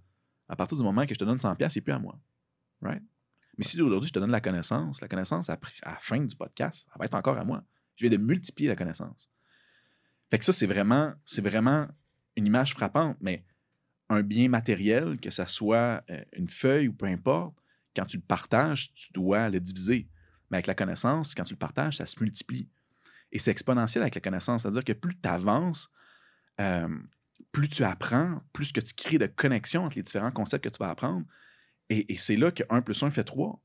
À 0.49 0.55
partir 0.55 0.77
du 0.77 0.83
moment 0.83 1.05
que 1.05 1.13
je 1.13 1.19
te 1.19 1.23
donne 1.23 1.37
100$, 1.37 1.55
piastres, 1.55 1.75
c'est 1.75 1.81
plus 1.81 1.93
à 1.93 1.99
moi. 1.99 2.19
Right? 2.81 3.03
Mais 3.57 3.63
si 3.63 3.79
aujourd'hui, 3.81 4.07
je 4.07 4.13
te 4.13 4.19
donne 4.19 4.31
la 4.31 4.41
connaissance, 4.41 5.01
la 5.01 5.07
connaissance, 5.07 5.49
à 5.49 5.59
la 5.85 5.97
fin 5.99 6.19
du 6.19 6.35
podcast, 6.35 6.87
ça 6.91 6.99
va 6.99 7.05
être 7.05 7.13
encore 7.13 7.37
à 7.37 7.45
moi. 7.45 7.63
Je 7.95 8.07
viens 8.07 8.17
de 8.17 8.21
multiplier 8.21 8.67
la 8.67 8.75
connaissance. 8.75 9.29
Fait 10.31 10.39
que 10.39 10.45
ça, 10.45 10.53
c'est 10.53 10.65
vraiment, 10.65 11.13
c'est 11.25 11.41
vraiment 11.41 11.87
une 12.35 12.47
image 12.47 12.73
frappante, 12.73 13.17
mais 13.21 13.45
un 14.09 14.23
bien 14.23 14.49
matériel, 14.49 15.19
que 15.19 15.29
ça 15.29 15.45
soit 15.45 16.03
euh, 16.09 16.23
une 16.33 16.49
feuille 16.49 16.87
ou 16.87 16.93
peu 16.93 17.05
importe, 17.05 17.55
quand 17.95 18.05
tu 18.05 18.17
le 18.17 18.23
partages, 18.23 18.93
tu 18.93 19.11
dois 19.13 19.49
le 19.49 19.59
diviser. 19.59 20.09
Mais 20.49 20.57
avec 20.57 20.67
la 20.67 20.75
connaissance, 20.75 21.35
quand 21.35 21.43
tu 21.43 21.53
le 21.53 21.59
partages, 21.59 21.97
ça 21.97 22.05
se 22.05 22.19
multiplie. 22.19 22.67
Et 23.33 23.39
c'est 23.39 23.51
exponentiel 23.51 24.01
avec 24.03 24.15
la 24.15 24.21
connaissance. 24.21 24.61
C'est-à-dire 24.61 24.85
que 24.85 24.93
plus 24.93 25.15
tu 25.21 25.27
avances, 25.27 25.91
euh, 26.61 26.87
plus 27.51 27.67
tu 27.67 27.83
apprends, 27.83 28.41
plus 28.53 28.71
que 28.71 28.79
tu 28.79 28.93
crées 28.93 29.17
de 29.17 29.25
connexions 29.25 29.83
entre 29.83 29.97
les 29.97 30.03
différents 30.03 30.31
concepts 30.31 30.63
que 30.63 30.69
tu 30.69 30.77
vas 30.77 30.89
apprendre. 30.89 31.25
Et, 31.89 32.13
et 32.13 32.17
c'est 32.17 32.37
là 32.37 32.51
que 32.51 32.63
1 32.69 32.81
plus 32.81 33.03
1 33.03 33.11
fait 33.11 33.23
3. 33.25 33.59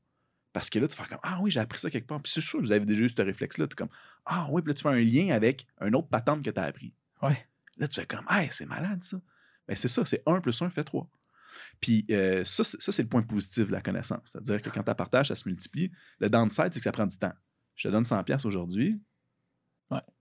Parce 0.51 0.69
que 0.71 0.79
là, 0.79 0.87
tu 0.87 0.95
fais 0.97 1.03
comme 1.07 1.19
Ah 1.21 1.37
oui, 1.41 1.51
j'ai 1.51 1.59
appris 1.59 1.79
ça 1.79 1.89
quelque 1.89 2.07
part. 2.07 2.19
Puis 2.21 2.31
c'est 2.33 2.41
sûr 2.41 2.59
que 2.59 2.65
vous 2.65 2.71
avez 2.71 2.85
déjà 2.85 3.03
eu 3.03 3.09
ce 3.09 3.21
réflexe-là. 3.21 3.67
Tu 3.67 3.73
es 3.73 3.75
comme 3.75 3.89
Ah 4.25 4.47
oui, 4.49 4.61
puis 4.63 4.71
là, 4.71 4.73
tu 4.73 4.81
fais 4.83 4.89
un 4.89 4.99
lien 4.99 5.29
avec 5.33 5.67
un 5.79 5.93
autre 5.93 6.07
patente 6.09 6.43
que 6.43 6.49
tu 6.49 6.59
as 6.59 6.63
appris. 6.63 6.93
Ouais. 7.21 7.47
Là, 7.77 7.87
tu 7.87 8.01
fais 8.01 8.07
comme 8.07 8.25
Hey, 8.29 8.49
c'est 8.51 8.65
malade 8.65 9.03
ça. 9.03 9.17
Ben, 9.67 9.75
c'est 9.75 9.87
ça, 9.87 10.03
c'est 10.03 10.23
1 10.25 10.41
plus 10.41 10.59
1 10.59 10.71
fait 10.71 10.83
3. 10.83 11.07
Puis 11.79 12.05
euh, 12.09 12.43
ça, 12.43 12.63
c'est- 12.63 13.01
le 13.03 13.07
point 13.07 13.21
positif 13.21 13.67
de 13.67 13.71
la 13.71 13.81
connaissance. 13.81 14.21
C'est-à-dire 14.31 14.61
que 14.63 14.69
quand 14.71 14.83
tu 14.83 14.95
partages, 14.95 15.27
ça 15.27 15.35
se 15.35 15.47
multiplie. 15.47 15.91
Le 16.19 16.29
downside, 16.29 16.69
c'est 16.73 16.79
que 16.79 16.83
ça 16.83 16.91
prend 16.91 17.05
du 17.05 17.17
temps. 17.17 17.33
Je 17.75 17.87
te 17.87 17.91
donne 17.91 18.03
100$ 18.03 18.23
piastres 18.23 18.47
aujourd'hui. 18.47 18.99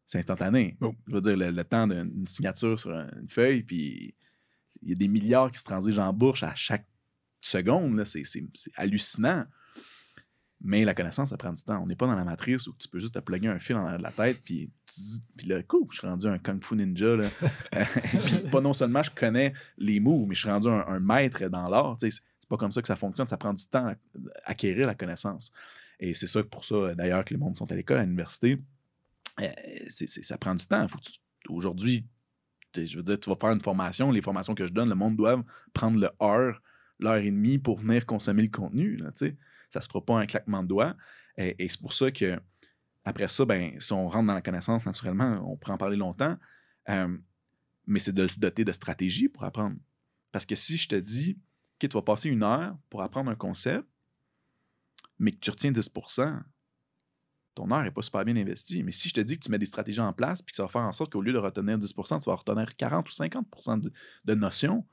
C'est 0.08 0.18
instantané. 0.18 0.74
Bon. 0.80 0.96
Je 1.06 1.12
veux 1.12 1.20
dire, 1.20 1.36
le, 1.36 1.50
le 1.50 1.64
temps 1.64 1.86
d'une 1.86 2.26
signature 2.26 2.80
sur 2.80 2.90
une 2.90 3.28
feuille, 3.28 3.62
puis 3.62 4.14
il 4.80 4.88
y 4.88 4.92
a 4.92 4.94
des 4.94 5.06
milliards 5.06 5.52
qui 5.52 5.58
se 5.58 5.64
transigent 5.64 6.02
en 6.02 6.14
bourse 6.14 6.42
à 6.42 6.54
chaque 6.54 6.86
seconde. 7.42 8.02
C'est 8.04 8.22
hallucinant. 8.74 9.44
Mais 10.62 10.84
la 10.86 10.94
connaissance, 10.94 11.28
ça 11.28 11.36
prend 11.36 11.52
du 11.52 11.62
temps. 11.62 11.80
On 11.82 11.86
n'est 11.86 11.94
pas 11.94 12.06
dans 12.06 12.16
la 12.16 12.24
matrice 12.24 12.66
où 12.66 12.74
tu 12.78 12.88
peux 12.88 12.98
juste 12.98 13.14
te 13.14 13.18
plugger 13.20 13.48
un 13.48 13.60
fil 13.60 13.76
en 13.76 13.84
arrière 13.84 13.98
de 13.98 14.02
la 14.02 14.10
tête, 14.10 14.40
puis, 14.42 14.72
puis 15.36 15.46
là, 15.46 15.62
coup, 15.62 15.86
je 15.92 15.98
suis 15.98 16.06
rendu 16.06 16.26
un 16.26 16.38
kung 16.38 16.64
fu 16.64 16.74
ninja. 16.74 17.14
Là. 17.14 17.28
puis 18.24 18.38
pas 18.50 18.62
non 18.62 18.72
seulement 18.72 19.02
je 19.02 19.10
connais 19.10 19.52
les 19.76 20.00
moves, 20.00 20.26
mais 20.26 20.34
je 20.34 20.40
suis 20.40 20.50
rendu 20.50 20.68
un, 20.68 20.84
un 20.88 21.00
maître 21.00 21.44
dans 21.48 21.68
l'art. 21.68 21.96
C'est 22.00 22.10
c'est 22.10 22.48
pas 22.48 22.56
comme 22.56 22.72
ça 22.72 22.80
que 22.80 22.88
ça 22.88 22.96
fonctionne. 22.96 23.28
Ça 23.28 23.36
prend 23.36 23.52
du 23.52 23.66
temps 23.66 23.86
à 23.86 23.90
à 23.90 24.50
acquérir 24.52 24.86
la 24.86 24.94
connaissance. 24.94 25.52
Et 26.00 26.14
c'est 26.14 26.26
ça 26.26 26.42
pour 26.42 26.64
ça, 26.64 26.94
d'ailleurs, 26.94 27.24
que 27.26 27.34
les 27.34 27.38
mondes 27.38 27.56
sont 27.56 27.70
à 27.70 27.74
l'école, 27.74 27.98
à 27.98 28.04
l'université. 28.04 28.58
Euh, 29.40 29.52
ça 29.88 30.38
prend 30.38 30.54
du 30.54 30.66
temps. 30.66 30.86
Aujourd'hui, 31.48 32.06
je 32.74 32.96
veux 32.96 33.02
dire, 33.02 33.18
tu 33.18 33.30
vas 33.30 33.36
faire 33.36 33.50
une 33.50 33.62
formation, 33.62 34.10
les 34.10 34.22
formations 34.22 34.54
que 34.54 34.66
je 34.66 34.72
donne, 34.72 34.88
le 34.88 34.94
monde 34.94 35.16
doit 35.16 35.42
prendre 35.72 35.98
le 35.98 36.10
heure, 36.22 36.60
l'heure 36.98 37.16
et 37.16 37.30
demie 37.30 37.58
pour 37.58 37.78
venir 37.78 38.06
consommer 38.06 38.42
le 38.42 38.48
contenu. 38.48 38.96
Là, 38.96 39.10
ça 39.70 39.80
se 39.80 39.88
fera 39.88 40.04
pas 40.04 40.18
un 40.18 40.26
claquement 40.26 40.62
de 40.62 40.68
doigts. 40.68 40.96
Et, 41.36 41.68
c'est 41.68 41.80
pour 41.80 41.92
ça 41.92 42.10
que, 42.10 42.38
après 43.04 43.28
ça, 43.28 43.44
ben, 43.44 43.78
si 43.80 43.92
on 43.92 44.08
rentre 44.08 44.26
dans 44.26 44.34
la 44.34 44.42
connaissance, 44.42 44.84
naturellement, 44.84 45.40
on 45.50 45.56
pourrait 45.56 45.74
en 45.74 45.78
parler 45.78 45.96
longtemps. 45.96 46.36
Euh, 46.88 47.16
mais 47.86 47.98
c'est 47.98 48.12
de 48.12 48.26
se 48.26 48.38
doter 48.38 48.64
de 48.64 48.72
stratégies 48.72 49.28
pour 49.28 49.44
apprendre. 49.44 49.76
Parce 50.32 50.44
que 50.44 50.54
si 50.54 50.76
je 50.76 50.88
te 50.88 50.94
dis, 50.94 51.38
OK, 51.76 51.88
tu 51.88 51.96
vas 51.96 52.02
passer 52.02 52.28
une 52.28 52.42
heure 52.42 52.76
pour 52.90 53.02
apprendre 53.02 53.30
un 53.30 53.36
concept, 53.36 53.86
mais 55.18 55.32
que 55.32 55.38
tu 55.38 55.50
retiens 55.50 55.70
10 55.70 55.90
ton 57.58 57.70
heure 57.72 57.82
n'est 57.82 57.90
pas 57.90 58.02
super 58.02 58.24
bien 58.24 58.36
investie. 58.36 58.82
Mais 58.82 58.92
si 58.92 59.08
je 59.08 59.14
te 59.14 59.20
dis 59.20 59.38
que 59.38 59.44
tu 59.44 59.50
mets 59.50 59.58
des 59.58 59.66
stratégies 59.66 60.00
en 60.00 60.12
place, 60.12 60.42
puis 60.42 60.52
que 60.52 60.56
ça 60.56 60.62
va 60.62 60.68
faire 60.68 60.82
en 60.82 60.92
sorte 60.92 61.12
qu'au 61.12 61.20
lieu 61.20 61.32
de 61.32 61.38
retenir 61.38 61.76
10 61.76 61.92
tu 61.92 62.02
vas 62.26 62.34
retenir 62.34 62.76
40 62.76 63.08
ou 63.08 63.12
50 63.12 63.46
de, 63.82 63.92
de 64.24 64.34
notions, 64.34 64.86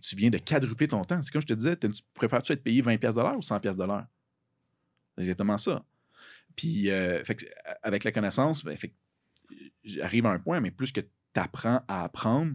tu 0.00 0.16
viens 0.16 0.30
de 0.30 0.38
quadrupler 0.38 0.88
ton 0.88 1.02
temps. 1.02 1.20
C'est 1.20 1.30
comme 1.30 1.42
je 1.42 1.46
te 1.46 1.54
disais, 1.54 1.76
tu 1.76 1.90
préfères-tu 2.14 2.52
être 2.52 2.62
payé 2.62 2.80
20 2.80 2.96
pièces 2.96 3.16
ou 3.16 3.42
100 3.42 3.60
pièces 3.60 3.76
C'est 3.76 5.22
exactement 5.22 5.58
ça. 5.58 5.84
Puis, 6.56 6.90
euh, 6.90 7.22
avec 7.82 8.04
la 8.04 8.12
connaissance, 8.12 8.64
ben, 8.64 8.76
j'arrive 9.84 10.24
à 10.24 10.30
un 10.30 10.38
point, 10.38 10.60
mais 10.60 10.70
plus 10.70 10.92
que 10.92 11.00
tu 11.02 11.08
apprends 11.34 11.82
à 11.88 12.04
apprendre, 12.04 12.54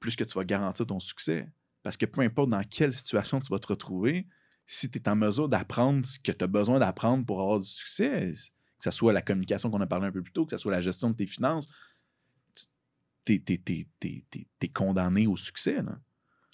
plus 0.00 0.16
que 0.16 0.24
tu 0.24 0.34
vas 0.34 0.44
garantir 0.44 0.86
ton 0.86 0.98
succès. 0.98 1.48
Parce 1.84 1.96
que 1.96 2.06
peu 2.06 2.22
importe 2.22 2.50
dans 2.50 2.64
quelle 2.64 2.92
situation 2.92 3.38
tu 3.40 3.52
vas 3.52 3.60
te 3.60 3.68
retrouver, 3.68 4.26
si 4.72 4.90
tu 4.90 4.98
es 4.98 5.06
en 5.06 5.16
mesure 5.16 5.50
d'apprendre 5.50 6.06
ce 6.06 6.18
que 6.18 6.32
tu 6.32 6.42
as 6.42 6.46
besoin 6.46 6.78
d'apprendre 6.78 7.26
pour 7.26 7.42
avoir 7.42 7.58
du 7.58 7.66
succès, 7.66 8.30
que 8.78 8.84
ce 8.84 8.90
soit 8.90 9.12
la 9.12 9.20
communication 9.20 9.70
qu'on 9.70 9.82
a 9.82 9.86
parlé 9.86 10.06
un 10.06 10.12
peu 10.12 10.22
plus 10.22 10.32
tôt, 10.32 10.46
que 10.46 10.52
ce 10.52 10.56
soit 10.56 10.72
la 10.72 10.80
gestion 10.80 11.10
de 11.10 11.16
tes 11.16 11.26
finances, 11.26 11.68
tu 13.26 13.34
es, 13.34 14.68
condamné 14.68 15.26
au 15.26 15.36
succès. 15.36 15.82
Là. 15.82 15.98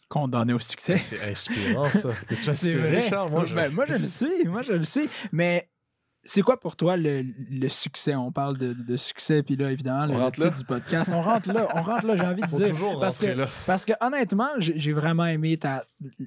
Condamné 0.08 0.52
au 0.52 0.58
succès. 0.58 0.98
C'est 0.98 1.30
inspirant, 1.30 1.88
ça. 1.90 2.10
T'es-tu 2.28 2.42
C'est 2.42 2.50
inspiré, 2.50 2.90
vrai. 2.90 3.08
Charles? 3.08 3.30
Moi, 3.30 3.44
je... 3.44 3.54
Ben, 3.54 3.72
moi, 3.72 3.86
je 3.86 3.94
le 3.94 4.06
suis. 4.06 4.44
Moi, 4.46 4.62
je 4.62 4.72
le 4.72 4.84
suis. 4.84 5.08
Mais 5.30 5.70
c'est 6.30 6.42
quoi 6.42 6.60
pour 6.60 6.76
toi 6.76 6.96
le, 6.96 7.24
le 7.50 7.68
succès? 7.68 8.14
On 8.14 8.30
parle 8.30 8.58
de, 8.58 8.72
de 8.74 8.96
succès, 8.96 9.42
puis 9.42 9.56
là, 9.56 9.72
évidemment, 9.72 10.12
On 10.14 10.26
le, 10.26 10.32
titre 10.32 10.56
du 10.58 10.64
podcast. 10.64 11.10
On 11.12 11.22
rentre 11.22 11.50
là. 11.52 11.68
On 11.74 11.82
rentre 11.82 12.06
là, 12.06 12.16
j'ai 12.16 12.22
envie 12.26 12.42
de 12.42 12.46
Faut 12.46 12.58
dire. 12.58 12.68
toujours 12.70 13.00
parce 13.00 13.16
que, 13.18 13.26
là. 13.26 13.48
parce 13.66 13.84
que 13.84 13.92
honnêtement, 14.00 14.50
j'ai 14.58 14.92
vraiment 14.92 15.24
aimé 15.26 15.56
ta, 15.56 15.84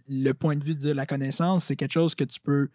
le 0.10 0.32
point 0.34 0.56
de 0.56 0.64
vue 0.64 0.74
de 0.74 0.80
dire 0.80 0.96
la 0.96 1.06
connaissance. 1.06 1.66
C'est 1.66 1.76
quelque 1.76 1.92
chose 1.94 2.16
que 2.16 2.24
tu 2.24 2.40
peux. 2.40 2.70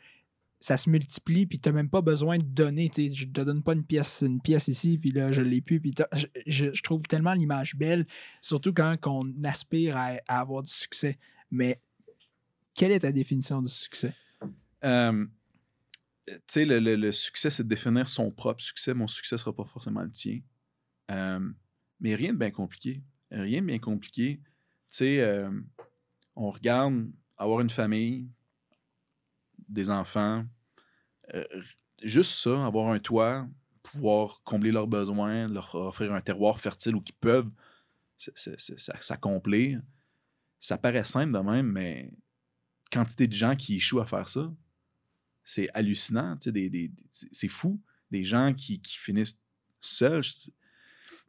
Ça 0.60 0.76
se 0.78 0.88
multiplie, 0.88 1.46
puis 1.46 1.58
tu 1.58 1.68
n'as 1.68 1.74
même 1.74 1.90
pas 1.90 2.00
besoin 2.00 2.38
de 2.38 2.42
donner. 2.44 2.88
tu 2.88 3.08
sais, 3.10 3.14
Je 3.14 3.26
te 3.26 3.40
donne 3.42 3.62
pas 3.62 3.74
une 3.74 3.84
pièce, 3.84 4.22
une 4.24 4.40
pièce 4.40 4.68
ici, 4.68 4.96
puis 4.96 5.10
là, 5.10 5.30
je 5.32 5.42
l'ai 5.42 5.60
plus. 5.60 5.80
Puis 5.80 5.94
je, 6.14 6.26
je- 6.46 6.72
je 6.72 6.82
trouve 6.82 7.02
tellement 7.02 7.34
l'image 7.34 7.76
belle, 7.76 8.06
surtout 8.40 8.72
quand 8.72 8.96
on 9.06 9.30
aspire 9.44 9.96
à, 9.96 10.12
à 10.28 10.40
avoir 10.40 10.62
du 10.62 10.72
succès. 10.72 11.18
Mais 11.50 11.78
quelle 12.74 12.92
est 12.92 13.00
ta 13.00 13.12
définition 13.12 13.60
du 13.62 13.68
succès? 13.68 14.12
Euh, 14.84 15.26
tu 16.26 16.34
sais, 16.46 16.64
le, 16.64 17.12
succès, 17.12 17.50
c'est 17.50 17.62
de 17.62 17.68
définir 17.68 18.08
son 18.08 18.30
propre 18.30 18.60
succès. 18.60 18.94
Mon 18.94 19.06
succès 19.06 19.36
ne 19.36 19.38
sera 19.38 19.54
pas 19.54 19.64
forcément 19.64 20.02
le 20.02 20.10
tien. 20.10 20.40
Euh, 21.10 21.48
mais 22.00 22.14
rien 22.14 22.32
de 22.32 22.38
bien 22.38 22.50
compliqué. 22.50 23.02
Rien 23.30 23.60
de 23.60 23.66
bien 23.66 23.78
compliqué. 23.78 24.40
Tu 24.42 24.50
sais, 24.88 25.20
euh, 25.20 25.50
on 26.34 26.50
regarde 26.50 27.10
avoir 27.36 27.60
une 27.60 27.70
famille, 27.70 28.28
des 29.68 29.90
enfants, 29.90 30.44
euh, 31.34 31.44
juste 32.02 32.32
ça, 32.32 32.66
avoir 32.66 32.88
un 32.90 32.98
toit, 32.98 33.48
pouvoir 33.82 34.40
combler 34.44 34.72
leurs 34.72 34.86
besoins, 34.86 35.48
leur 35.48 35.74
offrir 35.74 36.12
un 36.12 36.20
terroir 36.20 36.60
fertile 36.60 36.94
où 36.94 37.02
ils 37.06 37.12
peuvent 37.14 37.50
s'accomplir. 38.18 39.80
Ça 40.60 40.78
paraît 40.78 41.04
simple 41.04 41.32
de 41.32 41.38
même, 41.38 41.70
mais 41.70 42.12
quantité 42.90 43.26
de 43.26 43.32
gens 43.32 43.54
qui 43.54 43.76
échouent 43.76 44.00
à 44.00 44.06
faire 44.06 44.28
ça, 44.28 44.52
c'est 45.46 45.70
hallucinant. 45.74 46.36
c'est 47.12 47.48
fou. 47.48 47.80
Des 48.10 48.24
gens 48.24 48.52
qui, 48.52 48.80
finissent 48.84 49.38
seuls. 49.80 50.22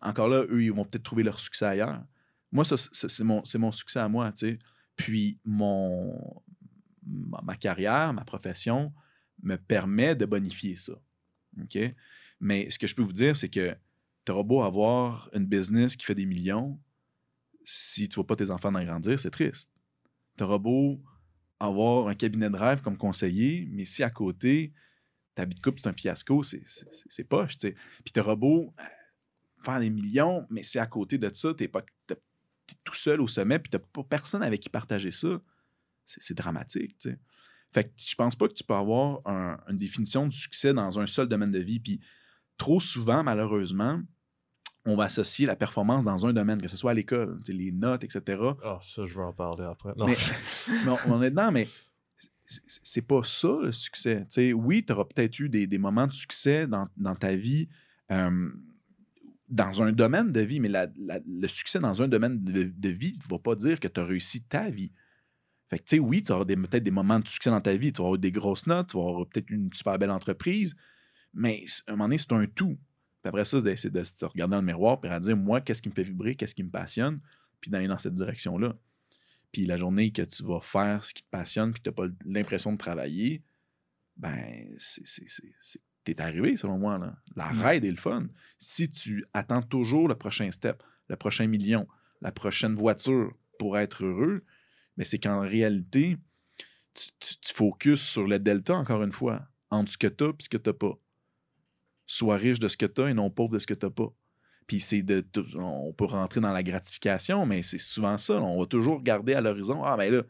Encore 0.02 0.28
là, 0.28 0.44
eux, 0.50 0.64
ils 0.64 0.72
vont 0.74 0.84
peut-être 0.84 1.04
trouver 1.04 1.24
leur 1.24 1.40
succès 1.40 1.66
ailleurs. 1.66 2.04
Moi, 2.52 2.66
c'est 2.66 3.24
mon, 3.24 3.72
succès 3.72 4.00
à 4.00 4.10
moi. 4.10 4.34
Puis 4.96 5.40
mon, 5.46 6.42
ma, 7.06 7.56
carrière, 7.56 8.12
ma 8.12 8.26
profession 8.26 8.92
me 9.44 9.56
permet 9.56 10.16
de 10.16 10.26
bonifier 10.26 10.76
ça. 10.76 10.94
Mais 12.40 12.70
ce 12.72 12.80
que 12.80 12.88
je 12.88 12.96
peux 12.96 13.04
vous 13.04 13.14
dire, 13.14 13.36
c'est 13.38 13.50
que 13.50 13.78
tu 14.26 14.32
auras 14.32 14.44
beau 14.44 14.64
avoir 14.64 15.30
une 15.34 15.46
business 15.46 15.96
qui 15.96 16.06
fait 16.06 16.16
des 16.16 16.26
millions, 16.26 16.80
si 17.64 18.10
tu 18.10 18.16
vois 18.16 18.26
pas 18.26 18.36
tes 18.36 18.50
enfants 18.50 18.74
en 18.74 18.84
grandir, 18.84 19.20
c'est 19.20 19.30
triste. 19.30 19.72
Tu 20.38 20.44
auras 20.44 20.58
beau 20.58 21.04
avoir 21.60 22.08
un 22.08 22.16
cabinet 22.16 22.50
de 22.50 22.56
rêve 22.56 22.82
comme 22.82 22.98
conseiller, 22.98 23.68
mais 23.72 23.86
si 23.86 24.04
à 24.04 24.10
côté, 24.10 24.74
ta 25.36 25.46
vie 25.46 25.56
de 25.56 25.60
couple, 25.62 25.80
c'est 25.82 25.90
un 25.90 25.94
fiasco, 25.94 26.44
c'est- 26.44 26.64
poche. 27.28 27.58
tu 27.58 27.70
sais. 27.70 27.76
Puis 28.04 28.20
auras 28.20 28.36
beau 28.36 28.74
euh, 28.80 28.84
faire 29.64 29.80
des 29.80 29.90
millions, 29.90 30.46
mais 30.50 30.64
si 30.64 30.80
à 30.80 30.86
côté 30.88 31.18
de 31.18 31.32
ça, 31.34 31.54
tu 31.54 31.64
es, 31.64 31.72
tout 32.84 32.94
seul 32.94 33.22
au 33.22 33.28
sommet, 33.28 33.60
puis 33.60 33.70
tu 33.72 33.80
pas 33.80 34.04
personne 34.04 34.44
avec 34.44 34.60
qui 34.60 34.70
partager 34.70 35.12
ça, 35.12 35.42
c'est 36.06 36.36
dramatique. 36.36 36.96
Fait 37.74 37.86
que 37.86 37.90
je 37.96 38.16
pense 38.16 38.36
pas 38.36 38.48
que 38.48 38.54
tu 38.54 38.64
peux 38.64 38.74
avoir 38.74 39.22
un- 39.26 39.60
une 39.68 39.78
définition 39.78 40.28
du 40.28 40.36
succès 40.36 40.74
dans 40.74 41.00
un 41.00 41.06
seul 41.06 41.28
domaine 41.28 41.52
de 41.52 41.60
vie. 41.60 41.80
Puis 41.80 42.00
trop 42.58 42.80
souvent, 42.80 43.24
malheureusement, 43.24 44.02
on 44.88 44.96
va 44.96 45.04
associer 45.04 45.46
la 45.46 45.58
performance 45.58 46.06
dans 46.06 46.26
un 46.26 46.32
domaine, 46.34 46.62
que 46.62 46.70
ce 46.70 46.78
soit 46.78 46.92
à 46.92 46.94
l'école, 46.94 47.38
les 47.48 47.74
notes, 47.74 48.04
etc. 48.06 48.42
Ah, 48.64 48.80
ça, 48.82 49.06
je 49.06 49.14
vais 49.16 49.22
en 49.24 49.34
parler 49.34 49.66
après. 49.66 49.94
Non. 49.98 50.06
Mais, 50.08 50.16
on, 51.08 51.22
est 51.22 51.30
dedans, 51.30 51.52
mais 51.52 51.68
c'est- 52.48 53.02
pas 53.02 53.22
ça 53.24 53.58
le 53.62 53.74
succès. 53.74 54.26
Oui, 54.56 54.86
tu 54.86 54.94
auras 54.94 55.04
peut-être 55.04 55.38
eu 55.40 55.50
des, 55.50 55.68
des 55.68 55.78
moments 55.78 56.08
de 56.08 56.14
succès 56.14 56.68
dans, 56.68 56.88
dans 56.96 57.16
ta 57.16 57.36
vie, 57.36 57.68
euh, 58.12 58.50
dans 59.50 59.82
un 59.82 59.92
domaine 59.92 60.32
de 60.32 60.40
vie, 60.40 60.62
mais 60.62 60.70
la- 60.70 60.88
la- 60.98 61.20
le 61.28 61.48
succès 61.50 61.80
dans 61.80 62.02
un 62.02 62.08
domaine 62.08 62.42
de, 62.42 62.64
de 62.64 62.90
vie 62.90 63.20
ne 63.24 63.30
va 63.30 63.40
pas 63.40 63.56
dire 63.56 63.82
que 63.82 63.90
tu 63.90 64.00
as 64.00 64.06
réussi 64.06 64.46
ta 64.46 64.70
vie. 64.70 64.94
Fait 65.70 65.80
que, 65.80 65.84
tu 65.84 65.98
sais, 65.98 66.00
oui, 66.00 66.24
tu 66.24 66.32
auras 66.32 66.46
peut-être 66.46 66.84
des 66.84 66.92
moments 66.92 67.20
de 67.20 67.28
succès 67.28 67.50
dans 67.50 67.60
ta 67.60 67.76
vie, 67.76 67.92
tu 67.92 67.98
vas 68.02 68.06
avoir 68.08 68.20
des 68.20 68.32
grosses 68.32 68.68
notes, 68.68 68.88
tu 68.92 68.98
vas 68.98 69.04
avoir 69.04 69.28
peut-être 69.28 69.50
une 69.50 69.70
super 69.74 70.00
belle 70.00 70.12
entreprise, 70.12 70.78
mais 71.34 71.66
à 71.88 71.92
un 71.92 71.96
moment 71.96 72.06
donné, 72.06 72.18
c'est 72.18 72.32
un 72.32 72.46
tout. 72.46 72.78
Puis 73.22 73.30
après 73.30 73.46
ça, 73.46 73.60
c'est 73.76 73.90
de- 73.92 74.04
se 74.04 74.26
regarder 74.26 74.52
dans 74.52 74.60
le 74.62 74.66
miroir 74.66 75.00
et 75.04 75.10
de 75.10 75.20
dire, 75.20 75.38
moi, 75.38 75.62
qu'est-ce 75.62 75.82
qui 75.82 75.90
me 75.90 75.94
fait 75.94 76.04
vibrer, 76.04 76.36
qu'est-ce 76.36 76.56
qui 76.56 76.64
me 76.64 76.70
passionne, 76.70 77.20
puis 77.60 77.72
d'aller 77.72 77.88
dans 77.88 77.98
cette 77.98 78.16
direction-là. 78.16 78.76
Puis 79.52 79.66
la 79.66 79.78
journée 79.78 80.12
que 80.12 80.22
tu 80.22 80.44
vas 80.44 80.60
faire 80.62 81.04
ce 81.04 81.14
qui 81.14 81.24
te 81.24 81.30
passionne, 81.30 81.72
puis 81.72 81.82
que 81.82 81.90
tu 81.90 82.02
n'as 82.02 82.08
pas 82.08 82.14
l'impression 82.26 82.72
de 82.74 82.78
travailler, 82.78 83.44
ben, 84.18 84.76
t'es 86.04 86.22
arrivé, 86.22 86.58
selon 86.58 86.78
moi. 86.78 86.98
Là. 86.98 87.16
La 87.36 87.52
Mm. 87.52 87.62
ride 87.66 87.86
est 87.86 87.92
le 87.92 87.98
fun. 87.98 88.28
Si 88.60 88.90
tu 88.90 89.26
attends 89.34 89.62
toujours 89.62 90.08
le 90.08 90.16
prochain 90.16 90.50
step, 90.52 90.84
le 91.10 91.16
prochain 91.16 91.48
million, 91.48 91.88
la 92.22 92.32
prochaine 92.32 92.76
voiture 92.76 93.34
pour 93.60 93.78
être 93.78 94.04
heureux, 94.06 94.44
mais 94.96 95.04
c'est 95.06 95.20
qu'en 95.20 95.42
réalité, 95.42 96.18
tu, 96.94 97.10
tu, 97.20 97.38
tu 97.38 97.54
focuses 97.54 98.02
sur 98.02 98.28
le 98.28 98.40
delta, 98.40 98.76
encore 98.76 99.04
une 99.04 99.12
fois, 99.12 99.48
entre 99.70 99.92
ce 99.92 99.98
que 99.98 100.08
tu 100.08 100.24
as 100.24 100.28
et 100.30 100.34
ce 100.40 100.50
que 100.50 100.58
tu 100.58 100.70
n'as 100.70 100.74
pas. 100.74 100.98
Sois 102.08 102.38
riche 102.38 102.60
de 102.60 102.68
ce 102.68 102.78
que 102.78 102.86
tu 102.86 103.02
as 103.02 103.10
et 103.10 103.14
non 103.14 103.30
pauvre 103.30 103.54
de 103.54 103.60
ce 103.60 103.68
que 103.68 103.74
tu 103.76 103.86
n'as 103.86 103.92
pas. 103.92 104.12
Puis 104.66 104.80
c'est 104.80 105.02
de. 105.02 105.24
On 105.56 105.94
peut 105.94 106.06
rentrer 106.06 106.42
dans 106.42 106.52
la 106.52 106.64
gratification, 106.64 107.46
mais 107.46 107.62
c'est 107.62 107.78
souvent 107.78 108.18
ça. 108.18 108.42
On 108.42 108.60
va 108.60 108.66
toujours 108.66 108.98
regarder 108.98 109.34
à 109.34 109.42
l'horizon. 109.42 109.84
Ah, 109.84 109.96
ben 109.96 110.12
là, 110.12 110.24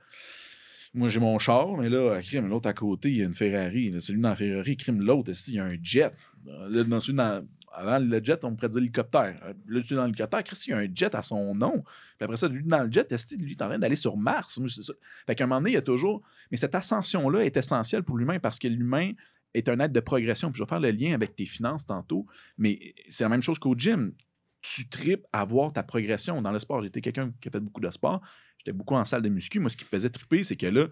moi 0.93 1.07
j'ai 1.09 1.19
mon 1.19 1.39
char, 1.39 1.77
mais 1.77 1.89
là, 1.89 2.21
crime, 2.21 2.47
l'autre 2.47 2.67
à 2.67 2.73
côté, 2.73 3.09
il 3.09 3.17
y 3.17 3.21
a 3.21 3.25
une 3.25 3.33
Ferrari. 3.33 3.91
Là, 3.91 4.01
celui 4.01 4.19
dans 4.19 4.29
la 4.29 4.35
Ferrari, 4.35 4.75
crime 4.75 5.01
l'autre, 5.01 5.31
il 5.47 5.53
y 5.53 5.59
a 5.59 5.65
un 5.65 5.77
jet? 5.81 6.11
Là, 6.45 6.83
dans, 6.83 6.99
dans- 6.99 7.47
avant 7.73 7.99
le 7.99 8.23
jet, 8.23 8.43
on 8.43 8.55
pourrait 8.55 8.69
dire 8.69 8.79
l'hélicoptère. 8.79 9.53
Là, 9.67 9.81
celui 9.83 9.95
dans 9.95 10.05
l'hélicoptère, 10.05 10.43
Chris, 10.43 10.63
il 10.67 10.69
y 10.71 10.73
a 10.73 10.77
un 10.77 10.87
jet 10.93 11.13
à 11.13 11.21
son 11.21 11.53
nom. 11.53 11.83
Puis 11.83 12.23
après 12.23 12.37
ça, 12.37 12.47
lui 12.47 12.63
dans 12.63 12.83
le 12.83 12.91
jet, 12.91 13.11
esti, 13.11 13.37
lui, 13.37 13.51
est 13.51 13.61
en 13.61 13.67
train 13.67 13.77
d'aller 13.79 13.95
sur 13.95 14.17
Mars? 14.17 14.59
C'est 14.67 14.83
ça. 14.83 14.93
Fait 15.27 15.35
qu'à 15.35 15.43
un 15.43 15.47
moment 15.47 15.61
donné, 15.61 15.71
il 15.71 15.75
y 15.75 15.77
a 15.77 15.81
toujours. 15.83 16.23
Mais 16.49 16.57
cette 16.57 16.73
ascension-là 16.73 17.45
est 17.45 17.55
essentielle 17.55 18.03
pour 18.03 18.17
l'humain 18.17 18.39
parce 18.39 18.57
que 18.57 18.67
l'humain 18.67 19.11
est 19.57 19.69
un 19.69 19.79
aide 19.79 19.91
de 19.91 19.99
progression. 19.99 20.51
Puis 20.51 20.59
je 20.59 20.63
vais 20.63 20.69
faire 20.69 20.79
le 20.79 20.91
lien 20.91 21.13
avec 21.13 21.35
tes 21.35 21.45
finances 21.45 21.85
tantôt, 21.85 22.25
mais 22.57 22.93
c'est 23.09 23.23
la 23.23 23.29
même 23.29 23.41
chose 23.41 23.59
qu'au 23.59 23.75
gym. 23.75 24.13
Tu 24.61 24.89
tripes 24.89 25.25
à 25.31 25.45
voir 25.45 25.71
ta 25.71 25.83
progression 25.83 26.41
dans 26.41 26.51
le 26.51 26.59
sport. 26.59 26.81
J'étais 26.81 26.99
quelqu'un 26.99 27.31
qui 27.39 27.47
a 27.47 27.51
fait 27.51 27.59
beaucoup 27.59 27.79
de 27.79 27.89
sport. 27.89 28.21
J'étais 28.57 28.73
beaucoup 28.73 28.95
en 28.95 29.05
salle 29.05 29.21
de 29.21 29.29
muscu. 29.29 29.59
Moi, 29.59 29.69
ce 29.69 29.77
qui 29.77 29.85
me 29.85 29.89
faisait 29.89 30.09
triper, 30.09 30.43
c'est 30.43 30.55
que 30.55 30.65
là, 30.65 30.87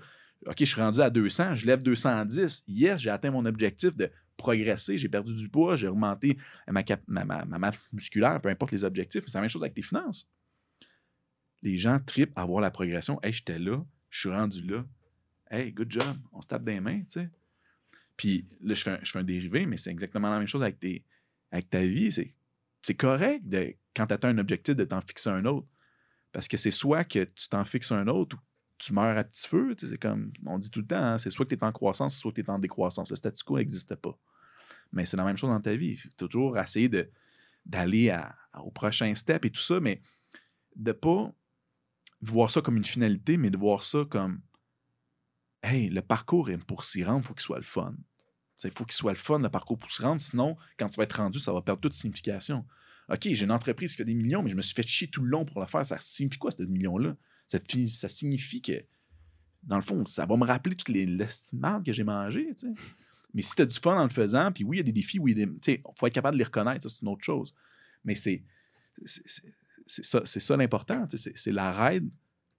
OK, 0.46 0.56
je 0.60 0.66
suis 0.66 0.82
rendu 0.82 1.02
à 1.02 1.10
200, 1.10 1.56
je 1.56 1.66
lève 1.66 1.82
210. 1.82 2.66
Yes, 2.68 3.02
j'ai 3.02 3.10
atteint 3.10 3.32
mon 3.32 3.46
objectif 3.46 3.96
de 3.96 4.12
progresser, 4.38 4.98
j'ai 4.98 5.10
perdu 5.10 5.36
du 5.36 5.50
poids, 5.50 5.76
j'ai 5.76 5.88
augmenté 5.88 6.38
ma, 6.68 6.84
masse 7.46 7.76
musculaire, 7.92 8.40
peu 8.42 8.50
importe 8.50 8.72
les 8.72 8.84
objectifs. 8.84 9.24
Mais 9.24 9.30
c'est 9.30 9.38
la 9.38 9.42
même 9.42 9.50
chose 9.50 9.64
avec 9.64 9.74
tes 9.74 9.82
finances. 9.82 10.30
Les 11.62 11.78
gens 11.80 12.00
tripent 12.00 12.38
à 12.38 12.46
voir 12.46 12.62
la 12.62 12.70
progression. 12.70 13.20
Hey, 13.24 13.34
j'étais 13.34 13.58
là, 13.58 13.84
je 14.10 14.20
suis 14.20 14.30
rendu 14.30 14.62
là. 14.62 14.86
Hey, 15.50 15.72
good 15.72 15.92
job. 15.92 16.18
On 16.32 16.42
se 16.42 16.48
tape 16.48 16.66
des 16.66 16.80
mains, 16.80 17.00
tu 17.00 17.06
sais. 17.08 17.30
Puis 18.18 18.48
là, 18.62 18.74
je 18.74 18.84
fais 18.84 19.20
un, 19.20 19.24
dérivé, 19.24 19.66
mais 19.66 19.78
c'est 19.78 19.92
exactement 19.92 20.30
la 20.30 20.40
même 20.40 20.48
chose 20.48 20.64
avec, 20.64 20.80
tes, 20.80 21.04
avec 21.52 21.70
ta 21.70 21.82
vie. 21.82 22.12
C'est 22.82 22.96
correct 22.96 23.48
de, 23.48 23.76
quand 23.96 24.08
tu 24.08 24.14
atteins 24.14 24.30
un 24.30 24.38
objectif 24.38 24.76
de 24.76 24.86
t'en 24.86 25.02
fixer 25.02 25.30
un 25.30 25.46
autre. 25.46 25.68
Parce 26.32 26.48
que 26.48 26.58
c'est 26.58 26.72
soit 26.72 27.06
que 27.06 27.24
tu 27.24 27.48
t'en 27.50 27.64
fixes 27.64 27.92
un 27.92 28.08
autre 28.08 28.36
ou 28.36 28.40
tu 28.78 28.94
meurs 28.94 29.18
à 29.18 29.24
petit 29.24 29.48
feu. 29.48 29.74
C'est 29.78 29.98
comme 29.98 30.34
on 30.46 30.58
dit 30.58 30.70
tout 30.70 30.82
le 30.82 30.88
temps, 30.88 30.98
hein, 30.98 31.18
c'est 31.18 31.30
soit 31.30 31.46
que 31.46 31.56
tu 31.56 31.60
es 31.60 31.64
en 31.64 31.72
croissance, 31.72 32.18
soit 32.18 32.32
que 32.32 32.42
tu 32.42 32.48
es 32.48 32.50
en 32.50 32.60
décroissance. 32.60 33.10
Le 33.10 33.16
statu 33.16 33.44
quo 33.44 33.58
n'existe 33.58 33.96
pas. 33.96 34.18
Mais 34.92 35.06
c'est 35.06 35.18
la 35.18 35.24
même 35.24 35.38
chose 35.38 35.50
dans 35.50 35.62
ta 35.62 35.76
vie. 35.76 35.96
Faut 35.96 36.10
toujours 36.18 36.58
essayer 36.58 36.90
d'aller 37.66 38.18
au 38.62 38.72
prochain 38.72 39.14
step 39.16 39.46
et 39.46 39.50
tout 39.50 39.62
ça, 39.62 39.80
mais 39.80 40.02
de 40.76 40.92
pas 40.92 41.34
voir 42.22 42.50
ça 42.50 42.62
comme 42.62 42.78
une 42.78 42.86
finalité, 42.86 43.38
mais 43.38 43.50
de 43.50 43.58
voir 43.58 43.84
ça 43.84 44.06
comme 44.10 44.42
Hey, 45.66 45.90
le 45.90 46.02
parcours 46.02 46.50
pour 46.68 46.84
s'y 46.84 47.04
rendre, 47.04 47.22
il 47.24 47.28
faut 47.28 47.34
qu'il 47.34 47.44
soit 47.44 47.58
le 47.58 47.64
fun. 47.64 47.96
Il 48.64 48.72
faut 48.72 48.86
qu'il 48.86 48.94
soit 48.94 49.12
le 49.12 49.18
fun, 49.18 49.40
le 49.40 49.50
parcours 49.50 49.80
pour 49.80 49.92
s'y 49.92 50.02
rendre. 50.02 50.22
Sinon, 50.22 50.56
quand 50.78 50.90
tu 50.90 50.98
vas 50.98 51.04
être 51.04 51.18
rendu, 51.18 51.40
ça 51.40 51.52
va 51.52 51.62
perdre 51.62 51.82
toute 51.82 51.94
signification. 51.94 52.66
OK, 53.10 53.22
j'ai 53.24 53.46
une 53.46 53.52
entreprise 53.52 53.92
qui 53.92 53.98
fait 53.98 54.06
des 54.06 54.14
millions, 54.14 54.44
mais 54.44 54.50
je 54.50 54.56
me 54.56 54.62
suis 54.62 54.76
fait 54.76 54.86
chier 54.86 55.08
tout 55.08 55.22
le 55.22 55.30
long 55.30 55.44
pour 55.44 55.60
le 55.60 55.68
faire. 55.68 55.86
Ça 55.86 55.98
signifie 56.00 56.38
quoi, 56.38 56.52
ce 56.52 56.64
million-là? 56.64 57.16
Ça, 57.48 57.60
ça, 57.88 58.10
signifie 58.10 58.62
que, 58.62 58.84
dans 59.64 59.78
le 59.78 59.82
fond, 59.82 60.06
ça 60.06 60.26
va 60.26 60.38
me 60.38 60.46
rappeler 60.46 60.76
toutes 60.76 60.90
les 60.90 61.06
l'estime 61.06 61.82
que 61.84 61.94
j'ai 61.94 62.04
mangé. 62.04 62.56
Mais 63.34 63.42
si 63.42 63.56
tu 63.56 63.62
as 63.64 63.66
du 63.66 63.76
fun 63.76 63.98
en 63.98 64.04
le 64.04 64.10
faisant, 64.10 64.52
puis 64.52 64.64
oui, 64.64 64.78
il 64.78 64.80
y 64.80 64.82
a 64.82 64.84
des 64.84 64.94
défis, 64.94 65.20
oui, 65.20 65.36
il 65.36 65.82
faut 65.98 66.08
être 66.08 66.14
capable 66.14 66.36
de 66.36 66.40
les 66.40 66.46
reconnaître, 66.46 66.88
c'est 66.88 67.02
une 67.02 67.10
autre 67.10 67.24
chose. 67.24 67.54
Mais 68.04 68.16
c'est 68.16 68.44
ça, 69.86 70.26
ça 70.26 70.58
l'important. 70.58 71.08
C'est 71.10 71.52
la 71.52 71.74
raid, 71.74 72.08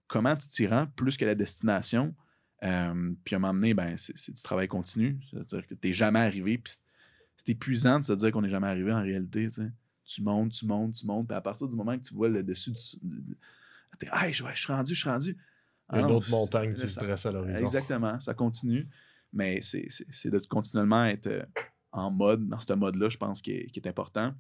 comment 0.07 0.37
tu 0.37 0.49
t'y 0.49 0.67
rends 0.67 0.87
plus 0.89 1.17
que 1.17 1.25
la 1.25 1.35
destination. 1.35 2.15
Euh, 2.63 3.13
puis 3.25 3.35
à 3.35 3.39
un 3.39 3.41
moment 3.41 3.55
donné, 3.55 3.75
ben, 3.75 3.97
c'est 3.97 4.33
du 4.33 4.43
travail 4.43 4.69
continu. 4.69 5.19
C'est-à-dire 5.31 5.67
que 5.67 5.75
tu 5.75 5.89
n'es 5.89 5.95
jamais 5.95 6.21
arrivé. 6.21 6.59
Puis 6.59 6.75
c'est 7.37 7.49
épuisant 7.51 8.01
de 8.01 8.05
se 8.05 8.13
dire 8.13 8.33
qu'on 8.33 8.43
n'est 8.43 8.49
jamais 8.49 8.69
arrivé 8.69 8.93
en 8.93 9.03
réalité. 9.03 9.49
Tu 10.05 10.23
montes, 10.23 10.53
tu 10.53 10.67
montes, 10.67 10.95
tu 10.95 11.07
montes. 11.07 11.29
Puis 11.29 11.37
à 11.37 11.41
partir 11.41 11.69
du 11.69 11.77
moment 11.77 11.97
que 11.97 12.03
tu 12.03 12.15
vois 12.15 12.29
le 12.29 12.43
dessus 12.43 12.71
du, 12.71 13.37
Hey, 14.13 14.33
je, 14.33 14.45
suis 14.55 14.73
rendu, 14.73 14.95
je 14.95 15.01
suis 15.01 15.09
rendu. 15.09 15.37
Il 15.93 15.99
y 15.99 16.03
a 16.03 16.03
une 16.03 16.15
autre 16.15 16.31
montagne 16.31 16.75
qui 16.75 16.89
se 16.89 16.99
dresse 16.99 17.27
à 17.27 17.33
l'horizon. 17.33 17.59
Exactement, 17.59 18.19
ça 18.21 18.35
continue. 18.35 18.89
Mais 19.33 19.61
c'est 19.63 20.31
de 20.31 20.39
continuellement 20.39 21.05
être 21.05 21.27
euh, 21.27 21.43
en 21.93 22.11
mode, 22.11 22.49
dans 22.49 22.61
ce 22.61 22.73
mode-là, 22.73 23.09
je 23.09 23.17
pense, 23.17 23.41
qui 23.43 23.53
est, 23.53 23.87
important. 23.87 24.35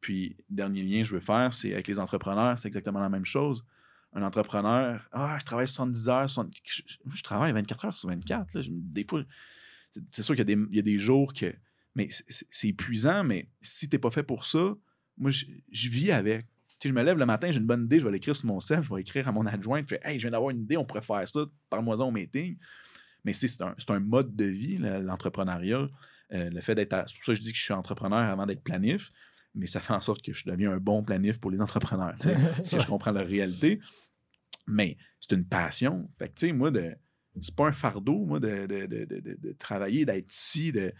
Puis, 0.00 0.36
dernier 0.48 0.82
lien 0.82 1.00
que 1.00 1.08
je 1.08 1.14
veux 1.14 1.20
faire, 1.20 1.52
c'est 1.52 1.72
avec 1.72 1.88
les 1.88 1.98
entrepreneurs, 1.98 2.58
c'est 2.58 2.68
exactement 2.68 3.00
la 3.00 3.08
même 3.08 3.24
chose. 3.24 3.64
Un 4.14 4.22
entrepreneur, 4.22 5.06
ah, 5.12 5.36
je 5.38 5.44
travaille 5.44 5.68
70 5.68 6.08
heures, 6.08 6.28
je, 6.28 7.22
travaille 7.22 7.52
24 7.52 7.84
heures 7.84 7.96
sur 7.96 8.08
24. 8.08 8.54
Là, 8.54 8.62
des 8.68 9.04
fois, 9.04 9.22
c'est 10.10 10.22
sûr 10.22 10.34
qu'il 10.34 10.48
y, 10.70 10.78
a 10.78 10.82
des 10.82 10.98
jours 10.98 11.32
que. 11.32 11.54
Mais 11.94 12.08
c'est 12.10 12.68
épuisant, 12.68 13.24
mais 13.24 13.48
si 13.60 13.88
tu 13.88 13.94
n'es 13.94 13.98
pas 13.98 14.10
fait 14.10 14.22
pour 14.22 14.44
ça, 14.44 14.74
moi, 15.16 15.30
je 15.30 15.90
vis 15.90 16.10
avec. 16.10 16.46
Si 16.80 16.88
je 16.88 16.94
me 16.94 17.02
lève 17.02 17.18
le 17.18 17.26
matin, 17.26 17.50
j'ai 17.50 17.58
une 17.58 17.66
bonne 17.66 17.84
idée, 17.84 17.98
je 17.98 18.04
vais 18.04 18.12
l'écrire 18.12 18.36
sur 18.36 18.46
mon 18.46 18.60
sel, 18.60 18.84
je 18.84 18.94
vais 18.94 19.00
écrire 19.00 19.26
à 19.26 19.32
mon 19.32 19.44
adjoint, 19.46 19.82
je 19.82 19.86
fais 19.86 20.00
Hey, 20.04 20.18
je 20.18 20.24
viens 20.24 20.30
d'avoir 20.30 20.50
une 20.50 20.62
idée, 20.62 20.76
on 20.76 20.84
pourrait 20.84 21.02
faire 21.02 21.26
ça, 21.26 21.40
par 21.68 21.82
moi 21.82 22.00
au 22.00 22.10
meeting. 22.10 22.56
Mais 23.24 23.32
c'est 23.32 23.60
un, 23.62 23.74
un, 23.88 24.00
mode 24.00 24.36
de 24.36 24.44
vie, 24.44 24.78
l'entrepreneuriat. 24.78 25.88
Euh, 26.32 26.50
le 26.50 26.60
fait 26.60 26.74
d'être. 26.74 26.94
C'est 27.08 27.14
pour 27.16 27.24
ça 27.24 27.32
que 27.32 27.38
je 27.38 27.42
dis 27.42 27.52
que 27.52 27.58
je 27.58 27.62
suis 27.62 27.72
entrepreneur 27.72 28.18
avant 28.18 28.44
d'être 28.44 28.62
planif, 28.62 29.12
mais 29.54 29.66
ça 29.66 29.80
fait 29.80 29.92
en 29.92 30.00
sorte 30.00 30.22
que 30.22 30.32
je 30.32 30.44
deviens 30.44 30.72
un 30.72 30.78
bon 30.78 31.02
planif 31.02 31.38
pour 31.38 31.50
les 31.50 31.60
entrepreneurs, 31.60 32.16
que 32.18 32.28
je 32.64 32.86
comprends 32.86 33.12
la 33.12 33.22
réalité. 33.22 33.80
Mais 34.66 34.96
c'est 35.20 35.34
une 35.34 35.46
passion. 35.46 36.10
Fait 36.18 36.28
que, 36.28 36.34
tu 36.34 36.46
sais, 36.46 36.52
moi, 36.52 36.70
de, 36.70 36.94
c'est 37.40 37.56
pas 37.56 37.68
un 37.68 37.72
fardeau, 37.72 38.26
moi, 38.26 38.38
de, 38.38 38.66
de, 38.66 38.86
de, 38.86 39.04
de 39.06 39.52
travailler, 39.52 40.04
d'être 40.04 40.32
ici. 40.32 40.72
De, 40.72 40.92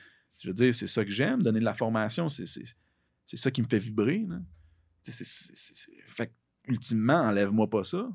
je 0.43 0.49
veux 0.49 0.55
dire, 0.55 0.75
c'est 0.75 0.87
ça 0.87 1.05
que 1.05 1.11
j'aime, 1.11 1.43
donner 1.43 1.61
de 1.61 1.65
la 1.65 1.75
formation, 1.75 2.29
c'est 2.29 2.47
ça 3.27 3.51
qui 3.51 3.63
me 3.63 3.69
fait 3.69 3.79
vibrer. 3.79 4.25
Là 4.27 4.39
fait 5.13 6.33
ultimement, 6.67 7.23
enlève-moi 7.23 7.69
pas 7.69 7.85
ça. 7.85 8.11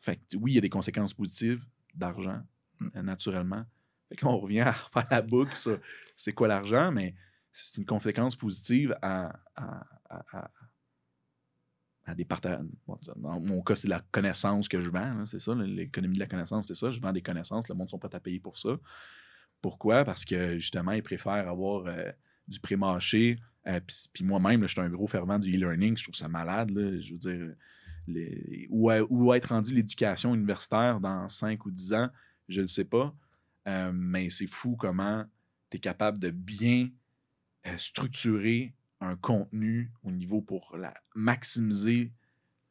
Fait 0.00 0.16
que, 0.16 0.36
oui, 0.36 0.52
il 0.52 0.54
y 0.56 0.58
a 0.58 0.60
des 0.60 0.70
conséquences 0.70 1.14
positives 1.14 1.64
d'argent, 1.94 2.40
mm. 2.80 3.00
naturellement. 3.00 3.64
Fait 4.08 4.16
qu'on 4.16 4.36
revient 4.36 4.60
à 4.60 4.72
faire 4.92 5.06
la 5.10 5.22
boucle 5.22 5.56
sur 5.56 5.78
c'est 6.16 6.32
quoi 6.32 6.48
l'argent, 6.48 6.92
mais 6.92 7.14
c'est 7.54 7.80
une 7.80 7.86
conséquence 7.86 8.36
positive 8.36 8.96
à, 9.00 9.34
à, 9.56 10.50
des 12.14 12.24
partenaires. 12.24 12.60
Dans 13.16 13.40
mon 13.40 13.62
cas, 13.62 13.76
c'est 13.76 13.88
la 13.88 14.00
connaissance 14.12 14.68
que 14.68 14.80
je 14.80 14.90
vends. 14.90 15.24
C'est 15.24 15.40
ça, 15.40 15.54
l'économie 15.54 16.14
de 16.14 16.20
la 16.20 16.26
connaissance, 16.26 16.66
c'est 16.66 16.74
ça. 16.74 16.90
Je 16.90 17.00
vends 17.00 17.12
des 17.12 17.22
connaissances, 17.22 17.68
le 17.68 17.74
monde 17.74 17.86
ne 17.86 17.90
sont 17.90 17.98
pas 17.98 18.10
à 18.12 18.20
payer 18.20 18.40
pour 18.40 18.58
ça. 18.58 18.76
Pourquoi? 19.62 20.04
Parce 20.04 20.24
que 20.24 20.58
justement, 20.58 20.92
ils 20.92 21.02
préfèrent 21.02 21.48
avoir 21.48 21.86
euh, 21.86 22.10
du 22.46 22.60
pré-marché 22.60 23.36
euh, 23.66 23.80
puis 24.12 24.24
moi-même, 24.24 24.62
je 24.62 24.72
suis 24.72 24.80
un 24.80 24.90
gros 24.90 25.06
fervent 25.06 25.38
du 25.38 25.54
e-learning. 25.54 25.96
Je 25.96 26.04
trouve 26.04 26.14
ça 26.14 26.28
malade. 26.28 26.70
je 26.70 27.12
veux 27.12 27.18
dire, 27.18 27.54
où, 28.70 29.26
va 29.26 29.36
être 29.36 29.48
rendu 29.48 29.74
l'éducation 29.74 30.34
universitaire 30.34 31.00
dans 31.00 31.28
5 31.28 31.64
ou 31.64 31.70
10 31.70 31.92
ans, 31.94 32.10
je 32.48 32.60
ne 32.60 32.66
sais 32.66 32.84
pas. 32.84 33.14
Euh, 33.66 33.92
mais 33.94 34.28
c'est 34.28 34.46
fou 34.46 34.76
comment 34.76 35.24
tu 35.70 35.78
es 35.78 35.80
capable 35.80 36.18
de 36.18 36.30
bien 36.30 36.84
euh, 36.84 36.88
structurer 37.76 38.74
un 39.00 39.16
contenu 39.16 39.90
au 40.02 40.10
niveau 40.10 40.40
pour 40.40 40.76
la, 40.76 40.94
maximiser 41.14 42.12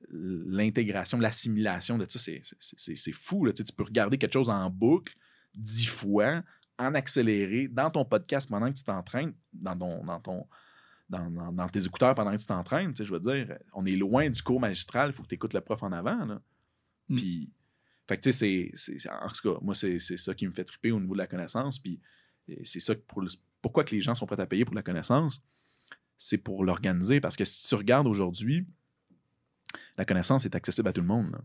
l'intégration, 0.09 1.17
l'assimilation 1.17 1.97
de 1.97 2.05
ça. 2.09 2.19
C'est 2.59 3.11
fou. 3.11 3.45
Là. 3.45 3.53
Tu, 3.53 3.63
peux 3.75 3.83
regarder 3.83 4.17
quelque 4.17 4.33
chose 4.33 4.49
en 4.49 4.69
boucle 4.69 5.15
dix 5.55 5.85
fois, 5.85 6.43
en 6.77 6.93
accéléré, 6.95 7.67
dans 7.67 7.89
ton 7.89 8.05
podcast 8.05 8.49
pendant 8.49 8.71
que 8.71 8.77
tu 8.77 8.83
t'entraînes, 8.83 9.33
dans 9.53 9.77
ton, 9.77 10.03
dans 10.03 10.19
ton, 10.19 10.47
dans, 11.09 11.69
tes 11.69 11.85
écouteurs 11.85 12.15
pendant 12.15 12.31
que 12.31 12.41
tu 12.41 12.47
t'entraînes. 12.47 12.93
Je 12.95 13.11
veux 13.11 13.19
dire, 13.19 13.57
on 13.73 13.85
est 13.85 13.95
loin 13.95 14.29
du 14.29 14.41
cours 14.41 14.59
magistral, 14.59 15.11
il 15.11 15.13
faut 15.13 15.23
que 15.23 15.29
tu 15.29 15.35
écoutes 15.35 15.53
le 15.53 15.61
prof 15.61 15.83
en 15.83 15.91
avant. 15.91 16.25
Là. 16.25 16.41
Mm. 17.09 17.15
Puis, 17.15 17.51
fait 18.07 18.17
que 18.17 18.23
tu 18.23 18.33
sais, 18.33 18.71
c'est, 18.75 19.09
en 19.09 19.29
tout 19.29 19.53
cas, 19.53 19.59
moi, 19.61 19.73
c'est, 19.73 19.99
ça 19.99 20.33
qui 20.33 20.47
me 20.47 20.53
fait 20.53 20.65
triper 20.65 20.91
au 20.91 20.99
niveau 20.99 21.13
de 21.13 21.19
la 21.19 21.27
connaissance. 21.27 21.79
Puis, 21.79 21.99
c'est 22.63 22.79
ça 22.81 22.93
pour 22.95 23.21
pourquoi 23.63 23.83
que 23.83 23.95
les 23.95 24.01
gens 24.01 24.13
sont 24.13 24.27
prêts 24.27 24.39
à 24.39 24.45
payer 24.45 24.65
pour 24.65 24.75
la 24.75 24.83
connaissance, 24.83 25.41
c'est 26.17 26.37
pour 26.37 26.63
l'organiser. 26.63 27.19
Parce 27.19 27.35
que 27.35 27.45
si 27.45 27.67
tu 27.67 27.73
regardes 27.73 28.05
aujourd'hui, 28.05 28.67
la 29.97 30.05
connaissance 30.05 30.45
est 30.45 30.53
accessible 30.53 30.87
à 30.89 30.93
tout 30.93 31.01
le 31.01 31.07
monde. 31.07 31.31
Là. 31.31 31.39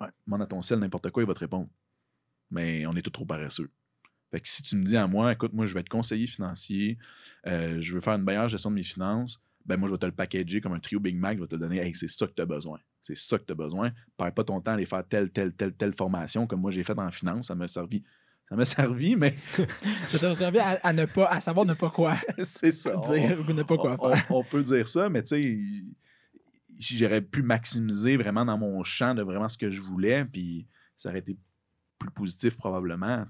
Ouais. 0.00 0.12
Demande 0.26 0.42
à 0.42 0.46
ton 0.46 0.62
sel 0.62 0.78
n'importe 0.78 1.10
quoi, 1.10 1.24
il 1.24 1.26
va 1.26 1.34
te 1.34 1.40
répondre. 1.40 1.68
Mais 2.50 2.86
on 2.86 2.94
est 2.94 3.02
tout 3.02 3.10
trop 3.10 3.24
paresseux. 3.24 3.70
Fait 4.30 4.40
que 4.40 4.48
si 4.48 4.62
tu 4.62 4.76
me 4.76 4.84
dis 4.84 4.96
à 4.96 5.06
moi, 5.06 5.32
écoute, 5.32 5.52
moi, 5.52 5.66
je 5.66 5.74
vais 5.74 5.80
être 5.80 5.88
conseiller 5.88 6.26
financier, 6.26 6.98
euh, 7.46 7.80
je 7.80 7.94
veux 7.94 8.00
faire 8.00 8.14
une 8.14 8.24
meilleure 8.24 8.48
gestion 8.48 8.70
de 8.70 8.76
mes 8.76 8.82
finances, 8.82 9.42
ben 9.64 9.76
moi, 9.78 9.88
je 9.88 9.94
vais 9.94 9.98
te 9.98 10.06
le 10.06 10.12
packager 10.12 10.60
comme 10.60 10.74
un 10.74 10.80
trio 10.80 11.00
Big 11.00 11.16
Mac, 11.16 11.38
je 11.38 11.42
vais 11.42 11.48
te 11.48 11.56
donner, 11.56 11.78
hey, 11.78 11.94
c'est 11.94 12.08
ça 12.08 12.26
que 12.26 12.34
tu 12.34 12.42
as 12.42 12.46
besoin. 12.46 12.78
C'est 13.00 13.16
ça 13.16 13.38
que 13.38 13.44
tu 13.44 13.52
as 13.52 13.54
besoin. 13.54 13.92
Perds 14.16 14.34
pas 14.34 14.44
ton 14.44 14.60
temps 14.60 14.72
à 14.72 14.74
aller 14.74 14.86
faire 14.86 15.06
telle, 15.06 15.30
telle, 15.30 15.54
telle, 15.54 15.74
telle 15.74 15.94
formation 15.94 16.46
comme 16.46 16.62
moi 16.62 16.70
j'ai 16.70 16.82
fait 16.82 16.98
en 16.98 17.10
finance. 17.10 17.48
Ça 17.48 17.54
m'a 17.54 17.68
servi. 17.68 18.02
Ça 18.54 18.58
m'a 18.58 18.64
servi, 18.64 19.16
mais. 19.16 19.34
ça 20.10 20.18
t'a 20.20 20.34
servi 20.36 20.60
à, 20.60 20.92
ne 20.92 21.06
pas, 21.06 21.26
à 21.26 21.40
savoir 21.40 21.66
ne 21.66 21.74
pas 21.74 21.90
quoi. 21.90 22.16
c'est 22.44 22.70
ça. 22.70 22.96
Dire 23.08 23.40
ou 23.40 23.52
ne 23.52 23.64
pas 23.64 23.76
quoi 23.76 23.98
faire. 23.98 24.26
On, 24.30 24.44
peut 24.44 24.62
dire 24.62 24.86
ça, 24.86 25.08
mais 25.08 25.22
tu 25.22 25.28
sais, 25.30 25.58
si 26.78 26.96
j'aurais 26.96 27.20
pu 27.20 27.42
maximiser 27.42 28.16
vraiment 28.16 28.44
dans 28.44 28.56
mon 28.56 28.84
champ 28.84 29.12
de 29.12 29.22
vraiment 29.22 29.48
ce 29.48 29.58
que 29.58 29.72
je 29.72 29.80
voulais, 29.80 30.24
puis 30.24 30.68
ça 30.96 31.08
aurait 31.08 31.18
été 31.18 31.36
plus 31.98 32.12
positif 32.12 32.56
probablement, 32.56 33.26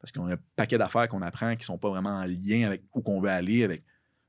parce 0.00 0.12
qu'on 0.12 0.26
a 0.26 0.34
un 0.34 0.38
paquet 0.56 0.76
d'affaires 0.76 1.08
qu'on 1.08 1.22
apprend 1.22 1.52
qui 1.52 1.60
ne 1.60 1.66
sont 1.66 1.78
pas 1.78 1.90
vraiment 1.90 2.18
en 2.18 2.24
lien 2.24 2.66
avec 2.66 2.82
où 2.94 3.00
qu'on 3.00 3.20
veut 3.20 3.30
aller. 3.30 3.62
Avec, 3.62 3.84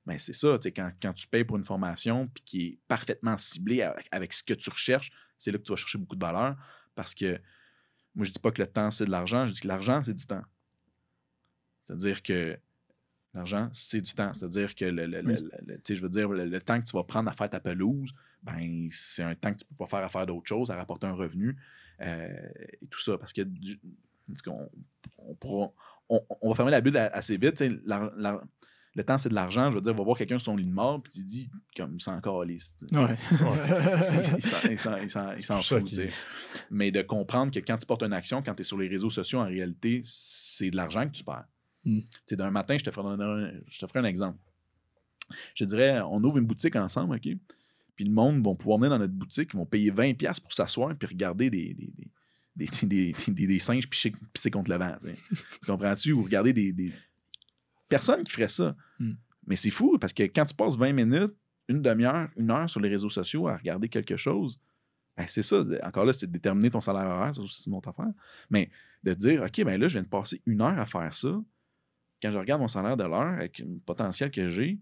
ben 0.05 0.19
c'est 0.19 0.33
ça, 0.33 0.59
quand, 0.63 0.91
quand 1.01 1.13
tu 1.13 1.25
payes 1.25 1.43
pour 1.43 1.57
une 1.57 1.65
formation 1.65 2.27
puis 2.27 2.43
qui 2.43 2.61
est 2.67 2.79
parfaitement 2.87 3.35
ciblée 3.35 3.81
avec, 4.11 4.31
ce 4.31 4.43
que 4.43 4.53
tu 4.53 4.69
recherches, 4.69 5.11
c'est 5.39 5.51
là 5.51 5.57
que 5.57 5.63
tu 5.63 5.71
vas 5.71 5.77
chercher 5.77 5.97
beaucoup 5.97 6.15
de 6.15 6.23
valeur 6.23 6.55
parce 6.93 7.15
que 7.15 7.39
moi, 8.16 8.26
je 8.26 8.32
dis 8.32 8.39
pas 8.39 8.51
que 8.51 8.61
le 8.61 8.68
temps, 8.68 8.91
c'est 8.91 9.05
de 9.05 9.11
l'argent, 9.11 9.47
je 9.47 9.51
dis 9.53 9.59
que 9.61 9.68
l'argent, 9.68 10.01
c'est 10.03 10.13
du 10.13 10.26
temps. 10.26 10.43
C'est-à-dire 11.84 12.24
que 12.24 12.57
l'argent, 13.34 13.70
c'est 13.74 14.01
du 14.01 14.13
temps. 14.13 14.34
C'est-à-dire 14.34 14.74
que 14.74 14.86
le, 14.86 15.05
je 15.88 16.01
veux 16.01 16.09
dire, 16.09 16.30
le, 16.30 16.61
temps 16.61 16.80
que 16.80 16.86
tu 16.86 16.95
vas 16.95 17.03
prendre 17.03 17.30
à 17.30 17.34
faire 17.34 17.49
ta 17.49 17.59
pelouse, 17.59 18.13
ben, 18.41 18.88
c'est 18.91 19.24
un 19.24 19.36
temps 19.36 19.51
que 19.53 19.59
tu 19.59 19.66
peux 19.66 19.76
pas 19.76 19.88
faire 19.88 20.03
à 20.03 20.09
faire 20.09 20.26
d'autres 20.26 20.47
choses, 20.47 20.72
à 20.72 20.76
rapporter 20.76 21.07
un 21.07 21.13
revenu. 21.13 21.55
Euh, 22.01 22.49
et 22.82 22.88
tout 22.88 22.99
ça. 22.99 23.18
Parce 23.18 23.34
que 23.34 23.41
on, 24.47 24.70
on, 26.09 26.26
on 26.41 26.49
va 26.49 26.55
fermer 26.55 26.72
la 26.72 26.82
bulle 26.82 26.97
assez 26.97 27.38
vite. 27.38 27.61
la- 27.86 28.11
la- 28.18 28.43
le 28.95 29.03
temps, 29.03 29.17
c'est 29.17 29.29
de 29.29 29.33
l'argent. 29.35 29.69
Je 29.71 29.75
veux 29.75 29.81
dire, 29.81 29.93
va 29.93 30.03
voir 30.03 30.17
quelqu'un 30.17 30.37
sur 30.39 30.45
son 30.51 30.55
lit 30.57 30.65
de 30.65 30.71
mort, 30.71 31.01
puis 31.03 31.11
il 31.17 31.25
dit, 31.25 31.49
comme, 31.75 31.95
il 31.95 32.01
s'en 32.01 32.19
calisse. 32.21 32.77
tu. 32.77 32.85
Ouais. 32.97 33.17
il 34.71 34.79
s'en- 34.79 35.61
fout. 35.61 35.85
tu. 35.85 36.09
Mais 36.71 36.91
de 36.91 37.01
comprendre 37.01 37.51
que 37.51 37.59
quand 37.59 37.77
tu 37.77 37.85
portes 37.85 38.03
une 38.03 38.13
action, 38.13 38.41
quand 38.41 38.55
tu 38.55 38.61
es 38.61 38.63
sur 38.63 38.77
les 38.77 38.87
réseaux 38.87 39.09
sociaux, 39.09 39.39
en 39.39 39.45
réalité, 39.47 40.01
c'est 40.05 40.69
de 40.71 40.75
l'argent 40.75 41.05
que 41.07 41.11
tu 41.11 41.23
perds. 41.23 41.45
Mm. 41.83 41.99
Tu 41.99 42.07
sais, 42.25 42.35
D'un 42.35 42.51
matin, 42.51 42.77
je 42.77 42.83
te, 42.83 42.91
ferai 42.91 43.07
un, 43.21 43.51
je 43.69 43.79
te 43.79 43.87
ferai 43.87 43.99
un 43.99 44.05
exemple. 44.05 44.39
Je 45.55 45.65
dirais, 45.65 45.99
on 46.01 46.23
ouvre 46.23 46.37
une 46.37 46.45
boutique 46.45 46.75
ensemble, 46.75 47.15
OK? 47.15 47.27
Puis 47.95 48.05
le 48.05 48.11
monde 48.11 48.45
va 48.45 48.53
pouvoir 48.55 48.77
venir 48.77 48.89
dans 48.91 48.99
notre 48.99 49.13
boutique, 49.13 49.51
ils 49.53 49.57
vont 49.57 49.65
payer 49.65 49.91
20$ 49.91 50.41
pour 50.41 50.51
s'asseoir 50.53 50.95
puis 50.97 51.07
regarder 51.07 51.49
des, 51.49 51.73
des, 51.73 51.93
des, 52.55 52.67
des, 52.67 52.67
des- 52.87 53.13
des- 53.25 53.31
des- 53.33 53.47
des 53.47 53.59
singes 53.59 53.89
pisser 53.89 54.51
contre 54.51 54.69
le 54.71 54.77
vent. 54.77 54.95
tu 55.01 55.13
tu 55.35 55.65
comprends-tu? 55.65 56.11
Ou 56.11 56.23
regarder 56.23 56.53
des, 56.53 56.71
des. 56.73 56.91
Personne 57.97 58.23
qui 58.23 58.31
ferait 58.31 58.47
ça. 58.47 58.75
Mm. 58.99 59.13
Mais 59.47 59.55
c'est 59.55 59.69
fou 59.69 59.97
parce 59.99 60.13
que 60.13 60.23
quand 60.23 60.45
tu 60.45 60.55
passes 60.55 60.77
20 60.77 60.93
minutes, 60.93 61.33
une 61.67 61.81
demi-heure, 61.81 62.29
une 62.35 62.51
heure 62.51 62.69
sur 62.69 62.79
les 62.79 62.89
réseaux 62.89 63.09
sociaux 63.09 63.47
à 63.47 63.57
regarder 63.57 63.89
quelque 63.89 64.17
chose, 64.17 64.59
ben 65.17 65.25
c'est 65.27 65.43
ça. 65.43 65.63
Encore 65.83 66.05
là, 66.05 66.13
c'est 66.13 66.27
de 66.27 66.31
déterminer 66.31 66.69
ton 66.69 66.81
salaire 66.81 67.07
horaire, 67.07 67.33
ça 67.35 67.41
aussi, 67.41 67.61
c'est 67.61 67.69
une 67.69 67.75
autre 67.75 67.89
affaire. 67.89 68.11
Mais 68.49 68.69
de 69.03 69.13
dire, 69.13 69.43
OK, 69.43 69.63
ben 69.63 69.79
là, 69.79 69.87
je 69.87 69.93
viens 69.93 70.03
de 70.03 70.07
passer 70.07 70.41
une 70.45 70.61
heure 70.61 70.77
à 70.77 70.85
faire 70.85 71.13
ça. 71.13 71.41
Quand 72.21 72.31
je 72.31 72.37
regarde 72.37 72.61
mon 72.61 72.67
salaire 72.67 72.97
de 72.97 73.03
l'heure 73.03 73.33
avec 73.33 73.59
le 73.59 73.79
potentiel 73.85 74.31
que 74.31 74.47
j'ai, 74.47 74.79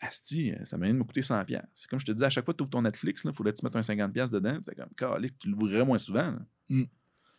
Asti, 0.00 0.52
ça 0.64 0.76
m'a 0.76 0.88
de 0.88 0.92
me 0.92 1.04
coûter 1.04 1.20
100$. 1.20 1.44
piastres. 1.44 1.68
C'est 1.74 1.88
comme 1.88 2.00
je 2.00 2.06
te 2.06 2.12
dis, 2.12 2.24
à 2.24 2.30
chaque 2.30 2.44
fois 2.44 2.54
que 2.54 2.58
tu 2.58 2.62
ouvres 2.62 2.70
ton 2.70 2.82
Netflix, 2.82 3.22
il 3.24 3.32
faudrait 3.32 3.52
que 3.52 3.58
tu 3.58 3.64
mettes 3.64 3.76
un 3.76 3.80
50$ 3.82 4.10
piastres 4.10 4.34
dedans. 4.34 4.58
Tu 4.58 4.64
fais 4.64 4.74
comme, 4.74 4.92
Calique, 4.96 5.38
tu 5.38 5.48
l'ouvrirais 5.48 5.84
moins 5.84 5.98
souvent. 5.98 6.32
là. 6.32 6.84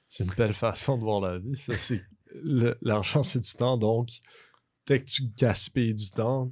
C'est 0.07 0.23
une 0.23 0.29
belle 0.37 0.53
façon 0.53 0.97
de 0.97 1.03
voir 1.03 1.19
la 1.19 1.39
vie. 1.39 1.57
Ça, 1.57 1.73
c'est 1.75 2.01
l'argent, 2.81 3.21
c'est 3.21 3.39
du 3.39 3.51
temps. 3.51 3.77
Donc, 3.77 4.21
dès 4.85 4.99
que 5.01 5.05
tu 5.05 5.23
gaspilles 5.37 5.95
du 5.95 6.09
temps, 6.11 6.51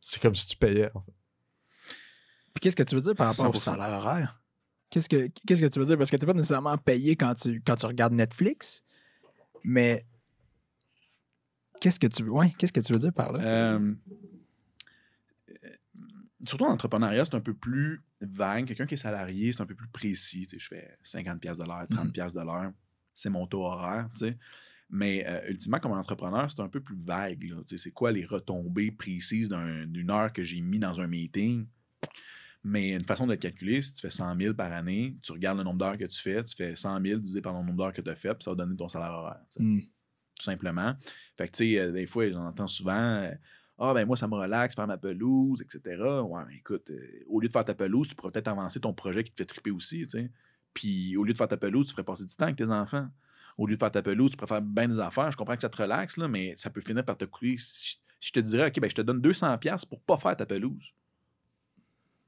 c'est 0.00 0.20
comme 0.20 0.34
si 0.34 0.46
tu 0.46 0.56
payais. 0.56 0.90
en 0.94 1.00
fait. 1.00 1.12
Puis 2.54 2.60
qu'est-ce 2.62 2.76
que 2.76 2.82
tu 2.82 2.94
veux 2.94 3.00
dire 3.00 3.14
par 3.14 3.28
rapport 3.28 3.50
au 3.50 3.52
100%. 3.52 3.58
salaire 3.58 3.98
horaire? 3.98 4.42
Qu'est-ce 4.90 5.08
que, 5.08 5.28
qu'est-ce 5.46 5.60
que 5.60 5.68
tu 5.68 5.78
veux 5.78 5.86
dire? 5.86 5.98
Parce 5.98 6.10
que 6.10 6.16
tu 6.16 6.24
n'es 6.24 6.32
pas 6.32 6.36
nécessairement 6.36 6.78
payé 6.78 7.14
quand 7.14 7.34
tu, 7.34 7.62
quand 7.64 7.76
tu 7.76 7.86
regardes 7.86 8.14
Netflix, 8.14 8.82
mais 9.62 10.02
qu'est-ce 11.80 12.00
que 12.00 12.06
tu 12.06 12.22
veux, 12.22 12.30
ouais, 12.30 12.54
qu'est-ce 12.58 12.72
que 12.72 12.80
tu 12.80 12.92
veux 12.92 12.98
dire 12.98 13.12
par 13.12 13.32
là? 13.32 13.40
Euh, 13.40 13.94
surtout 16.46 16.64
en 16.64 16.72
entrepreneuriat, 16.72 17.24
c'est 17.24 17.34
un 17.34 17.40
peu 17.40 17.54
plus 17.54 18.02
vague. 18.20 18.66
Quelqu'un 18.66 18.86
qui 18.86 18.94
est 18.94 18.98
salarié, 18.98 19.52
c'est 19.52 19.60
un 19.60 19.66
peu 19.66 19.74
plus 19.74 19.88
précis. 19.88 20.46
Tu 20.46 20.58
sais, 20.58 20.58
je 20.58 20.68
fais 20.68 20.98
50$ 21.04 21.38
piastres 21.38 21.64
de 21.64 21.68
l'heure, 21.68 21.86
30$ 21.90 22.10
piastres 22.12 22.38
de 22.40 22.44
l'heure. 22.44 22.72
C'est 23.14 23.30
mon 23.30 23.46
taux 23.46 23.64
horaire. 23.64 24.08
tu 24.14 24.26
sais. 24.26 24.38
Mais 24.90 25.24
euh, 25.26 25.50
ultimement, 25.50 25.78
comme 25.80 25.92
entrepreneur, 25.92 26.50
c'est 26.50 26.60
un 26.60 26.68
peu 26.68 26.80
plus 26.80 26.96
vague. 26.96 27.42
là. 27.44 27.56
Tu 27.66 27.76
sais, 27.76 27.82
C'est 27.84 27.90
quoi 27.90 28.10
les 28.12 28.24
retombées 28.24 28.90
précises 28.90 29.48
d'un- 29.48 29.86
d'une 29.86 30.10
heure 30.10 30.32
que 30.32 30.42
j'ai 30.42 30.60
mis 30.60 30.78
dans 30.78 31.00
un 31.00 31.06
meeting? 31.06 31.66
Mais 32.64 32.90
une 32.90 33.04
façon 33.04 33.26
de 33.26 33.32
le 33.32 33.36
calculer, 33.38 33.80
si 33.82 33.92
tu 33.94 34.00
fais 34.00 34.10
100 34.10 34.36
000 34.36 34.54
par 34.54 34.72
année, 34.72 35.16
tu 35.22 35.32
regardes 35.32 35.58
le 35.58 35.64
nombre 35.64 35.78
d'heures 35.78 35.96
que 35.96 36.04
tu 36.06 36.20
fais, 36.20 36.42
tu 36.42 36.56
fais 36.56 36.74
100 36.74 37.00
000 37.02 37.20
divisé 37.20 37.40
par 37.40 37.52
le 37.52 37.58
nombre 37.60 37.74
d'heures 37.74 37.92
que 37.92 38.00
tu 38.02 38.10
as 38.10 38.14
fait, 38.16 38.34
puis 38.34 38.42
ça 38.44 38.50
va 38.50 38.56
donner 38.56 38.76
ton 38.76 38.88
salaire 38.88 39.12
horaire. 39.12 39.40
Hmm. 39.58 39.80
tout 39.80 40.42
simplement. 40.44 40.94
Fait 41.36 41.46
que, 41.48 41.52
tu 41.56 41.72
sais, 41.74 41.78
euh, 41.78 41.92
des 41.92 42.06
fois, 42.06 42.30
j'en 42.30 42.46
entends 42.46 42.66
souvent 42.66 42.92
euh, 42.98 43.32
Ah, 43.78 43.92
ben 43.94 44.04
moi, 44.06 44.16
ça 44.16 44.26
me 44.26 44.34
relaxe, 44.34 44.74
faire 44.74 44.86
ma 44.88 44.98
pelouse, 44.98 45.62
etc. 45.62 46.02
Ouais, 46.22 46.42
mais 46.48 46.56
écoute, 46.56 46.90
euh, 46.90 46.98
au 47.28 47.40
lieu 47.40 47.46
de 47.46 47.52
faire 47.52 47.64
ta 47.64 47.74
pelouse, 47.74 48.08
tu 48.08 48.14
pourrais 48.16 48.32
peut-être 48.32 48.48
avancer 48.48 48.80
ton 48.80 48.92
projet 48.92 49.22
qui 49.22 49.30
te 49.32 49.36
fait 49.42 49.46
triper 49.46 49.70
aussi, 49.70 50.02
tu 50.02 50.08
sais. 50.10 50.30
Puis, 50.74 51.16
au 51.16 51.22
lieu 51.24 51.32
de 51.32 51.38
faire 51.38 51.46
ta 51.48 51.56
pelouse, 51.56 51.86
tu 51.86 51.92
ferais 51.92 52.04
passer 52.04 52.24
du 52.24 52.34
temps 52.34 52.44
avec 52.46 52.56
tes 52.56 52.70
enfants. 52.70 53.08
Au 53.58 53.66
lieu 53.66 53.74
de 53.74 53.80
faire 53.80 53.90
ta 53.90 54.02
pelouse, 54.02 54.36
tu 54.36 54.46
faire 54.46 54.62
bien 54.62 54.88
des 54.88 55.00
affaires. 55.00 55.30
Je 55.30 55.36
comprends 55.36 55.56
que 55.56 55.62
ça 55.62 55.68
te 55.68 55.82
relaxe, 55.82 56.16
là, 56.16 56.28
mais 56.28 56.54
ça 56.56 56.70
peut 56.70 56.80
finir 56.80 57.04
par 57.04 57.18
te 57.18 57.24
coûter. 57.24 57.56
Si 57.58 57.98
je 58.20 58.32
te 58.32 58.40
dirais, 58.40 58.68
OK, 58.68 58.80
ben 58.80 58.88
je 58.88 58.94
te 58.94 59.02
donne 59.02 59.20
200$ 59.20 59.88
pour 59.88 60.00
pas 60.00 60.16
faire 60.16 60.36
ta 60.36 60.46
pelouse. 60.46 60.94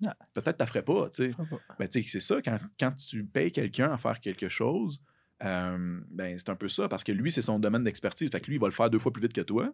Ah. 0.04 0.16
Peut-être 0.34 0.56
que 0.56 0.64
tu 0.64 0.68
ferais 0.68 0.84
pas, 0.84 1.10
tu 1.10 1.30
sais. 1.30 1.34
Ben, 1.78 1.88
c'est 1.90 2.20
ça, 2.20 2.40
quand, 2.42 2.58
quand 2.78 2.92
tu 2.92 3.24
payes 3.24 3.52
quelqu'un 3.52 3.92
à 3.92 3.98
faire 3.98 4.20
quelque 4.20 4.48
chose, 4.48 5.00
euh, 5.42 6.00
ben, 6.10 6.38
c'est 6.38 6.48
un 6.48 6.56
peu 6.56 6.68
ça, 6.68 6.88
parce 6.88 7.04
que 7.04 7.12
lui, 7.12 7.30
c'est 7.30 7.42
son 7.42 7.58
domaine 7.58 7.84
d'expertise. 7.84 8.30
Fait 8.30 8.40
que 8.40 8.46
lui, 8.46 8.56
il 8.56 8.60
va 8.60 8.66
le 8.66 8.72
faire 8.72 8.90
deux 8.90 8.98
fois 8.98 9.12
plus 9.12 9.22
vite 9.22 9.32
que 9.32 9.40
toi. 9.40 9.72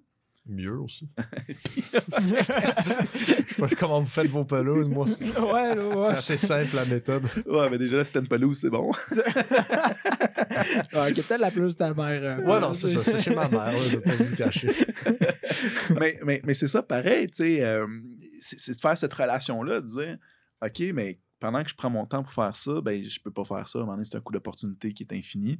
Mieux 0.48 0.78
aussi. 0.78 1.08
Je 3.14 3.18
sais 3.24 3.42
pas 3.58 3.68
comment 3.78 4.00
vous 4.00 4.06
faites 4.06 4.28
vos 4.28 4.44
pelouses. 4.44 4.88
Moi, 4.88 5.06
c'est 5.08 5.24
ouais, 5.38 5.74
c'est 5.74 5.94
ouais. 5.96 6.06
assez 6.08 6.36
simple 6.36 6.76
la 6.76 6.84
méthode. 6.84 7.24
Ouais, 7.46 7.68
mais 7.70 7.78
déjà, 7.78 7.96
là, 7.96 8.04
si 8.04 8.12
t'as 8.12 8.20
une 8.20 8.28
pelouse, 8.28 8.58
c'est 8.60 8.70
bon. 8.70 8.90
ouais, 10.94 11.12
peut-être 11.14 11.38
la 11.38 11.50
plus 11.50 11.72
de 11.74 11.78
ta 11.78 11.92
mère. 11.94 12.22
euh, 12.22 12.44
Ouais, 12.44 12.60
non, 12.60 12.72
c'est 12.74 12.88
ça. 12.88 13.02
C'est 13.02 13.22
chez 13.22 13.34
ma 13.34 13.48
mère. 13.48 13.72
là, 13.72 13.76
Je 13.76 13.96
vais 13.96 14.02
pas 14.02 14.14
vous 14.24 14.36
cacher. 14.36 14.70
mais 16.00 16.18
mais, 16.24 16.40
mais 16.44 16.54
c'est 16.54 16.68
ça, 16.68 16.82
pareil, 16.82 17.26
tu 17.28 17.34
sais. 17.36 17.62
euh, 17.64 17.86
c'est 18.40 18.58
c'est 18.60 18.74
de 18.74 18.80
faire 18.80 18.96
cette 18.96 19.12
relation-là, 19.14 19.80
de 19.80 19.86
dire, 19.86 20.16
OK, 20.64 20.80
mais 20.94 21.18
pendant 21.40 21.62
que 21.62 21.70
je 21.70 21.74
prends 21.74 21.90
mon 21.90 22.06
temps 22.06 22.22
pour 22.22 22.32
faire 22.32 22.54
ça, 22.56 22.80
ben, 22.80 23.02
je 23.02 23.20
peux 23.20 23.30
pas 23.30 23.44
faire 23.44 23.66
ça. 23.68 23.78
À 23.78 23.82
un 23.82 23.84
moment 23.84 23.96
donné, 23.96 24.04
c'est 24.10 24.16
un 24.16 24.20
coup 24.20 24.32
d'opportunité 24.32 24.92
qui 24.92 25.02
est 25.02 25.12
infini. 25.12 25.58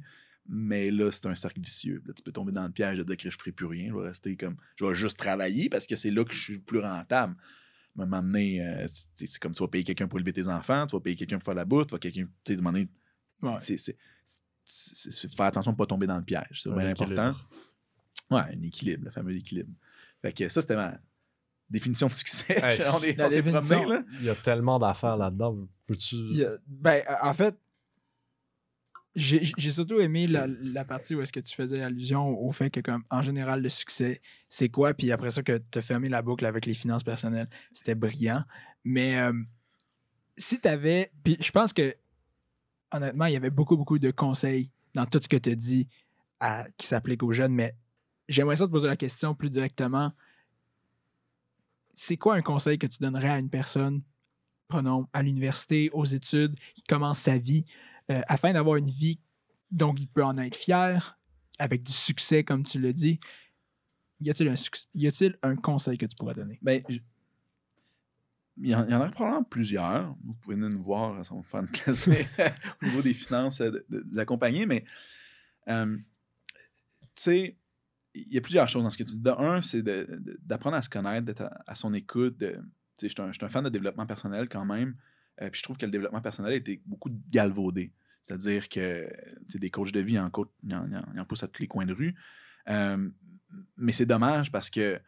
Mais 0.49 0.91
là, 0.91 1.11
c'est 1.11 1.25
un 1.25 1.35
cercle 1.35 1.59
vicieux. 1.59 2.01
Là, 2.05 2.13
tu 2.13 2.23
peux 2.23 2.31
tomber 2.31 2.51
dans 2.53 2.63
le 2.63 2.71
piège 2.71 2.97
de 2.97 3.03
dire 3.03 3.17
que 3.17 3.29
je 3.29 3.37
ferai 3.37 3.51
plus 3.51 3.65
rien. 3.65 3.89
Je 3.89 3.95
vais 3.95 4.07
rester 4.07 4.35
comme. 4.37 4.55
Je 4.77 4.85
vais 4.85 4.95
juste 4.95 5.17
travailler 5.17 5.67
parce 5.69 5.85
que 5.85 5.95
c'est 5.95 6.11
là 6.11 6.23
que 6.23 6.33
je 6.33 6.41
suis 6.41 6.59
plus 6.59 6.79
rentable. 6.79 7.35
Mais 7.95 8.05
donné, 8.05 8.61
euh, 8.65 8.85
c'est 8.87 9.27
c'est 9.27 9.39
comme 9.39 9.53
tu 9.53 9.61
vas 9.63 9.67
payer 9.67 9.83
quelqu'un 9.83 10.07
pour 10.07 10.19
élever 10.19 10.31
tes 10.33 10.47
enfants, 10.47 10.85
tu 10.87 10.95
vas 10.95 10.99
payer 11.01 11.15
quelqu'un 11.15 11.37
pour 11.39 11.45
faire 11.45 11.55
la 11.55 11.65
bouffe, 11.65 11.87
tu 11.87 11.93
vas 11.93 11.99
quelqu'un. 11.99 12.27
Tu 12.45 12.55
donné, 12.55 12.87
Ouais. 13.41 13.57
c'est 13.59 13.75
c'est- 13.77 13.97
c'est- 14.63 15.11
c'est 15.11 15.33
faire 15.35 15.47
attention 15.47 15.71
de 15.71 15.75
ne 15.75 15.77
pas 15.77 15.85
tomber 15.87 16.05
dans 16.07 16.17
le 16.17 16.23
piège. 16.23 16.61
C'est 16.63 16.69
Un 16.69 16.75
bien 16.77 16.89
équilibre. 16.91 17.19
important. 17.21 17.39
Ouais, 18.29 18.41
un 18.41 18.61
équilibre, 18.61 19.05
le 19.05 19.11
fameux 19.11 19.35
équilibre. 19.35 19.71
Fait 20.21 20.31
que 20.33 20.47
ça, 20.49 20.61
c'était 20.61 20.75
ma 20.75 20.97
définition 21.69 22.07
de 22.07 22.13
succès. 22.13 22.53
Hey, 22.57 22.79
on 22.93 23.03
est, 23.03 23.17
la 23.17 23.25
on 23.25 23.29
s'est 23.29 23.41
promené, 23.41 23.59
définition- 23.61 23.89
là. 23.89 24.03
Il 24.19 24.25
y 24.25 24.29
a 24.29 24.35
tellement 24.35 24.77
d'affaires 24.79 25.17
là-dedans. 25.17 25.67
Peux-tu. 25.87 26.45
A- 26.45 26.57
ben, 26.67 27.01
en 27.23 27.33
fait, 27.33 27.55
j'ai 29.17 29.71
surtout 29.71 29.99
aimé 29.99 30.27
la, 30.27 30.47
la 30.47 30.85
partie 30.85 31.15
où 31.15 31.21
est-ce 31.21 31.33
que 31.33 31.39
tu 31.39 31.53
faisais 31.53 31.81
allusion 31.81 32.39
au 32.39 32.51
fait 32.51 32.69
que, 32.69 32.79
comme, 32.79 33.03
en 33.09 33.21
général, 33.21 33.61
le 33.61 33.69
succès, 33.69 34.21
c'est 34.47 34.69
quoi? 34.69 34.93
Puis 34.93 35.11
après 35.11 35.31
ça, 35.31 35.41
que 35.43 35.57
tu 35.57 35.79
as 35.79 35.81
fermé 35.81 36.07
la 36.07 36.21
boucle 36.21 36.45
avec 36.45 36.65
les 36.65 36.73
finances 36.73 37.03
personnelles. 37.03 37.49
C'était 37.73 37.95
brillant. 37.95 38.43
Mais 38.83 39.17
euh, 39.17 39.33
si 40.37 40.61
tu 40.61 40.67
avais. 40.67 41.11
Puis 41.23 41.37
je 41.41 41.51
pense 41.51 41.73
que, 41.73 41.93
honnêtement, 42.91 43.25
il 43.25 43.33
y 43.33 43.37
avait 43.37 43.49
beaucoup, 43.49 43.75
beaucoup 43.75 43.99
de 43.99 44.11
conseils 44.11 44.69
dans 44.93 45.05
tout 45.05 45.19
ce 45.21 45.27
que 45.27 45.37
tu 45.37 45.49
as 45.49 45.55
dit 45.55 45.87
à- 46.39 46.67
qui 46.77 46.85
s'appliquent 46.87 47.23
aux 47.23 47.33
jeunes. 47.33 47.53
Mais 47.53 47.75
j'aimerais 48.29 48.55
ça 48.55 48.67
te 48.67 48.71
poser 48.71 48.87
la 48.87 48.97
question 48.97 49.33
plus 49.33 49.49
directement. 49.49 50.11
C'est 51.93 52.17
quoi 52.17 52.35
un 52.35 52.43
conseil 52.43 52.77
que 52.77 52.85
tu 52.85 52.99
donnerais 52.99 53.29
à 53.29 53.39
une 53.39 53.49
personne 53.49 54.03
prenons, 54.67 55.07
à 55.13 55.23
l'université, 55.23 55.89
aux 55.93 56.05
études, 56.05 56.55
qui 56.75 56.83
commence 56.83 57.19
sa 57.19 57.37
vie, 57.37 57.65
euh, 58.11 58.21
afin 58.27 58.53
d'avoir 58.53 58.75
une 58.77 58.89
vie 58.89 59.19
dont 59.71 59.93
il 59.95 60.07
peut 60.07 60.23
en 60.23 60.37
être 60.37 60.55
fier, 60.55 61.17
avec 61.59 61.83
du 61.83 61.91
succès, 61.91 62.43
comme 62.43 62.63
tu 62.65 62.79
l'as 62.79 62.93
dit. 62.93 63.19
Y 64.19 64.29
a-t-il 64.31 64.49
un, 64.49 64.55
y 64.95 65.07
a-t-il 65.07 65.37
un 65.43 65.55
conseil 65.55 65.97
que 65.97 66.05
tu 66.05 66.15
pourrais 66.15 66.33
donner? 66.33 66.57
Ben, 66.61 66.81
je- 66.89 66.99
il 68.59 68.69
y, 68.69 68.75
en, 68.75 68.85
il 68.85 68.91
y 68.91 68.95
en 68.95 69.01
a 69.01 69.09
probablement 69.11 69.43
plusieurs. 69.43 70.15
Vous 70.23 70.33
pouvez 70.35 70.55
venir 70.55 70.69
nous 70.69 70.81
voir, 70.81 71.23
ça 71.23 71.33
va 71.35 71.39
me 71.39 71.43
faire 71.43 71.59
un 71.59 71.65
plaisir 71.65 72.25
au 72.81 72.85
niveau 72.85 73.01
des 73.03 73.13
finances 73.13 73.61
euh, 73.61 73.69
de, 73.71 73.85
de- 73.89 74.01
de 74.01 74.15
l'accompagner, 74.15 74.65
mais 74.65 74.83
euh, 75.67 75.95
tu 77.15 77.21
sais, 77.21 77.57
il 78.15 78.33
y 78.33 78.37
a 78.37 78.41
plusieurs 78.41 78.67
choses 78.67 78.81
dans 78.83 78.89
ce 78.89 78.97
que 78.97 79.03
tu 79.03 79.13
dis. 79.13 79.19
De 79.19 79.29
un, 79.29 79.61
c'est 79.61 79.83
d'apprendre 79.83 80.75
à 80.77 80.81
se 80.81 80.89
connaître, 80.89 81.25
d'être 81.25 81.41
à, 81.41 81.61
à 81.67 81.75
son 81.75 81.93
écoute. 81.93 82.37
de- 82.37 82.53
tu 82.97 83.07
sais, 83.07 83.07
Je 83.09 83.13
suis 83.13 83.21
un, 83.21 83.27
je 83.31 83.37
suis 83.37 83.45
un 83.45 83.49
fan 83.49 83.63
de 83.63 83.69
développement 83.69 84.07
personnel 84.07 84.49
quand 84.49 84.65
même. 84.65 84.95
Euh, 85.41 85.49
puis 85.49 85.59
je 85.59 85.63
trouve 85.63 85.77
que 85.77 85.85
le 85.85 85.91
développement 85.91 86.21
personnel 86.21 86.53
été 86.53 86.81
beaucoup 86.85 87.09
galvaudé. 87.31 87.91
C'est-à-dire 88.23 88.67
que 88.67 89.09
des 89.55 89.69
coachs 89.69 89.91
de 89.91 89.99
vie, 90.01 90.13
il 90.13 90.19
en, 90.19 90.29
co- 90.29 90.51
il 90.63 90.75
en, 90.75 90.83
en- 90.91 91.05
il 91.13 91.19
en 91.19 91.25
pousse 91.25 91.43
à 91.43 91.47
tous 91.47 91.61
les 91.61 91.67
coins 91.67 91.85
de 91.85 91.93
rue. 91.93 92.15
Euh, 92.69 93.09
mais 93.77 93.93
c'est 93.93 94.05
dommage 94.05 94.51
parce 94.51 94.69
que 94.69 94.99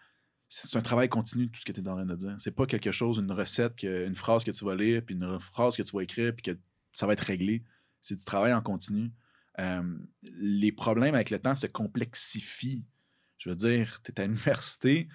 c'est 0.47 0.77
un 0.77 0.81
travail 0.81 1.09
continu 1.09 1.49
tout 1.49 1.59
ce 1.59 1.65
que 1.65 1.71
tu 1.71 1.81
es 1.81 1.87
en 1.87 1.95
train 1.95 2.05
de 2.05 2.15
dire. 2.15 2.35
C'est 2.39 2.55
pas 2.55 2.65
quelque 2.65 2.91
chose, 2.91 3.19
une 3.19 3.31
recette, 3.31 3.75
que, 3.75 4.07
une 4.07 4.15
phrase 4.15 4.43
que 4.43 4.51
tu 4.51 4.65
vas 4.65 4.75
lire, 4.75 5.03
puis 5.05 5.15
une 5.15 5.39
phrase 5.39 5.75
que 5.75 5.83
tu 5.83 5.95
vas 5.95 6.01
écrire, 6.01 6.33
puis 6.33 6.41
que 6.43 6.57
ça 6.91 7.05
va 7.05 7.13
être 7.13 7.21
réglé. 7.25 7.63
C'est 8.01 8.15
du 8.15 8.23
travail 8.23 8.53
en 8.53 8.61
continu. 8.61 9.11
Euh, 9.59 9.83
les 10.37 10.71
problèmes 10.71 11.13
avec 11.15 11.29
le 11.29 11.39
temps 11.39 11.55
se 11.55 11.67
complexifient. 11.67 12.85
Je 13.37 13.49
veux 13.49 13.55
dire, 13.55 14.01
tu 14.03 14.11
es 14.11 14.19
à 14.21 14.25
l'université, 14.25 15.07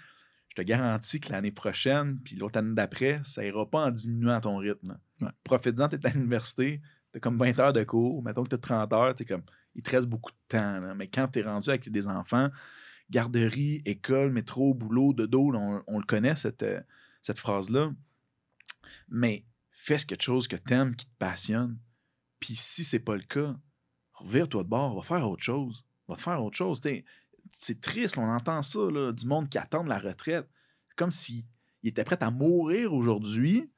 je 0.54 0.62
te 0.62 0.66
garantis 0.66 1.18
que 1.18 1.32
l'année 1.32 1.50
prochaine, 1.50 2.20
puis 2.20 2.36
l'autre 2.36 2.58
année 2.58 2.74
d'après, 2.74 3.20
ça 3.24 3.44
ira 3.44 3.68
pas 3.68 3.86
en 3.86 3.90
diminuant 3.90 4.40
ton 4.40 4.58
rythme. 4.58 4.96
Ouais. 5.20 5.28
Profite-en, 5.42 5.88
tu 5.88 5.96
es 5.96 6.06
à 6.06 6.10
l'université, 6.10 6.80
tu 7.10 7.16
as 7.16 7.20
comme 7.20 7.36
20 7.38 7.58
heures 7.58 7.72
de 7.72 7.82
cours, 7.82 8.22
mettons 8.22 8.44
que 8.44 8.50
tu 8.50 8.54
as 8.54 8.58
30 8.58 8.92
heures, 8.92 9.14
t'es 9.16 9.24
comme, 9.24 9.42
il 9.74 9.82
te 9.82 9.90
reste 9.90 10.06
beaucoup 10.06 10.30
de 10.30 10.38
temps. 10.46 10.78
là. 10.78 10.94
Mais 10.94 11.08
quand 11.08 11.26
tu 11.26 11.40
es 11.40 11.42
rendu 11.42 11.70
avec 11.70 11.90
des 11.90 12.06
enfants, 12.06 12.50
garderie, 13.10 13.82
école, 13.84 14.30
métro, 14.30 14.74
boulot, 14.74 15.12
dodo, 15.12 15.50
là, 15.50 15.58
on, 15.58 15.82
on 15.88 15.98
le 15.98 16.04
connaît, 16.04 16.36
cette, 16.36 16.62
euh, 16.62 16.80
cette 17.20 17.38
phrase-là. 17.38 17.92
Mais 19.08 19.44
fais 19.70 19.96
quelque 19.96 20.22
chose 20.22 20.46
que 20.46 20.56
tu 20.56 20.72
aimes, 20.72 20.94
qui 20.94 21.06
te 21.06 21.16
passionne. 21.18 21.78
Puis 22.38 22.54
si 22.54 22.84
c'est 22.84 23.00
pas 23.00 23.16
le 23.16 23.22
cas, 23.22 23.56
revire-toi 24.12 24.62
de 24.62 24.68
bord, 24.68 24.94
va 24.94 25.02
faire 25.02 25.28
autre 25.28 25.42
chose. 25.42 25.84
Va 26.06 26.14
te 26.14 26.22
faire 26.22 26.40
autre 26.42 26.56
chose. 26.56 26.80
T'sais, 26.80 27.04
c'est 27.50 27.80
triste, 27.80 28.18
on 28.18 28.28
entend 28.28 28.62
ça, 28.62 28.90
là, 28.90 29.12
du 29.12 29.26
monde 29.26 29.48
qui 29.48 29.58
attend 29.58 29.82
la 29.84 29.98
retraite. 29.98 30.48
Comme 30.96 31.10
s'il 31.10 31.44
était 31.82 32.04
prêt 32.04 32.22
à 32.22 32.30
mourir 32.30 32.92
aujourd'hui, 32.92 33.68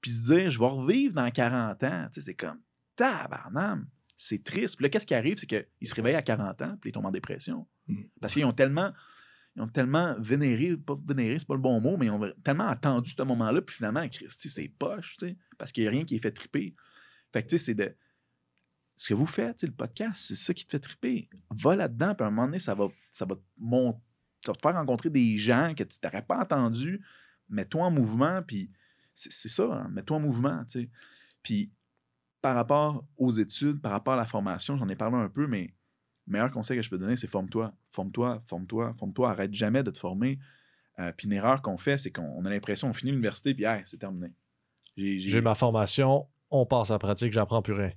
puis 0.00 0.10
se 0.10 0.32
dire, 0.32 0.50
je 0.50 0.58
vais 0.58 0.66
revivre 0.66 1.14
dans 1.14 1.30
40 1.30 1.82
ans. 1.82 2.08
Tu 2.12 2.20
sais, 2.20 2.26
c'est 2.26 2.34
comme, 2.34 2.60
tabarnam, 2.94 3.86
c'est 4.16 4.42
triste. 4.44 4.76
Puis 4.76 4.84
là, 4.84 4.88
qu'est-ce 4.88 5.06
qui 5.06 5.14
arrive, 5.14 5.38
c'est 5.38 5.46
qu'ils 5.46 5.88
se 5.88 5.94
réveillent 5.94 6.16
à 6.16 6.22
40 6.22 6.62
ans, 6.62 6.78
puis 6.80 6.90
ils 6.90 6.92
tombent 6.92 7.06
en 7.06 7.10
dépression. 7.10 7.66
Mm. 7.88 8.02
Parce 8.20 8.32
qu'ils 8.34 8.44
ont 8.44 8.52
tellement, 8.52 8.92
ils 9.54 9.62
ont 9.62 9.68
tellement 9.68 10.14
vénéré, 10.18 10.76
pas 10.76 10.98
vénéré, 11.06 11.38
c'est 11.38 11.46
pas 11.46 11.54
le 11.54 11.60
bon 11.60 11.80
mot, 11.80 11.96
mais 11.96 12.06
ils 12.06 12.10
ont 12.10 12.32
tellement 12.44 12.68
attendu 12.68 13.10
ce 13.10 13.22
moment-là, 13.22 13.62
puis 13.62 13.76
finalement, 13.76 14.06
Christy, 14.08 14.50
c'est 14.50 14.68
poche, 14.68 15.16
tu 15.18 15.28
sais, 15.28 15.36
parce 15.58 15.72
qu'il 15.72 15.84
n'y 15.84 15.88
a 15.88 15.90
rien 15.90 16.04
qui 16.04 16.16
est 16.16 16.22
fait 16.22 16.32
triper. 16.32 16.74
Fait 17.32 17.42
que, 17.42 17.48
tu 17.48 17.58
sais, 17.58 17.64
c'est 17.64 17.74
de. 17.74 17.94
Ce 18.96 19.08
que 19.10 19.14
vous 19.14 19.26
faites, 19.26 19.62
le 19.62 19.72
podcast, 19.72 20.24
c'est 20.26 20.36
ça 20.36 20.54
qui 20.54 20.64
te 20.64 20.70
fait 20.70 20.78
triper. 20.78 21.28
Va 21.50 21.76
là-dedans, 21.76 22.14
puis 22.14 22.24
à 22.24 22.28
un 22.28 22.30
moment 22.30 22.46
donné, 22.46 22.58
ça 22.58 22.74
va, 22.74 22.88
ça 23.10 23.24
va, 23.26 23.34
te 23.36 23.40
mon- 23.58 24.00
ça 24.44 24.52
va 24.52 24.56
te 24.56 24.62
faire 24.62 24.74
rencontrer 24.74 25.10
des 25.10 25.36
gens 25.36 25.74
que 25.76 25.84
tu 25.84 25.98
t'aurais 26.00 26.22
pas 26.22 26.38
entendu. 26.38 27.02
Mets-toi 27.48 27.84
en 27.84 27.90
mouvement, 27.90 28.42
puis 28.42 28.70
c'est 29.14 29.48
ça, 29.48 29.64
hein, 29.72 29.88
mets-toi 29.90 30.16
en 30.16 30.20
mouvement. 30.20 30.64
Puis 31.42 31.70
par 32.42 32.54
rapport 32.54 33.04
aux 33.16 33.30
études, 33.30 33.80
par 33.80 33.92
rapport 33.92 34.14
à 34.14 34.16
la 34.16 34.24
formation, 34.24 34.76
j'en 34.76 34.88
ai 34.88 34.96
parlé 34.96 35.16
un 35.16 35.28
peu, 35.28 35.46
mais 35.46 35.74
le 36.26 36.32
meilleur 36.32 36.50
conseil 36.50 36.76
que 36.76 36.82
je 36.82 36.88
peux 36.90 36.96
te 36.96 37.02
donner, 37.02 37.16
c'est 37.16 37.26
forme-toi, 37.26 37.72
forme-toi, 37.90 38.42
forme-toi, 38.46 38.94
forme-toi, 38.98 39.30
arrête 39.30 39.52
jamais 39.54 39.82
de 39.82 39.90
te 39.90 39.98
former. 39.98 40.38
Euh, 40.98 41.12
puis 41.12 41.26
une 41.26 41.32
erreur 41.34 41.60
qu'on 41.62 41.76
fait, 41.76 41.98
c'est 41.98 42.10
qu'on 42.10 42.44
a 42.44 42.50
l'impression, 42.50 42.88
on 42.88 42.92
finit 42.92 43.10
l'université, 43.10 43.52
puis 43.54 43.64
hey, 43.64 43.82
c'est 43.84 43.98
terminé. 43.98 44.32
J'ai- 44.96 45.18
ma 45.42 45.54
formation, 45.54 46.26
on 46.50 46.64
passe 46.66 46.90
à 46.90 46.94
la 46.94 46.98
pratique, 46.98 47.32
j'apprends 47.32 47.60
plus 47.62 47.74
rien. 47.74 47.92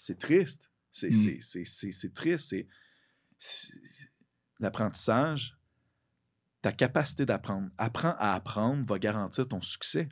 C'est 0.00 0.18
triste. 0.18 0.70
C'est 0.90 1.10
Mm. 1.10 1.12
c'est- 1.14 1.38
c'est- 1.40 1.64
c'est- 1.64 1.92
c'est 1.92 2.14
triste. 2.14 2.48
C'est- 2.48 3.74
L'apprentissage, 4.60 5.56
ta 6.62 6.72
capacité 6.72 7.24
d'apprendre. 7.24 7.68
Apprends 7.78 8.16
à 8.18 8.32
apprendre 8.32 8.84
va 8.86 8.98
garantir 8.98 9.46
ton 9.46 9.60
succès. 9.62 10.08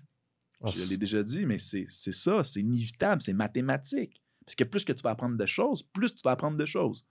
Ah, 0.62 0.68
Je 0.70 0.84
l'ai 0.84 0.96
déjà 0.96 1.22
dit, 1.22 1.44
mais 1.46 1.58
c'est 1.58 1.86
c'est 1.88 2.12
ça, 2.12 2.44
c'est 2.44 2.60
inévitable, 2.60 3.20
c'est 3.20 3.32
mathématique. 3.32 4.22
Parce 4.44 4.54
que 4.54 4.62
plus 4.64 4.84
que 4.84 4.92
tu 4.92 5.02
vas 5.02 5.10
apprendre 5.10 5.36
de 5.36 5.46
choses, 5.46 5.82
plus 5.82 6.14
tu 6.14 6.22
vas 6.24 6.30
apprendre 6.32 6.56
de 6.56 6.64
choses. 6.64 7.04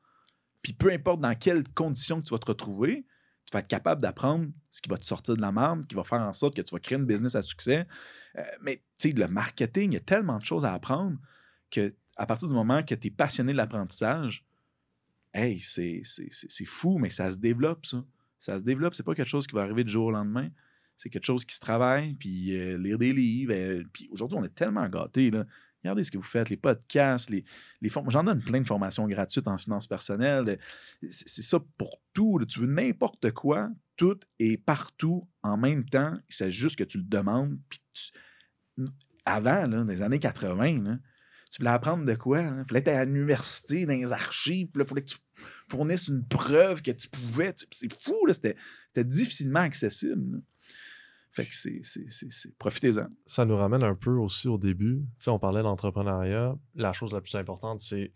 Puis 0.62 0.72
peu 0.74 0.92
importe 0.92 1.20
dans 1.22 1.36
quelles 1.36 1.68
conditions 1.74 2.22
que 2.22 2.28
tu 2.28 2.34
vas 2.34 2.40
te 2.40 2.46
retrouver, 2.48 3.06
tu 3.46 3.52
vas 3.52 3.60
être 3.60 3.68
capable 3.68 4.02
d'apprendre 4.02 4.48
ce 4.72 4.82
qui 4.82 4.90
va 4.90 4.98
te 4.98 5.06
sortir 5.06 5.36
de 5.36 5.42
la 5.42 5.52
merde, 5.52 5.86
qui 5.86 5.96
va 5.96 6.04
faire 6.06 6.22
en 6.22 6.34
sorte 6.34 6.56
que 6.56 6.62
tu 6.62 6.74
vas 6.74 6.80
créer 6.80 6.98
une 6.98 7.06
business 7.06 7.36
à 7.36 7.44
succès. 7.44 7.86
Euh, 8.38 8.44
mais 8.62 8.78
tu 8.98 9.10
sais, 9.10 9.12
le 9.12 9.28
marketing, 9.28 9.92
il 9.92 9.96
y 9.96 9.98
a 9.98 10.02
tellement 10.02 10.38
de 10.40 10.46
choses 10.46 10.64
à 10.66 10.74
apprendre 10.74 11.18
que 11.70 11.94
à 12.16 12.26
partir 12.26 12.48
du 12.48 12.54
moment 12.54 12.84
que 12.84 12.96
tu 12.96 13.08
es 13.08 13.12
passionné 13.12 13.52
de 13.52 13.58
l'apprentissage, 13.58 14.46
hey, 15.34 15.60
c'est 15.60 16.02
c'est- 16.04 16.32
c'est- 16.32 16.50
c'est 16.50 16.66
fou, 16.66 16.98
mais 16.98 17.10
ça 17.10 17.32
se 17.32 17.38
développe, 17.38 17.86
ça. 17.86 18.04
Ça 18.40 18.60
se 18.60 18.64
développe. 18.64 18.94
C'est 18.96 19.04
pas 19.04 19.16
quelque 19.16 19.28
chose 19.30 19.48
qui 19.48 19.56
va 19.56 19.64
arriver 19.64 19.84
du 19.84 19.90
jour 19.90 20.08
au 20.08 20.12
lendemain. 20.12 20.50
C'est 20.98 21.10
quelque 21.10 21.26
chose 21.26 21.44
qui 21.46 21.56
se 21.56 21.60
travaille, 21.60 22.14
puis 22.14 22.56
euh, 22.58 22.78
lire 22.78 22.98
des 22.98 23.12
livres. 23.14 23.54
euh, 23.54 23.84
puis 23.92 24.08
aujourd'hui, 24.12 24.38
on 24.40 24.44
est 24.44 24.54
tellement 24.54 24.88
gâtés. 24.88 25.30
Là. 25.32 25.46
Regardez 25.84 26.04
ce 26.04 26.10
que 26.12 26.18
vous 26.18 26.24
faites, 26.24 26.50
les 26.50 26.58
podcasts, 26.58 27.30
les, 27.30 27.44
les 27.82 27.90
J'en 28.08 28.24
donne 28.24 28.42
plein 28.42 28.62
de 28.62 28.68
formations 28.68 29.06
gratuites 29.08 29.48
en 29.48 29.58
finance 29.58 29.88
personnelle. 29.88 30.50
Euh, 30.50 30.56
C'est 31.10 31.28
c'est 31.28 31.42
ça 31.42 31.60
pour 31.78 31.90
tout. 32.14 32.40
Tu 32.48 32.60
veux 32.60 32.68
n'importe 32.68 33.32
quoi, 33.32 33.70
tout 33.98 34.20
est 34.40 34.58
partout 34.58 35.28
en 35.44 35.58
même 35.58 35.86
temps. 35.86 36.18
S'agit 36.30 36.58
juste 36.60 36.78
que 36.78 36.84
tu 36.86 36.98
le 36.98 37.04
demandes. 37.04 37.58
Puis 37.70 37.82
Avant, 39.26 39.68
là, 39.68 39.68
dans 39.68 39.84
les 39.86 40.02
années 40.02 40.20
80, 40.20 40.84
là, 40.84 40.98
tu 41.52 41.60
voulais 41.60 41.72
apprendre 41.72 42.04
de 42.06 42.16
quoi? 42.16 42.42
Il 42.42 42.66
fallait 42.68 42.80
être 42.82 42.88
à 42.90 43.06
l'université, 43.06 43.86
dans 43.86 43.94
les 43.94 44.12
archives. 44.12 44.68
Il 44.76 44.86
fallait 44.86 45.02
que 45.04 45.10
tu 45.12 45.18
fournisses 45.70 46.08
une 46.10 46.26
preuve 46.28 46.82
que 46.82 46.92
tu 46.92 47.08
pouvais. 47.10 47.54
C'est 47.72 47.92
fou, 48.04 48.26
là, 48.26 48.34
c'était 48.34 48.56
difficilement 49.04 49.62
accessible. 49.62 50.42
Fait 51.32 51.46
que 51.46 51.54
c'est- 51.54 51.82
Profitez-en. 52.58 53.08
ça 53.26 53.44
nous 53.46 53.58
ramène 53.58 53.84
un 53.84 53.96
peu 53.96 54.12
aussi 54.12 54.48
au 54.48 54.58
début. 54.58 55.02
Tu 55.20 55.26
sais, 55.26 55.30
on 55.32 55.40
parlait 55.40 55.64
d'entrepreneuriat. 55.64 56.56
La 56.76 56.94
chose 56.94 57.14
la 57.14 57.20
plus 57.22 57.36
importante, 57.36 57.82
c'est 57.82 58.12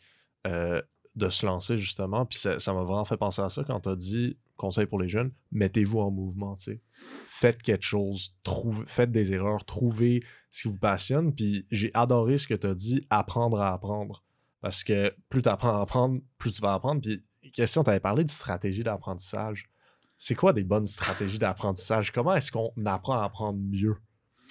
euh, 0.48 0.82
de 1.16 1.28
se 1.30 1.46
lancer, 1.46 1.78
justement. 1.78 2.26
Puis 2.26 2.40
ça 2.40 2.74
m'a 2.74 2.84
vraiment 2.84 3.04
fait 3.04 3.18
penser 3.18 3.42
à 3.42 3.50
ça 3.50 3.64
quand 3.66 3.82
tu 3.82 3.90
as 3.90 3.96
dit, 3.98 4.38
conseil 4.60 4.86
pour 4.86 5.00
les 5.00 5.10
jeunes, 5.10 5.32
mettez-vous 5.52 6.00
en 6.00 6.12
mouvement, 6.12 6.56
tu 6.56 6.66
sais. 6.66 6.82
Faites 6.92 7.62
quelque 7.64 7.86
chose, 7.86 8.36
trouve, 8.44 8.84
faites 8.86 9.12
des 9.12 9.32
erreurs, 9.34 9.66
trouvez 9.66 10.24
ce 10.50 10.64
qui 10.64 10.68
vous 10.68 10.78
passionne. 10.78 11.34
Puis 11.34 11.66
j'ai 11.72 11.90
adoré 11.94 12.38
ce 12.38 12.48
que 12.48 12.54
tu 12.54 12.68
as 12.68 12.76
dit, 12.76 13.08
apprendre 13.10 13.60
à 13.62 13.74
apprendre. 13.74 14.24
Parce 14.62 14.84
que 14.84 15.14
plus 15.30 15.42
tu 15.42 15.50
apprends 15.50 15.80
à 15.80 15.82
apprendre, 15.82 16.22
plus 16.38 16.52
tu 16.52 16.62
vas 16.62 16.74
apprendre. 16.74 17.02
Puis 17.02 17.24
question, 17.54 17.84
tu 17.84 17.90
avais 17.90 18.00
parlé 18.00 18.24
de 18.24 18.30
stratégie 18.30 18.84
d'apprentissage. 18.84 19.70
C'est 20.18 20.36
quoi 20.36 20.52
des 20.52 20.66
bonnes 20.66 20.86
stratégies 20.86 21.40
d'apprentissage? 21.40 22.12
Comment 22.12 22.36
est-ce 22.36 22.52
qu'on 22.52 22.74
apprend 22.86 23.20
à 23.20 23.24
apprendre 23.24 23.58
mieux 23.58 23.96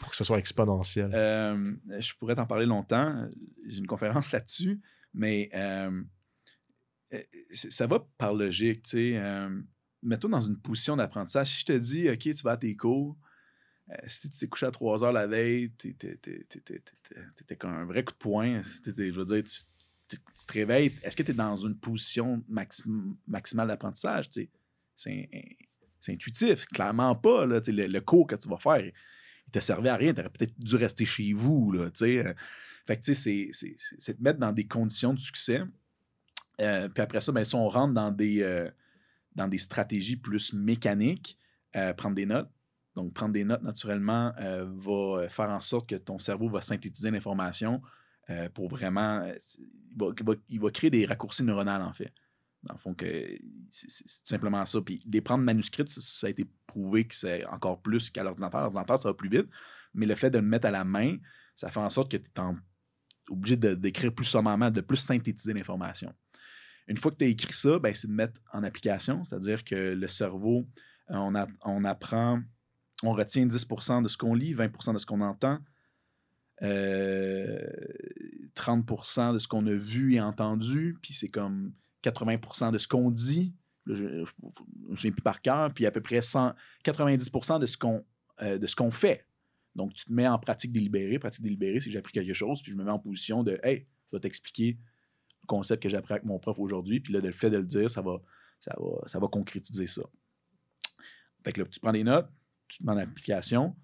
pour 0.01 0.11
que 0.11 0.17
ce 0.17 0.25
soit 0.25 0.39
exponentiel? 0.39 1.11
Euh, 1.13 1.75
je 1.99 2.15
pourrais 2.15 2.35
t'en 2.35 2.47
parler 2.47 2.65
longtemps. 2.65 3.29
J'ai 3.67 3.79
une 3.79 3.87
conférence 3.87 4.33
là-dessus, 4.33 4.81
mais 5.13 5.51
euh, 5.53 6.03
euh, 7.13 7.23
ça 7.53 7.87
va 7.87 8.07
par 8.17 8.33
logique. 8.33 8.83
tu 8.85 8.91
sais. 8.91 9.21
Mets-toi 10.03 10.31
dans 10.31 10.41
une 10.41 10.57
position 10.59 10.97
d'apprentissage. 10.97 11.49
Si 11.51 11.61
je 11.61 11.67
te 11.67 11.73
dis, 11.73 12.09
OK, 12.09 12.19
tu 12.19 12.43
vas 12.43 12.53
à 12.53 12.57
tes 12.57 12.77
cours, 12.77 13.17
euh, 13.91 13.95
si 14.07 14.29
tu 14.29 14.39
t'es 14.39 14.47
couché 14.49 14.67
à 14.67 14.71
3 14.71 15.03
heures 15.05 15.13
la 15.13 15.27
veille, 15.27 15.71
t'étais 15.71 17.57
comme 17.59 17.73
un 17.73 17.85
vrai 17.85 18.05
coup 18.05 18.13
de 18.13 18.19
poing. 18.19 18.61
Je 18.63 19.11
veux 19.11 19.25
dire, 19.25 19.43
tu, 19.45 20.17
te 20.47 20.53
réveilles. 20.53 20.93
Est-ce 21.03 21.17
que 21.17 21.23
tu 21.23 21.31
es 21.31 21.35
dans 21.35 21.57
une 21.57 21.77
position 21.77 22.43
maxim- 22.51 23.17
maximale 23.27 23.69
d'apprentissage? 23.69 24.31
C'est 24.95 25.31
intuitif. 26.09 26.67
Clairement 26.67 27.15
pas. 27.15 27.47
Là, 27.47 27.61
le, 27.67 27.87
le 27.87 28.01
cours 28.01 28.27
que 28.27 28.37
tu 28.37 28.49
vas 28.49 28.59
faire, 28.59 28.79
il 28.79 29.51
te 29.51 29.61
servait 29.61 29.89
à 29.89 29.97
rien. 29.97 30.13
Tu 30.13 30.21
aurais 30.21 30.31
peut-être 30.31 30.59
dû 30.59 30.77
rester 30.77 31.07
chez 31.07 31.33
vous. 31.33 31.73
Là. 31.73 31.91
Euh, 32.03 32.35
fait 32.87 32.97
que, 32.99 33.15
c'est- 33.15 33.51
te 33.53 34.23
mettre 34.23 34.39
dans 34.39 34.53
des 34.53 34.67
conditions 34.67 35.15
de 35.15 35.19
succès. 35.19 35.63
Euh, 36.61 36.89
puis 36.89 37.03
après 37.03 37.21
ça, 37.21 37.33
ben, 37.33 37.45
si 37.45 37.55
on 37.55 37.69
rentre 37.69 37.95
dans 37.95 38.11
des, 38.11 38.43
dans 39.39 39.49
des 39.49 39.59
stratégies 39.59 40.17
plus 40.17 40.53
mécaniques, 40.53 41.39
euh, 41.77 41.95
prendre 41.95 42.17
des 42.17 42.27
notes. 42.27 42.51
Donc, 42.97 43.15
prendre 43.15 43.33
des 43.33 43.45
notes, 43.45 43.63
naturellement, 43.63 44.33
euh, 44.41 44.67
va 44.69 45.29
faire 45.29 45.51
en 45.51 45.61
sorte 45.61 45.89
que 45.89 45.95
ton 45.95 46.19
cerveau 46.19 46.49
va 46.49 46.61
synthétiser 46.61 47.13
l'information 47.13 47.81
euh, 48.31 48.49
pour 48.49 48.69
vraiment. 48.69 49.21
euh, 49.21 50.13
il, 50.49 50.61
va, 50.61 50.71
créer 50.71 50.91
des 50.91 51.07
raccourcis 51.07 51.45
neuronaux, 51.45 51.71
en 51.71 51.93
fait. 51.93 52.13
Dans 52.65 52.75
le 52.75 52.79
fond, 52.81 52.93
que 52.93 53.39
c'est 53.71 53.89
simplement 54.25 54.67
ça. 54.67 54.81
Puis 54.81 55.01
les 55.07 55.21
prendre 55.21 55.45
manuscrits, 55.45 55.87
ça, 55.87 56.01
ça 56.03 56.27
a 56.27 56.31
été 56.31 56.45
prouvé 56.67 57.07
que 57.07 57.15
c'est 57.15 57.47
encore 57.47 57.81
plus 57.81 58.11
qu'à 58.11 58.25
l'ordinateur. 58.25 58.63
L'ordinateur, 58.63 58.99
ça 58.99 59.09
va 59.11 59.15
plus 59.15 59.29
vite. 59.29 59.47
Mais 59.95 60.07
le 60.07 60.17
fait 60.17 60.31
de 60.31 60.39
le 60.39 60.45
mettre 60.45 60.67
à 60.67 60.73
la 60.73 60.83
main, 60.83 61.17
ça 61.55 61.71
fait 61.71 61.79
en 61.79 61.89
sorte 61.89 62.11
que 62.11 62.17
tu 62.17 62.25
es 62.25 63.31
obligé 63.31 63.57
d'écrire 63.57 64.13
plus 64.13 64.25
sommairement, 64.25 64.73
de 64.73 64.81
plus 64.81 64.97
synthétiser 64.97 65.55
l'information. 65.55 66.13
Une 66.89 66.97
fois 66.97 67.11
que 67.13 67.19
tu 67.19 67.25
as 67.25 67.29
écrit 67.29 67.53
ça, 67.53 67.79
ben, 67.79 67.95
c'est 67.95 68.09
de 68.09 68.13
mettre 68.13 68.41
en 68.53 68.63
application, 68.63 69.23
c'est-à-dire 69.25 69.63
que 69.63 69.75
le 69.75 70.09
cerveau, 70.09 70.67
euh, 71.11 71.45
on, 71.63 71.85
apprend, 71.85 72.41
on 73.03 73.13
retient 73.13 73.47
10% 73.47 74.03
de 74.03 74.09
ce 74.09 74.17
qu'on 74.17 74.35
lit, 74.35 74.55
20% 74.55 74.95
de 74.95 74.99
ce 74.99 75.07
qu'on 75.07 75.21
entend, 75.21 75.59
euh, 76.63 77.61
30% 78.55 79.35
de 79.35 79.39
ce 79.39 79.47
qu'on 79.47 79.67
a 79.67 79.75
vu 79.75 80.15
et 80.15 80.21
entendu, 80.21 80.99
puis 81.03 81.15
c'est 81.15 81.29
comme 81.29 81.73
80% 82.03 82.73
de 82.73 82.79
ce 82.79 82.89
qu'on 82.89 83.11
dit. 83.11 83.55
Je 83.87 84.05
ne 84.05 84.97
souviens 84.97 85.13
plus 85.13 85.23
par 85.23 85.41
cœur, 85.41 85.73
puis 85.73 85.87
à 85.87 85.91
peu 85.91 86.01
près 86.01 86.21
100, 86.21 86.55
90 86.83 87.31
de 87.61 87.67
ce 87.67 87.77
qu'on 87.77 88.05
euh, 88.43 88.59
de 88.59 88.67
ce 88.67 88.77
qu'on 88.77 88.91
fait. 88.91 89.27
Donc, 89.75 89.95
tu 89.95 90.05
te 90.05 90.13
mets 90.13 90.29
en 90.29 90.39
pratique 90.39 90.73
délibérée. 90.73 91.19
Pratique 91.19 91.43
délibérée, 91.43 91.81
c'est 91.81 91.91
j'ai 91.91 91.99
appris 91.99 92.13
quelque 92.13 92.35
chose, 92.35 92.63
puis 92.63 92.73
je 92.73 92.77
me 92.77 92.85
mets 92.85 92.91
en 92.91 92.99
position 92.99 93.43
de 93.43 93.59
Hey, 93.63 93.87
je 94.11 94.17
vais 94.17 94.21
t'expliquer 94.21 94.79
concept 95.49 95.83
que 95.83 95.97
appris 95.97 96.15
avec 96.15 96.25
mon 96.25 96.39
prof 96.39 96.59
aujourd'hui, 96.59 97.01
puis 97.01 97.13
là, 97.13 97.21
le 97.21 97.33
fait 97.33 97.51
de 97.51 97.57
le 97.57 97.65
dire, 97.65 97.91
ça 97.91 98.03
va, 98.03 98.21
ça 98.61 98.75
va, 98.79 99.07
ça 99.07 99.19
va 99.19 99.27
concrétiser 99.27 99.87
ça. 99.89 100.03
Fait 101.45 101.53
que 101.53 101.63
là, 101.63 101.67
tu 101.69 101.81
prends 101.81 101.93
des 101.93 102.05
notes, 102.05 102.29
tu 102.69 102.79
te 102.79 102.85
mets 102.85 102.93
en 102.93 102.99
application, 102.99 103.75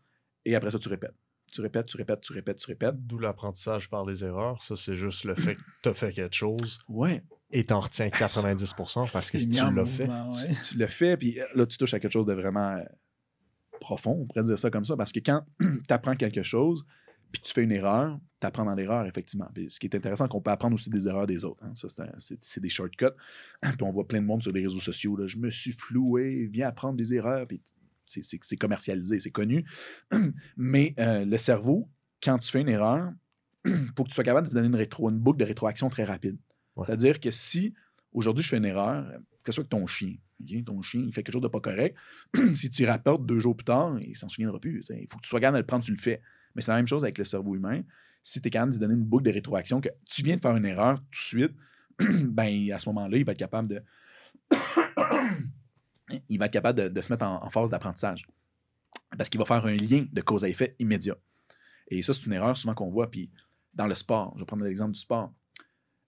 et 0.45 0.55
après 0.55 0.71
ça, 0.71 0.79
tu 0.79 0.89
répètes. 0.89 1.15
Tu 1.53 1.61
répètes, 1.61 1.87
tu 1.87 1.97
répètes, 1.97 2.21
tu 2.21 2.33
répètes, 2.33 2.59
tu 2.59 2.67
répètes. 2.67 3.07
D'où 3.07 3.19
l'apprentissage 3.19 3.89
par 3.89 4.05
les 4.05 4.25
erreurs. 4.25 4.61
Ça, 4.63 4.75
c'est 4.77 4.97
juste 4.97 5.25
le 5.25 5.35
fait 5.37 5.55
que 5.55 5.61
tu 5.83 5.89
as 5.89 5.95
fait 5.95 6.13
quelque 6.13 6.35
chose 6.35 6.81
Ouais, 6.89 7.23
et 7.51 7.65
t'en 7.65 7.81
retiens 7.81 8.09
90% 8.09 9.13
parce 9.13 9.31
que 9.31 9.39
tu 9.39 9.49
l'as 9.49 9.87
fait. 9.87 10.09
ouais. 10.09 10.55
tu, 10.61 10.71
tu 10.71 10.79
le 10.79 10.87
fais, 10.89 11.17
puis 11.17 11.41
euh, 11.41 11.47
là, 11.55 11.67
tu 11.67 11.79
touches 11.79 11.95
à 11.95 12.01
quelque 12.01 12.13
chose 12.13 12.27
de 12.27 12.33
vraiment 12.33 12.73
euh, 12.73 12.83
profond, 13.81 14.19
on 14.21 14.27
pourrait 14.27 14.43
dire 14.43 14.59
ça 14.59 14.71
comme 14.71 14.85
ça, 14.85 14.97
parce 14.97 15.13
que 15.13 15.21
quand 15.21 15.45
tu 15.61 15.95
apprends 15.95 16.17
quelque 16.17 16.43
chose, 16.43 16.85
puis 17.35 17.43
tu 17.43 17.53
fais 17.53 17.65
une 17.65 17.73
erreur, 17.73 18.19
tu 18.41 18.47
apprends 18.47 18.65
dans 18.65 18.75
l'erreur, 18.75 19.05
effectivement. 19.07 19.49
Puis 19.53 19.67
ce 19.71 19.81
qui 19.81 19.87
est 19.87 19.95
intéressant, 19.97 20.25
c'est 20.25 20.31
qu'on 20.31 20.41
peut 20.41 20.51
apprendre 20.53 20.75
aussi 20.75 20.89
des 20.89 21.09
erreurs 21.09 21.27
des 21.27 21.45
autres. 21.45 21.63
hein. 21.65 21.73
Ça, 21.75 21.89
c'est 22.41 22.61
des 22.61 22.69
shortcuts. 22.69 23.07
puis 23.63 23.83
on 23.83 23.91
voit 23.91 24.07
plein 24.07 24.21
de 24.23 24.27
monde 24.27 24.43
sur 24.43 24.53
les 24.53 24.63
réseaux 24.63 24.81
sociaux. 24.81 25.17
Là, 25.17 25.27
je 25.27 25.39
me 25.39 25.51
suis 25.51 25.73
floué, 25.73 26.49
viens 26.51 26.69
apprendre 26.69 26.97
des 26.97 27.13
erreurs. 27.13 27.47
Puis 27.47 27.61
c'est- 28.07 28.57
commercialisé, 28.57 29.19
c'est 29.19 29.31
connu. 29.33 29.65
Mais 30.57 30.95
euh, 30.99 31.25
le 31.25 31.37
cerveau, 31.39 31.89
quand 32.23 32.39
tu 32.39 32.51
fais 32.51 32.61
une 32.61 32.69
erreur, 32.69 33.11
il 33.65 33.73
faut 33.97 34.05
que 34.05 34.11
tu 34.11 34.15
sois 34.15 34.25
capable 34.25 34.47
de 34.47 34.51
te 34.53 34.55
donner 34.57 34.69
une, 34.69 34.77
rétro, 34.77 35.11
une 35.11 35.19
boucle 35.19 35.39
de 35.41 35.45
rétroaction 35.45 35.91
très 35.91 36.05
rapide. 36.05 36.39
Ouais. 36.77 36.85
C'est-à-dire 36.87 37.19
que 37.19 37.31
si 37.31 37.75
aujourd'hui 38.13 38.45
je 38.45 38.51
fais 38.51 38.59
une 38.59 38.65
erreur, 38.65 39.05
que 39.43 39.53
ce 39.53 39.57
soit 39.57 39.63
avec 39.63 39.71
ton 39.71 39.87
chien, 39.87 40.15
Ton 40.65 40.83
chien, 40.83 41.03
il 41.07 41.13
fait 41.13 41.23
quelque 41.23 41.33
chose 41.33 41.43
de 41.43 41.49
pas 41.49 41.61
correct. 41.61 41.97
si 42.55 42.71
tu 42.71 42.85
rapportes 42.85 43.25
deux 43.27 43.41
jours 43.41 43.57
plus 43.57 43.65
tard, 43.65 43.99
il 44.01 44.15
s'en 44.17 44.29
souviendra 44.29 44.61
plus. 44.61 44.85
Il 44.91 45.07
faut 45.09 45.17
que 45.17 45.23
tu 45.23 45.29
sois 45.29 45.41
capable 45.41 45.57
de 45.57 45.63
le 45.63 45.67
prendre, 45.67 45.85
tu 45.85 45.93
le 45.93 45.99
fais. 45.99 46.21
Mais 46.55 46.63
c'est 46.63 46.71
la 46.71 46.77
même 46.79 46.87
chose 46.87 47.03
avec 47.05 47.19
le 47.19 47.25
cerveau 47.25 47.55
humain. 47.57 47.83
Si 48.23 48.41
tu 48.41 48.49
es 48.49 48.51
capable 48.51 48.73
de 48.73 48.79
donner 48.79 48.95
une 48.95 49.05
boucle 49.05 49.25
de 49.25 49.31
rétroaction, 49.33 49.81
que 49.81 49.89
tu 50.07 50.23
viens 50.23 50.37
de 50.37 50.41
faire 50.41 50.57
une 50.57 50.65
erreur 50.67 50.99
tout 50.99 51.11
de 51.11 51.17
suite, 51.17 51.53
ben 51.99 52.71
à 52.73 52.79
ce 52.79 52.89
moment-là, 52.91 53.17
il 53.17 53.25
va 53.25 53.33
être 53.33 53.39
capable 53.39 53.69
de. 53.69 53.83
il 56.29 56.39
va 56.39 56.47
être 56.47 56.53
capable 56.53 56.79
de, 56.81 56.89
de 56.89 57.01
se 57.01 57.13
mettre 57.13 57.25
en, 57.25 57.45
en 57.45 57.51
phase 57.51 57.71
d'apprentissage. 57.71 58.27
Parce 59.17 59.29
qu'il 59.29 59.39
va 59.39 59.45
faire 59.45 59.65
un 59.65 59.77
lien 59.77 60.07
de 60.11 60.21
cause 60.21 60.45
à 60.45 60.49
effet 60.49 60.75
immédiat. 60.79 61.17
Et 61.89 62.03
ça, 62.03 62.13
c'est 62.15 62.25
une 62.27 62.33
erreur 62.33 62.57
souvent 62.57 62.75
qu'on 62.75 62.91
voit. 62.91 63.11
Puis 63.11 63.31
dans 63.75 63.87
le 63.87 63.95
sport, 63.95 64.33
je 64.35 64.41
vais 64.41 64.47
prendre 64.47 64.65
l'exemple 64.65 64.93
du 64.93 65.01
sport. 65.01 65.33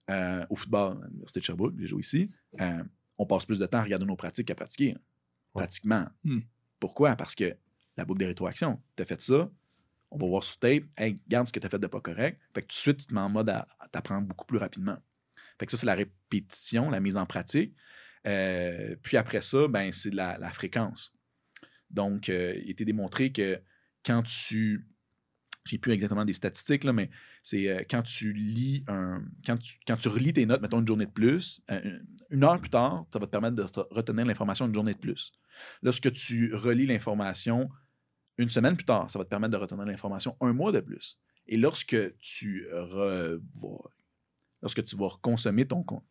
Euh, 0.09 0.45
au 0.49 0.55
football, 0.55 1.03
à 1.03 1.07
l'Université 1.07 1.39
de 1.41 1.45
Sherbrooke, 1.45 1.73
j'ai 1.77 1.87
joué 1.87 1.99
ici, 1.99 2.31
euh, 2.61 2.81
on 3.17 3.25
passe 3.25 3.45
plus 3.45 3.59
de 3.59 3.65
temps 3.65 3.79
à 3.79 3.83
regarder 3.83 4.05
nos 4.05 4.15
pratiques 4.15 4.47
qu'à 4.47 4.55
pratiquer. 4.55 4.93
hein. 4.93 4.99
Pratiquement. 5.53 6.05
Hmm. 6.23 6.39
Pourquoi? 6.79 7.15
Parce 7.17 7.35
que 7.35 7.55
la 7.97 8.05
boucle 8.05 8.21
de 8.21 8.25
rétroaction, 8.27 8.79
tu 8.95 9.03
as 9.03 9.05
fait 9.05 9.21
ça, 9.21 9.49
on 10.11 10.17
va 10.17 10.27
voir 10.27 10.43
sur 10.43 10.57
tape, 10.57 10.83
hey, 10.97 11.21
regarde 11.25 11.47
ce 11.47 11.51
que 11.51 11.59
tu 11.59 11.65
as 11.65 11.69
fait 11.69 11.79
de 11.79 11.87
pas 11.87 12.01
correct. 12.01 12.39
Fait 12.53 12.61
que 12.61 12.67
tout 12.67 12.73
de 12.73 12.73
suite, 12.73 12.97
tu 12.97 13.07
te 13.07 13.13
mets 13.13 13.21
en 13.21 13.29
mode 13.29 13.49
à, 13.49 13.67
t'apprendre 13.91 14.27
beaucoup 14.27 14.45
plus 14.45 14.57
rapidement. 14.57 14.97
Fait 15.59 15.65
que 15.65 15.71
ça, 15.71 15.77
c'est 15.77 15.85
la 15.85 15.95
répétition, 15.95 16.89
la 16.89 16.99
mise 16.99 17.17
en 17.17 17.25
pratique. 17.25 17.75
Euh, 18.25 18.95
puis 19.01 19.17
après 19.17 19.41
ça, 19.41 19.67
ben, 19.67 19.91
c'est 19.91 20.13
la, 20.13 20.37
la 20.37 20.51
fréquence. 20.51 21.13
Donc, 21.89 22.29
euh, 22.29 22.53
il 22.63 22.69
été 22.69 22.85
démontré 22.85 23.31
que 23.31 23.59
quand 24.05 24.23
tu. 24.23 24.87
J'ai 25.65 25.77
plus 25.77 25.91
exactement 25.91 26.23
des 26.23 26.31
statistiques, 26.31 26.85
là, 26.85 26.93
mais 26.93 27.09
c'est 27.43 27.67
euh, 27.67 27.83
quand 27.89 28.01
tu 28.01 28.31
lis 28.31 28.85
un. 28.87 29.21
Quand 29.45 29.57
tu, 29.57 29.77
quand 29.85 29.97
tu 29.97 30.07
relis 30.07 30.31
tes 30.31 30.45
notes, 30.45 30.61
mettons 30.61 30.79
une 30.79 30.87
journée 30.87 31.05
de 31.05 31.11
plus, 31.11 31.61
euh, 31.71 31.99
une 32.29 32.43
heure 32.45 32.59
plus 32.59 32.69
tard, 32.69 33.05
ça 33.11 33.19
va 33.19 33.25
te 33.25 33.31
permettre 33.31 33.57
de 33.57 33.63
te- 33.63 33.81
retenir 33.91 34.25
l'information 34.25 34.65
une 34.65 34.73
journée 34.73 34.93
de 34.93 34.99
plus. 34.99 35.33
Lorsque 35.81 36.11
tu 36.13 36.53
relis 36.55 36.85
l'information 36.85 37.69
une 38.37 38.49
semaine 38.49 38.75
plus 38.75 38.85
tard, 38.85 39.09
ça 39.09 39.17
va 39.19 39.25
te 39.25 39.29
permettre 39.29 39.51
de 39.51 39.57
retenir 39.57 39.85
l'information 39.85 40.35
un 40.41 40.53
mois 40.53 40.71
de 40.71 40.79
plus. 40.79 41.19
Et 41.47 41.57
lorsque 41.57 41.97
tu, 42.19 42.67
re- 42.71 43.41
vas- 43.55 43.89
lorsque 44.61 44.83
tu 44.83 44.95
vas 44.95 45.09
consommer 45.21 45.65
ton 45.65 45.83
compte, 45.83 46.05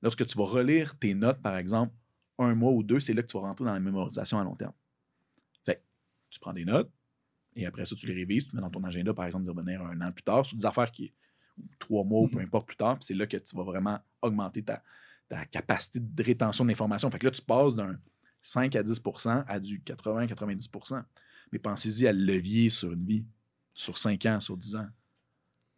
lorsque 0.00 0.26
tu 0.26 0.36
vas 0.38 0.44
relire 0.44 0.98
tes 0.98 1.14
notes, 1.14 1.40
par 1.40 1.56
exemple, 1.56 1.94
un 2.38 2.54
mois 2.54 2.72
ou 2.72 2.82
deux, 2.82 3.00
c'est 3.00 3.14
là 3.14 3.22
que 3.22 3.28
tu 3.28 3.36
vas 3.36 3.44
rentrer 3.44 3.64
dans 3.64 3.72
la 3.72 3.80
mémorisation 3.80 4.38
à 4.38 4.44
long 4.44 4.56
terme. 4.56 4.72
Fait 5.64 5.76
que 5.76 5.80
tu 6.30 6.40
prends 6.40 6.52
des 6.52 6.64
notes 6.64 6.90
et 7.54 7.66
après 7.66 7.84
ça, 7.84 7.94
tu 7.94 8.06
les 8.06 8.14
révises, 8.14 8.48
tu 8.48 8.56
mets 8.56 8.62
dans 8.62 8.70
ton 8.70 8.82
agenda, 8.84 9.12
par 9.12 9.26
exemple, 9.26 9.44
de 9.44 9.50
revenir 9.50 9.82
un 9.82 10.00
an 10.00 10.10
plus 10.10 10.22
tard 10.22 10.44
sur 10.46 10.56
des 10.56 10.64
affaires 10.64 10.90
qui, 10.90 11.12
ou 11.58 11.64
trois 11.78 12.02
mois 12.02 12.22
ou 12.22 12.28
peu 12.28 12.40
importe 12.40 12.66
plus 12.66 12.76
tard, 12.76 12.98
puis 12.98 13.04
c'est 13.04 13.14
là 13.14 13.26
que 13.26 13.36
tu 13.36 13.54
vas 13.56 13.62
vraiment 13.62 14.00
augmenter 14.22 14.62
ta, 14.62 14.82
ta 15.28 15.44
capacité 15.44 16.00
de 16.00 16.22
rétention 16.22 16.64
de 16.64 16.70
l'information. 16.70 17.10
Fait 17.10 17.18
que 17.18 17.26
là, 17.26 17.30
tu 17.30 17.42
passes 17.42 17.76
d'un 17.76 17.98
5 18.40 18.74
à 18.74 18.82
10% 18.82 19.44
à 19.46 19.60
du 19.60 19.80
80-90 19.80 21.02
Mais 21.52 21.58
pensez-y 21.58 22.06
à 22.06 22.12
le 22.12 22.24
levier 22.24 22.70
sur 22.70 22.92
une 22.92 23.04
vie, 23.04 23.26
sur 23.74 23.98
5 23.98 24.24
ans, 24.26 24.40
sur 24.40 24.56
10 24.56 24.76
ans. 24.76 24.88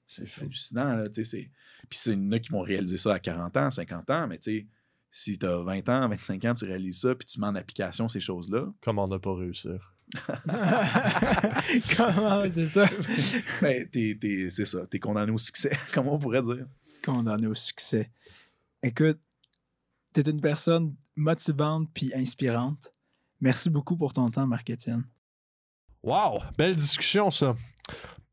C'est 0.07 0.43
hallucinant, 0.43 0.95
là, 0.95 1.09
tu 1.09 1.25
sais. 1.25 1.51
Puis 1.89 1.99
c'est- 1.99 2.13
il 2.13 2.23
y 2.23 2.27
en 2.29 2.33
a 2.33 2.39
qui 2.39 2.51
vont 2.51 2.61
réaliser 2.61 2.99
ça 2.99 3.15
à 3.15 3.19
40 3.19 3.57
ans, 3.57 3.71
50 3.71 4.09
ans, 4.11 4.27
mais 4.29 4.39
tu 4.39 4.51
sais, 4.61 4.67
si 5.11 5.39
tu 5.39 5.47
as 5.47 5.59
20 5.63 5.89
ans, 5.89 6.09
25 6.09 6.45
ans, 6.45 6.55
tu 6.55 6.65
réalises 6.67 7.01
ça, 7.01 7.15
puis 7.15 7.27
tu 7.27 7.41
mets 7.41 7.47
en 7.47 7.55
application 7.55 8.09
ces 8.09 8.21
choses-là, 8.21 8.73
Comment 8.81 9.09
ne 9.09 9.17
pas 9.19 9.35
réussir? 9.35 9.95
Comment 11.97 12.45
c'est 12.53 12.67
ça? 12.67 12.87
ben, 13.63 13.89
t'es- 13.89 14.17
t'es- 14.21 14.49
c'est 14.51 14.65
ça, 14.67 14.87
t'es 14.87 14.99
condamné 14.99 15.33
au 15.33 15.39
succès, 15.39 15.71
comme 15.95 16.09
on 16.09 16.19
pourrait 16.19 16.43
dire. 16.43 16.67
Condamné 17.03 17.47
au 17.47 17.55
succès. 17.55 18.11
Écoute, 18.83 19.19
t'es 20.13 20.23
une 20.31 20.41
personne 20.41 20.95
motivante 21.17 21.89
puis 21.95 22.13
inspirante. 22.15 22.93
Merci 23.41 23.71
beaucoup 23.71 23.97
pour 23.97 24.13
ton 24.13 24.29
temps, 24.29 24.47
Marc-Étienne. 24.47 25.05
Wow! 26.05 26.43
Belle 26.59 26.77
discussion, 26.77 27.31
ça. 27.31 27.55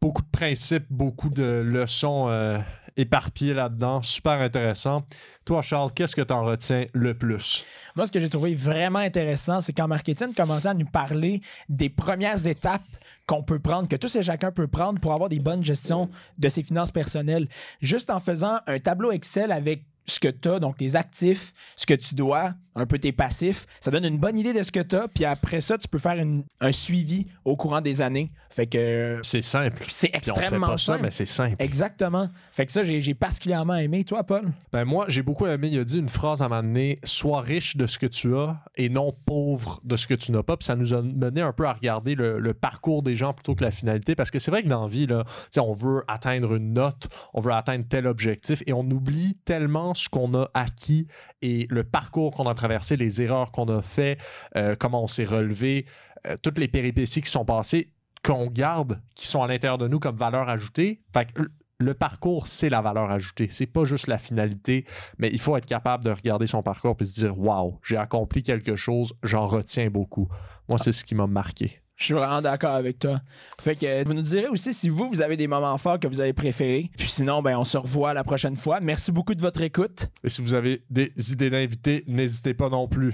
Beaucoup 0.01 0.21
de 0.21 0.29
principes, 0.29 0.87
beaucoup 0.89 1.29
de 1.29 1.63
leçons 1.65 2.27
euh, 2.27 2.59
éparpillées 2.97 3.53
là-dedans. 3.53 4.01
Super 4.01 4.41
intéressant. 4.41 5.05
Toi, 5.45 5.61
Charles, 5.61 5.93
qu'est-ce 5.93 6.13
que 6.13 6.21
tu 6.21 6.33
en 6.33 6.43
retiens 6.43 6.87
le 6.91 7.13
plus? 7.13 7.63
Moi, 7.95 8.05
ce 8.05 8.11
que 8.11 8.19
j'ai 8.19 8.27
trouvé 8.27 8.55
vraiment 8.55 8.99
intéressant, 8.99 9.61
c'est 9.61 9.71
quand 9.71 9.87
Marketing 9.87 10.33
commençait 10.33 10.67
à 10.67 10.73
nous 10.73 10.85
parler 10.85 11.39
des 11.69 11.89
premières 11.89 12.45
étapes 12.45 12.81
qu'on 13.25 13.41
peut 13.41 13.59
prendre, 13.59 13.87
que 13.87 13.95
tous 13.95 14.17
et 14.17 14.23
chacun 14.23 14.51
peut 14.51 14.67
prendre 14.67 14.99
pour 14.99 15.13
avoir 15.13 15.29
des 15.29 15.39
bonnes 15.39 15.63
gestions 15.63 16.09
de 16.37 16.49
ses 16.49 16.63
finances 16.63 16.91
personnelles. 16.91 17.47
Juste 17.79 18.09
en 18.09 18.19
faisant 18.19 18.57
un 18.67 18.79
tableau 18.79 19.13
Excel 19.13 19.49
avec 19.49 19.85
ce 20.05 20.19
que 20.19 20.27
tu 20.27 20.49
as, 20.49 20.59
donc 20.59 20.77
tes 20.77 20.95
actifs, 20.95 21.53
ce 21.75 21.85
que 21.85 21.93
tu 21.93 22.15
dois, 22.15 22.53
un 22.75 22.85
peu 22.85 22.97
tes 22.99 23.11
passifs, 23.11 23.65
ça 23.81 23.91
donne 23.91 24.05
une 24.05 24.17
bonne 24.17 24.37
idée 24.37 24.53
de 24.53 24.63
ce 24.63 24.71
que 24.71 24.79
tu 24.79 24.95
as, 24.95 25.07
puis 25.09 25.25
après 25.25 25.59
ça, 25.61 25.77
tu 25.77 25.87
peux 25.89 25.97
faire 25.99 26.13
une- 26.17 26.43
un 26.61 26.71
suivi 26.71 27.27
au 27.43 27.55
courant 27.57 27.81
des 27.81 28.01
années. 28.01 28.31
Fait 28.49 28.65
que 28.67 29.19
C'est 29.23 29.41
simple. 29.41 29.83
c'est 29.89 30.07
Puis 30.09 30.19
on 30.31 30.35
fait 30.35 30.41
extrêmement 30.41 30.67
pas 30.67 30.77
ça, 30.77 30.93
simple. 30.93 31.03
mais 31.03 31.11
c'est 31.11 31.25
simple. 31.25 31.55
Exactement. 31.59 32.29
Fait 32.51 32.65
que 32.65 32.71
ça, 32.71 32.83
j'ai 32.83 33.13
particulièrement 33.13 33.75
aimé. 33.75 34.03
Toi, 34.05 34.23
Paul? 34.23 34.45
Ben 34.71 34.85
moi, 34.85 35.05
j'ai 35.09 35.21
beaucoup 35.21 35.45
aimé, 35.47 35.67
il 35.71 35.79
a 35.79 35.83
dit 35.83 35.99
une 35.99 36.09
phrase 36.09 36.41
à 36.41 36.45
un 36.45 36.49
moment 36.49 36.63
donné, 36.63 36.97
sois 37.03 37.41
riche 37.41 37.75
de 37.77 37.85
ce 37.87 37.99
que 37.99 38.05
tu 38.05 38.35
as 38.35 38.57
et 38.77 38.89
non 38.89 39.13
pauvre 39.25 39.79
de 39.83 39.95
ce 39.97 40.07
que 40.07 40.13
tu 40.13 40.31
n'as 40.31 40.43
pas. 40.43 40.55
Puis 40.57 40.65
ça 40.65 40.75
nous 40.75 40.93
a 40.93 41.01
mené 41.01 41.41
un 41.41 41.53
peu 41.53 41.65
à 41.67 41.73
regarder 41.73 42.15
le, 42.15 42.39
le 42.39 42.53
parcours 42.53 43.03
des 43.03 43.15
gens 43.15 43.33
plutôt 43.33 43.53
que 43.55 43.63
la 43.63 43.71
finalité. 43.71 44.15
Parce 44.15 44.31
que 44.31 44.39
c'est 44.39 44.51
vrai 44.51 44.63
que 44.63 44.67
dans 44.69 44.83
la 44.83 44.87
vie, 44.89 45.07
là, 45.07 45.23
tu 45.25 45.31
sais, 45.51 45.59
on 45.59 45.73
veut 45.73 46.03
atteindre 46.07 46.55
une 46.55 46.73
note, 46.73 47.09
on 47.33 47.41
veut 47.41 47.51
atteindre 47.53 47.85
tel 47.87 48.07
objectif 48.07 48.63
et 48.65 48.73
on 48.73 48.81
oublie 48.89 49.35
tellement 49.45 49.90
qu'on 50.09 50.33
a 50.33 50.49
acquis 50.53 51.07
et 51.41 51.67
le 51.69 51.83
parcours 51.83 52.33
qu'on 52.33 52.47
a 52.47 52.53
traversé, 52.53 52.97
les 52.97 53.21
erreurs 53.21 53.51
qu'on 53.51 53.65
a 53.65 53.81
fait, 53.81 54.17
euh, 54.57 54.75
comment 54.77 55.03
on 55.03 55.07
s'est 55.07 55.25
relevé, 55.25 55.85
euh, 56.27 56.35
toutes 56.41 56.57
les 56.57 56.67
péripéties 56.67 57.21
qui 57.21 57.29
sont 57.29 57.45
passées, 57.45 57.91
qu'on 58.23 58.47
garde, 58.47 59.01
qui 59.15 59.27
sont 59.27 59.41
à 59.41 59.47
l'intérieur 59.47 59.77
de 59.77 59.87
nous 59.87 59.99
comme 59.99 60.15
valeur 60.15 60.49
ajoutée. 60.49 61.01
Fait 61.13 61.31
que 61.31 61.41
le 61.79 61.93
parcours, 61.93 62.47
c'est 62.47 62.69
la 62.69 62.81
valeur 62.81 63.09
ajoutée. 63.09 63.47
C'est 63.49 63.65
pas 63.65 63.85
juste 63.85 64.07
la 64.07 64.19
finalité, 64.19 64.85
mais 65.17 65.29
il 65.31 65.39
faut 65.39 65.57
être 65.57 65.65
capable 65.65 66.03
de 66.03 66.11
regarder 66.11 66.45
son 66.45 66.61
parcours 66.61 66.95
et 66.99 67.05
se 67.05 67.21
dire 67.21 67.37
Waouh, 67.37 67.79
j'ai 67.83 67.97
accompli 67.97 68.43
quelque 68.43 68.75
chose, 68.75 69.13
j'en 69.23 69.47
retiens 69.47 69.89
beaucoup. 69.89 70.29
Moi, 70.69 70.77
c'est 70.77 70.91
ce 70.91 71.03
qui 71.03 71.15
m'a 71.15 71.27
marqué. 71.27 71.80
Je 71.97 72.05
suis 72.05 72.13
vraiment 72.13 72.41
d'accord 72.41 72.73
avec 72.73 72.97
toi. 72.99 73.21
Fait 73.59 73.75
que 73.75 74.03
vous 74.07 74.13
nous 74.13 74.23
direz 74.23 74.47
aussi 74.47 74.73
si 74.73 74.89
vous, 74.89 75.07
vous 75.09 75.21
avez 75.21 75.37
des 75.37 75.47
moments 75.47 75.77
forts 75.77 75.99
que 75.99 76.07
vous 76.07 76.19
avez 76.19 76.33
préférés. 76.33 76.89
Puis 76.97 77.07
sinon, 77.07 77.41
ben, 77.43 77.57
on 77.57 77.63
se 77.63 77.77
revoit 77.77 78.13
la 78.13 78.23
prochaine 78.23 78.55
fois. 78.55 78.79
Merci 78.81 79.11
beaucoup 79.11 79.35
de 79.35 79.41
votre 79.41 79.61
écoute. 79.61 80.07
Et 80.23 80.29
si 80.29 80.41
vous 80.41 80.53
avez 80.55 80.83
des 80.89 81.11
idées 81.31 81.49
d'invités, 81.49 82.03
n'hésitez 82.07 82.53
pas 82.53 82.69
non 82.69 82.87
plus. 82.87 83.13